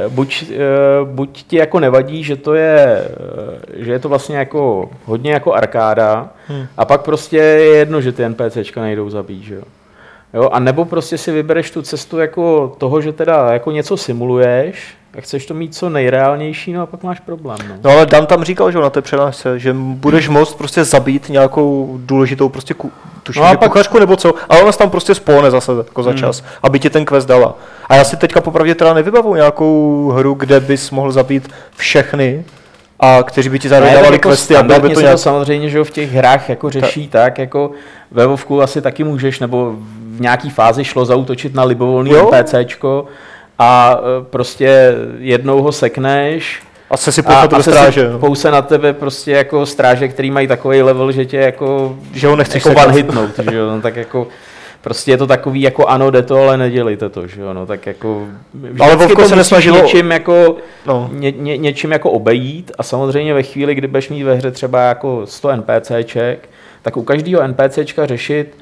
buď, 0.09 0.45
eh, 0.51 0.57
buď 1.05 1.43
ti 1.47 1.57
jako 1.57 1.80
nevadí, 1.80 2.24
že 2.24 2.37
to 2.37 2.55
je, 2.55 3.05
eh, 3.09 3.84
že 3.84 3.93
je 3.93 3.99
to 3.99 4.09
vlastně 4.09 4.37
jako 4.37 4.91
hodně 5.05 5.32
jako 5.32 5.53
arkáda, 5.53 6.30
Hmm. 6.49 6.66
a 6.76 6.84
pak 6.84 7.03
prostě 7.03 7.37
je 7.37 7.64
jedno, 7.76 8.01
že 8.01 8.12
ty 8.12 8.24
NPCčka 8.24 8.80
nejdou 8.80 9.11
zabít, 9.11 9.43
že 9.43 9.55
jo. 9.55 9.62
Jo, 10.34 10.49
a 10.53 10.59
nebo 10.61 10.84
prostě 10.84 11.18
si 11.18 11.32
vybereš 11.32 11.70
tu 11.70 11.82
cestu 11.82 12.18
jako 12.18 12.74
toho, 12.78 13.01
že 13.01 13.12
teda 13.12 13.53
jako 13.53 13.70
něco 13.70 13.97
simuluješ, 13.97 14.95
a 15.19 15.21
chceš 15.21 15.47
to 15.47 15.55
mít 15.55 15.75
co 15.75 15.89
nejreálnější, 15.89 16.73
no 16.73 16.83
a 16.83 16.87
pak 16.87 17.03
máš 17.03 17.21
problém. 17.21 17.59
No. 17.69 17.75
No 17.85 17.91
ale 17.91 18.07
Dan 18.07 18.27
tam 18.27 18.45
říkal, 18.45 18.71
že 18.73 18.79
na 18.79 18.91
té 18.91 19.03
přenášce, 19.03 19.59
že 19.59 19.73
budeš 19.79 20.29
moct 20.29 20.55
prostě 20.55 20.85
zabít 20.85 21.29
nějakou 21.29 21.97
důležitou 22.01 22.49
prostě 22.49 22.75
ku, 22.75 22.93
tuším, 23.23 23.43
No 23.43 23.49
a 23.49 23.53
no 23.53 23.59
pak- 23.59 23.69
kuchařku 23.69 23.99
nebo 23.99 24.17
co, 24.17 24.35
ale 24.49 24.62
ona 24.62 24.73
tam 24.73 24.91
prostě 24.91 25.14
spone 25.14 25.51
zase 25.51 25.73
jako 25.77 26.03
za 26.03 26.12
čas, 26.12 26.45
aby 26.62 26.79
ti 26.79 26.91
ten 26.91 27.05
quest 27.05 27.29
dala. 27.29 27.55
A 27.89 27.95
já 27.95 28.05
si 28.05 28.17
teďka 28.17 28.41
popravdě 28.41 28.75
teda 28.75 28.95
nevybavu 28.95 29.35
nějakou 29.35 30.09
hru, 30.11 30.35
kde 30.35 30.61
bys 30.61 30.91
mohl 30.91 31.12
zabít 31.12 31.49
všechny 31.77 32.45
a 33.01 33.23
kteří 33.23 33.49
by 33.49 33.59
ti 33.59 33.69
zároveň 33.69 33.93
tak 33.95 34.03
dávali 34.03 34.17
jako 34.17 34.29
questy 34.29 34.57
a 34.57 34.62
bylo 34.62 34.69
by 34.69 34.75
standardně 34.75 34.95
to 34.95 35.01
nějak... 35.01 35.14
to 35.14 35.19
samozřejmě, 35.19 35.71
že 35.71 35.79
jo, 35.79 35.85
v 35.85 35.91
těch 35.91 36.12
hrách 36.12 36.49
jako 36.49 36.71
řeší 36.71 37.09
tak, 37.09 37.39
jako 37.39 37.71
ve 38.11 38.27
Vovku 38.27 38.62
asi 38.62 38.81
taky 38.83 39.05
můžeš, 39.05 39.41
nebo 39.41 39.75
v 40.17 40.21
nějaký 40.21 40.51
fázi 40.51 40.85
šlo 40.85 41.05
zautočit 41.05 41.55
na 41.55 41.64
libovolný. 41.64 42.12
NPCčko 42.12 43.07
a 43.59 43.99
e, 44.21 44.25
prostě 44.25 44.95
jednou 45.19 45.63
ho 45.63 45.73
sekneš 45.73 46.63
A 46.91 46.97
se 46.97 47.13
si 47.13 47.23
a, 47.23 47.41
a 47.41 47.63
se 47.63 47.71
stráže, 47.71 48.11
no. 48.11 48.19
pouse 48.19 48.51
na 48.51 48.63
tebe 48.63 48.93
prostě 48.93 49.31
jako 49.33 49.67
stráže, 49.67 50.09
který 50.09 50.31
mají 50.31 50.47
takový 50.47 50.83
level, 50.83 51.13
že 51.13 51.25
tě 51.25 51.37
jako, 51.37 51.97
že 52.15 52.27
ho 52.29 52.37
nechceš 52.37 52.65
jako 52.65 52.91
hitnout, 52.91 53.39
že 53.51 53.57
jo, 53.57 53.71
no, 53.71 53.81
tak 53.83 53.97
jako 53.97 54.29
Prostě 54.81 55.11
je 55.11 55.17
to 55.17 55.27
takový 55.27 55.63
jako 55.63 55.87
ano, 55.87 56.11
jde 56.11 56.23
to, 56.23 56.37
ale 56.43 56.57
nedělejte 56.57 57.09
to, 57.09 57.27
že 57.27 57.41
jo, 57.41 57.55
no, 57.55 57.67
tak 57.67 57.87
jako... 57.87 58.27
Ale 58.81 58.97
Vovko 58.97 59.25
se 59.25 59.37
nesnažilo- 59.37 59.83
Něčím 59.83 60.11
jako, 60.13 60.57
No. 60.87 61.11
ně, 61.13 61.31
ně, 61.31 61.57
něčím 61.57 61.93
jako 61.93 62.11
obejít 62.11 62.73
a 62.79 62.83
samozřejmě 62.83 63.35
ve 63.35 63.43
chvíli, 63.43 63.75
kdy 63.75 63.87
budeš 63.87 64.09
mít 64.09 64.23
ve 64.23 64.35
hře 64.35 64.51
třeba 64.51 64.83
jako 64.83 65.23
100 65.27 65.49
NPCček, 65.57 66.49
tak 66.83 66.97
u 66.97 67.03
každého 67.03 67.43
NPCčka 67.43 68.07
řešit, 68.07 68.57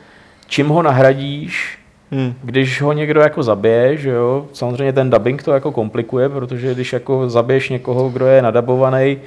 čím 0.47 0.69
ho 0.69 0.83
nahradíš, 0.83 1.79
Hmm. 2.11 2.35
když 2.43 2.83
ho 2.83 2.93
někdo 2.93 3.21
jako 3.21 3.43
zabije, 3.43 3.97
že 3.97 4.11
jo, 4.11 4.47
samozřejmě 4.53 4.93
ten 4.93 5.11
dubbing 5.11 5.43
to 5.43 5.53
jako 5.53 5.73
komplikuje, 5.73 6.29
protože 6.29 6.75
když 6.75 6.93
jako 6.93 7.31
zabiješ 7.31 7.69
někoho, 7.69 8.09
kdo 8.09 8.27
je 8.27 8.43
nadabovaný, 8.43 9.19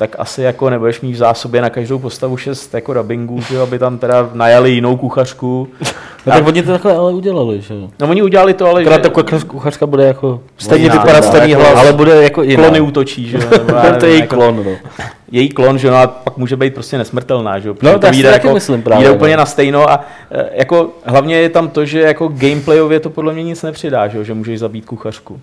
tak 0.00 0.16
asi 0.18 0.42
jako 0.42 0.70
nebudeš 0.70 1.00
mít 1.00 1.12
v 1.12 1.16
zásobě 1.16 1.62
na 1.62 1.70
každou 1.70 1.98
postavu 1.98 2.36
šest 2.36 2.74
jako 2.74 2.94
dubbingů, 2.94 3.40
že 3.40 3.54
jo, 3.54 3.62
aby 3.62 3.78
tam 3.78 3.98
teda 3.98 4.30
najali 4.34 4.70
jinou 4.70 4.96
kuchařku. 4.96 5.68
No, 6.26 6.32
tak 6.32 6.46
oni 6.46 6.62
to 6.62 6.72
takhle 6.72 6.96
ale 6.96 7.12
udělali, 7.12 7.60
že 7.60 7.74
jo. 7.74 7.88
No 8.00 8.08
oni 8.08 8.22
udělali 8.22 8.54
to, 8.54 8.66
ale 8.66 8.80
Akorát 8.80 9.04
že 9.04 9.10
ta 9.10 9.20
kuchař- 9.20 9.46
kuchařka 9.46 9.86
bude 9.86 10.04
jako... 10.04 10.40
Stejně 10.58 10.84
jiná, 10.84 10.94
vypadat 10.94 11.24
stejný 11.24 11.50
jako, 11.50 11.62
hlas. 11.62 11.74
Ale 11.78 11.92
bude 11.92 12.22
jako 12.22 12.42
jiná. 12.42 12.62
klony 12.62 12.80
útočí, 12.80 13.28
že 13.28 13.36
jo. 13.36 13.42
nebo 13.82 13.96
to 14.00 14.06
je 14.06 14.12
její 14.12 14.20
jako- 14.20 14.36
klon, 14.36 14.64
no. 14.64 14.70
její 15.32 15.48
klon, 15.48 15.78
že 15.78 15.90
no, 15.90 15.96
a 15.96 16.06
pak 16.06 16.36
může 16.36 16.56
být 16.56 16.74
prostě 16.74 16.98
nesmrtelná, 16.98 17.58
že 17.58 17.68
jo. 17.68 17.74
No, 17.82 17.98
tak 17.98 18.14
si 18.14 18.16
vyjde 18.16 18.30
taky 18.30 18.52
myslím 18.52 18.82
právě, 18.82 19.10
úplně 19.10 19.36
no. 19.36 19.38
na 19.38 19.46
stejno 19.46 19.90
a 19.90 20.04
e, 20.30 20.50
jako 20.52 20.90
hlavně 21.04 21.36
je 21.36 21.48
tam 21.48 21.68
to, 21.68 21.84
že 21.84 22.00
jako 22.00 22.28
gameplayově 22.28 23.00
to 23.00 23.10
podle 23.10 23.32
mě 23.32 23.42
nic 23.42 23.62
nepřidá, 23.62 24.08
že 24.08 24.18
jo, 24.18 24.24
že 24.24 24.34
můžeš 24.34 24.58
zabít 24.58 24.84
kuchařku. 24.84 25.40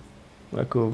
Jako, 0.56 0.92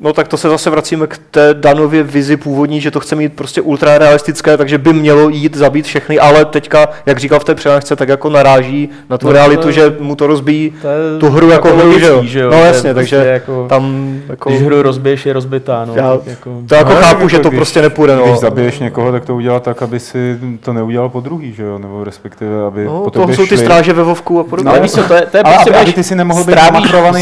No 0.00 0.12
tak 0.12 0.28
to 0.28 0.36
se 0.36 0.48
zase 0.48 0.70
vracíme 0.70 1.06
k 1.06 1.18
té 1.30 1.54
Danově 1.54 2.02
vizi 2.02 2.36
původní, 2.36 2.80
že 2.80 2.90
to 2.90 3.00
chce 3.00 3.16
mít 3.16 3.32
prostě 3.32 3.60
ultra 3.60 3.98
realistické, 3.98 4.56
takže 4.56 4.78
by 4.78 4.92
mělo 4.92 5.28
jít 5.28 5.56
zabít 5.56 5.86
všechny, 5.86 6.18
ale 6.18 6.44
teďka, 6.44 6.88
jak 7.06 7.18
říkal 7.18 7.40
v 7.40 7.44
té 7.44 7.54
přenášce, 7.54 7.96
tak 7.96 8.08
jako 8.08 8.30
naráží 8.30 8.88
na 9.10 9.18
tu 9.18 9.26
No, 9.26 9.32
realitu, 9.32 9.62
to- 9.62 9.70
že 9.72 9.96
mu 10.00 10.16
to 10.16 10.26
rozbíjí 10.26 10.70
to 10.82 10.88
je 10.88 11.18
tu 11.20 11.30
hru 11.30 11.50
jako, 11.50 11.76
hru, 11.76 11.98
že 11.98 12.06
jo? 12.06 12.22
že 12.24 12.40
jo. 12.40 12.50
No 12.50 12.56
jasně, 12.64 12.94
prostě 12.94 13.16
takže 13.16 13.32
jako, 13.32 13.66
tam 13.68 14.14
jako... 14.28 14.50
když 14.50 14.62
hru 14.62 14.82
rozbiješ, 14.82 15.26
je 15.26 15.32
rozbitá, 15.32 15.84
no. 15.84 15.94
Já- 15.96 16.16
tak 16.16 16.26
jako, 16.26 16.62
To 16.68 16.74
jako 16.74 16.90
No, 16.90 16.96
chápu, 16.96 17.14
jako 17.20 17.28
že 17.28 17.38
to 17.38 17.48
když- 17.48 17.58
prostě 17.58 17.82
nepůjde, 17.82 18.16
no. 18.16 18.24
Když 18.24 18.38
zabiješ 18.38 18.78
někoho, 18.78 19.12
tak 19.12 19.24
to 19.24 19.34
udělat 19.34 19.62
tak, 19.62 19.82
aby 19.82 20.00
si 20.00 20.38
to 20.60 20.72
neudělal 20.72 21.08
po 21.08 21.20
druhý, 21.20 21.52
že 21.52 21.62
jo? 21.62 21.78
Nebo 21.78 22.04
respektive, 22.04 22.64
aby 22.66 22.84
No, 22.84 23.00
po 23.00 23.10
to 23.10 23.28
jsou 23.28 23.42
ty 23.42 23.48
šli. 23.48 23.58
stráže 23.58 23.92
ve 23.92 24.02
Vovku 24.02 24.40
a 24.40 24.44
podobně. 24.44 24.70
ale 24.70 24.80
víš 24.80 24.92
co, 24.92 25.02
to 25.02 25.14
je, 25.14 25.22
to 25.30 25.36
je 25.36 25.42
prostě, 25.44 25.74
aby, 25.74 25.92
ty 25.92 26.04
si 26.04 26.14
nemohl 26.14 26.44
být 26.44 26.56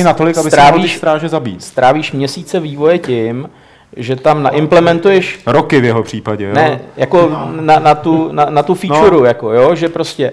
natolik, 0.05 0.39
aby 0.39 0.51
si 0.51 0.57
ty 0.83 0.89
stráže 0.89 1.29
zabít. 1.29 1.63
strávíš 1.65 2.13
měsíce 2.13 2.61
vývoje 2.63 2.99
tím, 2.99 3.49
že 3.97 4.17
tam 4.17 4.43
naimplementuješ 4.43 5.41
Roky 5.47 5.81
v 5.81 5.85
jeho 5.85 6.03
případě, 6.03 6.45
jo? 6.45 6.55
Ne, 6.55 6.81
jako 6.97 7.29
na, 7.61 7.79
na, 7.79 7.95
tu, 7.95 8.33
na, 8.33 8.45
na 8.45 8.63
tu 8.63 8.75
feature, 8.75 9.17
no. 9.17 9.25
jako 9.25 9.53
jo, 9.53 9.75
že 9.75 9.89
prostě 9.89 10.33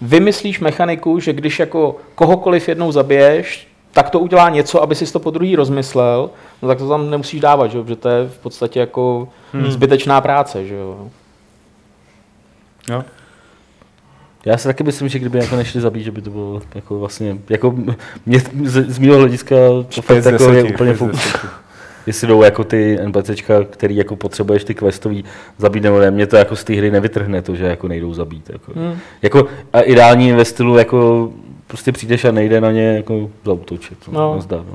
vymyslíš 0.00 0.60
mechaniku, 0.60 1.20
že 1.20 1.32
když 1.32 1.58
jako 1.58 1.96
kohokoliv 2.14 2.68
jednou 2.68 2.92
zabiješ, 2.92 3.68
tak 3.92 4.10
to 4.10 4.20
udělá 4.20 4.50
něco, 4.50 4.82
aby 4.82 4.94
si 4.94 5.12
to 5.12 5.20
po 5.20 5.30
druhý 5.30 5.56
rozmyslel, 5.56 6.30
no 6.62 6.68
tak 6.68 6.78
to 6.78 6.88
tam 6.88 7.10
nemusíš 7.10 7.40
dávat, 7.40 7.70
že 7.70 7.82
protože 7.82 7.96
to 7.96 8.08
je 8.08 8.28
v 8.28 8.38
podstatě 8.38 8.80
jako 8.80 9.28
hmm. 9.52 9.70
zbytečná 9.70 10.20
práce, 10.20 10.66
že 10.66 10.74
jo. 10.74 11.08
jo? 12.90 13.04
Já 14.44 14.56
si 14.56 14.68
taky 14.68 14.84
myslím, 14.84 15.08
že 15.08 15.18
kdyby 15.18 15.38
jako 15.38 15.56
nešli 15.56 15.80
zabít, 15.80 16.04
že 16.04 16.10
by 16.10 16.22
to 16.22 16.30
bylo 16.30 16.62
jako 16.74 16.98
vlastně, 16.98 17.38
jako 17.48 17.74
mě, 18.26 18.40
z, 18.64 18.90
z 18.90 18.98
mého 18.98 19.18
hlediska 19.18 19.56
to 19.94 20.02
fakt 20.02 20.24
jako 20.24 20.52
je 20.52 20.64
úplně 20.64 20.94
fuk. 20.94 21.12
Jestli 22.08 22.26
jdou 22.28 22.42
jako 22.42 22.64
ty 22.64 22.98
NPCčka, 23.06 23.54
který 23.70 23.96
jako 23.96 24.16
potřebuješ 24.16 24.64
ty 24.64 24.74
questový 24.74 25.24
zabít 25.58 25.82
nebo 25.82 25.98
ne, 26.00 26.10
mě 26.10 26.26
to 26.26 26.36
jako 26.36 26.56
z 26.56 26.64
té 26.64 26.74
hry 26.74 26.90
nevytrhne 26.90 27.42
to, 27.42 27.54
že 27.56 27.64
jako 27.64 27.88
nejdou 27.88 28.14
zabít. 28.14 28.50
Jako, 28.52 28.72
Hmm. 28.76 28.94
jako 29.22 29.46
a 29.72 29.80
ideální 29.80 30.32
ve 30.32 30.44
stylu 30.44 30.78
jako 30.78 31.28
prostě 31.66 31.92
přijdeš 31.92 32.24
a 32.24 32.32
nejde 32.32 32.60
na 32.60 32.70
ně 32.72 32.94
jako 32.96 33.30
zautočit. 33.44 33.98
No. 34.12 34.20
No. 34.34 34.40
Zdá, 34.40 34.56
no. 34.56 34.74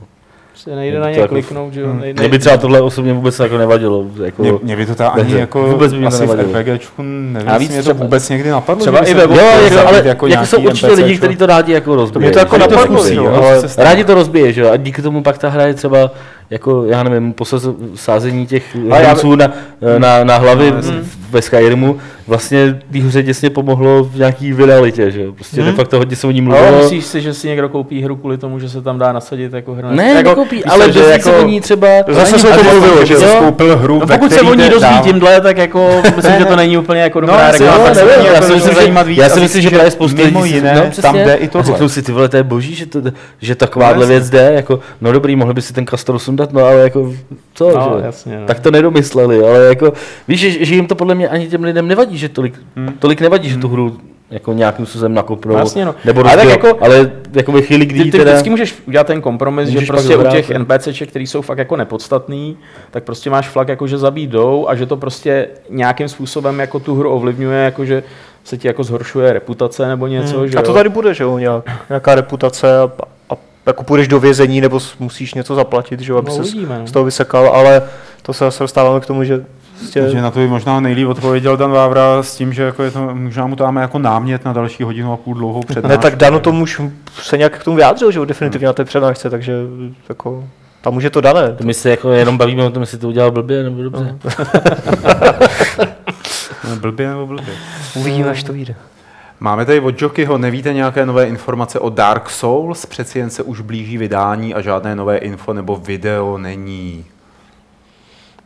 Prostě 0.52 0.76
nejde 0.76 1.00
na 1.00 1.06
to 1.06 1.10
ně 1.12 1.18
jako- 1.20 1.28
kliknout, 1.34 1.74
že 1.74 1.82
jo. 1.82 1.88
Hmm. 1.88 2.00
Nejde, 2.00 2.20
Mě 2.22 2.30
by 2.30 2.40
třeba 2.40 2.58
tohle 2.58 2.82
osobně 2.82 3.14
vůbec 3.14 3.40
jako 3.40 3.58
nevadilo. 3.58 4.06
Jako, 4.24 4.42
Mě, 4.42 4.52
mě 4.64 4.76
by 4.76 4.86
to 4.86 4.96
ta 4.96 5.08
ani 5.08 5.34
jako 5.34 5.68
Vůbec 5.68 5.92
by 5.94 5.98
mě 6.00 6.10
to 6.10 6.16
asi 6.16 6.26
v 6.26 6.36
nevadilo. 6.36 6.60
RPGčku 6.60 7.02
nevím, 7.02 7.50
A 7.50 7.54
jestli 7.54 7.60
víc 7.60 7.70
mě 7.72 7.78
to 7.78 7.84
třeba- 7.84 8.04
vůbec 8.04 8.30
někdy 8.30 8.50
napadlo. 8.50 8.82
třeba 8.82 9.04
i 9.04 9.06
se 9.06 9.14
ve 9.14 9.22
Jo, 9.22 9.30
jako, 9.42 9.62
zabít 9.76 9.88
ale 9.88 9.98
jako, 9.98 10.08
jako 10.08 10.28
jako 10.28 10.46
jsou 10.46 10.62
určitě 10.62 10.88
lidi, 10.88 11.02
NPCčko. 11.04 11.18
kteří 11.26 11.36
to 11.38 11.46
rádi 11.46 11.74
jako 11.74 11.96
rozbíjí. 11.96 12.22
mě 12.22 12.32
to 12.32 12.40
jako 12.40 12.58
napadlo, 12.58 12.98
zkusí, 12.98 13.16
jo, 13.16 13.24
jo. 13.24 13.34
ale- 13.34 13.62
se 13.62 13.70
stane. 13.70 13.90
Rádi 13.90 14.04
to 14.04 14.14
rozbije, 14.14 14.54
že 14.54 14.62
jo? 14.62 14.72
A 14.72 14.78
díky 14.78 15.02
tomu 15.02 15.24
pak 15.24 15.38
ta 15.38 15.50
hra 15.50 15.64
je 15.68 15.74
třeba 15.74 16.12
jako, 16.54 16.86
já 16.86 17.04
nevím, 17.04 17.34
posaz, 17.34 17.68
sázení 17.96 18.48
těch 18.48 18.76
já- 18.88 18.96
herců 18.96 19.36
na, 19.36 19.52
na, 19.98 20.24
na 20.24 20.38
hlavy 20.38 20.72
No, 20.72 20.78
ve 21.32 21.42
Skyrimu 21.42 21.98
vlastně 22.28 22.80
té 22.92 23.00
hře 23.00 23.24
děsně 23.24 23.50
pomohlo 23.50 24.04
v 24.04 24.18
nějaký 24.18 24.54
viralitě, 24.54 25.12
že. 25.12 25.24
Prostě 25.36 25.62
Hmm. 25.62 25.72
de 25.72 25.76
facto 25.78 25.98
hodně 25.98 26.16
se 26.16 26.28
o 26.28 26.32
ní 26.32 26.40
Ale 26.42 26.60
mluvilo. 26.62 26.78
myslíš 26.82 27.06
si, 27.06 27.22
že 27.22 27.34
si 27.34 27.48
někdo 27.48 27.70
koupí 27.70 28.02
hru 28.04 28.16
kvůli 28.16 28.38
tomu, 28.38 28.60
že 28.60 28.70
se 28.70 28.82
tam 28.82 29.00
dá 29.00 29.12
nasadit 29.14 29.54
jako 29.54 29.74
hra? 29.74 29.92
Ne, 29.92 30.08
jako, 30.14 30.30
nekoupí, 30.30 30.56
víš 30.56 30.64
ale 30.68 30.86
že 30.92 31.00
dozví 31.00 31.22
se 31.22 31.30
jako- 31.30 31.44
o 31.44 31.48
ní 31.48 31.62
třeba... 31.62 31.88
Zase 32.08 32.40
se 32.40 32.48
o 32.50 32.52
tom 32.58 32.68
ale- 32.68 32.74
mluvilo, 32.80 33.06
že 33.06 33.18
jsi 33.18 33.26
koupil 33.40 33.78
hru, 33.78 34.00
No 34.00 34.06
ve 34.06 34.18
pokud 34.18 34.32
se 34.34 34.42
o 34.42 34.54
ní 34.54 34.70
dozví 34.70 35.00
tímhle, 35.04 35.42
tak 35.42 35.58
jako 35.68 36.02
myslím, 36.16 36.34
že 36.40 36.46
to 36.46 36.56
není 36.56 36.78
úplně 36.78 37.02
jako 37.02 37.20
dobrá 37.22 37.46
No, 37.46 37.52
reklama. 37.52 37.88
já 37.88 38.34
jako 38.34 38.46
si 38.46 38.54
myslím, 38.54 38.74
že- 38.74 38.80
zajímat 38.80 39.08
víc. 39.08 39.18
Já 39.18 39.26
a 39.26 39.30
si 39.30 39.40
myslím, 39.40 39.62
že 39.62 39.70
že 39.70 39.76
právě 39.76 39.92
spousta 39.92 40.22
mimo 40.24 40.42
lidí 40.42 40.62
no, 40.62 41.02
tam 41.02 41.16
jde 41.16 41.34
i 41.36 41.48
A 41.48 41.50
tohle. 41.52 41.66
řeknou 41.66 41.90
si, 41.90 42.02
ty 42.02 42.12
vole, 42.12 42.30
to 42.30 42.38
je 42.38 42.44
boží, 42.44 42.76
že, 42.76 42.86
to, 42.86 43.02
že 43.42 43.56
takováhle 43.56 44.06
No, 44.06 44.10
věc 44.10 44.30
jde, 44.30 44.52
jako, 44.56 44.80
no 45.02 45.12
dobrý, 45.12 45.36
mohli 45.36 45.54
by 45.54 45.62
si 45.62 45.74
ten 45.74 45.88
Castor 45.88 46.20
sundat, 46.20 46.54
no 46.54 46.66
ale 46.66 46.76
jako, 46.82 47.14
co, 47.54 47.72
No, 47.72 47.98
no. 48.26 48.46
Tak 48.48 48.60
to 48.60 48.72
nedomysleli, 48.72 49.40
ale 49.48 49.66
jako, 49.82 49.94
víš, 50.28 50.40
že, 50.40 50.66
že 50.66 50.76
jim 50.76 50.88
to 50.88 50.96
podle 50.96 51.16
mě 51.16 51.30
ani 51.30 51.48
těm 51.48 51.64
lidem 51.64 51.88
nevadí, 51.88 52.18
že 52.18 52.30
tolik, 52.30 52.60
Hmm. 52.76 52.94
tolik 53.00 53.22
nevadí, 53.22 53.50
že 53.50 53.58
tu 53.58 53.68
hru 53.68 53.98
jako 54.32 54.54
nějakým 54.54 54.86
způsobem 54.86 55.14
nakopnou, 55.14 55.58
Jasně, 55.58 55.86
no. 55.86 55.96
nebo 56.06 56.22
Ale 56.26 56.36
tak 56.38 56.50
jako- 56.50 56.78
ale 56.82 57.12
jako 57.34 57.52
ve 57.52 57.62
chvíli, 57.62 57.86
kdy 57.86 58.00
Ty, 58.04 58.12
ty 58.12 58.18
teda... 58.18 58.32
vždycky 58.32 58.50
můžeš 58.50 58.76
udělat 58.88 59.08
ten 59.08 59.22
kompromis, 59.22 59.70
že 59.70 59.74
Můžeš 59.74 59.90
pak 59.90 59.96
prostě 59.96 60.18
u 60.18 60.24
těch. 60.32 60.50
NPCček, 60.50 61.10
který 61.10 61.28
jsou 61.28 61.42
fakt 61.42 61.58
jako 61.58 61.76
nepodstatný, 61.76 62.58
tak 62.92 63.04
prostě 63.04 63.30
máš 63.30 63.50
flak 63.50 63.68
jako, 63.68 63.88
že 63.88 63.98
zabít 63.98 64.30
jdou 64.30 64.66
a 64.70 64.76
že 64.76 64.86
to 64.86 64.98
prostě 64.98 65.48
nějakým 65.70 66.08
způsobem 66.10 66.60
jako 66.60 66.80
tu 66.80 66.96
hru 66.96 67.10
ovlivňuje, 67.10 67.60
jako 67.64 67.86
že 67.86 68.04
se 68.44 68.58
ti 68.58 68.68
jako 68.68 68.84
zhoršuje 68.84 69.34
reputace 69.34 69.88
nebo 69.88 70.08
něco, 70.08 70.38
Hmm. 70.38 70.48
že 70.48 70.58
A 70.58 70.62
to 70.62 70.68
jo? 70.72 70.74
tady 70.74 70.90
bude, 70.90 71.14
že 71.14 71.24
jo, 71.24 71.38
nějak, 71.38 71.64
nějaká 71.90 72.16
reputace 72.16 72.80
a, 72.80 72.92
a 73.30 73.34
jako 73.66 73.84
půjdeš 73.84 74.08
do 74.08 74.20
vězení 74.20 74.62
nebo 74.62 74.80
musíš 75.00 75.34
něco 75.34 75.56
zaplatit, 75.56 76.00
že 76.00 76.12
jo, 76.12 76.18
aby 76.18 76.28
No, 76.30 76.36
se 76.36 76.42
uvidíme, 76.42 76.80
no. 76.80 76.88
z 76.88 76.92
toho 76.92 77.06
vysekal, 77.06 77.48
ale 77.48 77.82
to 78.22 78.34
se 78.34 78.46
zase 78.46 78.64
dostáváme 78.64 79.00
k 79.00 79.06
tomu, 79.06 79.24
že 79.24 79.46
prostě, 79.84 80.02
Takže 80.02 80.22
na 80.22 80.32
to 80.32 80.40
by 80.40 80.48
možná 80.48 80.80
nejlíp 80.80 81.08
odpověděl 81.08 81.58
Dan 81.58 81.72
Vávra 81.72 82.24
s 82.24 82.36
tím, 82.36 82.54
že 82.54 82.64
jako 82.64 82.84
je 82.84 82.92
to, 82.92 83.16
možná 83.16 83.48
mu 83.48 83.56
to 83.56 83.64
dáme 83.64 83.82
jako 83.82 84.00
námět 84.00 84.46
na 84.46 84.54
další 84.54 84.84
hodinu 84.84 85.14
a 85.14 85.18
půl 85.18 85.34
dlouhou 85.34 85.62
přednášku. 85.62 85.88
ne, 85.88 85.98
tak 85.98 86.16
Dano 86.16 86.40
tomu 86.40 86.64
už 86.64 86.82
se 87.22 87.38
nějak 87.38 87.60
k 87.60 87.64
tomu 87.64 87.76
vyjádřil, 87.76 88.12
že 88.12 88.20
definitivně 88.26 88.68
na 88.68 88.74
té 88.74 88.86
přednášce, 88.86 89.30
takže 89.30 89.54
jako, 90.10 90.44
tam 90.82 90.96
už 90.96 91.04
je 91.04 91.10
to 91.10 91.22
dané. 91.22 91.54
To 91.54 91.64
my 91.64 91.74
se 91.74 91.90
jako 91.90 92.12
jenom 92.12 92.38
bavíme 92.38 92.64
o 92.64 92.70
tom, 92.70 92.84
jestli 92.84 92.98
to 92.98 93.08
udělal 93.08 93.32
blbě 93.32 93.64
nebo 93.64 93.84
dobře. 93.84 94.18
No, 96.70 96.76
Blbě 96.76 97.10
nebo 97.10 97.28
blbě. 97.28 97.54
Uvidíme, 97.96 98.30
až 98.30 98.44
to 98.44 98.54
vyjde. 98.54 98.76
Máme 99.40 99.66
tady 99.66 99.80
od 99.80 100.02
Jokyho, 100.02 100.38
nevíte 100.38 100.74
nějaké 100.74 101.06
nové 101.06 101.26
informace 101.26 101.80
o 101.80 101.90
Dark 101.90 102.30
Souls? 102.30 102.86
Přeci 102.86 103.20
jen 103.20 103.30
se 103.30 103.44
už 103.44 103.62
blíží 103.62 103.98
vydání 103.98 104.54
a 104.54 104.62
žádné 104.62 104.96
nové 104.96 105.18
info 105.18 105.54
nebo 105.54 105.76
video 105.76 106.38
není. 106.38 107.06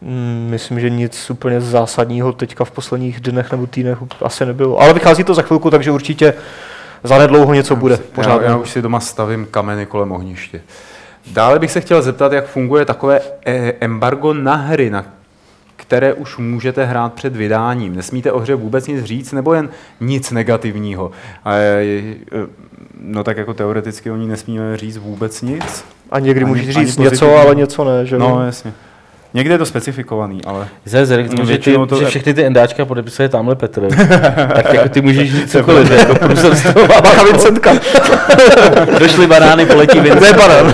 Mm, 0.02 0.48
Myslím, 0.50 0.80
že 0.80 0.90
nic 0.90 1.30
úplně 1.30 1.62
zásadního 1.62 2.32
teďka 2.32 2.66
v 2.66 2.72
posledních 2.72 3.20
dnech 3.20 3.52
nebo 3.52 3.68
týdnech 3.68 3.98
asi 4.22 4.46
nebylo. 4.46 4.80
Ale 4.82 4.94
vychází 4.94 5.24
to 5.24 5.34
za 5.34 5.42
chvilku, 5.42 5.70
takže 5.70 5.92
určitě 5.92 6.34
zanedlouho 7.04 7.54
něco 7.54 7.76
bude. 7.76 7.98
Pořád. 7.98 8.42
Já, 8.42 8.50
já 8.50 8.58
už 8.58 8.70
si 8.70 8.82
doma 8.82 9.00
stavím 9.00 9.48
kameny 9.52 9.86
kolem 9.86 10.12
ohniště. 10.12 10.62
Dále 11.32 11.60
bych 11.60 11.72
se 11.72 11.82
chtěl 11.82 12.02
zeptat, 12.02 12.32
jak 12.32 12.48
funguje 12.48 12.86
takové 12.86 13.22
eh, 13.46 13.74
embargo 13.80 14.34
na 14.34 14.56
hry, 14.56 14.90
na 14.90 15.06
které 15.76 16.14
už 16.14 16.38
můžete 16.38 16.86
hrát 16.86 17.14
před 17.14 17.36
vydáním. 17.36 17.96
Nesmíte 17.96 18.32
o 18.32 18.40
hře 18.40 18.56
vůbec 18.56 18.88
nic 18.88 19.04
říct, 19.04 19.32
nebo 19.32 19.54
jen 19.54 19.70
nic 20.00 20.32
negativního. 20.32 21.12
Eh, 21.46 22.16
no 23.02 23.24
tak 23.24 23.38
jako 23.38 23.54
teoreticky 23.54 24.12
o 24.12 24.16
ní 24.16 24.28
nesmíme 24.28 24.78
říct 24.78 24.98
vůbec 24.98 25.42
nic. 25.42 25.86
A 26.12 26.20
někdy 26.20 26.46
můžeš 26.46 26.70
říct 26.70 26.98
něco, 26.98 27.36
ale 27.36 27.56
něco 27.56 27.84
ne, 27.84 28.06
že? 28.06 28.18
No 28.18 28.46
jasně. 28.46 28.74
Někde 29.34 29.54
je 29.54 29.58
to 29.58 29.66
specifikovaný, 29.66 30.42
ale... 30.46 30.68
Tomu, 31.36 31.48
že, 31.48 31.58
ty, 31.58 31.78
to- 31.90 32.00
že 32.00 32.06
všechny 32.06 32.34
ty 32.34 32.46
endáčka 32.46 32.86
podepisuje 32.86 33.30
tamhle 33.30 33.56
Petr, 33.56 33.88
tak 34.56 34.74
jako 34.74 34.90
ty 34.90 35.02
můžeš 35.02 35.32
říct 35.36 35.52
cokoliv, 35.52 35.92
jako 35.92 36.16
průzor 36.16 36.56
z 36.56 36.74
toho 36.74 37.26
Vincentka. 37.32 37.72
Došly 39.00 39.28
banány, 39.28 39.66
poletí 39.66 40.00
Vincent. 40.02 40.22
Ne, 40.22 40.34
banán. 40.34 40.74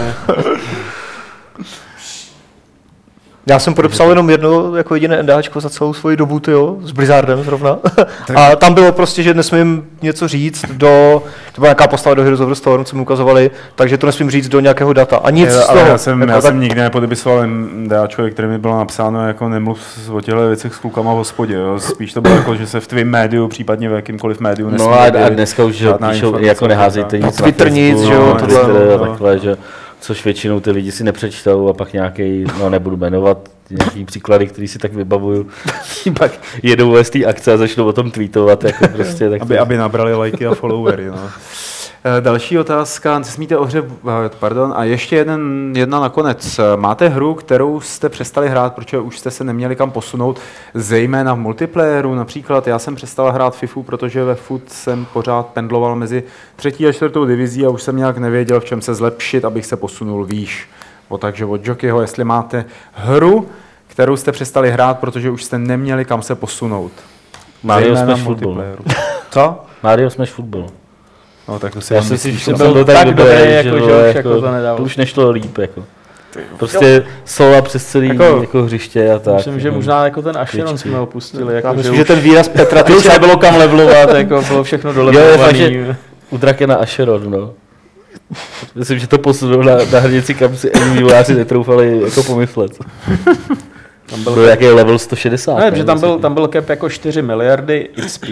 Já 3.46 3.60
jsem 3.60 3.74
podepsal 3.74 4.10
jenom 4.10 4.30
jedno 4.30 4.76
jako 4.76 4.96
jediné 4.96 5.24
NDAčko 5.24 5.60
za 5.60 5.70
celou 5.70 5.94
svoji 5.94 6.18
dobu, 6.18 6.42
jo, 6.48 6.78
s 6.82 6.92
Blizzardem 6.92 7.44
zrovna. 7.44 7.78
A 8.36 8.56
tam 8.56 8.74
bylo 8.74 8.92
prostě, 8.92 9.24
že 9.24 9.34
nesmím 9.34 9.86
něco 10.02 10.28
říct 10.28 10.66
do, 10.72 11.24
to 11.56 11.62
byla 11.62 11.68
nějaká 11.70 11.88
postava 11.88 12.14
do 12.14 12.24
Heroes 12.24 12.40
of 12.42 12.50
the 12.50 12.56
Storm, 12.56 12.86
co 12.86 12.96
mi 12.96 13.02
ukazovali, 13.02 13.52
takže 13.76 13.98
to 13.98 14.06
nesmím 14.06 14.32
říct 14.32 14.48
do 14.48 14.60
nějakého 14.60 14.94
data. 14.94 15.18
A 15.18 15.30
nic 15.30 15.50
Jo, 15.54 15.62
z 15.62 15.68
toho. 15.68 15.80
já 15.80 15.98
jsem, 15.98 16.22
jako 16.22 16.32
já 16.32 16.42
tak- 16.42 16.52
jsem 16.52 16.60
nikdy 16.60 16.82
nepodepisoval 16.82 17.44
DAčko, 17.88 18.24
který 18.32 18.48
mi 18.48 18.58
bylo 18.58 18.78
napsáno 18.78 19.28
jako 19.28 19.50
nemluv 19.50 19.80
o 20.14 20.22
těchto 20.22 20.48
věcech 20.48 20.74
s 20.76 20.78
klukama 20.78 21.14
v 21.14 21.18
hospodě. 21.18 21.54
Jo. 21.54 21.80
Spíš 21.80 22.14
to 22.14 22.22
bylo 22.22 22.36
jako, 22.36 22.56
že 22.56 22.68
se 22.68 22.80
v 22.80 22.88
tvém 22.88 23.08
médiu, 23.10 23.48
případně 23.48 23.90
v 23.90 23.94
jakýmkoliv 23.94 24.40
médiu 24.40 24.70
nesmí 24.70 24.88
No 24.88 24.94
a, 24.94 25.04
a 25.26 25.30
dneska 25.30 25.64
už 25.64 25.84
píšou, 26.12 26.38
jako 26.38 26.68
neházejte 26.68 27.18
nic 27.18 27.26
Na 27.26 27.32
Twitter 27.44 27.68
na 27.68 27.74
nic, 27.74 27.98
Facebooku, 27.98 28.08
že 28.08 28.14
jo, 28.14 28.34
na 28.34 28.40
tohle, 28.40 28.64
Twitter 28.64 29.00
no. 29.00 29.08
takhle, 29.08 29.40
že 29.40 29.58
což 30.04 30.26
většinou 30.26 30.60
ty 30.60 30.72
lidi 30.72 30.92
si 30.92 31.04
nepřečtou 31.04 31.68
a 31.70 31.74
pak 31.74 31.94
nějaký, 31.94 32.44
no 32.60 32.70
nebudu 32.70 32.98
jmenovat, 32.98 33.50
nějaký 33.70 34.06
příklady, 34.06 34.48
který 34.48 34.68
si 34.68 34.80
tak 34.80 34.94
vybavuju, 34.94 35.48
pak 36.20 36.32
jedou 36.64 37.04
z 37.04 37.10
té 37.10 37.26
akce 37.26 37.54
a 37.54 37.58
začnou 37.58 37.86
o 37.86 37.94
tom 37.94 38.12
tweetovat, 38.12 38.64
jako 38.64 38.88
prostě, 38.88 39.30
tak 39.30 39.42
aby, 39.42 39.56
to- 39.56 39.62
aby 39.62 39.78
nabrali 39.78 40.16
lajky 40.16 40.48
a 40.48 40.54
followery. 40.54 41.06
No. 41.08 41.16
Eh, 42.06 42.22
Další 42.22 42.60
otázka, 42.60 43.20
nesmíte 43.20 43.58
o 43.58 43.66
hře, 43.66 43.84
eh, 44.26 44.30
pardon, 44.40 44.74
a 44.76 44.84
ještě 44.84 45.16
jeden, 45.16 45.74
jedna 45.76 46.00
nakonec. 46.00 46.60
Eh, 46.60 46.78
Máte 46.78 47.10
hru, 47.10 47.34
kterou 47.34 47.80
jste 47.82 48.10
přestali 48.10 48.50
hrát, 48.50 48.76
protože 48.76 49.00
už 49.00 49.20
jste 49.20 49.32
se 49.32 49.44
neměli 49.44 49.76
kam 49.76 49.92
posunout, 49.92 50.40
zejména 50.74 51.34
v 51.34 51.38
multiplayeru, 51.38 52.16
například 52.16 52.68
já 52.68 52.80
jsem 52.80 52.96
přestal 52.96 53.32
hrát 53.32 53.56
FIFU, 53.56 53.84
protože 53.84 54.24
ve 54.24 54.36
FUT 54.36 54.62
jsem 54.70 55.06
pořád 55.14 55.48
pendloval 55.48 55.96
mezi 55.96 56.24
třetí 56.56 56.88
a 56.88 56.92
čtvrtou 56.92 57.26
divizí 57.26 57.66
a 57.66 57.70
už 57.70 57.84
jsem 57.84 57.98
nějak 57.98 58.18
nevěděl, 58.18 58.60
v 58.60 58.66
čem 58.66 58.82
se 58.82 58.94
zlepšit, 58.94 59.46
abych 59.46 59.66
se 59.66 59.76
posunul 59.78 60.26
výš. 60.26 60.70
O, 61.10 61.18
takže 61.18 61.46
od 61.46 61.68
Jokyho, 61.68 62.02
jestli 62.02 62.24
máte 62.24 62.66
hru, 62.94 63.48
kterou 63.88 64.18
jste 64.18 64.32
přestali 64.32 64.72
hrát, 64.72 65.00
protože 65.00 65.30
už 65.30 65.44
jste 65.44 65.58
neměli 65.58 66.06
kam 66.06 66.22
se 66.22 66.36
posunout. 66.36 66.92
Mario 67.64 67.96
Smash 67.96 68.22
v 68.22 68.24
Football. 68.24 68.54
multiplayeru. 68.54 68.84
Co? 69.32 69.66
Mario 69.84 70.10
Smash 70.10 70.32
Football. 70.32 70.68
No, 71.48 71.60
tak 71.60 71.74
to 71.74 71.82
si 71.82 71.94
Já 71.94 72.02
jsem 72.02 72.18
si 72.18 72.32
že 72.32 72.38
že 72.40 72.54
byl 72.54 72.86
tak, 72.86 72.96
tak 72.96 73.08
dobrý, 73.08 73.24
dobrý, 73.26 73.44
že, 73.44 73.52
jako, 73.56 73.78
že 73.78 74.10
už 74.10 74.16
jako 74.16 74.42
to 74.42 74.52
nedalo. 74.52 74.78
to 74.78 74.84
už 74.84 74.98
nešlo 74.98 75.30
líp, 75.32 75.58
jako. 75.58 75.84
Prostě 76.58 77.04
sola 77.26 77.62
přes 77.62 77.86
celý 77.86 78.08
Jako- 78.08 78.24
jako, 78.24 78.42
jako 78.42 78.64
hřiště 78.64 79.12
a 79.12 79.20
tak. 79.20 79.36
Myslím, 79.36 79.60
že 79.60 79.70
no. 79.70 79.76
možná 79.76 80.04
jako 80.06 80.22
ten 80.22 80.38
Asheron 80.38 80.68
Kličky. 80.70 80.90
jsme 80.90 81.00
opustili. 81.00 81.56
Jako, 81.56 81.68
že, 81.70 81.76
myslím, 81.78 81.92
už, 81.94 81.98
že 81.98 82.06
ten 82.06 82.20
výraz 82.20 82.48
Petra 82.48 82.84
to 82.84 82.98
už 82.98 83.04
nebylo 83.04 83.38
kam 83.38 83.56
levelovat, 83.58 84.10
jako 84.14 84.42
bylo 84.48 84.64
všechno 84.64 84.94
dolevlovaný. 84.94 85.60
že 85.60 85.96
u 86.30 86.38
Drakena 86.38 86.76
Asheron, 86.76 87.32
no. 87.32 87.54
Myslím, 88.76 89.00
že 89.00 89.08
to 89.08 89.18
posunul 89.18 89.64
na, 89.64 89.76
na 89.92 90.00
hranici, 90.00 90.34
kam 90.34 90.56
si 90.58 90.72
ani 90.72 90.98
vývojáři 90.98 91.34
netroufali 91.36 92.02
jako 92.04 92.24
pomyslet. 92.24 92.72
Tam 94.10 94.24
byl 94.24 94.34
Byl 94.34 94.44
jaký 94.44 94.68
level 94.68 95.00
160. 95.00 95.60
Ne, 95.60 95.72
že 95.76 95.84
tam 95.84 96.00
byl, 96.00 96.20
tam 96.20 96.34
byl 96.34 96.48
cap 96.48 96.70
jako 96.70 96.90
4 96.90 97.22
miliardy 97.22 97.90
XP. 98.06 98.26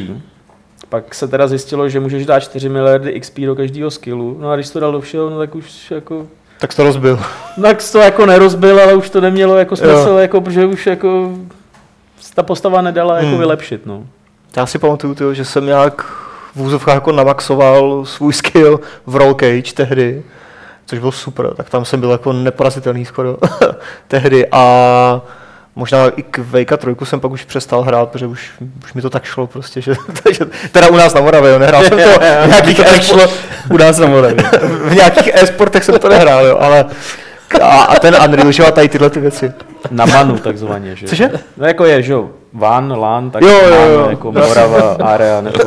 Pak 0.92 1.16
se 1.16 1.28
teda 1.28 1.48
zjistilo, 1.48 1.89
že 1.89 2.00
můžeš 2.00 2.26
dát 2.26 2.39
4 2.39 2.70
miliardy 2.70 3.20
XP 3.20 3.39
do 3.39 3.56
každého 3.56 3.92
skillu. 3.92 4.38
No 4.42 4.50
a 4.52 4.56
když 4.56 4.70
to 4.70 4.80
dal 4.80 4.92
do 4.92 5.02
všeho, 5.02 5.30
no 5.30 5.38
tak 5.38 5.56
už 5.56 5.92
jako... 5.92 6.28
tak 6.60 6.74
to 6.74 6.84
rozbil. 6.84 7.20
Tak 7.62 7.84
to 7.92 8.00
jako 8.00 8.26
nerozbil, 8.26 8.80
ale 8.82 8.94
už 8.94 9.10
to 9.10 9.22
nemělo 9.22 9.58
jako 9.58 9.76
smysl, 9.76 10.10
jako, 10.20 10.42
protože 10.42 10.66
už 10.66 10.88
jako 10.88 11.32
ta 12.36 12.44
postava 12.44 12.82
nedala 12.82 13.16
jako 13.16 13.28
Hmm. 13.28 13.38
vylepšit, 13.38 13.86
no. 13.86 14.06
Já 14.58 14.66
si 14.66 14.80
pamatuju, 14.80 15.16
tyjo, 15.16 15.34
že 15.34 15.46
jsem 15.46 15.66
nějak 15.66 16.06
v 16.56 16.62
úzovkách 16.62 16.96
jako 16.96 17.12
namaxoval 17.12 18.06
svůj 18.06 18.34
skill 18.34 18.80
v 19.06 19.16
Roll 19.16 19.34
Cage 19.34 19.74
tehdy, 19.76 20.24
což 20.86 21.00
bylo 21.00 21.12
super, 21.12 21.54
tak 21.54 21.70
tam 21.70 21.86
jsem 21.86 22.00
byl 22.00 22.12
jako 22.12 22.34
neporazitelný 22.34 23.06
skoro 23.06 23.38
tehdy 24.08 24.48
a 24.52 25.22
možná 25.76 26.09
i 26.09 26.24
k 26.24 26.38
Vejka 26.38 26.78
trojku 26.78 27.05
jsem 27.05 27.19
pak 27.19 27.32
už 27.32 27.45
přestal 27.45 27.82
hrát, 27.82 28.09
protože 28.09 28.28
už, 28.28 28.51
už 28.84 28.93
mi 28.93 29.01
to 29.01 29.09
tak 29.09 29.24
šlo 29.24 29.47
prostě, 29.47 29.82
že, 29.82 29.93
takže, 30.24 30.45
teda 30.72 30.89
u 30.89 30.95
nás 30.95 31.13
na 31.13 31.22
Moravě, 31.22 31.51
jo, 31.51 31.59
nehrál 31.59 31.84
jsem 31.84 31.97
to 31.97 32.19
v 32.19 32.47
nějakých, 32.47 32.80
e 32.80 33.28
u 33.69 33.78
nás 33.78 33.97
na 33.97 34.07
Moravě. 34.07 34.36
v 34.86 34.95
nějakých 34.95 35.30
e-sportech 35.34 35.84
jsem 35.84 35.99
to 35.99 36.09
nehrál, 36.09 36.45
jo, 36.45 36.57
ale 36.59 36.86
a, 37.61 37.84
a 37.84 37.99
ten 37.99 38.15
Unreal, 38.26 38.51
že 38.51 38.65
a 38.65 38.72
tady 38.72 38.89
tyhle 38.89 39.09
ty 39.09 39.19
věci. 39.19 39.53
Na 39.91 40.05
manu 40.05 40.38
takzvaně, 40.38 40.95
že? 40.95 41.07
Cože? 41.07 41.30
No 41.57 41.67
jako 41.67 41.86
je, 41.86 42.01
že 42.01 42.13
jo, 42.13 42.30
van, 42.53 42.99
lan, 42.99 43.32
tak 43.32 43.41
Jo, 43.41 43.49
jo, 43.49 43.91
jo. 43.91 44.07
jako 44.09 44.32
Morava, 44.32 44.97
area, 44.99 45.41
nebo 45.41 45.57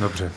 Dobře. 0.00 0.30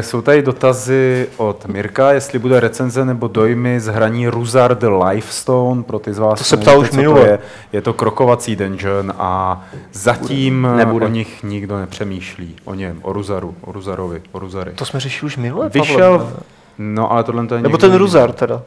Jsou 0.00 0.22
tady 0.22 0.42
dotazy 0.42 1.28
od 1.36 1.66
Mirka, 1.66 2.12
jestli 2.12 2.38
bude 2.38 2.60
recenze 2.60 3.04
nebo 3.04 3.28
dojmy 3.28 3.80
z 3.80 3.86
hraní 3.86 4.28
Ruzar 4.28 4.78
the 4.78 4.88
Lifestone, 4.88 5.82
pro 5.82 5.98
ty 5.98 6.12
z 6.12 6.18
vás, 6.18 6.38
To 6.38 6.44
se 6.44 6.56
ptal 6.56 6.78
už 6.78 6.90
minule. 6.90 7.28
Je, 7.28 7.38
je 7.72 7.80
to 7.82 7.92
krokovací 7.92 8.56
dungeon 8.56 9.12
a 9.18 9.64
zatím 9.92 10.68
Nebude. 10.76 11.06
O 11.06 11.08
nich 11.08 11.42
nikdo 11.42 11.78
nepřemýšlí. 11.78 12.56
O 12.64 12.74
něm, 12.74 12.98
o 13.02 13.12
Ruzaru, 13.12 13.54
o 13.60 13.72
Ruzarovi, 13.72 14.22
o 14.32 14.38
Ruzary. 14.38 14.72
To 14.74 14.84
jsme 14.84 15.00
řešili 15.00 15.26
už 15.26 15.36
minule, 15.36 15.68
Vyšel, 15.68 16.18
Pavle, 16.18 16.32
no 16.78 17.12
ale 17.12 17.24
tohle 17.24 17.46
to 17.46 17.54
je 17.54 17.62
Nebo 17.62 17.78
ten. 17.78 17.94
Ruzar 17.94 18.32
teda. 18.32 18.62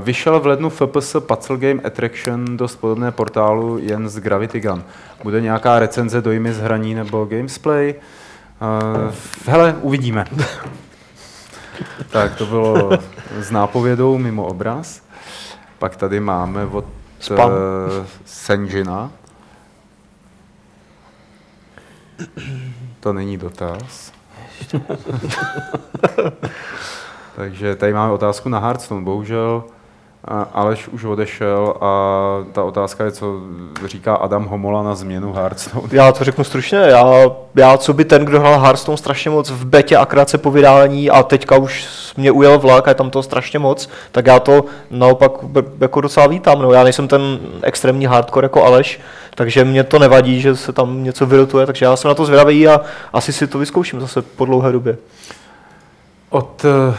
Vyšel 0.00 0.40
v 0.40 0.46
lednu 0.46 0.70
FPS 0.70 1.16
Puzzle 1.18 1.56
Game 1.56 1.82
Attraction, 1.84 2.56
dost 2.56 2.76
podobné 2.76 3.10
portálu, 3.10 3.78
jen 3.78 4.08
z 4.08 4.18
Gravity 4.18 4.60
Gun. 4.60 4.82
Bude 5.22 5.40
nějaká 5.40 5.78
recenze 5.78 6.20
dojmy 6.20 6.52
z 6.52 6.58
hraní 6.58 6.94
nebo 6.94 7.24
gamesplay? 7.24 7.94
Uh, 8.60 9.14
hele, 9.46 9.76
uvidíme. 9.80 10.24
tak 12.10 12.34
to 12.34 12.46
bylo 12.46 12.90
s 13.38 13.50
nápovědou 13.50 14.18
mimo 14.18 14.46
obraz. 14.46 15.02
Pak 15.78 15.96
tady 15.96 16.20
máme 16.20 16.66
od 16.66 16.84
Spam. 17.20 17.50
uh, 17.50 17.56
Senjina. 18.24 19.10
To 23.00 23.12
není 23.12 23.36
dotaz. 23.36 24.12
Takže 27.36 27.76
tady 27.76 27.92
máme 27.92 28.12
otázku 28.12 28.48
na 28.48 28.58
Hearthstone. 28.58 29.04
Bohužel 29.04 29.64
Aleš 30.52 30.88
už 30.88 31.04
odešel 31.04 31.74
a 31.80 31.90
ta 32.52 32.64
otázka 32.64 33.04
je, 33.04 33.10
co 33.10 33.40
říká 33.84 34.14
Adam 34.14 34.44
Homola 34.44 34.82
na 34.82 34.94
změnu 34.94 35.32
Hearthstone. 35.32 35.88
Já 35.92 36.12
to 36.12 36.24
řeknu 36.24 36.44
stručně, 36.44 36.78
já, 36.78 37.04
já 37.54 37.76
co 37.76 37.92
by 37.92 38.04
ten, 38.04 38.24
kdo 38.24 38.40
hrál 38.40 38.60
Hearthstone 38.60 38.98
strašně 38.98 39.30
moc 39.30 39.50
v 39.50 39.64
betě 39.64 39.96
a 39.96 40.06
krátce 40.06 40.38
po 40.38 40.50
vydání 40.50 41.10
a 41.10 41.22
teďka 41.22 41.56
už 41.56 41.86
mě 42.16 42.30
ujel 42.30 42.58
vlak 42.58 42.88
a 42.88 42.90
je 42.90 42.94
tam 42.94 43.10
to 43.10 43.22
strašně 43.22 43.58
moc, 43.58 43.88
tak 44.12 44.26
já 44.26 44.40
to 44.40 44.64
naopak 44.90 45.32
jako 45.80 46.00
docela 46.00 46.26
vítám. 46.26 46.62
No, 46.62 46.72
já 46.72 46.84
nejsem 46.84 47.08
ten 47.08 47.38
extrémní 47.62 48.06
hardcore 48.06 48.44
jako 48.44 48.64
Aleš, 48.64 49.00
takže 49.34 49.64
mě 49.64 49.84
to 49.84 49.98
nevadí, 49.98 50.40
že 50.40 50.56
se 50.56 50.72
tam 50.72 51.04
něco 51.04 51.26
vyrotuje, 51.26 51.66
takže 51.66 51.84
já 51.84 51.96
jsem 51.96 52.08
na 52.08 52.14
to 52.14 52.24
zvědavý 52.24 52.68
a 52.68 52.80
asi 53.12 53.32
si 53.32 53.46
to 53.46 53.58
vyzkouším 53.58 54.00
zase 54.00 54.22
po 54.22 54.44
dlouhé 54.44 54.72
době. 54.72 54.96
Od 56.30 56.64
uh, 56.64 56.94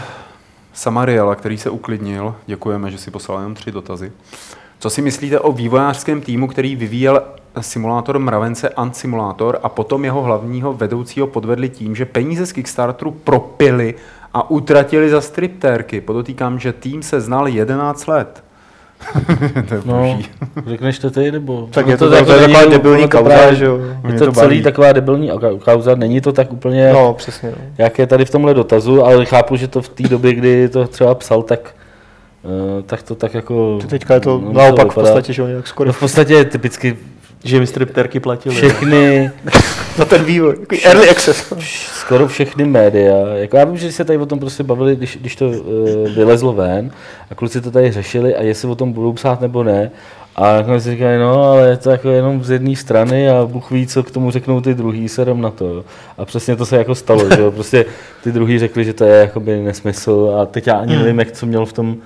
Samariela, 0.77 1.35
který 1.35 1.57
se 1.57 1.69
uklidnil, 1.69 2.35
děkujeme, 2.45 2.91
že 2.91 2.97
si 2.97 3.11
poslal 3.11 3.37
jenom 3.37 3.55
tři 3.55 3.71
dotazy. 3.71 4.11
Co 4.79 4.89
si 4.89 5.01
myslíte 5.01 5.39
o 5.39 5.51
vývojářském 5.51 6.21
týmu, 6.21 6.47
který 6.47 6.75
vyvíjel 6.75 7.21
simulátor 7.61 8.19
Mravence 8.19 8.69
Ant 8.69 8.95
Simulator 8.95 9.59
a 9.63 9.69
potom 9.69 10.05
jeho 10.05 10.21
hlavního 10.21 10.73
vedoucího 10.73 11.27
podvedli 11.27 11.69
tím, 11.69 11.95
že 11.95 12.05
peníze 12.05 12.45
z 12.45 12.51
Kickstarteru 12.51 13.11
propili 13.11 13.95
a 14.33 14.49
utratili 14.49 15.09
za 15.09 15.21
striptérky. 15.21 16.01
Podotýkám, 16.01 16.59
že 16.59 16.73
tým 16.73 17.03
se 17.03 17.21
znal 17.21 17.47
11 17.47 18.07
let. 18.07 18.43
to 19.69 19.73
je 19.75 19.81
No, 19.85 20.13
boží. 20.15 20.25
řekneš 20.67 20.99
to 20.99 21.11
ty, 21.11 21.31
nebo... 21.31 21.67
Tak 21.71 21.85
No 21.85 21.91
je 21.91 21.97
to, 21.97 22.05
jako 22.11 22.25
to 22.25 22.31
je 22.31 22.41
není- 22.41 22.53
taková 22.53 22.71
debilní 22.71 23.03
to 23.03 23.17
kauza, 23.17 23.29
právě- 23.29 23.55
že 23.55 23.65
jo. 23.65 23.79
Je 24.07 24.19
to, 24.19 24.25
to 24.25 24.31
celý 24.31 24.47
baví. 24.47 24.61
taková 24.63 24.91
debilní 24.91 25.31
kauza, 25.65 25.95
není 25.95 26.21
to 26.21 26.31
tak 26.31 26.53
úplně, 26.53 26.93
No, 26.93 27.13
přesně. 27.13 27.49
No. 27.49 27.55
jak 27.77 27.99
je 27.99 28.07
tady 28.07 28.25
v 28.25 28.29
tomhle 28.29 28.53
dotazu, 28.53 29.05
ale 29.05 29.25
chápu, 29.25 29.55
že 29.55 29.67
to 29.67 29.81
v 29.81 29.89
té 29.89 30.03
době, 30.03 30.33
kdy 30.33 30.69
to 30.69 30.87
třeba 30.87 31.15
psal, 31.15 31.43
tak, 31.43 31.75
eh, 32.45 32.81
tak 32.83 33.03
to 33.03 33.15
tak 33.15 33.33
jako... 33.33 33.79
Teďka 33.89 34.13
je 34.13 34.19
to 34.19 34.41
no, 34.45 34.51
naopak 34.53 34.85
v 34.87 34.89
vypadá. 34.89 34.93
podstatě, 35.07 35.33
že 35.33 35.41
jo, 35.41 35.47
nějak 35.47 35.67
skoro. 35.67 35.87
No, 35.87 35.93
v 35.93 35.99
podstatě 35.99 36.33
je 36.33 36.45
typicky 36.45 36.97
Že 37.43 37.59
mi 37.59 37.67
stripterky 37.67 38.19
platili. 38.19 38.55
všechny, 38.55 39.31
Na 39.97 40.05
ten 40.05 40.23
vývoj, 40.23 40.55
takový 40.57 40.85
early 40.85 41.09
access. 41.09 41.53
skoro 41.93 42.27
všechny 42.27 42.65
média, 42.65 43.15
jako 43.33 43.57
já 43.57 43.65
vím, 43.65 43.77
že 43.77 43.91
se 43.91 44.05
tady 44.05 44.17
o 44.17 44.25
tom 44.25 44.39
prostě 44.39 44.63
bavili, 44.63 44.95
když, 44.95 45.17
když 45.21 45.35
to 45.35 45.49
uh, 45.49 45.55
vylezlo 46.15 46.53
ven 46.53 46.91
a 47.31 47.35
kluci 47.35 47.61
to 47.61 47.71
tady 47.71 47.91
řešili 47.91 48.35
a 48.35 48.43
jestli 48.43 48.67
o 48.67 48.75
tom 48.75 48.93
budou 48.93 49.13
psát 49.13 49.41
nebo 49.41 49.63
ne. 49.63 49.91
A 50.35 50.53
nakonec 50.53 50.83
si 50.83 50.91
říkali, 50.91 51.17
no, 51.17 51.43
ale 51.43 51.67
je 51.67 51.77
to 51.77 51.89
jako 51.89 52.09
jenom 52.09 52.43
z 52.43 52.49
jedné 52.49 52.75
strany 52.75 53.29
a 53.29 53.45
Bůh 53.45 53.71
ví, 53.71 53.87
co 53.87 54.03
k 54.03 54.11
tomu 54.11 54.31
řeknou 54.31 54.61
ty 54.61 54.73
druhý, 54.73 55.09
serem 55.09 55.41
na 55.41 55.51
to. 55.51 55.85
A 56.17 56.25
přesně 56.25 56.55
to 56.55 56.65
se 56.65 56.77
jako 56.77 56.95
stalo, 56.95 57.29
že 57.35 57.41
jo. 57.41 57.51
Prostě 57.55 57.85
ty 58.23 58.31
druhý 58.31 58.59
řekli, 58.59 58.85
že 58.85 58.93
to 58.93 59.03
je 59.03 59.19
jakoby 59.19 59.61
nesmysl 59.61 60.37
a 60.41 60.45
teď 60.45 60.67
já 60.67 60.73
ani 60.73 60.95
nevím, 60.97 61.19
jak 61.19 61.31
co 61.31 61.45
měl 61.45 61.65
v 61.65 61.73
tom... 61.73 61.97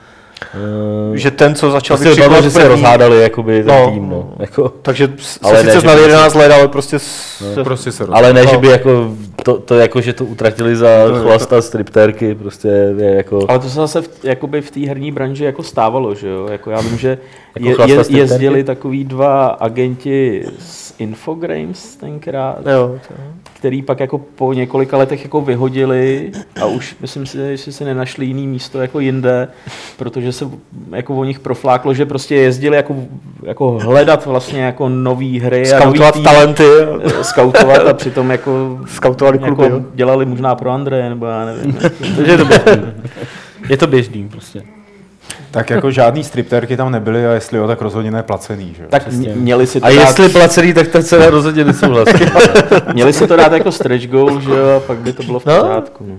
Uh, 1.09 1.15
Že 1.15 1.31
ten, 1.31 1.55
co 1.55 1.71
začal 1.71 1.97
prostě 1.97 2.11
odpadlo, 2.11 2.29
vykřikovat 2.35 2.43
že 2.43 2.51
se 2.51 2.59
první, 2.59 2.71
rozhádali 2.75 3.21
jakoby 3.21 3.63
ten 3.63 3.75
No. 3.75 3.91
tým, 3.91 4.09
no. 4.09 4.33
Jako, 4.39 4.69
Takže 4.81 5.13
Ale 5.41 5.57
se 5.57 5.63
ne, 5.63 5.69
sice 5.71 5.73
že 5.73 5.79
znali 5.79 5.97
by- 5.97 6.03
11 6.03 6.33
let, 6.35 6.51
ale 6.51 6.67
prostě 6.67 6.99
s, 6.99 7.41
Prostě 7.63 7.91
se 7.91 8.05
ale 8.11 8.33
ne, 8.33 8.43
No. 8.43 8.49
že 8.51 8.57
by 8.57 8.67
jako 8.67 9.15
to, 9.43 9.57
to 9.59 9.75
jako, 9.75 10.01
že 10.01 10.13
to 10.13 10.25
utratili 10.25 10.75
za 10.75 10.87
chlast 11.21 11.53
a 11.53 11.61
striptérky, 11.61 12.35
prostě 12.35 12.67
je 12.97 13.13
jako... 13.15 13.45
Ale 13.47 13.59
to 13.59 13.69
se 13.69 13.75
zase 13.75 14.01
v, 14.01 14.09
jakoby 14.23 14.61
v 14.61 14.71
té 14.71 14.79
herní 14.79 15.11
branži 15.11 15.43
jako 15.43 15.63
stávalo, 15.63 16.15
že 16.15 16.27
jo? 16.27 16.47
Jako 16.51 16.71
já 16.71 16.81
vím, 16.81 16.97
že 16.97 17.17
Jako 17.55 17.69
je, 17.69 17.75
chlasta 17.75 18.13
je, 18.13 18.17
jezdili 18.19 18.63
takový 18.63 19.03
dva 19.03 19.47
agenti 19.47 20.45
z 20.59 20.93
Infogrames 20.99 21.95
tenkrát, 21.95 22.57
jo, 22.73 22.95
to- 23.07 23.13
který 23.61 23.81
pak 23.81 23.99
jako 23.99 24.17
po 24.17 24.53
několika 24.53 24.97
letech 24.97 25.23
jako 25.23 25.41
vyhodili 25.41 26.31
a 26.61 26.65
už 26.65 26.95
myslím 27.01 27.25
si, 27.25 27.57
že 27.57 27.71
si 27.71 27.85
nenašli 27.85 28.25
jiný 28.25 28.47
místo 28.47 28.81
jako 28.81 28.99
jinde, 28.99 29.47
protože 29.97 30.31
se 30.31 30.49
jako 30.91 31.15
o 31.15 31.23
nich 31.23 31.39
profláklo, 31.39 31.93
že 31.93 32.05
prostě 32.05 32.35
jezdili 32.35 32.75
jako, 32.77 32.95
jako 33.43 33.71
hledat 33.71 34.25
vlastně 34.25 34.61
jako 34.61 34.89
nový 34.89 35.39
hry 35.39 35.71
a 35.73 35.85
nový 35.85 35.97
Skautovat 35.97 36.13
tým, 36.13 36.23
talenty. 36.23 36.63
eh, 37.03 37.23
skautovat 37.23 37.87
a 37.87 37.93
přitom 37.93 38.31
jako, 38.31 38.79
Skautovali 38.87 39.39
kluby, 39.39 39.63
jako 39.63 39.75
jo. 39.75 39.81
dělali 39.93 40.25
možná 40.25 40.55
pro 40.55 40.69
Andreje, 40.71 41.09
nebo 41.09 41.25
já 41.25 41.45
nevím. 41.45 41.73
Takže 42.15 42.31
je 42.31 42.37
to 42.37 42.45
běžný. 42.45 42.83
Je 43.69 43.77
to 43.77 43.87
běžný 43.87 44.29
prostě. 44.29 44.63
Tak 45.51 45.69
jako 45.69 45.91
žádný 45.91 46.23
striptérky 46.23 46.77
tam 46.77 46.91
nebyly 46.91 47.27
a 47.27 47.31
jestli 47.31 47.57
jo, 47.57 47.67
tak 47.67 47.81
rozhodně 47.81 48.11
neplacený, 48.11 48.73
že 48.77 48.83
jo? 48.83 48.89
Tak 48.91 49.01
Přesně. 49.07 49.19
mě- 49.29 49.35
měli 49.35 49.67
si 49.67 49.79
to 49.79 49.85
A 49.85 49.89
dát- 49.89 50.01
jestli 50.01 50.29
placený, 50.29 50.73
tak 50.73 50.87
ta 50.87 51.03
cena 51.03 51.29
rozhodně 51.29 51.65
nesouhlasí. 51.65 52.23
Měli 52.93 53.13
si 53.13 53.27
to 53.27 53.35
dát 53.35 53.51
jako 53.51 53.71
stretch 53.71 54.07
goal, 54.07 54.41
že 54.41 54.49
jo, 54.49 54.75
a 54.77 54.79
pak 54.79 54.97
by 54.97 55.13
to 55.13 55.23
bylo 55.23 55.39
v 55.39 55.45
No. 55.45 55.61
pořádku. 55.61 56.05
No. 56.09 56.17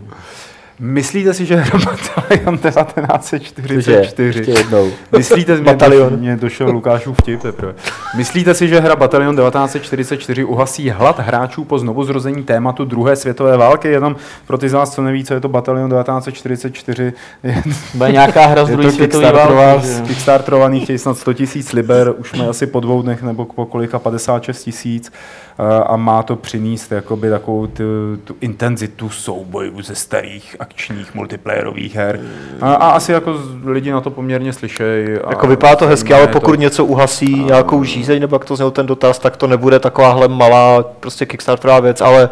Myslíte 0.84 1.34
si, 1.34 1.46
že 1.46 1.56
hra 1.56 1.78
Batalion 1.78 2.59
1944 2.59 4.38
Ještě 4.38 4.50
jednou. 4.50 4.90
Myslíte, 5.16 5.54
mě, 5.54 5.64
Batalion. 5.64 6.16
mě 6.16 6.36
došel 6.36 6.70
Lukášův 6.70 7.18
vtip 7.18 7.42
teprve. 7.42 7.74
Myslíte 8.16 8.54
si, 8.54 8.68
že 8.68 8.80
hra 8.80 8.96
Batalion 8.96 9.36
1944 9.36 10.44
uhasí 10.44 10.90
hlad 10.90 11.18
hráčů 11.18 11.64
po 11.64 11.78
znovuzrození 11.78 12.42
tématu 12.44 12.84
druhé 12.84 13.16
světové 13.16 13.56
války? 13.56 13.88
Jenom 13.88 14.16
pro 14.46 14.59
ty 14.59 14.68
z 14.68 14.72
vás, 14.72 14.94
co 14.94 15.02
neví, 15.02 15.24
co 15.24 15.34
je 15.34 15.40
to 15.40 15.48
Batalion 15.48 15.90
1944, 15.90 17.12
je, 17.42 17.62
Bude 17.94 18.12
nějaká 18.12 18.46
hra 18.46 18.64
z 18.64 18.70
je 18.70 18.76
druhé 18.76 18.90
to 18.90 18.94
světové 18.94 19.32
války. 19.32 19.86
kickstarterovaný, 20.06 20.80
chtějí 20.80 20.98
snad 20.98 21.18
100 21.18 21.32
tisíc 21.32 21.72
liber, 21.72 22.14
už 22.18 22.32
mají 22.32 22.50
asi 22.50 22.66
po 22.66 22.80
dvou 22.80 23.02
dnech 23.02 23.22
nebo 23.22 23.44
po 23.44 23.66
kolika 23.66 23.98
56 23.98 24.64
tisíc 24.64 25.12
eh, 25.59 25.84
a 25.86 25.96
má 25.96 26.22
to 26.22 26.36
přinést 26.36 26.92
jakoby 26.92 27.30
takovou 27.30 27.66
tu, 27.66 27.84
tu 28.24 28.36
intenzitu 28.40 29.10
soubojů 29.10 29.82
ze 29.82 29.94
starých 29.94 30.56
akčních 30.72 31.14
multiplayerových 31.14 31.96
her. 31.96 32.20
A, 32.60 32.72
a 32.74 32.90
asi 32.90 33.12
jako 33.12 33.34
lidi 33.64 33.90
na 33.90 34.00
to 34.00 34.10
poměrně 34.10 34.52
slyšejí. 34.52 35.08
a 35.24 35.30
Jako 35.30 35.46
vypadá 35.46 35.76
to 35.76 35.86
hezky, 35.86 36.14
ale 36.14 36.22
je 36.22 36.26
pokud 36.28 36.58
něco 36.58 36.84
uhasí 36.84 37.44
nějakou 37.44 37.84
žízeň, 37.84 38.20
nebo 38.20 38.34
jak 38.36 38.44
to 38.44 38.56
zněl 38.56 38.70
ten 38.70 38.86
dotaz, 38.86 39.18
tak 39.18 39.36
to 39.36 39.46
nebude 39.46 39.78
takováhle 39.78 40.28
malá 40.28 40.82
prostě 41.00 41.26
kickstarterová 41.26 41.80
věc, 41.80 42.00
ale 42.00 42.28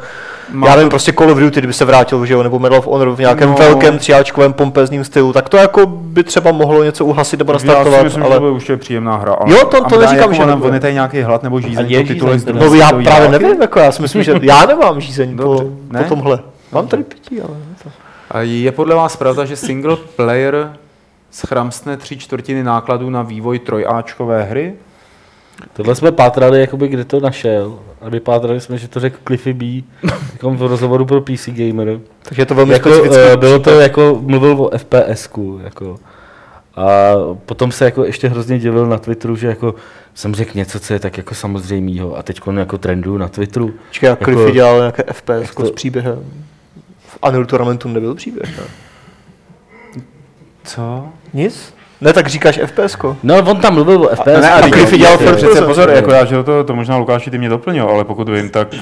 Má 0.52 0.66
já 0.66 0.72
to- 0.72 0.76
nevím, 0.76 0.90
prostě 0.90 1.12
Call 1.12 1.30
of 1.30 1.38
Duty, 1.38 1.60
kdyby 1.60 1.72
se 1.72 1.84
vrátil, 1.84 2.26
že 2.26 2.34
jo, 2.34 2.42
nebo 2.42 2.58
Medal 2.58 2.78
of 2.78 2.86
Honor 2.86 3.10
v 3.16 3.18
nějakém 3.18 3.48
No. 3.50 3.54
velkém 3.56 3.98
tříáčkovém 3.98 4.52
pompezním 4.52 5.04
stylu, 5.04 5.32
tak 5.32 5.48
to 5.48 5.56
jako 5.56 5.86
by 5.86 6.24
třeba 6.24 6.52
mohlo 6.52 6.84
něco 6.84 7.04
uhasit 7.04 7.38
nebo 7.38 7.52
Já 7.52 7.58
si 7.58 7.66
nastartovat, 7.66 8.02
myslím, 8.04 8.22
že 8.22 8.26
ale 8.26 8.36
to 8.36 8.40
bude 8.40 8.52
určitě 8.52 8.76
příjemná 8.76 9.16
hra. 9.16 9.32
ale- 9.32 9.52
Jo, 9.54 9.58
to- 9.64 9.84
to 9.84 9.96
a 9.96 10.00
neříkám, 10.00 10.16
jako 10.18 10.34
že 10.34 10.42
on, 10.42 10.48
nebude. 10.48 10.76
je 10.76 10.80
tady 10.80 10.92
nějaký 10.94 11.20
hlad 11.22 11.42
nebo 11.42 11.60
žízeň, 11.60 11.86
A 11.86 11.88
je 11.88 12.04
to 12.04 12.14
druhé 12.14 12.38
no 12.52 12.74
já 12.74 12.88
právě 13.04 13.28
nevím, 13.28 13.62
jako 13.62 13.78
já 13.78 13.92
si 13.92 14.02
myslím, 14.02 14.22
že 14.22 14.34
já 14.42 14.66
nemám 14.66 15.00
žízeň 15.00 15.36
po, 15.36 15.62
po 15.98 16.04
tomhle. 16.08 16.38
Mám 16.72 16.86
tady 16.88 17.02
pití, 17.02 17.40
ale 17.40 17.50
to... 17.82 17.88
A 17.88 18.09
je 18.38 18.72
podle 18.72 18.94
vás 18.94 19.16
pravda, 19.16 19.44
že 19.44 19.56
single 19.56 19.96
player 19.96 20.72
schramstne 21.30 21.96
tři 21.96 22.16
čtvrtiny 22.16 22.64
nákladů 22.64 23.10
na 23.10 23.22
vývoj 23.22 23.58
trojáčkové 23.58 24.42
hry? 24.42 24.74
Tohle 25.72 25.94
jsme 25.94 26.12
pátrali, 26.12 26.60
jakoby, 26.60 26.88
kde 26.88 27.04
to 27.04 27.20
našel. 27.20 27.78
A 28.00 28.08
vypátrali 28.08 28.60
jsme, 28.60 28.78
že 28.78 28.88
to 28.88 29.00
řekl 29.00 29.16
Cliffy 29.26 29.52
B. 29.52 29.66
Jako 30.32 30.50
v 30.50 30.62
rozhovoru 30.62 31.06
pro 31.06 31.20
PC 31.20 31.48
Gamer. 31.48 32.00
Takže 32.22 32.42
je 32.42 32.46
to 32.46 32.54
velmi 32.54 32.72
Jako, 32.72 32.90
eh, 33.14 33.36
bylo 33.36 33.58
to 33.58 33.70
jako, 33.70 34.18
mluvil 34.22 34.52
o 34.62 34.70
FPS-ku. 34.78 35.60
Jako. 35.64 35.96
A 36.76 36.90
potom 37.46 37.72
se 37.72 37.84
jako 37.84 38.04
ještě 38.04 38.28
hrozně 38.28 38.58
divil 38.58 38.86
na 38.86 38.98
Twitteru, 38.98 39.36
že 39.36 39.46
jako 39.46 39.74
jsem 40.14 40.34
řekl 40.34 40.50
něco, 40.58 40.80
co 40.80 40.92
je 40.92 40.98
tak 40.98 41.16
jako 41.16 41.34
samozřejmýho. 41.34 42.16
A 42.16 42.22
teď 42.22 42.40
jako 42.56 42.78
trendu 42.78 43.18
na 43.18 43.28
Twitteru. 43.28 43.72
Jak 44.02 44.02
jako- 44.02 44.24
Cliffy 44.24 44.52
dělal 44.52 44.78
nějaké 44.78 45.02
FPS 45.12 45.40
jak 45.40 45.54
to- 45.54 45.66
s 45.66 45.70
příběhem. 45.70 46.24
V 47.22 47.26
Unreal 47.26 47.46
Tournamentu 47.46 47.88
nebyl 47.88 48.14
příběh, 48.14 48.58
ne? 48.58 48.64
Co? 50.64 51.08
Nic? 51.32 51.74
Ne, 52.00 52.12
tak 52.12 52.26
říkáš 52.26 52.60
FPS. 52.66 52.96
-ko. 52.96 53.16
No, 53.22 53.36
on 53.36 53.60
tam 53.60 53.74
mluvil 53.74 54.02
o 54.02 54.08
FPS. 54.08 54.40
Ne, 54.40 54.52
a 54.52 54.62
Cliffy 54.62 54.98
dělal 54.98 55.18
first 55.18 55.36
přece 55.36 55.62
pozor, 55.62 55.90
jako 55.90 56.12
já, 56.12 56.24
že 56.24 56.42
to, 56.42 56.64
to 56.64 56.74
možná 56.74 56.96
Lukáši 56.96 57.30
ty 57.30 57.38
mě 57.38 57.48
doplnil, 57.48 57.88
ale 57.88 58.04
pokud 58.04 58.28
vím, 58.28 58.50
tak 58.50 58.72
uh, 58.72 58.80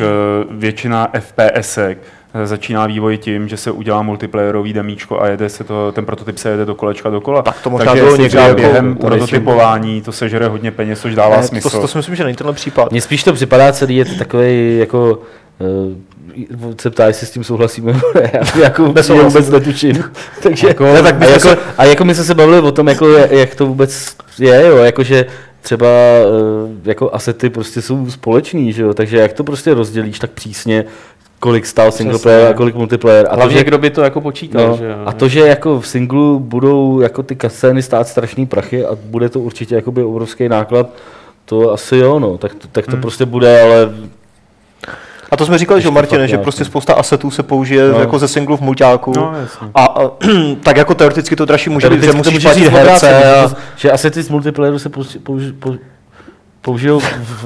většina 0.59 1.09
FPSek 1.21 1.99
eh, 1.99 2.18
začíná 2.47 2.87
vývoj 2.87 3.19
tím, 3.19 3.49
že 3.49 3.57
se 3.57 3.71
udělá 3.71 4.03
multiplayerový 4.03 4.73
demíčko 4.73 5.21
a 5.23 5.29
jede 5.29 5.49
se 5.49 5.65
to, 5.65 5.93
ten 5.93 6.05
prototyp 6.07 6.39
se 6.39 6.49
jede 6.51 6.65
do 6.65 6.75
kolečka 6.75 7.11
dokola. 7.11 7.43
Tak 7.43 7.61
to 7.63 7.71
možná 7.71 7.87
Takže 7.87 8.03
bylo 8.05 8.17
někdy 8.17 8.39
jako 8.39 8.55
během 8.55 8.97
prototypování 8.97 10.03
to 10.03 10.13
sežere 10.13 10.49
hodně 10.49 10.71
peněz, 10.71 11.01
což 11.01 11.15
dává 11.15 11.37
Ne, 11.37 11.43
smysl. 11.43 11.71
to, 11.71 11.81
to 11.81 11.89
si 11.89 11.99
myslím, 11.99 12.15
že 12.17 12.25
není 12.25 12.37
tenhle 12.37 12.53
případ. 12.55 12.91
Mně 12.91 13.01
spíš 13.01 13.25
to 13.25 13.33
připadá 13.33 13.73
celý, 13.73 13.97
je 13.97 14.05
to 14.05 14.15
takový 14.19 14.79
jako 14.79 15.19
uh, 15.59 16.73
se 16.81 16.91
ptá, 16.91 17.07
jestli 17.07 17.27
s 17.27 17.31
tím 17.31 17.45
souhlasíme. 17.45 18.01
Já 18.33 18.63
jako 18.63 18.85
vůbec, 18.85 19.09
vůbec 19.09 19.51
netuším. 19.51 20.05
Takže, 20.43 20.69
Jako- 20.69 20.85
Ne, 20.85 21.03
tak 21.03 21.15
a, 21.15 21.19
my 21.19 21.25
jsme 21.27 21.33
jako, 21.35 21.49
se- 21.49 21.59
a 21.79 21.85
jako 21.85 22.05
my 22.05 22.15
jsme 22.15 22.25
se 22.25 22.35
bavili 22.35 22.59
o 22.61 22.73
tom, 22.73 22.89
jako, 22.89 23.09
jak 23.09 23.55
to 23.55 23.67
vůbec 23.67 24.17
je, 24.39 24.67
jo, 24.67 24.77
jakože 24.77 25.27
třeba 25.61 25.87
eh, 25.87 26.69
jako 26.85 27.15
asety 27.15 27.51
prostě 27.51 27.83
jsou 27.83 28.11
společný, 28.11 28.73
že 28.73 28.83
jo, 28.83 28.95
takže 28.95 29.17
jak 29.17 29.33
to 29.33 29.45
prostě 29.45 29.75
rozdělíš 29.75 30.19
tak 30.19 30.31
přísně, 30.31 30.85
kolik 31.41 31.67
stál 31.67 31.93
single 31.93 32.19
player 32.19 32.51
a 32.51 32.55
kolik 32.55 32.75
multiplayer. 32.75 33.27
A 33.27 33.31
to, 33.31 33.37
Hlavně 33.37 33.59
že, 33.59 33.65
kdo 33.65 33.79
by 33.79 33.91
to 33.91 34.03
jako 34.03 34.21
počítal, 34.21 34.69
no, 34.69 34.77
že 34.77 34.85
jo. 34.85 34.95
a 35.07 35.13
to, 35.13 35.29
že 35.29 35.41
jako 35.41 35.81
v 35.81 35.87
singlu 35.89 36.39
budou 36.39 37.01
jako 37.01 37.23
ty 37.23 37.37
kascény 37.37 37.83
stát 37.83 38.09
strašný 38.09 38.47
prachy 38.47 38.85
a 38.87 38.91
bude 39.05 39.29
to 39.29 39.41
určitě 39.41 39.75
jakoby 39.75 40.03
obrovský 40.03 40.49
náklad, 40.49 40.91
to 41.45 41.73
asi 41.73 41.97
jo, 41.97 42.19
no, 42.19 42.39
tak, 42.39 42.55
to- 42.55 42.69
tak 42.73 42.87
to 42.87 42.97
prostě 42.97 43.25
bude, 43.27 43.63
ale 43.63 43.91
A 45.31 45.37
to 45.37 45.47
jsme 45.47 45.59
říkali, 45.59 45.81
že 45.83 45.91
Martine, 45.91 46.29
že 46.29 46.39
prostě 46.39 46.61
no. 46.65 46.67
spousta 46.67 46.95
asetů 46.95 47.31
se 47.31 47.43
použije 47.43 47.89
No. 47.93 48.01
jako 48.01 48.19
ze 48.19 48.29
singlu 48.29 48.57
v 48.57 48.61
mulťáku. 48.61 49.13
No. 49.17 49.33
A, 49.75 49.85
a 49.85 50.11
tak 50.63 50.77
jako 50.77 50.95
teoreticky 50.95 51.37
to 51.37 51.45
dražší 51.45 51.71
může 51.71 51.91
být, 51.91 52.03
že 52.03 52.11
to 52.11 52.17
musíš 52.17 52.43
platit 52.43 52.69
herce. 52.69 53.07
že 53.23 53.25
A, 53.35 53.49
to- 53.49 53.55
Že 53.77 53.93
asety 53.93 54.23
z 54.23 54.29
multiplayeru 54.29 54.79
se 54.79 54.89
použi, 54.89 55.19
použi, 55.19 55.53
použi, 55.53 55.79
použijou 56.69 56.99
v, 56.99 57.05
v, 57.05 57.45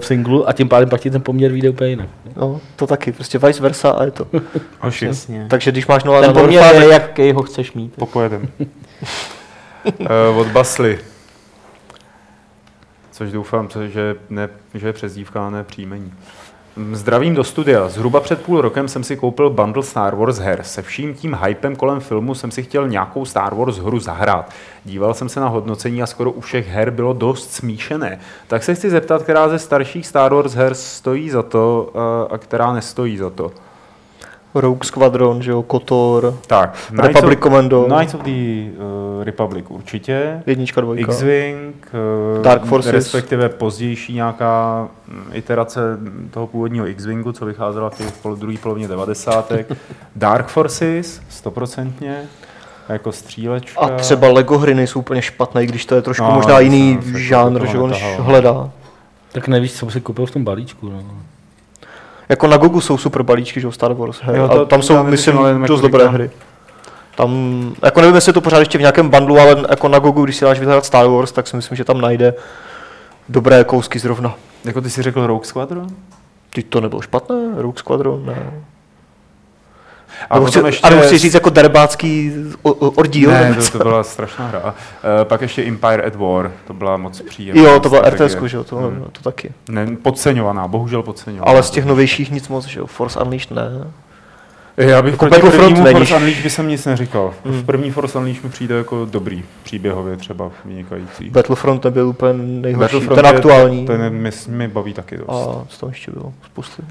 v, 0.00 0.06
singlu 0.06 0.48
a 0.48 0.52
tím 0.52 0.68
pádem 0.68 0.88
platí 0.88 1.10
ten 1.10 1.22
poměr 1.22 1.52
vyjde 1.52 1.70
úplně 1.70 1.90
jinak. 1.90 2.08
no, 2.36 2.60
to 2.76 2.86
taky, 2.86 3.12
prostě 3.12 3.38
vice 3.38 3.62
versa 3.62 3.90
a 3.90 4.04
je 4.04 4.10
to. 4.10 4.26
Hoši, 4.80 5.06
Přesně. 5.06 5.46
Takže 5.50 5.72
když 5.72 5.86
máš 5.86 6.04
0 6.04 6.20
Ten 6.20 6.34
na 6.34 6.40
poměr 6.42 6.74
je, 6.74 6.88
jaký 6.88 7.32
ho 7.32 7.42
chceš 7.42 7.72
mít. 7.72 7.94
popojedem. 7.94 8.48
uh, 8.60 8.66
od 10.38 10.46
Basly. 10.46 10.98
Což 13.10 13.32
doufám, 13.32 13.68
že, 13.86 14.14
ne, 14.30 14.48
že 14.74 14.86
je 14.86 14.92
přezdívka, 14.92 15.46
a 15.46 15.50
ne 15.50 15.64
příjmení. 15.64 16.12
Zdravím 16.92 17.34
do 17.34 17.44
studia. 17.44 17.88
Zhruba 17.88 18.20
před 18.20 18.42
půl 18.42 18.60
rokem 18.60 18.88
jsem 18.88 19.04
si 19.04 19.16
koupil 19.16 19.50
bundle 19.50 19.82
Star 19.82 20.14
Wars 20.14 20.38
her. 20.38 20.62
Se 20.62 20.82
vším 20.82 21.14
tím 21.14 21.38
hypem 21.44 21.76
kolem 21.76 22.00
filmu 22.00 22.34
jsem 22.34 22.50
si 22.50 22.62
chtěl 22.62 22.88
nějakou 22.88 23.24
Star 23.24 23.54
Wars 23.54 23.76
hru 23.76 23.98
zahrát. 23.98 24.50
Díval 24.84 25.14
jsem 25.14 25.28
se 25.28 25.40
na 25.40 25.48
hodnocení 25.48 26.02
a 26.02 26.06
skoro 26.06 26.30
u 26.30 26.40
všech 26.40 26.68
her 26.68 26.90
bylo 26.90 27.12
dost 27.12 27.52
smíšené. 27.52 28.20
Tak 28.46 28.62
se 28.62 28.74
chci 28.74 28.90
zeptat, 28.90 29.22
která 29.22 29.48
ze 29.48 29.58
starších 29.58 30.06
Star 30.06 30.34
Wars 30.34 30.54
her 30.54 30.74
stojí 30.74 31.30
za 31.30 31.42
to 31.42 31.90
a, 31.94 32.34
a 32.34 32.38
která 32.38 32.72
nestojí 32.72 33.16
za 33.16 33.30
to. 33.30 33.52
Rogue 34.54 34.84
Squadron, 34.84 35.42
že 35.42 35.50
jo, 35.50 35.62
Kotor, 35.62 36.38
Tak, 36.46 36.76
Republic 36.90 37.14
Knights 37.22 37.36
of, 37.36 37.42
Commando. 37.42 37.84
Knights 37.84 38.14
of 38.14 38.22
the 38.22 38.30
uh, 38.30 39.24
Republic 39.24 39.64
určitě. 39.68 40.42
jednička, 40.46 40.80
dvojka. 40.80 41.12
X-Wing, 41.12 41.88
eh, 42.38 42.42
Dark 42.42 42.64
Forces. 42.64 42.92
respektive 42.92 43.48
pozdější 43.48 44.14
nějaká 44.14 44.88
mm, 45.08 45.24
iterace 45.32 45.80
toho 46.30 46.46
původního 46.46 46.86
X-Wingu, 46.86 47.32
co 47.32 47.46
vycházela 47.46 47.90
v 47.90 47.98
té 47.98 48.04
pol- 48.22 48.36
druhé 48.36 48.56
polovině 48.62 48.88
90. 48.88 49.52
Dark 50.16 50.48
Forces, 50.48 51.20
stoprocentně, 51.28 52.22
jako 52.88 53.12
střílečka. 53.12 53.80
A 53.80 53.88
třeba 53.96 54.28
Lego 54.28 54.58
hry 54.58 54.74
nejsou 54.74 54.98
úplně 54.98 55.22
špatné, 55.22 55.66
když 55.66 55.86
to 55.86 55.94
je 55.94 56.02
trošku 56.02 56.24
No, 56.24 56.30
možná 56.30 56.52
já 56.52 56.60
jiný 56.60 56.98
jsem 57.02 57.12
se 57.12 57.18
žánr, 57.18 57.66
že 57.66 57.78
on 57.78 57.92
hledá. 58.18 58.70
Tak 59.32 59.48
nevíš, 59.48 59.72
co 59.72 59.90
si 59.90 60.00
koupil 60.00 60.26
v 60.26 60.30
tom 60.30 60.44
balíčku. 60.44 60.88
No. 60.88 61.02
Jako 62.30 62.46
na 62.46 62.56
Gogu 62.56 62.80
jsou 62.80 62.98
super 62.98 63.22
balíčky, 63.22 63.60
že 63.60 63.66
jo, 63.66 63.72
Star 63.72 63.92
Wars 63.92 64.20
her. 64.22 64.36
Jo, 64.36 64.48
to- 64.48 64.54
to, 64.54 64.66
tam 64.66 64.82
jsou, 64.82 65.04
myslím, 65.04 65.36
dost 65.66 65.82
jako 65.82 65.88
dobré 65.88 66.08
hry. 66.08 66.30
Tam, 67.16 67.30
jako 67.82 68.00
nevím, 68.00 68.14
jestli 68.14 68.30
je 68.30 68.34
to 68.34 68.40
pořád 68.40 68.58
ještě 68.58 68.78
v 68.78 68.80
nějakém 68.80 69.08
bundlu, 69.10 69.38
ale 69.38 69.64
jako 69.70 69.88
na 69.88 69.98
Gogu, 69.98 70.24
když 70.24 70.36
si 70.36 70.44
dáš 70.44 70.58
vyhrát 70.60 70.84
Star 70.84 71.06
Wars, 71.06 71.32
tak 71.32 71.46
si 71.46 71.56
myslím, 71.56 71.76
že 71.76 71.84
tam 71.84 72.00
najde 72.00 72.34
dobré 73.28 73.64
kousky 73.64 73.98
zrovna. 73.98 74.34
Jako 74.64 74.80
ty 74.80 74.90
si 74.90 75.02
řekl 75.02 75.26
Rogue 75.26 75.44
Squadron? 75.46 75.86
Ty 76.54 76.62
to 76.62 76.80
nebylo 76.80 77.00
špatné, 77.02 77.36
Rogue 77.56 77.78
Squadron, 77.78 78.26
ne. 78.26 78.50
A 80.30 80.34
Nebo 80.34 80.46
chci, 80.46 80.58
ještě... 80.66 80.86
A 80.86 80.90
nebo 80.90 81.02
chci 81.02 81.18
říct 81.18 81.34
jako 81.34 81.50
derbácký 81.50 82.32
o- 82.62 82.72
o- 82.72 82.90
oddíl. 82.90 83.30
Ne, 83.30 83.54
to, 83.72 83.78
to 83.78 83.84
byla 83.84 84.02
strašná 84.02 84.46
hra. 84.46 84.60
Uh, 84.64 84.72
pak 85.24 85.40
ještě 85.42 85.64
Empire 85.64 86.02
at 86.02 86.14
War, 86.14 86.52
to 86.66 86.74
byla 86.74 86.96
moc 86.96 87.20
příjemná 87.22 87.62
Jo, 87.62 87.80
to 87.80 87.88
byla. 87.88 88.02
RTS, 88.10 88.36
že 88.46 88.56
jo, 88.56 88.64
to, 88.64 88.76
Hmm. 88.76 89.04
to 89.12 89.22
taky. 89.22 89.52
Ne, 89.68 89.86
podceňovaná, 90.02 90.68
bohužel 90.68 91.02
podceňovaná. 91.02 91.50
Ale 91.52 91.62
z 91.62 91.70
těch 91.70 91.84
novějších 91.84 92.30
nic 92.30 92.48
moc, 92.48 92.66
že 92.66 92.80
jo, 92.80 92.86
Force 92.86 93.20
Unleashed 93.20 93.50
ne. 93.50 93.62
Já 94.76 95.02
bych 95.02 95.12
Jako 95.12 95.26
proti 95.26 95.56
prvnímu. 95.56 95.86
Force 95.92 96.16
Unleashed 96.16 96.42
by 96.42 96.50
jsem 96.50 96.68
nic 96.68 96.86
neříkal. 96.86 97.34
Hmm. 97.44 97.54
V 97.60 97.64
první 97.64 97.90
Force 97.90 98.18
Unleashed 98.18 98.44
mi 98.44 98.50
přijde 98.50 98.74
jako 98.74 99.04
dobrý, 99.10 99.44
příběhově 99.62 100.16
třeba 100.16 100.50
vynikající. 100.64 101.30
Battlefront 101.30 101.84
nebyl 101.84 102.08
úplně 102.08 102.32
nejhorší, 102.32 102.80
Battlefront 102.94 103.16
ten 103.22 103.26
aktuální. 103.26 103.86
Ten 103.86 104.10
mi, 104.12 104.30
mi 104.48 104.68
baví 104.68 104.92
taky 104.94 105.16
dost. 105.16 105.28
A 105.28 105.64
co 105.68 105.80
tam 105.80 105.88
ještě 105.88 106.10
bylo? 106.12 106.32
Spousty. 106.46 106.82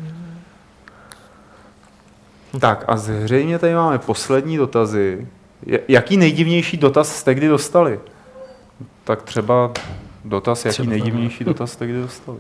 Tak 2.60 2.84
a 2.88 2.98
zřejmě 2.98 3.60
tady 3.60 3.74
máme 3.76 3.98
poslední 3.98 4.58
dotazy. 4.58 5.28
Jaký 5.88 6.18
nejdivnější 6.18 6.78
dotaz 6.78 7.16
jste 7.16 7.34
kdy 7.36 7.48
dostali? 7.48 8.00
Tak 9.04 9.22
třeba 9.22 9.72
dotaz, 10.26 10.66
jaký 10.66 10.74
Třeba. 10.74 10.90
nejdivnější 10.90 11.44
dotaz 11.44 11.72
jste 11.72 11.88
kdy 11.88 12.02
dostali? 12.02 12.38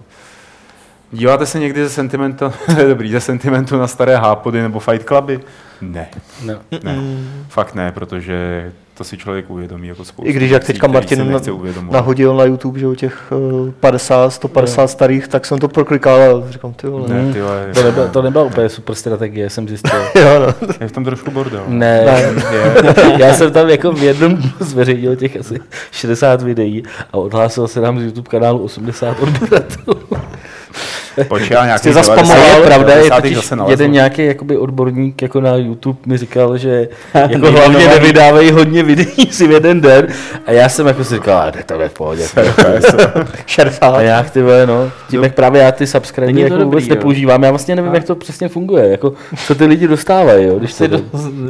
Díváte 1.11 1.45
se 1.45 1.60
někdy 1.60 1.84
ze 1.84 1.90
sentimentu, 1.90 2.45
dobrý, 2.88 3.11
ze 3.11 3.22
sentimentu 3.22 3.77
na 3.77 3.88
staré 3.88 4.15
hápody 4.15 4.61
nebo 4.61 4.80
fight 4.80 5.07
cluby? 5.07 5.40
Ne, 5.81 6.07
No. 6.45 6.53
ne, 6.84 6.97
fakt 7.49 7.76
ne, 7.76 7.91
protože 7.91 8.72
to 8.97 9.03
si 9.03 9.18
člověk 9.18 9.49
uvědomí 9.49 9.88
jako 9.88 10.06
spoustu 10.06 10.30
I 10.30 10.34
když 10.34 10.51
jak 10.51 10.64
teďka 10.64 10.88
Martin 10.88 11.31
na-. 11.31 11.39
Nahodil 11.91 12.35
na 12.35 12.43
YouTube, 12.43 12.80
že 12.80 12.88
u 12.88 12.95
těch 12.95 13.31
eh, 13.69 13.72
50, 13.80 14.30
150 14.30 14.88
starých, 14.88 15.27
tak 15.27 15.45
jsem 15.45 15.60
to 15.60 15.68
proklikal 15.68 16.22
a 16.47 16.51
říkám, 16.51 16.73
ty 16.73 16.88
vole. 16.88 17.10
Ne, 17.10 17.34
ty 17.34 17.41
vole, 17.41 17.68
To, 17.73 17.84
nebyla, 17.84 18.07
to 18.07 18.22
nebyla 18.22 18.43
úplně 18.43 18.69
super 18.69 18.95
strategie, 18.95 19.49
jsem 19.49 19.68
zjistil. 19.68 19.99
Jo, 20.15 20.39
no. 20.39 20.68
je 20.81 20.88
v 20.88 20.91
tom 20.91 21.03
trošku 21.06 21.31
bordel. 21.31 21.64
Ne, 21.68 22.06
Je. 22.51 22.73
já 23.18 23.34
jsem 23.34 23.51
tam 23.51 23.69
jako 23.69 23.91
v 23.91 24.03
jednom 24.03 24.38
zveřejnil 24.60 25.15
těch 25.15 25.38
asi 25.38 25.60
60 25.91 26.41
videí 26.41 26.84
a 27.14 27.18
odhlásil 27.18 27.68
se 27.68 27.81
nám 27.81 27.99
z 27.99 28.03
YouTube 28.03 28.30
kanálu 28.30 28.60
80 28.64 29.19
odběratelů. 29.19 29.95
Počkej, 31.28 31.56
já 31.56 31.66
nějaký 31.66 31.90
A 31.90 31.94
90. 31.94 32.16
je 32.58 32.66
pravda, 32.66 32.94
je 32.94 32.96
90. 32.96 33.22
totiž 33.22 33.36
zase 33.36 33.56
nalezl. 33.56 33.72
jeden 33.74 33.91
nějaký 33.91 34.26
jakoby 34.26 34.58
odborník 34.58 35.22
jako 35.22 35.41
na 35.41 35.56
YouTube 35.56 36.00
mi 36.06 36.18
říkal, 36.18 36.58
že 36.58 36.88
jako 37.14 37.52
hlavně 37.52 37.88
nevydávají 37.88 38.52
hodně 38.52 38.84
videí 38.84 39.28
si 39.32 39.48
v 39.48 39.52
jeden 39.52 39.82
den 39.82 40.08
a 40.46 40.52
já 40.52 40.70
jsem 40.70 40.88
jako 40.88 41.04
si 41.04 41.14
říkal, 41.16 41.38
a 41.38 41.52
to 41.66 41.82
je 41.82 41.90
v 41.90 41.94
pohodě. 41.94 42.24
60. 43.46 43.96
A 43.96 44.02
jak 44.02 44.30
ty 44.30 44.41
vole, 44.41 44.66
no, 44.66 44.91
tím 45.10 45.24
jak 45.24 45.34
právě 45.36 45.62
já 45.62 45.72
ty 45.72 45.88
subscribe 45.88 46.41
jako 46.41 46.58
vůbec 46.58 46.88
nepoužívám, 46.88 47.44
já 47.44 47.50
vlastně 47.50 47.76
nevím, 47.76 47.96
jak 47.96 48.04
to 48.04 48.16
přesně 48.16 48.50
funguje, 48.50 48.90
jako 48.90 49.14
co 49.48 49.56
ty 49.56 49.66
lidi 49.66 49.88
dostávají, 49.88 50.46
jo, 50.46 50.60
když 50.60 50.76
do, 50.88 51.02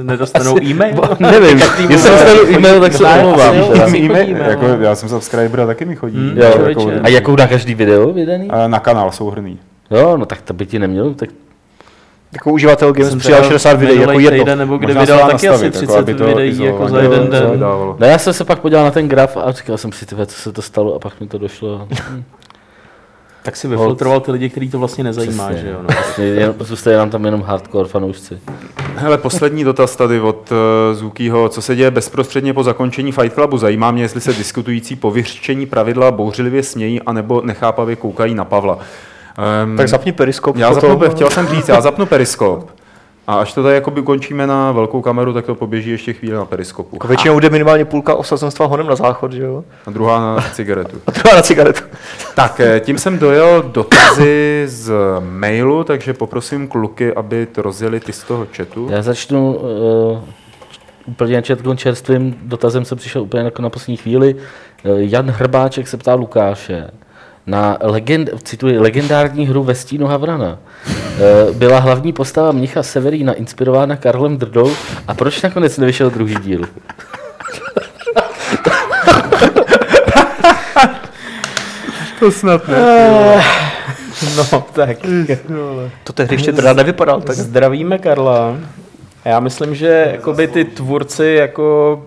nedostanou 0.04 0.64
e-mail? 0.64 1.02
Nevím, 1.20 1.58
jestli 1.60 1.88
dostanu 1.88 2.42
e-mail, 2.56 2.82
tak 2.82 2.94
se 2.94 3.06
omlouvám. 3.06 3.56
jako, 4.50 4.68
no. 4.68 4.78
já 4.82 4.96
jsem 4.96 5.10
subscriber 5.10 5.62
a 5.62 5.66
taky 5.66 5.86
mi 5.86 5.96
chodí. 5.96 6.18
Hmm, 6.18 6.38
Jo, 6.38 6.52
člověče. 6.54 7.00
A 7.04 7.10
jakou 7.10 7.36
na 7.36 7.48
každý 7.48 7.76
video 7.76 8.14
vydaný? 8.14 8.50
A 8.50 8.68
na 8.68 8.80
kanál 8.80 9.12
souhrný. 9.12 9.59
Jo, 9.92 10.18
no 10.18 10.26
tak 10.26 10.42
to 10.42 10.54
by 10.54 10.66
ti 10.66 10.80
nemělo, 10.80 11.14
tak 11.14 11.30
Jako 12.34 12.52
uživatel 12.52 12.94
Games 12.94 13.10
Jsem 13.10 13.20
přijal 13.20 13.40
teda 13.40 13.50
60 13.50 13.74
videí, 13.74 14.00
jako 14.00 14.20
jedno. 14.20 14.40
týden, 14.40 14.60
nebo 14.60 14.78
kde 14.78 14.88
Možná 14.88 15.02
vydal 15.02 15.20
taky 15.20 15.34
asi 15.34 15.48
nastavit, 15.48 15.66
jako 15.76 15.78
30 15.86 15.98
aby 16.00 16.14
to 16.14 16.26
videí 16.26 16.64
jako 16.64 16.90
za 16.90 17.00
jeden 17.02 17.30
den. 17.30 17.52
vydávalo. 17.52 17.96
No 18.00 18.08
já 18.08 18.18
jsem 18.18 18.34
se 18.34 18.44
pak 18.46 18.60
podíval 18.60 18.84
na 18.86 18.92
ten 18.92 19.08
graf 19.08 19.38
a 19.38 19.52
říkal 19.52 19.78
jsem 19.78 19.92
si, 19.92 20.06
tyhle, 20.06 20.26
co 20.26 20.36
se 20.42 20.52
to 20.52 20.62
stalo 20.62 20.96
a 20.96 21.00
pak 21.00 21.22
mi 21.22 21.28
to 21.28 21.38
došlo. 21.38 21.88
Tak 23.44 23.56
si 23.56 23.68
vyfiltroval 23.68 24.20
ty 24.20 24.32
lidi, 24.32 24.50
který 24.50 24.70
to 24.70 24.80
vlastně 24.80 25.04
nezajímá, 25.04 25.46
Přesně. 25.48 25.62
že 25.62 25.70
jo? 25.70 25.78
No. 25.82 25.88
Vlastně 25.88 26.26
jen- 26.26 26.54
Zůstají 26.60 26.98
nám 26.98 27.10
tam 27.10 27.26
jenom 27.26 27.42
hardcore 27.42 27.90
fanoušci. 27.90 28.40
Hele, 28.96 29.18
poslední 29.18 29.64
dotaz 29.64 29.96
tady 29.96 30.20
od 30.22 30.52
uh, 30.52 30.58
Zukýho. 30.98 31.50
Co 31.50 31.62
se 31.62 31.76
děje 31.76 31.92
bezprostředně 31.92 32.54
po 32.54 32.64
zakončení 32.64 33.12
Fight 33.12 33.34
Clubu? 33.34 33.58
Zajímá 33.58 33.92
mě, 33.92 34.04
jestli 34.04 34.22
se 34.22 34.34
diskutující 34.34 34.96
po 34.96 35.12
vyřčení 35.12 35.66
pravidla 35.66 36.12
bouřlivě 36.12 36.64
smějí, 36.64 37.02
anebo 37.02 37.42
nechápavě 37.42 37.96
koukají 37.96 38.36
na 38.36 38.46
Pavla. 38.46 38.80
Um, 39.64 39.78
Tak 39.78 39.88
zapni 39.88 40.12
periskop. 40.12 40.58
já 40.58 40.70
potom. 40.74 40.90
zapnu, 40.90 41.10
chtěl 41.10 41.30
jsem 41.30 41.48
říct, 41.48 41.68
já 41.70 41.82
zapnu 41.82 42.06
periskop. 42.06 42.70
A 43.28 43.34
až 43.40 43.54
to 43.54 43.64
tady 43.64 43.76
jakoby 43.76 44.02
končíme 44.02 44.48
na 44.48 44.72
velkou 44.72 45.02
kameru, 45.02 45.34
tak 45.34 45.46
to 45.46 45.56
poběží 45.56 45.90
ještě 45.90 46.14
chvíli 46.14 46.36
na 46.36 46.46
periskopu. 46.46 46.96
Jako 46.96 47.08
většinou 47.08 47.40
jde 47.40 47.50
minimálně 47.50 47.86
půlka 47.86 48.16
osazenstva 48.16 48.66
honem 48.66 48.88
na 48.88 48.96
záchod, 48.96 49.34
že 49.34 49.44
jo? 49.44 49.64
A 49.86 49.92
druhá 49.92 50.36
na 50.36 50.42
cigaretu. 50.54 50.98
A 51.08 51.12
druhá 51.12 51.36
na 51.36 51.42
cigaretu. 51.42 51.84
Tak, 52.36 52.60
eh, 52.60 52.80
tím 52.80 52.98
jsem 52.98 53.20
dojel 53.20 53.62
dotazy 53.62 54.64
z 54.66 54.94
mailu, 55.20 55.84
takže 55.84 56.14
poprosím 56.14 56.68
kluky, 56.68 57.14
aby 57.14 57.46
to 57.46 57.62
rozjeli 57.62 58.00
ty 58.00 58.14
z 58.14 58.24
toho 58.24 58.48
chatu. 58.58 58.88
Já 58.92 59.02
začnu 59.02 59.54
uh, 59.56 60.20
úplně 61.06 61.42
četkým 61.42 61.78
čerstvým 61.78 62.36
dotazem, 62.42 62.86
jsem 62.86 62.98
přišel 62.98 63.22
úplně 63.22 63.44
jako 63.44 63.62
na 63.62 63.70
poslední 63.70 63.98
chvíli. 63.98 64.36
Uh, 64.36 64.42
Jan 65.00 65.32
Hrbáček 65.32 65.88
se 65.88 65.98
ptá 65.98 66.14
Lukáše, 66.14 66.88
na 67.50 67.78
legend, 67.82 68.30
cituji, 68.44 68.78
legendární 68.78 69.48
hru 69.48 69.64
ve 69.64 69.76
stínu 69.76 70.08
Havrana. 70.08 70.58
Uh, 70.88 71.56
byla 71.56 71.80
hlavní 71.80 72.14
postava 72.14 72.52
mnicha 72.52 72.84
Severína 72.84 73.34
inspirována 73.34 73.96
Karlem 73.96 74.38
Drdou 74.38 74.72
a 75.08 75.14
proč 75.14 75.42
nakonec 75.42 75.78
nevyšel 75.78 76.10
druhý 76.10 76.36
díl? 76.36 76.62
To 82.20 82.32
snad 82.32 82.68
ne. 82.68 82.78
No, 84.38 84.62
tak. 84.74 84.98
To 86.04 86.14
tehdy 86.14 86.36
ještě 86.36 86.54
teda 86.54 86.74
nevypadal 86.74 87.22
tak. 87.22 87.36
Zdravíme 87.36 87.98
Karla. 87.98 88.58
A 89.26 89.30
Já 89.30 89.40
myslím, 89.40 89.76
že 89.76 90.08
jakoby 90.12 90.48
ty 90.48 90.66
tvůrci 90.66 91.26
jako 91.26 92.02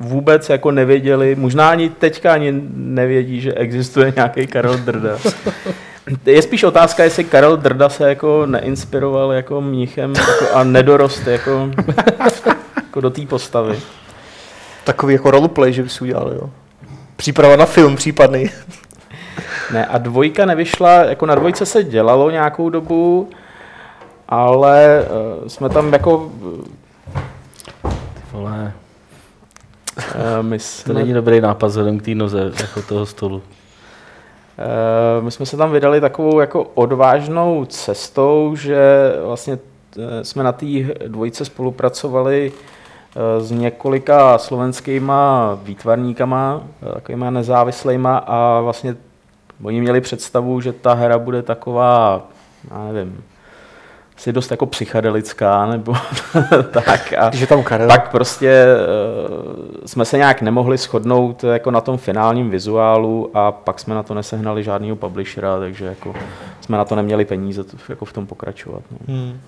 vůbec 0.00 0.48
jako 0.48 0.70
nevěděli, 0.70 1.34
možná 1.34 1.70
ani 1.70 1.90
teďka 1.90 2.32
ani 2.32 2.60
nevědí, 2.74 3.40
že 3.40 3.54
existuje 3.54 4.12
nějaký 4.16 4.46
Karel 4.46 4.78
Drda. 4.78 5.18
Je 6.26 6.42
spíš 6.42 6.62
otázka, 6.62 7.04
jestli 7.04 7.24
Karel 7.24 7.56
Drda 7.56 7.88
se 7.88 8.08
jako 8.08 8.46
neinspiroval 8.46 9.32
jako 9.32 9.60
mnichem 9.60 10.14
jako 10.14 10.54
a 10.54 10.64
nedorost 10.64 11.26
jako, 11.26 11.70
jako 12.76 13.00
do 13.00 13.10
té 13.10 13.26
postavy. 13.26 13.78
Takový 14.84 15.14
jako 15.14 15.30
roleplay, 15.30 15.72
že 15.72 15.82
by 15.82 15.88
si 15.88 16.04
udělal, 16.04 16.32
jo. 16.32 16.50
Příprava 17.16 17.56
na 17.56 17.66
film 17.66 17.96
případný. 17.96 18.50
Ne, 19.72 19.86
a 19.86 19.98
dvojka 19.98 20.46
nevyšla, 20.46 20.92
jako 20.92 21.26
na 21.26 21.34
dvojce 21.34 21.66
se 21.66 21.84
dělalo 21.84 22.30
nějakou 22.30 22.70
dobu, 22.70 23.30
ale 24.28 25.04
uh, 25.40 25.48
jsme 25.48 25.68
tam 25.68 25.92
jako, 25.92 26.32
Vole, 28.32 28.72
uh, 29.98 30.46
my 30.46 30.58
to 30.58 30.64
jsme 30.64 30.94
není 30.94 31.12
dobrý 31.12 31.40
nápad 31.40 31.66
vzhledem 31.66 31.98
k 31.98 32.04
té 32.04 32.14
noze 32.14 32.52
jako 32.60 32.82
toho 32.82 33.06
stolu. 33.06 33.42
Eh, 34.58 35.22
My 35.22 35.30
jsme 35.30 35.46
se 35.46 35.56
tam 35.56 35.72
vydali 35.72 36.00
takovou 36.00 36.40
jako 36.40 36.62
odvážnou 36.74 37.64
cestou, 37.64 38.56
že 38.56 39.12
vlastně 39.24 39.58
eh, 39.98 40.24
jsme 40.24 40.42
na 40.42 40.52
té 40.52 40.66
dvojice 41.06 41.44
spolupracovali 41.44 42.52
eh, 42.52 43.40
s 43.40 43.50
několika 43.50 44.38
slovenskýma 44.38 45.58
výtvarníkama, 45.62 46.62
eh, 46.82 46.94
takovýma 46.94 47.30
nezávislejma 47.30 48.16
a 48.16 48.60
vlastně 48.60 48.96
oni 49.62 49.80
měli 49.80 50.00
představu, 50.00 50.60
že 50.60 50.72
ta 50.72 50.94
hra 50.94 51.18
bude 51.18 51.42
taková, 51.42 52.26
já 52.70 52.92
nevím, 52.92 53.22
asi 54.18 54.32
dost 54.32 54.50
jako 54.50 54.66
psychedelická, 54.66 55.66
nebo 55.66 55.94
tak. 56.70 57.12
A 57.18 57.28
Když 57.28 57.40
je 57.40 57.46
tam 57.46 57.62
Karel. 57.62 57.86
pak 57.88 58.10
prostě 58.10 58.64
uh, 59.36 59.86
jsme 59.86 60.04
se 60.04 60.16
nějak 60.16 60.42
nemohli 60.42 60.76
shodnout 60.76 61.44
jako 61.44 61.70
na 61.70 61.80
tom 61.80 61.98
finálním 61.98 62.50
vizuálu 62.50 63.30
a 63.34 63.52
pak 63.52 63.80
jsme 63.80 63.94
na 63.94 64.02
to 64.02 64.14
nesehnali 64.14 64.64
žádného 64.64 64.96
publishera, 64.96 65.58
takže 65.58 65.84
jako 65.84 66.14
jsme 66.60 66.76
na 66.78 66.84
to 66.84 66.96
neměli 66.96 67.24
peníze 67.24 67.64
to, 67.64 67.76
jako 67.88 68.04
v 68.04 68.12
tom 68.12 68.26
pokračovat. 68.26 68.82
No. 68.90 68.98
Hmm. 69.14 69.40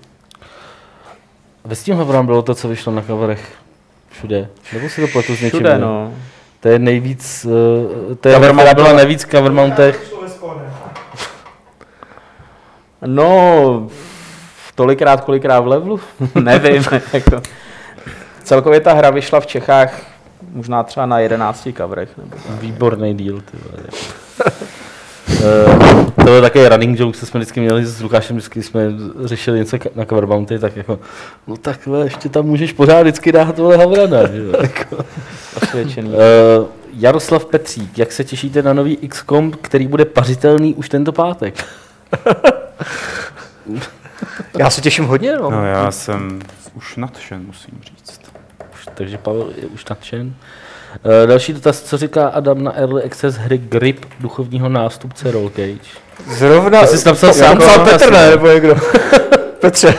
Ve 1.64 1.74
Steam 1.74 1.98
Havrám 1.98 2.26
bylo 2.26 2.42
to, 2.42 2.54
co 2.54 2.68
vyšlo 2.68 2.92
na 2.92 3.02
coverech 3.02 3.52
všude. 4.10 4.48
Nebo 4.72 4.88
si 4.88 5.00
to 5.00 5.08
pletu 5.08 5.26
s 5.36 5.40
něčím? 5.40 5.48
Všude, 5.50 5.78
no. 5.78 6.12
To 6.60 6.68
je 6.68 6.78
nejvíc, 6.78 7.46
uh, 8.08 8.14
to 8.14 8.28
je 8.28 8.34
Cover 8.34 8.52
byla 8.54 8.74
byla- 8.74 8.92
nejvíc 8.92 9.26
cover 9.30 9.52
mountech. 9.52 10.12
No, 13.06 13.88
tolikrát, 14.80 15.20
kolikrát 15.20 15.60
v 15.60 15.66
levelu, 15.66 16.00
nevím. 16.40 16.84
jako. 17.12 17.42
Celkově 18.44 18.80
ta 18.80 18.92
hra 18.92 19.10
vyšla 19.10 19.40
v 19.40 19.46
Čechách 19.46 20.00
možná 20.52 20.82
třeba 20.82 21.06
na 21.06 21.18
11 21.18 21.68
coverech. 21.76 22.08
Nebo. 22.18 22.36
Výborný 22.60 23.14
díl, 23.14 23.40
ty 23.40 23.56
vole. 23.56 23.82
Uh, 25.28 26.10
to 26.16 26.24
byl 26.24 26.40
takový 26.40 26.68
running 26.68 27.00
joke, 27.00 27.18
co 27.18 27.26
jsme 27.26 27.40
vždycky 27.40 27.60
měli 27.60 27.86
s 27.86 28.02
Lukášem, 28.02 28.36
vždycky 28.36 28.62
jsme 28.62 28.80
řešili 29.24 29.58
něco 29.58 29.76
na 29.94 30.04
cover 30.04 30.26
mounty, 30.26 30.58
tak 30.58 30.76
jako, 30.76 30.98
no 31.46 31.56
takhle, 31.56 32.04
ještě 32.04 32.28
tam 32.28 32.46
můžeš 32.46 32.72
pořád 32.72 33.00
vždycky 33.00 33.32
dát 33.32 33.56
tohle 33.56 33.76
Havrana, 33.76 34.18
jako. 34.62 35.04
Osvědčený. 35.62 36.08
Uh, 36.08 36.16
Jaroslav 36.96 37.44
Petřík, 37.44 37.98
jak 37.98 38.12
se 38.12 38.24
těšíte 38.24 38.62
na 38.62 38.72
nový 38.72 38.96
XCOM, 38.96 39.50
který 39.50 39.86
bude 39.86 40.04
pařitelný 40.04 40.74
už 40.74 40.88
tento 40.88 41.12
pátek? 41.12 41.64
Já 44.58 44.70
se 44.70 44.80
těším 44.80 45.04
hodně, 45.04 45.36
no. 45.36 45.50
No, 45.50 45.66
já 45.66 45.90
jsem 45.90 46.40
už 46.74 46.96
nadšen, 46.96 47.42
musím 47.46 47.78
říct. 47.82 48.20
Už, 48.74 48.86
takže 48.94 49.18
Pavel 49.18 49.50
je 49.56 49.66
už 49.66 49.84
nadšen. 49.86 50.34
Uh, 51.04 51.28
další 51.28 51.52
dotaz, 51.52 51.82
co 51.82 51.96
říká 51.98 52.28
Adam 52.28 52.64
na 52.64 52.76
Early 52.78 53.02
Access 53.04 53.36
hry 53.36 53.58
Grip 53.58 54.06
duchovního 54.20 54.68
nástupce 54.68 55.30
Roll 55.30 55.48
Cage? 55.50 55.78
Zrovna, 56.28 56.80
To 56.80 56.86
jsi 56.86 57.08
napsal 57.08 57.32
sám, 57.32 57.58
napsal 57.58 57.84
Petr, 57.84 58.12
ne, 58.12 58.30
nebo 58.30 58.46
někdo. 58.46 58.74
Petře. 59.60 59.94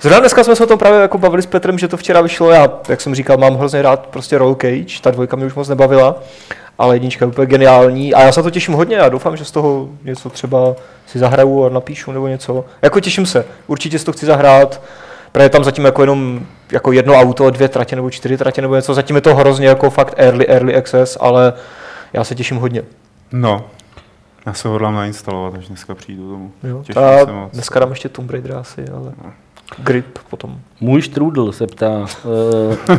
Zrovna 0.00 0.20
dneska 0.20 0.44
jsme 0.44 0.56
se 0.56 0.64
o 0.64 0.66
tom 0.66 0.78
právě 0.78 1.00
jako 1.00 1.18
bavili 1.18 1.42
s 1.42 1.46
Petrem, 1.46 1.78
že 1.78 1.88
to 1.88 1.96
včera 1.96 2.20
vyšlo. 2.20 2.50
Já, 2.50 2.68
jak 2.88 3.00
jsem 3.00 3.14
říkal, 3.14 3.36
mám 3.36 3.56
hrozně 3.56 3.82
rád 3.82 4.06
prostě 4.06 4.38
Roll 4.38 4.54
Cage, 4.54 5.00
ta 5.02 5.10
dvojka 5.10 5.36
mě 5.36 5.46
už 5.46 5.54
moc 5.54 5.68
nebavila, 5.68 6.22
ale 6.78 6.96
jednička 6.96 7.24
je 7.24 7.28
úplně 7.28 7.46
geniální 7.46 8.14
a 8.14 8.22
já 8.22 8.32
se 8.32 8.42
to 8.42 8.50
těším 8.50 8.74
hodně 8.74 9.00
a 9.00 9.08
doufám, 9.08 9.36
že 9.36 9.44
z 9.44 9.50
toho 9.50 9.88
něco 10.04 10.30
třeba 10.30 10.74
si 11.06 11.18
zahraju 11.18 11.64
a 11.64 11.68
napíšu 11.68 12.12
nebo 12.12 12.28
něco. 12.28 12.64
Jako 12.82 13.00
těším 13.00 13.26
se, 13.26 13.44
určitě 13.66 13.98
si 13.98 14.04
to 14.04 14.12
chci 14.12 14.26
zahrát, 14.26 14.80
Právě 15.32 15.48
tam 15.50 15.64
zatím 15.64 15.84
jako 15.84 16.02
jenom 16.02 16.46
jako 16.72 16.92
jedno 16.92 17.14
auto, 17.14 17.50
dvě 17.50 17.68
tratě 17.68 17.96
nebo 17.96 18.10
čtyři 18.10 18.36
tratě 18.36 18.62
nebo 18.62 18.74
něco, 18.76 18.94
zatím 18.94 19.16
je 19.16 19.22
to 19.22 19.34
hrozně 19.34 19.68
jako 19.68 19.90
fakt 19.90 20.14
early, 20.16 20.46
early 20.48 20.76
access, 20.76 21.18
ale 21.20 21.52
já 22.12 22.24
se 22.24 22.34
těším 22.34 22.56
hodně. 22.56 22.82
No, 23.32 23.64
já 24.46 24.52
se 24.54 24.68
hodlám 24.68 24.94
nainstalovat, 24.94 25.54
až 25.54 25.68
dneska 25.68 25.94
přijdu 25.94 26.30
domů. 26.30 26.52
Jo, 26.62 26.82
Těším 26.82 27.02
se 27.26 27.32
moc. 27.32 27.52
dneska 27.52 27.80
dám 27.80 27.90
ještě 27.90 28.08
Tomb 28.08 28.30
Raider 28.30 28.56
asi, 28.56 28.84
ale 28.88 29.12
grip 29.78 30.18
potom. 30.30 30.60
Můj 30.80 31.02
štrůdl 31.02 31.52
se 31.52 31.66
ptá, 31.66 32.06
uh, 32.88 32.98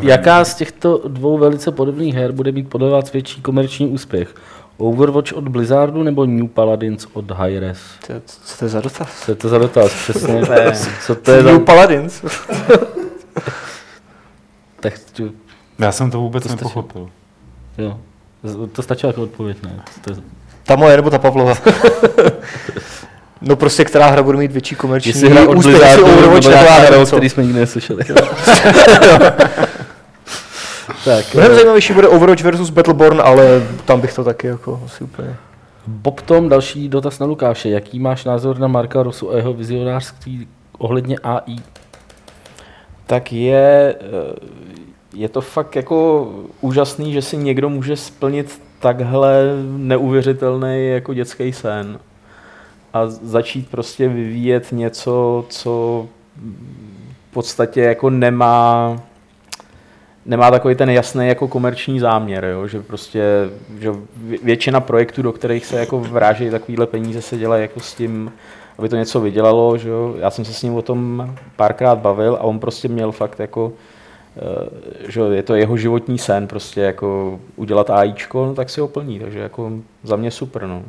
jaká 0.00 0.44
z 0.44 0.54
těchto 0.54 1.02
dvou 1.08 1.38
velice 1.38 1.72
podobných 1.72 2.14
her 2.14 2.32
bude 2.32 2.52
mít 2.52 2.68
podle 2.68 2.90
vás 2.90 3.12
větší 3.12 3.42
komerční 3.42 3.86
úspěch? 3.86 4.34
Overwatch 4.76 5.32
od 5.32 5.48
Blizzardu 5.48 6.02
nebo 6.02 6.26
New 6.26 6.46
Paladins 6.48 7.06
od 7.12 7.30
Hi-Res? 7.30 7.78
Je- 8.08 8.22
Co 8.26 8.58
to 8.58 8.64
je 8.64 8.68
za 8.68 8.80
dotaz? 8.80 9.08
Co 9.24 9.30
je 9.30 9.34
to 9.34 9.48
za 9.48 9.58
dotaz? 9.58 9.92
Přesně. 9.94 10.34
Je- 10.34 10.72
Co 11.06 11.14
to 11.14 11.30
je 11.30 11.42
za... 11.42 11.52
New 11.52 11.60
Paladins. 11.60 12.24
Tak 14.80 14.94
tu- 15.12 15.32
Já 15.78 15.92
jsem 15.92 16.10
to 16.10 16.18
vůbec 16.20 16.42
To 16.42 16.48
nepochopil. 16.48 17.08
jo. 17.78 18.00
To 18.72 18.82
stačilo 18.82 19.10
jako 19.10 19.22
odpověď, 19.22 19.62
ne? 19.62 19.82
To 20.04 20.10
je... 20.10 20.16
Ta 20.64 20.76
moje 20.76 20.96
nebo 20.96 21.10
ta 21.10 21.18
Pavlova? 21.18 21.54
no 23.40 23.56
prostě, 23.56 23.84
která 23.84 24.06
hra 24.06 24.22
bude 24.22 24.38
mít 24.38 24.52
větší 24.52 24.74
komerční 24.74 25.08
Jestli 25.08 25.28
hra 25.28 25.48
od 25.48 25.56
úspěch, 25.56 25.76
Blizzardu 25.76 26.04
Overwatch 26.04 26.46
nebo 26.46 26.58
hra, 26.58 27.02
o 27.02 27.06
který 27.06 27.28
jsme 27.28 27.42
nikdy 27.42 27.60
neslyšeli. 27.60 28.04
tak, 31.04 31.34
Mnohem 31.34 31.52
eh, 31.52 31.54
zajímavější 31.54 31.92
bude 31.92 32.08
Overwatch 32.08 32.42
versus 32.42 32.70
Battleborn, 32.70 33.20
ale 33.24 33.62
tam 33.84 34.00
bych 34.00 34.14
to 34.14 34.24
taky 34.24 34.46
jako 34.46 34.82
asi 34.86 35.04
úplně... 35.04 35.36
Bob 35.86 36.20
Tom, 36.20 36.48
další 36.48 36.88
dotaz 36.88 37.18
na 37.18 37.26
Lukáše. 37.26 37.68
Jaký 37.68 37.98
máš 37.98 38.24
názor 38.24 38.58
na 38.58 38.68
Marka 38.68 39.02
Rosu 39.02 39.32
a 39.32 39.36
jeho 39.36 39.52
vizionářství 39.52 40.48
ohledně 40.78 41.18
AI? 41.22 41.56
tak 43.06 43.32
je, 43.32 43.94
eh, 44.00 44.34
je 45.14 45.28
to 45.28 45.40
fakt 45.40 45.76
jako 45.76 46.28
úžasný, 46.60 47.12
že 47.12 47.22
si 47.22 47.36
někdo 47.36 47.68
může 47.68 47.96
splnit 47.96 48.62
takhle 48.80 49.42
neuvěřitelný 49.76 50.88
jako 50.88 51.14
dětský 51.14 51.52
sen 51.52 51.98
a 52.94 53.06
začít 53.06 53.70
prostě 53.70 54.08
vyvíjet 54.08 54.72
něco, 54.72 55.44
co 55.48 56.06
v 57.30 57.34
podstatě 57.34 57.80
jako 57.80 58.10
nemá 58.10 58.96
nemá 60.26 60.50
takový 60.50 60.74
ten 60.74 60.90
jasný 60.90 61.28
jako 61.28 61.48
komerční 61.48 62.00
záměr, 62.00 62.44
jo? 62.44 62.66
že 62.66 62.82
prostě 62.82 63.22
že 63.78 63.90
vě- 63.90 64.38
většina 64.42 64.80
projektů, 64.80 65.22
do 65.22 65.32
kterých 65.32 65.66
se 65.66 65.78
jako 65.78 66.00
vrážejí 66.00 66.50
takovýhle 66.50 66.86
peníze, 66.86 67.22
se 67.22 67.36
dělají 67.36 67.62
jako 67.62 67.80
s 67.80 67.94
tím, 67.94 68.32
aby 68.78 68.88
to 68.88 68.96
něco 68.96 69.20
vydělalo. 69.20 69.78
Že 69.78 69.88
jo? 69.88 70.14
Já 70.18 70.30
jsem 70.30 70.44
se 70.44 70.52
s 70.52 70.62
ním 70.62 70.74
o 70.74 70.82
tom 70.82 71.34
párkrát 71.56 71.98
bavil 71.98 72.34
a 72.34 72.40
on 72.40 72.58
prostě 72.58 72.88
měl 72.88 73.12
fakt 73.12 73.40
jako, 73.40 73.72
eh, 74.36 75.10
že 75.12 75.20
je 75.20 75.42
to 75.42 75.54
jeho 75.54 75.76
životní 75.76 76.18
sen, 76.18 76.46
prostě 76.46 76.80
jako 76.80 77.40
udělat 77.56 77.90
AIčko, 77.90 78.46
no, 78.46 78.54
tak 78.54 78.70
si 78.70 78.80
ho 78.80 78.88
plní, 78.88 79.18
takže 79.18 79.38
jako 79.38 79.72
za 80.02 80.16
mě 80.16 80.30
super. 80.30 80.66
No. 80.66 80.82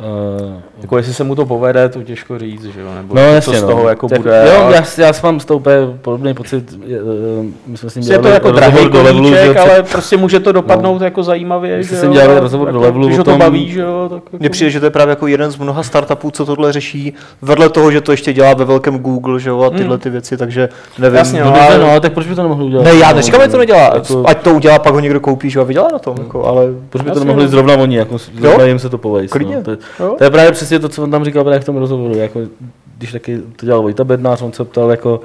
Uh, 0.00 0.52
Jako 0.82 0.96
jestli 0.96 1.14
se 1.14 1.24
mu 1.24 1.34
to 1.34 1.46
povede, 1.46 1.88
to 1.88 2.02
těžko 2.02 2.38
říct, 2.38 2.64
že 2.64 2.80
jo, 2.80 2.88
nebo 2.96 3.14
no 3.14 3.20
co 3.22 3.26
jasně, 3.34 3.58
z 3.58 3.60
toho 3.62 3.82
no. 3.82 3.88
jako 3.88 4.08
tak, 4.08 4.18
bude. 4.18 4.42
Jo, 4.54 4.62
ale- 4.62 4.74
já, 4.76 4.84
já 4.98 5.12
s 5.12 5.22
mám 5.22 5.40
s 5.40 5.46
podobný 6.02 6.34
pocit. 6.34 6.78
je, 6.86 6.98
eh, 6.98 7.46
My 7.66 7.76
jsme 7.76 7.90
s 7.90 7.94
ním 7.94 8.02
je 8.02 8.08
to 8.08 8.22
dělali 8.22 8.34
jako 8.34 8.50
drahý 8.52 8.88
do 8.88 9.02
levelu, 9.02 9.28
že 9.28 9.58
ale 9.58 9.82
prostě 9.82 10.16
může 10.16 10.40
to 10.40 10.52
dopadnout 10.52 11.02
jako 11.02 11.22
zajímavě. 11.22 11.76
My 11.76 11.84
že 11.84 11.96
jo, 12.02 12.12
dělali 12.12 12.36
a 12.36 12.40
rozhovor 12.40 12.66
do 12.68 12.70
jako, 12.78 12.80
levelu 12.84 13.06
Když 13.06 13.18
o 13.18 13.20
ho 13.20 13.24
to 13.24 13.30
tom- 13.30 13.38
baví, 13.40 13.70
že 13.70 13.80
jo, 13.80 14.06
tak 14.08 14.22
jako... 14.24 14.36
Mně 14.40 14.50
přijde, 14.50 14.70
že 14.70 14.80
to 14.80 14.86
je 14.86 14.90
právě 14.90 15.10
jako 15.12 15.26
jeden 15.26 15.50
z 15.50 15.56
mnoha 15.56 15.82
startupů, 15.82 16.30
co 16.30 16.46
tohle 16.46 16.72
řeší, 16.72 17.14
vedle 17.42 17.68
toho, 17.68 17.90
že 17.90 18.00
to 18.00 18.10
ještě 18.12 18.32
dělá 18.32 18.54
ve 18.54 18.64
velkém 18.64 18.98
Google, 18.98 19.40
že 19.40 19.50
jo, 19.50 19.62
a 19.62 19.70
tyhle 19.70 19.98
ty 19.98 20.10
věci, 20.10 20.36
takže 20.36 20.68
nevím. 20.98 21.16
Jasně, 21.16 21.40
No, 21.44 21.50
no, 21.50 21.60
ale- 21.60 21.78
no, 21.78 22.00
tak 22.00 22.12
proč 22.12 22.26
by 22.26 22.34
to 22.34 22.42
nemohli 22.42 22.64
udělat? 22.64 22.84
Ne, 22.84 22.94
já 22.94 23.08
No, 23.10 23.16
neříkám, 23.16 23.40
že 23.42 23.48
to 23.48 23.58
nedělá, 23.58 23.90
Jako, 23.94 24.22
ať 24.26 24.42
to 24.42 24.50
udělá, 24.54 24.78
pak 24.78 24.92
ho 24.94 25.00
někdo 25.00 25.20
koupí, 25.20 25.50
že 25.50 25.58
jo, 25.58 25.62
a 25.62 25.66
vydělá 25.66 25.88
na 25.92 25.98
tom, 25.98 26.14
jako, 26.18 26.44
ale 26.44 26.64
proč 26.90 27.02
by 27.02 27.10
to 27.10 27.18
nemohli 27.20 27.42
no. 27.42 27.48
zrovna 27.48 27.74
oni, 27.74 27.96
jako 27.96 28.18
zrovna 28.18 28.64
jim 28.64 28.78
se 28.78 28.88
to 28.88 28.98
povejst. 28.98 29.34
To, 29.96 30.02
je- 30.02 30.08
Jo. 30.08 30.14
to, 30.18 30.24
je 30.24 30.30
právě 30.30 30.52
přesně 30.52 30.78
to, 30.78 30.88
co 30.88 31.02
on 31.02 31.10
tam 31.10 31.24
říkal 31.24 31.44
právě 31.44 31.60
v 31.60 31.64
tom 31.64 31.76
rozhovoru. 31.76 32.14
Jako, 32.16 32.40
když 32.98 33.12
taky 33.12 33.38
to 33.56 33.66
dělal 33.66 33.82
Vojta 33.82 34.04
Bednář, 34.04 34.42
on 34.42 34.52
se 34.52 34.64
ptal 34.64 34.90
jako, 34.90 35.20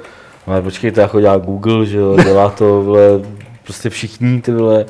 no 0.46 0.52
ale 0.52 0.62
počkej, 0.62 0.90
to 0.90 1.00
jako 1.00 1.20
dělá 1.20 1.36
Google, 1.36 1.86
že 1.86 1.98
jo, 1.98 2.16
dělá 2.24 2.50
to, 2.50 2.82
vole, 2.82 3.00
prostě 3.64 3.90
všichni, 3.90 4.40
ty 4.40 4.52
vole. 4.52 4.84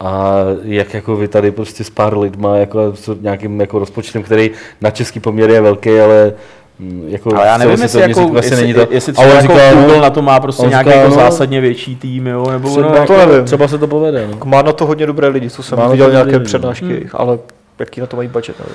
a 0.00 0.34
jak 0.62 0.94
jako 0.94 1.16
vy 1.16 1.28
tady 1.28 1.50
prostě 1.50 1.84
s 1.84 1.90
pár 1.90 2.18
lidma, 2.18 2.56
jako 2.56 2.92
s 2.96 3.16
nějakým 3.20 3.60
jako 3.60 3.78
rozpočtem, 3.78 4.22
který 4.22 4.50
na 4.80 4.90
český 4.90 5.20
poměr 5.20 5.50
je 5.50 5.60
velký, 5.60 6.00
ale 6.00 6.32
mm, 6.78 7.04
jako 7.08 7.36
Ale 7.36 7.46
já 7.46 7.58
nevím, 7.58 7.82
jestli, 7.82 8.00
jako, 8.00 8.20
asi 8.20 8.34
jestli, 8.36 8.56
není 8.56 8.74
to. 8.74 8.86
jestli 8.90 9.10
A 9.12 9.14
třeba 9.14 9.28
on 9.30 9.36
jako 9.36 9.52
říká, 9.52 9.74
Google 9.74 9.96
no, 9.96 10.02
na 10.02 10.10
to 10.10 10.22
má 10.22 10.40
prostě 10.40 10.66
nějaký 10.66 10.90
říká, 10.90 11.00
jako 11.00 11.14
no, 11.16 11.22
zásadně 11.22 11.60
větší 11.60 11.96
tým, 11.96 12.26
jo, 12.26 12.50
nebo 12.50 12.70
třeba, 12.70 12.98
no, 13.00 13.06
to 13.06 13.16
nevím. 13.26 13.44
třeba 13.44 13.68
se 13.68 13.78
to 13.78 13.86
povede. 13.86 14.28
No. 14.30 14.38
Má 14.44 14.62
na 14.62 14.72
to 14.72 14.86
hodně 14.86 15.06
dobré 15.06 15.28
lidi, 15.28 15.50
co 15.50 15.62
jsem 15.62 15.78
Má 15.78 15.88
viděl 15.88 16.10
nějaké 16.10 16.26
lidi, 16.30 16.38
no. 16.38 16.44
přednášky, 16.44 16.86
jejich, 16.86 17.14
ale 17.14 17.38
jaký 17.78 18.00
na 18.00 18.06
to 18.06 18.16
mají 18.16 18.28
budget, 18.28 18.56
nevím. 18.58 18.74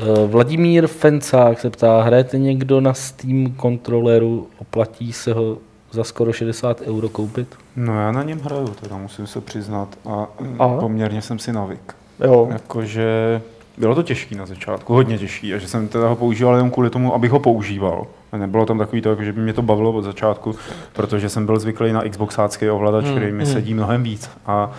Eh, 0.00 0.26
Vladimír 0.26 0.86
Fencák 0.86 1.60
se 1.60 1.70
ptá, 1.70 2.02
hrajete 2.02 2.38
někdo 2.38 2.80
na 2.80 2.94
Steam 2.94 3.52
kontroleru, 3.56 4.46
oplatí 4.58 5.12
se 5.12 5.32
ho 5.32 5.58
za 5.90 6.04
skoro 6.04 6.32
60 6.32 6.80
euro 6.80 7.08
koupit? 7.08 7.48
No 7.76 8.00
já 8.00 8.12
na 8.12 8.22
něm 8.22 8.40
hraju, 8.40 8.68
teda 8.68 8.96
musím 8.96 9.26
se 9.26 9.40
přiznat. 9.40 9.88
A 10.08 10.26
Aha. 10.58 10.80
poměrně 10.80 11.22
jsem 11.22 11.38
si 11.38 11.52
navyk. 11.52 11.94
Jo, 12.24 12.48
Jakože 12.52 13.40
bylo 13.78 13.94
to 13.94 14.02
těžký 14.02 14.34
na 14.34 14.46
začátku, 14.46 14.94
hodně 14.94 15.18
těžký, 15.18 15.54
a 15.54 15.58
že 15.58 15.68
jsem 15.68 15.88
teda 15.88 16.08
ho 16.08 16.16
používal 16.16 16.54
jenom 16.54 16.70
kvůli 16.70 16.90
tomu, 16.90 17.14
abych 17.14 17.30
ho 17.30 17.40
používal. 17.40 18.06
A 18.32 18.36
nebylo 18.36 18.66
tam 18.66 18.78
takový 18.78 19.02
to, 19.02 19.10
jako, 19.10 19.24
že 19.24 19.32
by 19.32 19.40
mě 19.40 19.52
to 19.52 19.62
bavilo 19.62 19.92
od 19.92 20.02
začátku, 20.02 20.54
protože 20.92 21.28
jsem 21.28 21.46
byl 21.46 21.58
zvyklý 21.58 21.92
na 21.92 22.08
Xboxácký 22.08 22.70
ovladač, 22.70 23.04
Hmm, 23.04 23.16
který 23.16 23.32
mi 23.32 23.44
hmm. 23.44 23.52
sedí 23.52 23.74
mnohem 23.74 24.02
víc. 24.02 24.30
A 24.46 24.70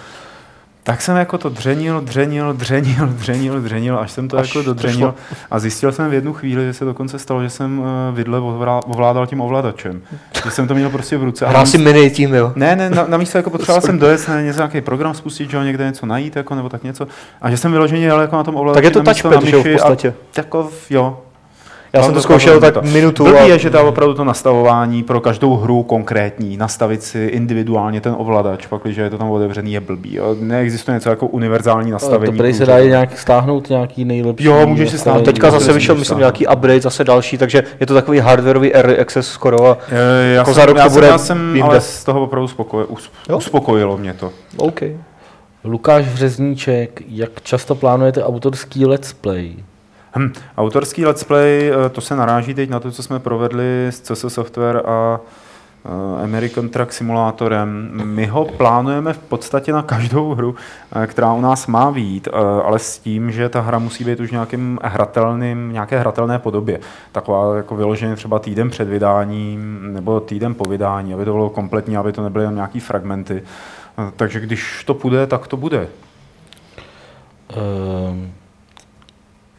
tak 0.87 1.01
jsem 1.01 1.17
jako 1.17 1.37
to 1.37 1.49
dřenil, 1.49 2.01
dřenil, 2.01 2.53
dřenil, 2.53 3.07
dřenil, 3.07 3.61
dřenil, 3.61 3.99
až 3.99 4.11
jsem 4.11 4.27
to 4.27 4.37
Až 4.37 4.47
jako 4.47 4.59
to 4.59 4.73
dodřenil. 4.73 5.15
A 5.51 5.59
zjistil 5.59 5.91
jsem 5.91 6.09
v 6.09 6.13
jednu 6.13 6.33
chvíli, 6.33 6.65
že 6.65 6.73
se 6.73 6.85
dokonce 6.85 7.19
stalo, 7.19 7.43
že 7.43 7.49
jsem 7.49 7.83
eh, 8.09 8.15
vidle 8.15 8.39
ovlá- 8.39 8.81
ovládal 8.85 9.27
tím 9.27 9.41
ovladačem. 9.41 10.01
Že 10.43 10.51
jsem 10.51 10.67
to 10.67 10.75
měl 10.75 10.89
prostě 10.89 11.17
v 11.17 11.23
ruce. 11.23 11.45
a 11.45 11.49
hrál 11.49 11.65
si 11.65 11.77
mini 11.77 12.09
tím, 12.09 12.33
jo. 12.33 12.53
ne, 12.55 12.75
ne, 12.75 12.89
na, 12.89 13.05
na 13.07 13.17
místo 13.17 13.37
jako 13.37 13.49
potřeboval 13.49 13.81
jsem 13.81 13.99
dojet, 13.99 14.27
ne, 14.27 14.43
něco, 14.43 14.59
nějaký 14.59 14.81
program 14.81 15.13
spustit, 15.13 15.49
že 15.49 15.63
někde 15.63 15.85
něco 15.85 16.05
najít, 16.05 16.35
jako, 16.35 16.55
nebo 16.55 16.69
tak 16.69 16.83
něco. 16.83 17.07
A 17.41 17.49
že 17.49 17.57
jsem 17.57 17.71
vyloženě 17.71 18.05
jel 18.05 18.21
jako 18.21 18.35
na 18.35 18.43
tom 18.43 18.55
ovladači. 18.55 18.77
Tak 18.77 18.83
je 18.83 18.91
to 18.91 19.03
na 19.03 19.13
touchpad, 19.13 19.43
na 19.43 19.49
že 19.49 19.55
jo, 19.55 19.61
v 19.61 19.65
myši 19.65 19.75
a 19.75 19.77
podstatě. 19.77 20.13
Jako, 20.37 20.69
jo. 20.89 21.19
Já 21.97 22.03
jsem 22.03 22.13
to 22.13 22.17
to 22.19 22.23
zkoušel 22.23 22.59
tak 22.59 22.83
minutu. 22.83 23.23
Blbý 23.23 23.37
a- 23.39 23.43
je, 23.45 23.59
že 23.59 23.69
tam 23.69 23.85
opravdu 23.85 24.13
to 24.13 24.23
nastavování 24.23 25.03
pro 25.03 25.19
každou 25.21 25.55
hru 25.57 25.83
konkrétní, 25.83 26.57
nastavit 26.57 27.03
si 27.03 27.19
individuálně 27.19 28.01
ten 28.01 28.15
ovladač, 28.17 28.65
pak, 28.65 28.81
když 28.83 28.97
je 28.97 29.09
to 29.09 29.17
tam 29.17 29.31
otevřený, 29.31 29.73
je 29.73 29.79
blbý. 29.79 30.15
Jo. 30.15 30.35
Neexistuje 30.39 30.95
něco 30.95 31.09
jako 31.09 31.27
univerzální 31.27 31.89
To 31.89 31.93
nastavení. 31.93 32.37
prej 32.37 32.53
se 32.53 32.65
dá 32.65 32.79
i 32.79 32.87
nějak 32.87 33.17
stáhnout 33.19 33.69
nějaký 33.69 34.05
nejlepší. 34.05 34.45
Jo, 34.45 34.67
můžeš 34.67 34.89
si 34.89 34.97
stáhnout. 34.97 35.25
Teďka 35.25 35.51
zase 35.51 35.73
vyšel, 35.73 35.95
myslím, 35.95 36.05
stáhnout. 36.05 36.19
nějaký 36.19 36.47
upgrade, 36.47 36.81
zase 36.81 37.03
další, 37.03 37.37
takže 37.37 37.63
je 37.79 37.85
to 37.85 37.93
takový 37.93 38.19
hardwareový 38.19 38.73
early 38.73 38.99
access 38.99 39.27
skoro 39.27 39.65
a 39.67 39.77
Eh, 39.89 39.95
Já, 40.27 40.33
Jako 40.33 40.45
jsem, 40.45 40.53
za 40.53 40.65
rok 40.65 40.77
já 40.77 40.83
to 40.83 40.89
bude 40.89 41.07
já 41.07 41.17
jsem 41.17 41.55
jinde. 41.55 41.69
ale 41.69 41.81
z 41.81 42.03
toho 42.03 42.21
opravdu 42.21 42.47
spokoj, 42.47 42.85
us, 42.89 43.11
Jo? 43.29 43.37
uspokojilo 43.37 43.97
mě 43.97 44.13
to. 44.13 44.31
OK. 44.57 44.81
Lukáš 45.63 46.05
Vřezníček, 46.05 47.01
jak 47.09 47.29
často 47.43 47.75
plánujete 47.75 48.23
autorský 48.23 48.85
let's 48.85 49.13
play? 49.13 49.51
Hm, 50.17 50.33
autorský 50.57 51.05
let's 51.05 51.23
play, 51.23 51.71
eh, 51.71 51.89
to 51.89 52.01
se 52.01 52.15
naráží 52.15 52.53
teď 52.53 52.69
na 52.69 52.79
to, 52.79 52.91
co 52.91 53.03
jsme 53.03 53.19
provedli 53.19 53.87
s 53.89 54.01
CS 54.01 54.33
Software 54.33 54.81
a 54.85 55.19
eh, 55.85 56.23
American 56.23 56.69
Truck 56.69 56.93
Simulatorem. 56.93 57.89
My 58.03 58.25
ho 58.25 58.45
plánujeme 58.45 59.13
v 59.13 59.17
podstatě 59.17 59.73
na 59.73 59.81
každou 59.81 60.35
hru, 60.35 60.55
eh, 61.03 61.07
která 61.07 61.33
u 61.33 61.41
nás 61.41 61.67
má 61.67 61.91
být, 61.91 62.27
ale 62.63 62.79
s 62.79 62.99
tím, 62.99 63.31
že 63.31 63.49
ta 63.49 63.61
hra 63.61 63.79
musí 63.79 64.03
být 64.03 64.19
už 64.19 64.31
nějakým 64.31 64.79
hratelným, 64.83 65.73
nějaké 65.73 65.99
hratelné 65.99 66.39
podobě. 66.39 66.79
Taková 67.11 67.57
jako 67.57 67.75
vyloženě 67.75 68.15
třeba 68.15 68.39
týden 68.39 68.69
před 68.69 68.87
vydáním 68.87 69.93
nebo 69.93 70.19
týden 70.19 70.55
po 70.55 70.65
vydání, 70.65 71.13
aby 71.13 71.25
to 71.25 71.31
bylo 71.31 71.49
kompletní, 71.49 71.97
aby 71.97 72.11
to 72.11 72.23
nebyly 72.23 72.45
jen 72.45 72.55
nějaký 72.55 72.79
fragmenty. 72.79 73.43
Takže 74.15 74.39
když 74.39 74.83
to 74.83 74.93
půjde, 74.93 75.27
tak 75.27 75.47
to 75.47 75.57
bude. 75.57 75.87
Ehm, 77.49 78.31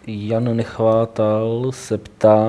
Jan 0.09 0.57
Nechvátal 0.57 1.67
se 1.71 1.99
ptá, 1.99 2.47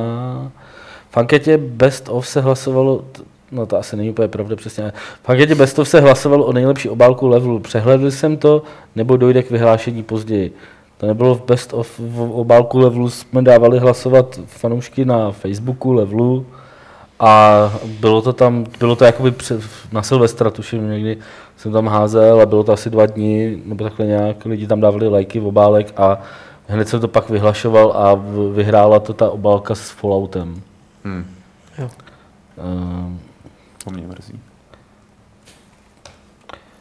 v 1.09 1.17
anketě 1.17 1.57
Best 1.57 2.09
of 2.09 2.27
se 2.27 2.41
hlasovalo, 2.41 3.03
no 3.51 3.65
to 3.65 3.77
asi 3.77 3.95
není 3.95 4.09
úplně 4.09 4.27
pravda 4.27 4.55
přesně, 4.55 4.93
v 5.23 5.29
anketě 5.29 5.55
Best 5.55 5.79
of 5.79 5.89
se 5.89 5.99
hlasovalo 6.01 6.45
o 6.45 6.53
nejlepší 6.53 6.89
obálku 6.89 7.27
levelu. 7.27 7.59
Přehledl 7.59 8.11
jsem 8.11 8.37
to, 8.37 8.63
nebo 8.95 9.17
dojde 9.17 9.43
k 9.43 9.51
vyhlášení 9.51 10.03
později. 10.03 10.53
To 10.97 11.07
nebylo 11.07 11.35
v 11.35 11.45
Best 11.45 11.73
of, 11.73 11.99
v 11.99 12.21
obálku 12.21 12.79
levelu 12.79 13.09
jsme 13.09 13.41
dávali 13.41 13.79
hlasovat 13.79 14.39
fanoušky 14.45 15.05
na 15.05 15.31
Facebooku 15.31 15.93
levelu 15.93 16.45
a 17.19 17.73
bylo 17.99 18.21
to 18.21 18.33
tam, 18.33 18.65
bylo 18.79 18.95
to 18.95 19.05
jakoby 19.05 19.31
před, 19.31 19.61
na 19.91 20.03
Silvestra, 20.03 20.49
tuším 20.49 20.89
někdy 20.89 21.17
jsem 21.57 21.71
tam 21.71 21.87
házel 21.87 22.41
a 22.41 22.45
bylo 22.45 22.63
to 22.63 22.71
asi 22.71 22.89
dva 22.89 23.05
dny, 23.05 23.59
nebo 23.65 23.83
takhle 23.83 24.05
nějak, 24.05 24.45
lidi 24.45 24.67
tam 24.67 24.81
dávali 24.81 25.07
lajky 25.07 25.39
v 25.39 25.47
obálek 25.47 25.93
a 25.97 26.21
hned 26.69 26.89
jsem 26.89 26.99
to 26.99 27.07
pak 27.07 27.29
vyhlašoval 27.29 27.91
a 27.91 28.13
vyhrála 28.53 28.99
to 28.99 29.13
ta 29.13 29.29
obálka 29.29 29.75
s 29.75 29.89
Falloutem. 29.89 30.61
Hm, 31.05 31.25
Ehm, 32.57 33.19
to 33.83 33.91
mě 33.91 34.07
mrzí. 34.07 34.39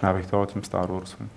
Já 0.02 0.12
bych 0.12 0.26
to 0.26 0.36
dal 0.36 0.46
tím 0.46 0.62
Star 0.62 0.92
Warsům. 0.92 1.28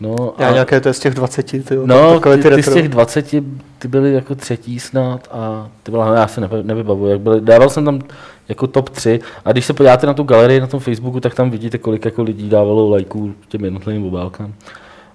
no, 0.00 0.34
Já 0.38 0.48
a, 0.48 0.52
nějaké 0.52 0.80
to 0.80 0.88
je 0.88 0.94
z 0.94 1.00
těch 1.00 1.14
20, 1.14 1.42
ty, 1.42 1.74
jo, 1.74 1.86
no 1.86 2.14
takové 2.14 2.38
ty, 2.38 2.50
ty, 2.50 2.62
z 2.62 2.74
těch 2.74 2.88
20 2.88 3.30
ty 3.78 3.88
byly 3.88 4.12
jako 4.12 4.34
třetí 4.34 4.80
snad 4.80 5.28
a 5.30 5.68
ty 5.82 5.90
byla, 5.90 6.14
já 6.14 6.28
si 6.28 6.40
nevybavuji, 6.40 6.66
nevybavuji, 6.68 7.10
jak 7.10 7.20
byly, 7.20 7.40
dával 7.40 7.70
jsem 7.70 7.84
tam 7.84 8.00
jako 8.48 8.66
top 8.66 8.88
3 8.88 9.20
a 9.44 9.52
když 9.52 9.66
se 9.66 9.72
podíváte 9.72 10.06
na 10.06 10.14
tu 10.14 10.22
galerii 10.22 10.60
na 10.60 10.66
tom 10.66 10.80
Facebooku, 10.80 11.20
tak 11.20 11.34
tam 11.34 11.50
vidíte, 11.50 11.78
kolik 11.78 12.04
jako 12.04 12.22
lidí 12.22 12.48
dávalo 12.48 12.90
lajků 12.90 13.34
těm 13.48 13.64
jednotlivým 13.64 14.06
obálkám. 14.06 14.54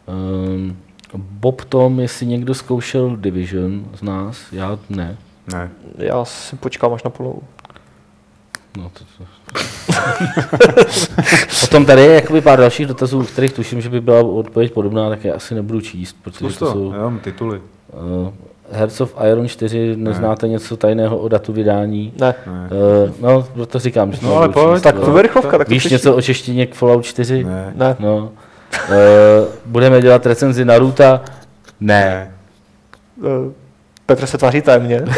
Um, 0.08 0.78
Bob 1.16 1.62
Tom, 1.66 2.00
jestli 2.00 2.26
někdo 2.26 2.54
zkoušel 2.54 3.16
Division 3.16 3.86
z 3.96 4.02
nás, 4.02 4.38
já 4.52 4.80
ne. 4.90 5.18
Ne. 5.54 5.70
Já 5.98 6.26
si 6.26 6.56
počkám 6.56 6.94
až 6.94 7.04
na 7.04 7.10
plnou. 7.10 7.42
No, 8.78 8.92
to, 8.94 9.04
to. 9.18 9.24
Potom 11.62 11.86
tady 11.86 12.02
je 12.02 12.14
jakoby 12.14 12.42
pár 12.42 12.60
dalších 12.60 12.86
dotazů, 12.86 13.20
u 13.20 13.24
kterých 13.24 13.54
tuším, 13.54 13.82
že 13.82 13.90
by 13.90 14.02
byla 14.02 14.20
odpověď 14.20 14.72
podobná, 14.74 15.10
tak 15.10 15.26
je 15.26 15.34
asi 15.34 15.56
nebudu 15.56 15.82
číst, 15.82 16.16
protože 16.24 16.38
Zkus 16.40 16.58
to 16.58 16.66
to, 16.66 16.72
jsou 16.72 16.94
jenom 16.94 17.20
tituly. 17.20 17.62
uh, 18.22 18.30
Hearts 18.72 19.02
of 19.02 19.16
Iron 19.32 19.48
4, 19.48 19.96
neznáte 19.96 20.48
něco 20.48 20.78
tajného 20.78 21.18
o 21.18 21.28
datu 21.28 21.54
vydání? 21.54 22.14
Ne. 22.20 22.36
Ne. 22.48 22.70
Uh, 23.08 23.12
no, 23.22 23.48
proto 23.54 23.80
říkám, 23.80 24.12
že 24.14 24.20
to 24.20 24.26
No, 24.26 24.36
ale 24.38 24.50
pojď, 24.50 24.84
Tak 24.84 24.96
no. 24.96 25.02
to 25.06 25.12
bude 25.12 25.22
rychlovka, 25.22 25.58
tak 25.58 25.68
to 25.68 25.74
Víš 25.74 25.82
přečti. 25.82 25.94
něco 25.94 26.16
o 26.16 26.22
češtině 26.22 26.66
k 26.66 26.76
Fallout 26.76 27.06
4? 27.06 27.44
Ne. 27.44 27.74
Ne. 27.76 27.96
No. 28.00 28.32
Uh, 28.90 28.96
budeme 29.66 30.02
dělat 30.02 30.26
recenzi 30.26 30.66
Naruta? 30.66 31.22
Ne. 31.80 32.32
Eh, 33.26 33.52
Petr 34.06 34.26
se 34.26 34.38
tváří 34.38 34.62
tajemně. 34.62 35.02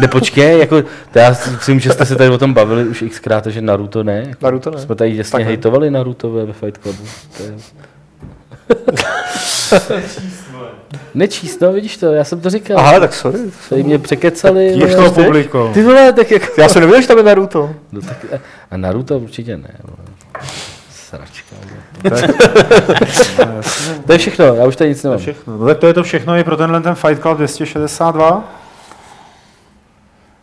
Ne, 0.00 0.08
počkej, 0.08 0.58
jako, 0.58 0.82
to 1.12 1.18
já 1.18 1.34
si 1.34 1.50
myslím, 1.50 1.80
že 1.80 1.90
jste 1.92 2.06
se 2.06 2.16
tady 2.16 2.30
o 2.30 2.38
tom 2.38 2.54
bavili 2.54 2.84
už 2.84 3.04
xkrát, 3.10 3.46
že 3.46 3.60
Naruto 3.60 4.02
ne. 4.02 4.24
Jako, 4.28 4.44
Naruto 4.44 4.70
ne. 4.70 4.78
Jsme 4.78 4.94
tady 4.94 5.16
jasně 5.16 5.30
Tak 5.32 5.40
ne. 5.40 5.44
hejtovali 5.46 5.90
Naruto 5.90 6.30
ve 6.30 6.44
ve 6.44 6.52
Fight 6.52 6.82
Clubu. 6.82 7.04
To 7.36 7.42
je... 7.42 7.52
Nečíst, 11.14 11.60
no 11.60 11.72
vidíš 11.72 11.96
to, 11.96 12.12
já 12.12 12.24
jsem 12.24 12.40
to 12.40 12.50
říkal. 12.50 12.78
Aha, 12.78 13.00
tak 13.00 13.14
sorry. 13.14 13.38
Tady 13.68 13.82
mě 13.82 13.98
překecali. 13.98 14.74
Už 14.74 14.94
vole. 14.94 15.10
to 15.10 15.22
publiko. 15.22 15.70
Ty 15.74 15.82
vole, 15.82 16.12
tak 16.12 16.30
jako... 16.30 16.60
Já 16.60 16.68
jsem 16.68 16.80
nevěděl, 16.80 17.02
že 17.02 17.08
tam 17.08 17.18
je 17.18 17.24
Naruto. 17.24 17.70
No, 17.92 18.00
tak, 18.00 18.24
a 18.70 18.76
Naruto 18.76 19.18
určitě 19.18 19.56
ne. 19.56 19.74
vole. 19.84 20.08
Sračka. 21.16 21.56
vole. 22.04 22.28
To 24.06 24.12
je 24.12 24.18
všechno, 24.18 24.44
já 24.44 24.64
už 24.66 24.76
tady 24.76 24.90
nic 24.90 25.02
To 25.02 25.08
je 25.08 25.10
nemám. 25.10 25.20
všechno. 25.22 25.56
No, 25.58 25.66
tak 25.66 25.78
to 25.78 25.86
je 25.86 25.94
to 25.94 26.02
všechno 26.02 26.36
i 26.36 26.44
pro 26.44 26.56
tenhle 26.56 26.80
ten 26.80 26.94
Fight 26.94 27.22
Club 27.22 27.36
262. 27.36 28.44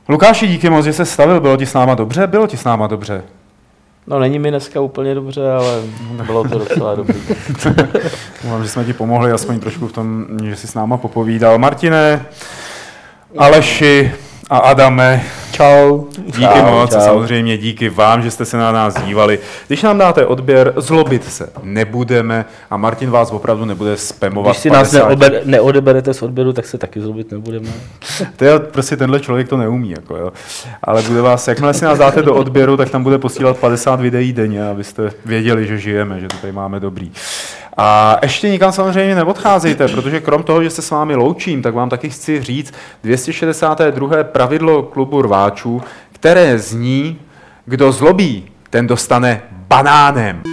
Lukáši, 0.09 0.47
díky 0.47 0.69
moc, 0.69 0.85
že 0.85 0.93
se 0.93 1.05
stavil. 1.05 1.39
Bylo 1.41 1.57
ti 1.57 1.65
s 1.65 1.73
náma 1.73 1.95
dobře? 1.95 2.27
Bylo 2.27 2.47
ti 2.47 2.57
s 2.57 2.63
náma 2.63 2.87
dobře. 2.87 3.23
No 4.07 4.19
není 4.19 4.39
mi 4.39 4.49
dneska 4.49 4.81
úplně 4.81 5.15
dobře, 5.15 5.51
ale 5.51 5.81
bylo 6.25 6.43
to 6.43 6.57
docela 6.59 6.95
dobrý. 6.95 7.15
Doufám, 8.43 8.63
že 8.63 8.69
jsme 8.69 8.85
ti 8.85 8.93
pomohli 8.93 9.31
aspoň 9.31 9.59
trošku 9.59 9.87
v 9.87 9.91
tom, 9.91 10.25
že 10.43 10.55
jsi 10.55 10.67
s 10.67 10.73
náma 10.73 10.97
popovídal. 10.97 11.57
Martine, 11.57 12.25
Aleši 13.37 14.11
a 14.49 14.57
Adame, 14.57 15.23
Čau. 15.51 16.03
díky 16.25 16.41
Čau, 16.41 16.65
moc 16.71 16.95
a 16.95 16.99
čau. 16.99 17.05
samozřejmě 17.05 17.57
díky 17.57 17.89
vám, 17.89 18.21
že 18.21 18.31
jste 18.31 18.45
se 18.45 18.57
na 18.57 18.71
nás 18.71 19.01
dívali. 19.01 19.39
Když 19.67 19.83
nám 19.83 19.97
dáte 19.97 20.25
odběr, 20.25 20.73
zlobit 20.75 21.23
se 21.31 21.49
nebudeme 21.63 22.45
a 22.69 22.77
Martin 22.77 23.09
vás 23.09 23.31
opravdu 23.31 23.65
nebude 23.65 23.97
spamovat. 23.97 24.51
Když 24.51 24.61
si 24.61 24.69
nás 24.69 24.91
50 24.91 25.07
neober, 25.07 25.41
neodeberete 25.45 26.13
z 26.13 26.21
odběru, 26.21 26.53
tak 26.53 26.65
se 26.65 26.77
taky 26.77 27.01
zlobit 27.01 27.31
nebudeme. 27.31 27.69
To 28.35 28.45
je, 28.45 28.59
prostě 28.59 28.97
tenhle 28.97 29.19
člověk 29.19 29.49
to 29.49 29.57
neumí, 29.57 29.91
jako 29.91 30.17
jo. 30.17 30.31
Ale 30.83 31.01
bude 31.01 31.21
vás, 31.21 31.47
jakmile 31.47 31.73
si 31.73 31.85
nás 31.85 31.97
dáte 31.99 32.21
do 32.21 32.35
odběru, 32.35 32.77
tak 32.77 32.89
tam 32.89 33.03
bude 33.03 33.17
posílat 33.17 33.57
50 33.57 34.01
videí 34.01 34.33
denně, 34.33 34.63
abyste 34.69 35.11
věděli, 35.25 35.67
že 35.67 35.77
žijeme, 35.77 36.19
že 36.19 36.27
to 36.27 36.37
tady 36.37 36.53
máme 36.53 36.79
dobrý. 36.79 37.11
A 37.81 38.17
ještě 38.21 38.49
nikam 38.49 38.71
samozřejmě 38.71 39.15
neodcházejte, 39.15 39.87
protože 39.87 40.19
krom 40.19 40.43
toho, 40.43 40.63
že 40.63 40.69
se 40.69 40.81
s 40.81 40.91
vámi 40.91 41.15
loučím, 41.15 41.61
tak 41.61 41.73
vám 41.73 41.89
taky 41.89 42.09
chci 42.09 42.41
říct 42.43 42.73
262. 43.03 44.23
pravidlo 44.23 44.83
klubu 44.83 45.21
rváčů, 45.21 45.81
které 46.11 46.59
zní, 46.59 47.19
kdo 47.65 47.91
zlobí, 47.91 48.51
ten 48.69 48.87
dostane 48.87 49.41
banánem. 49.51 50.43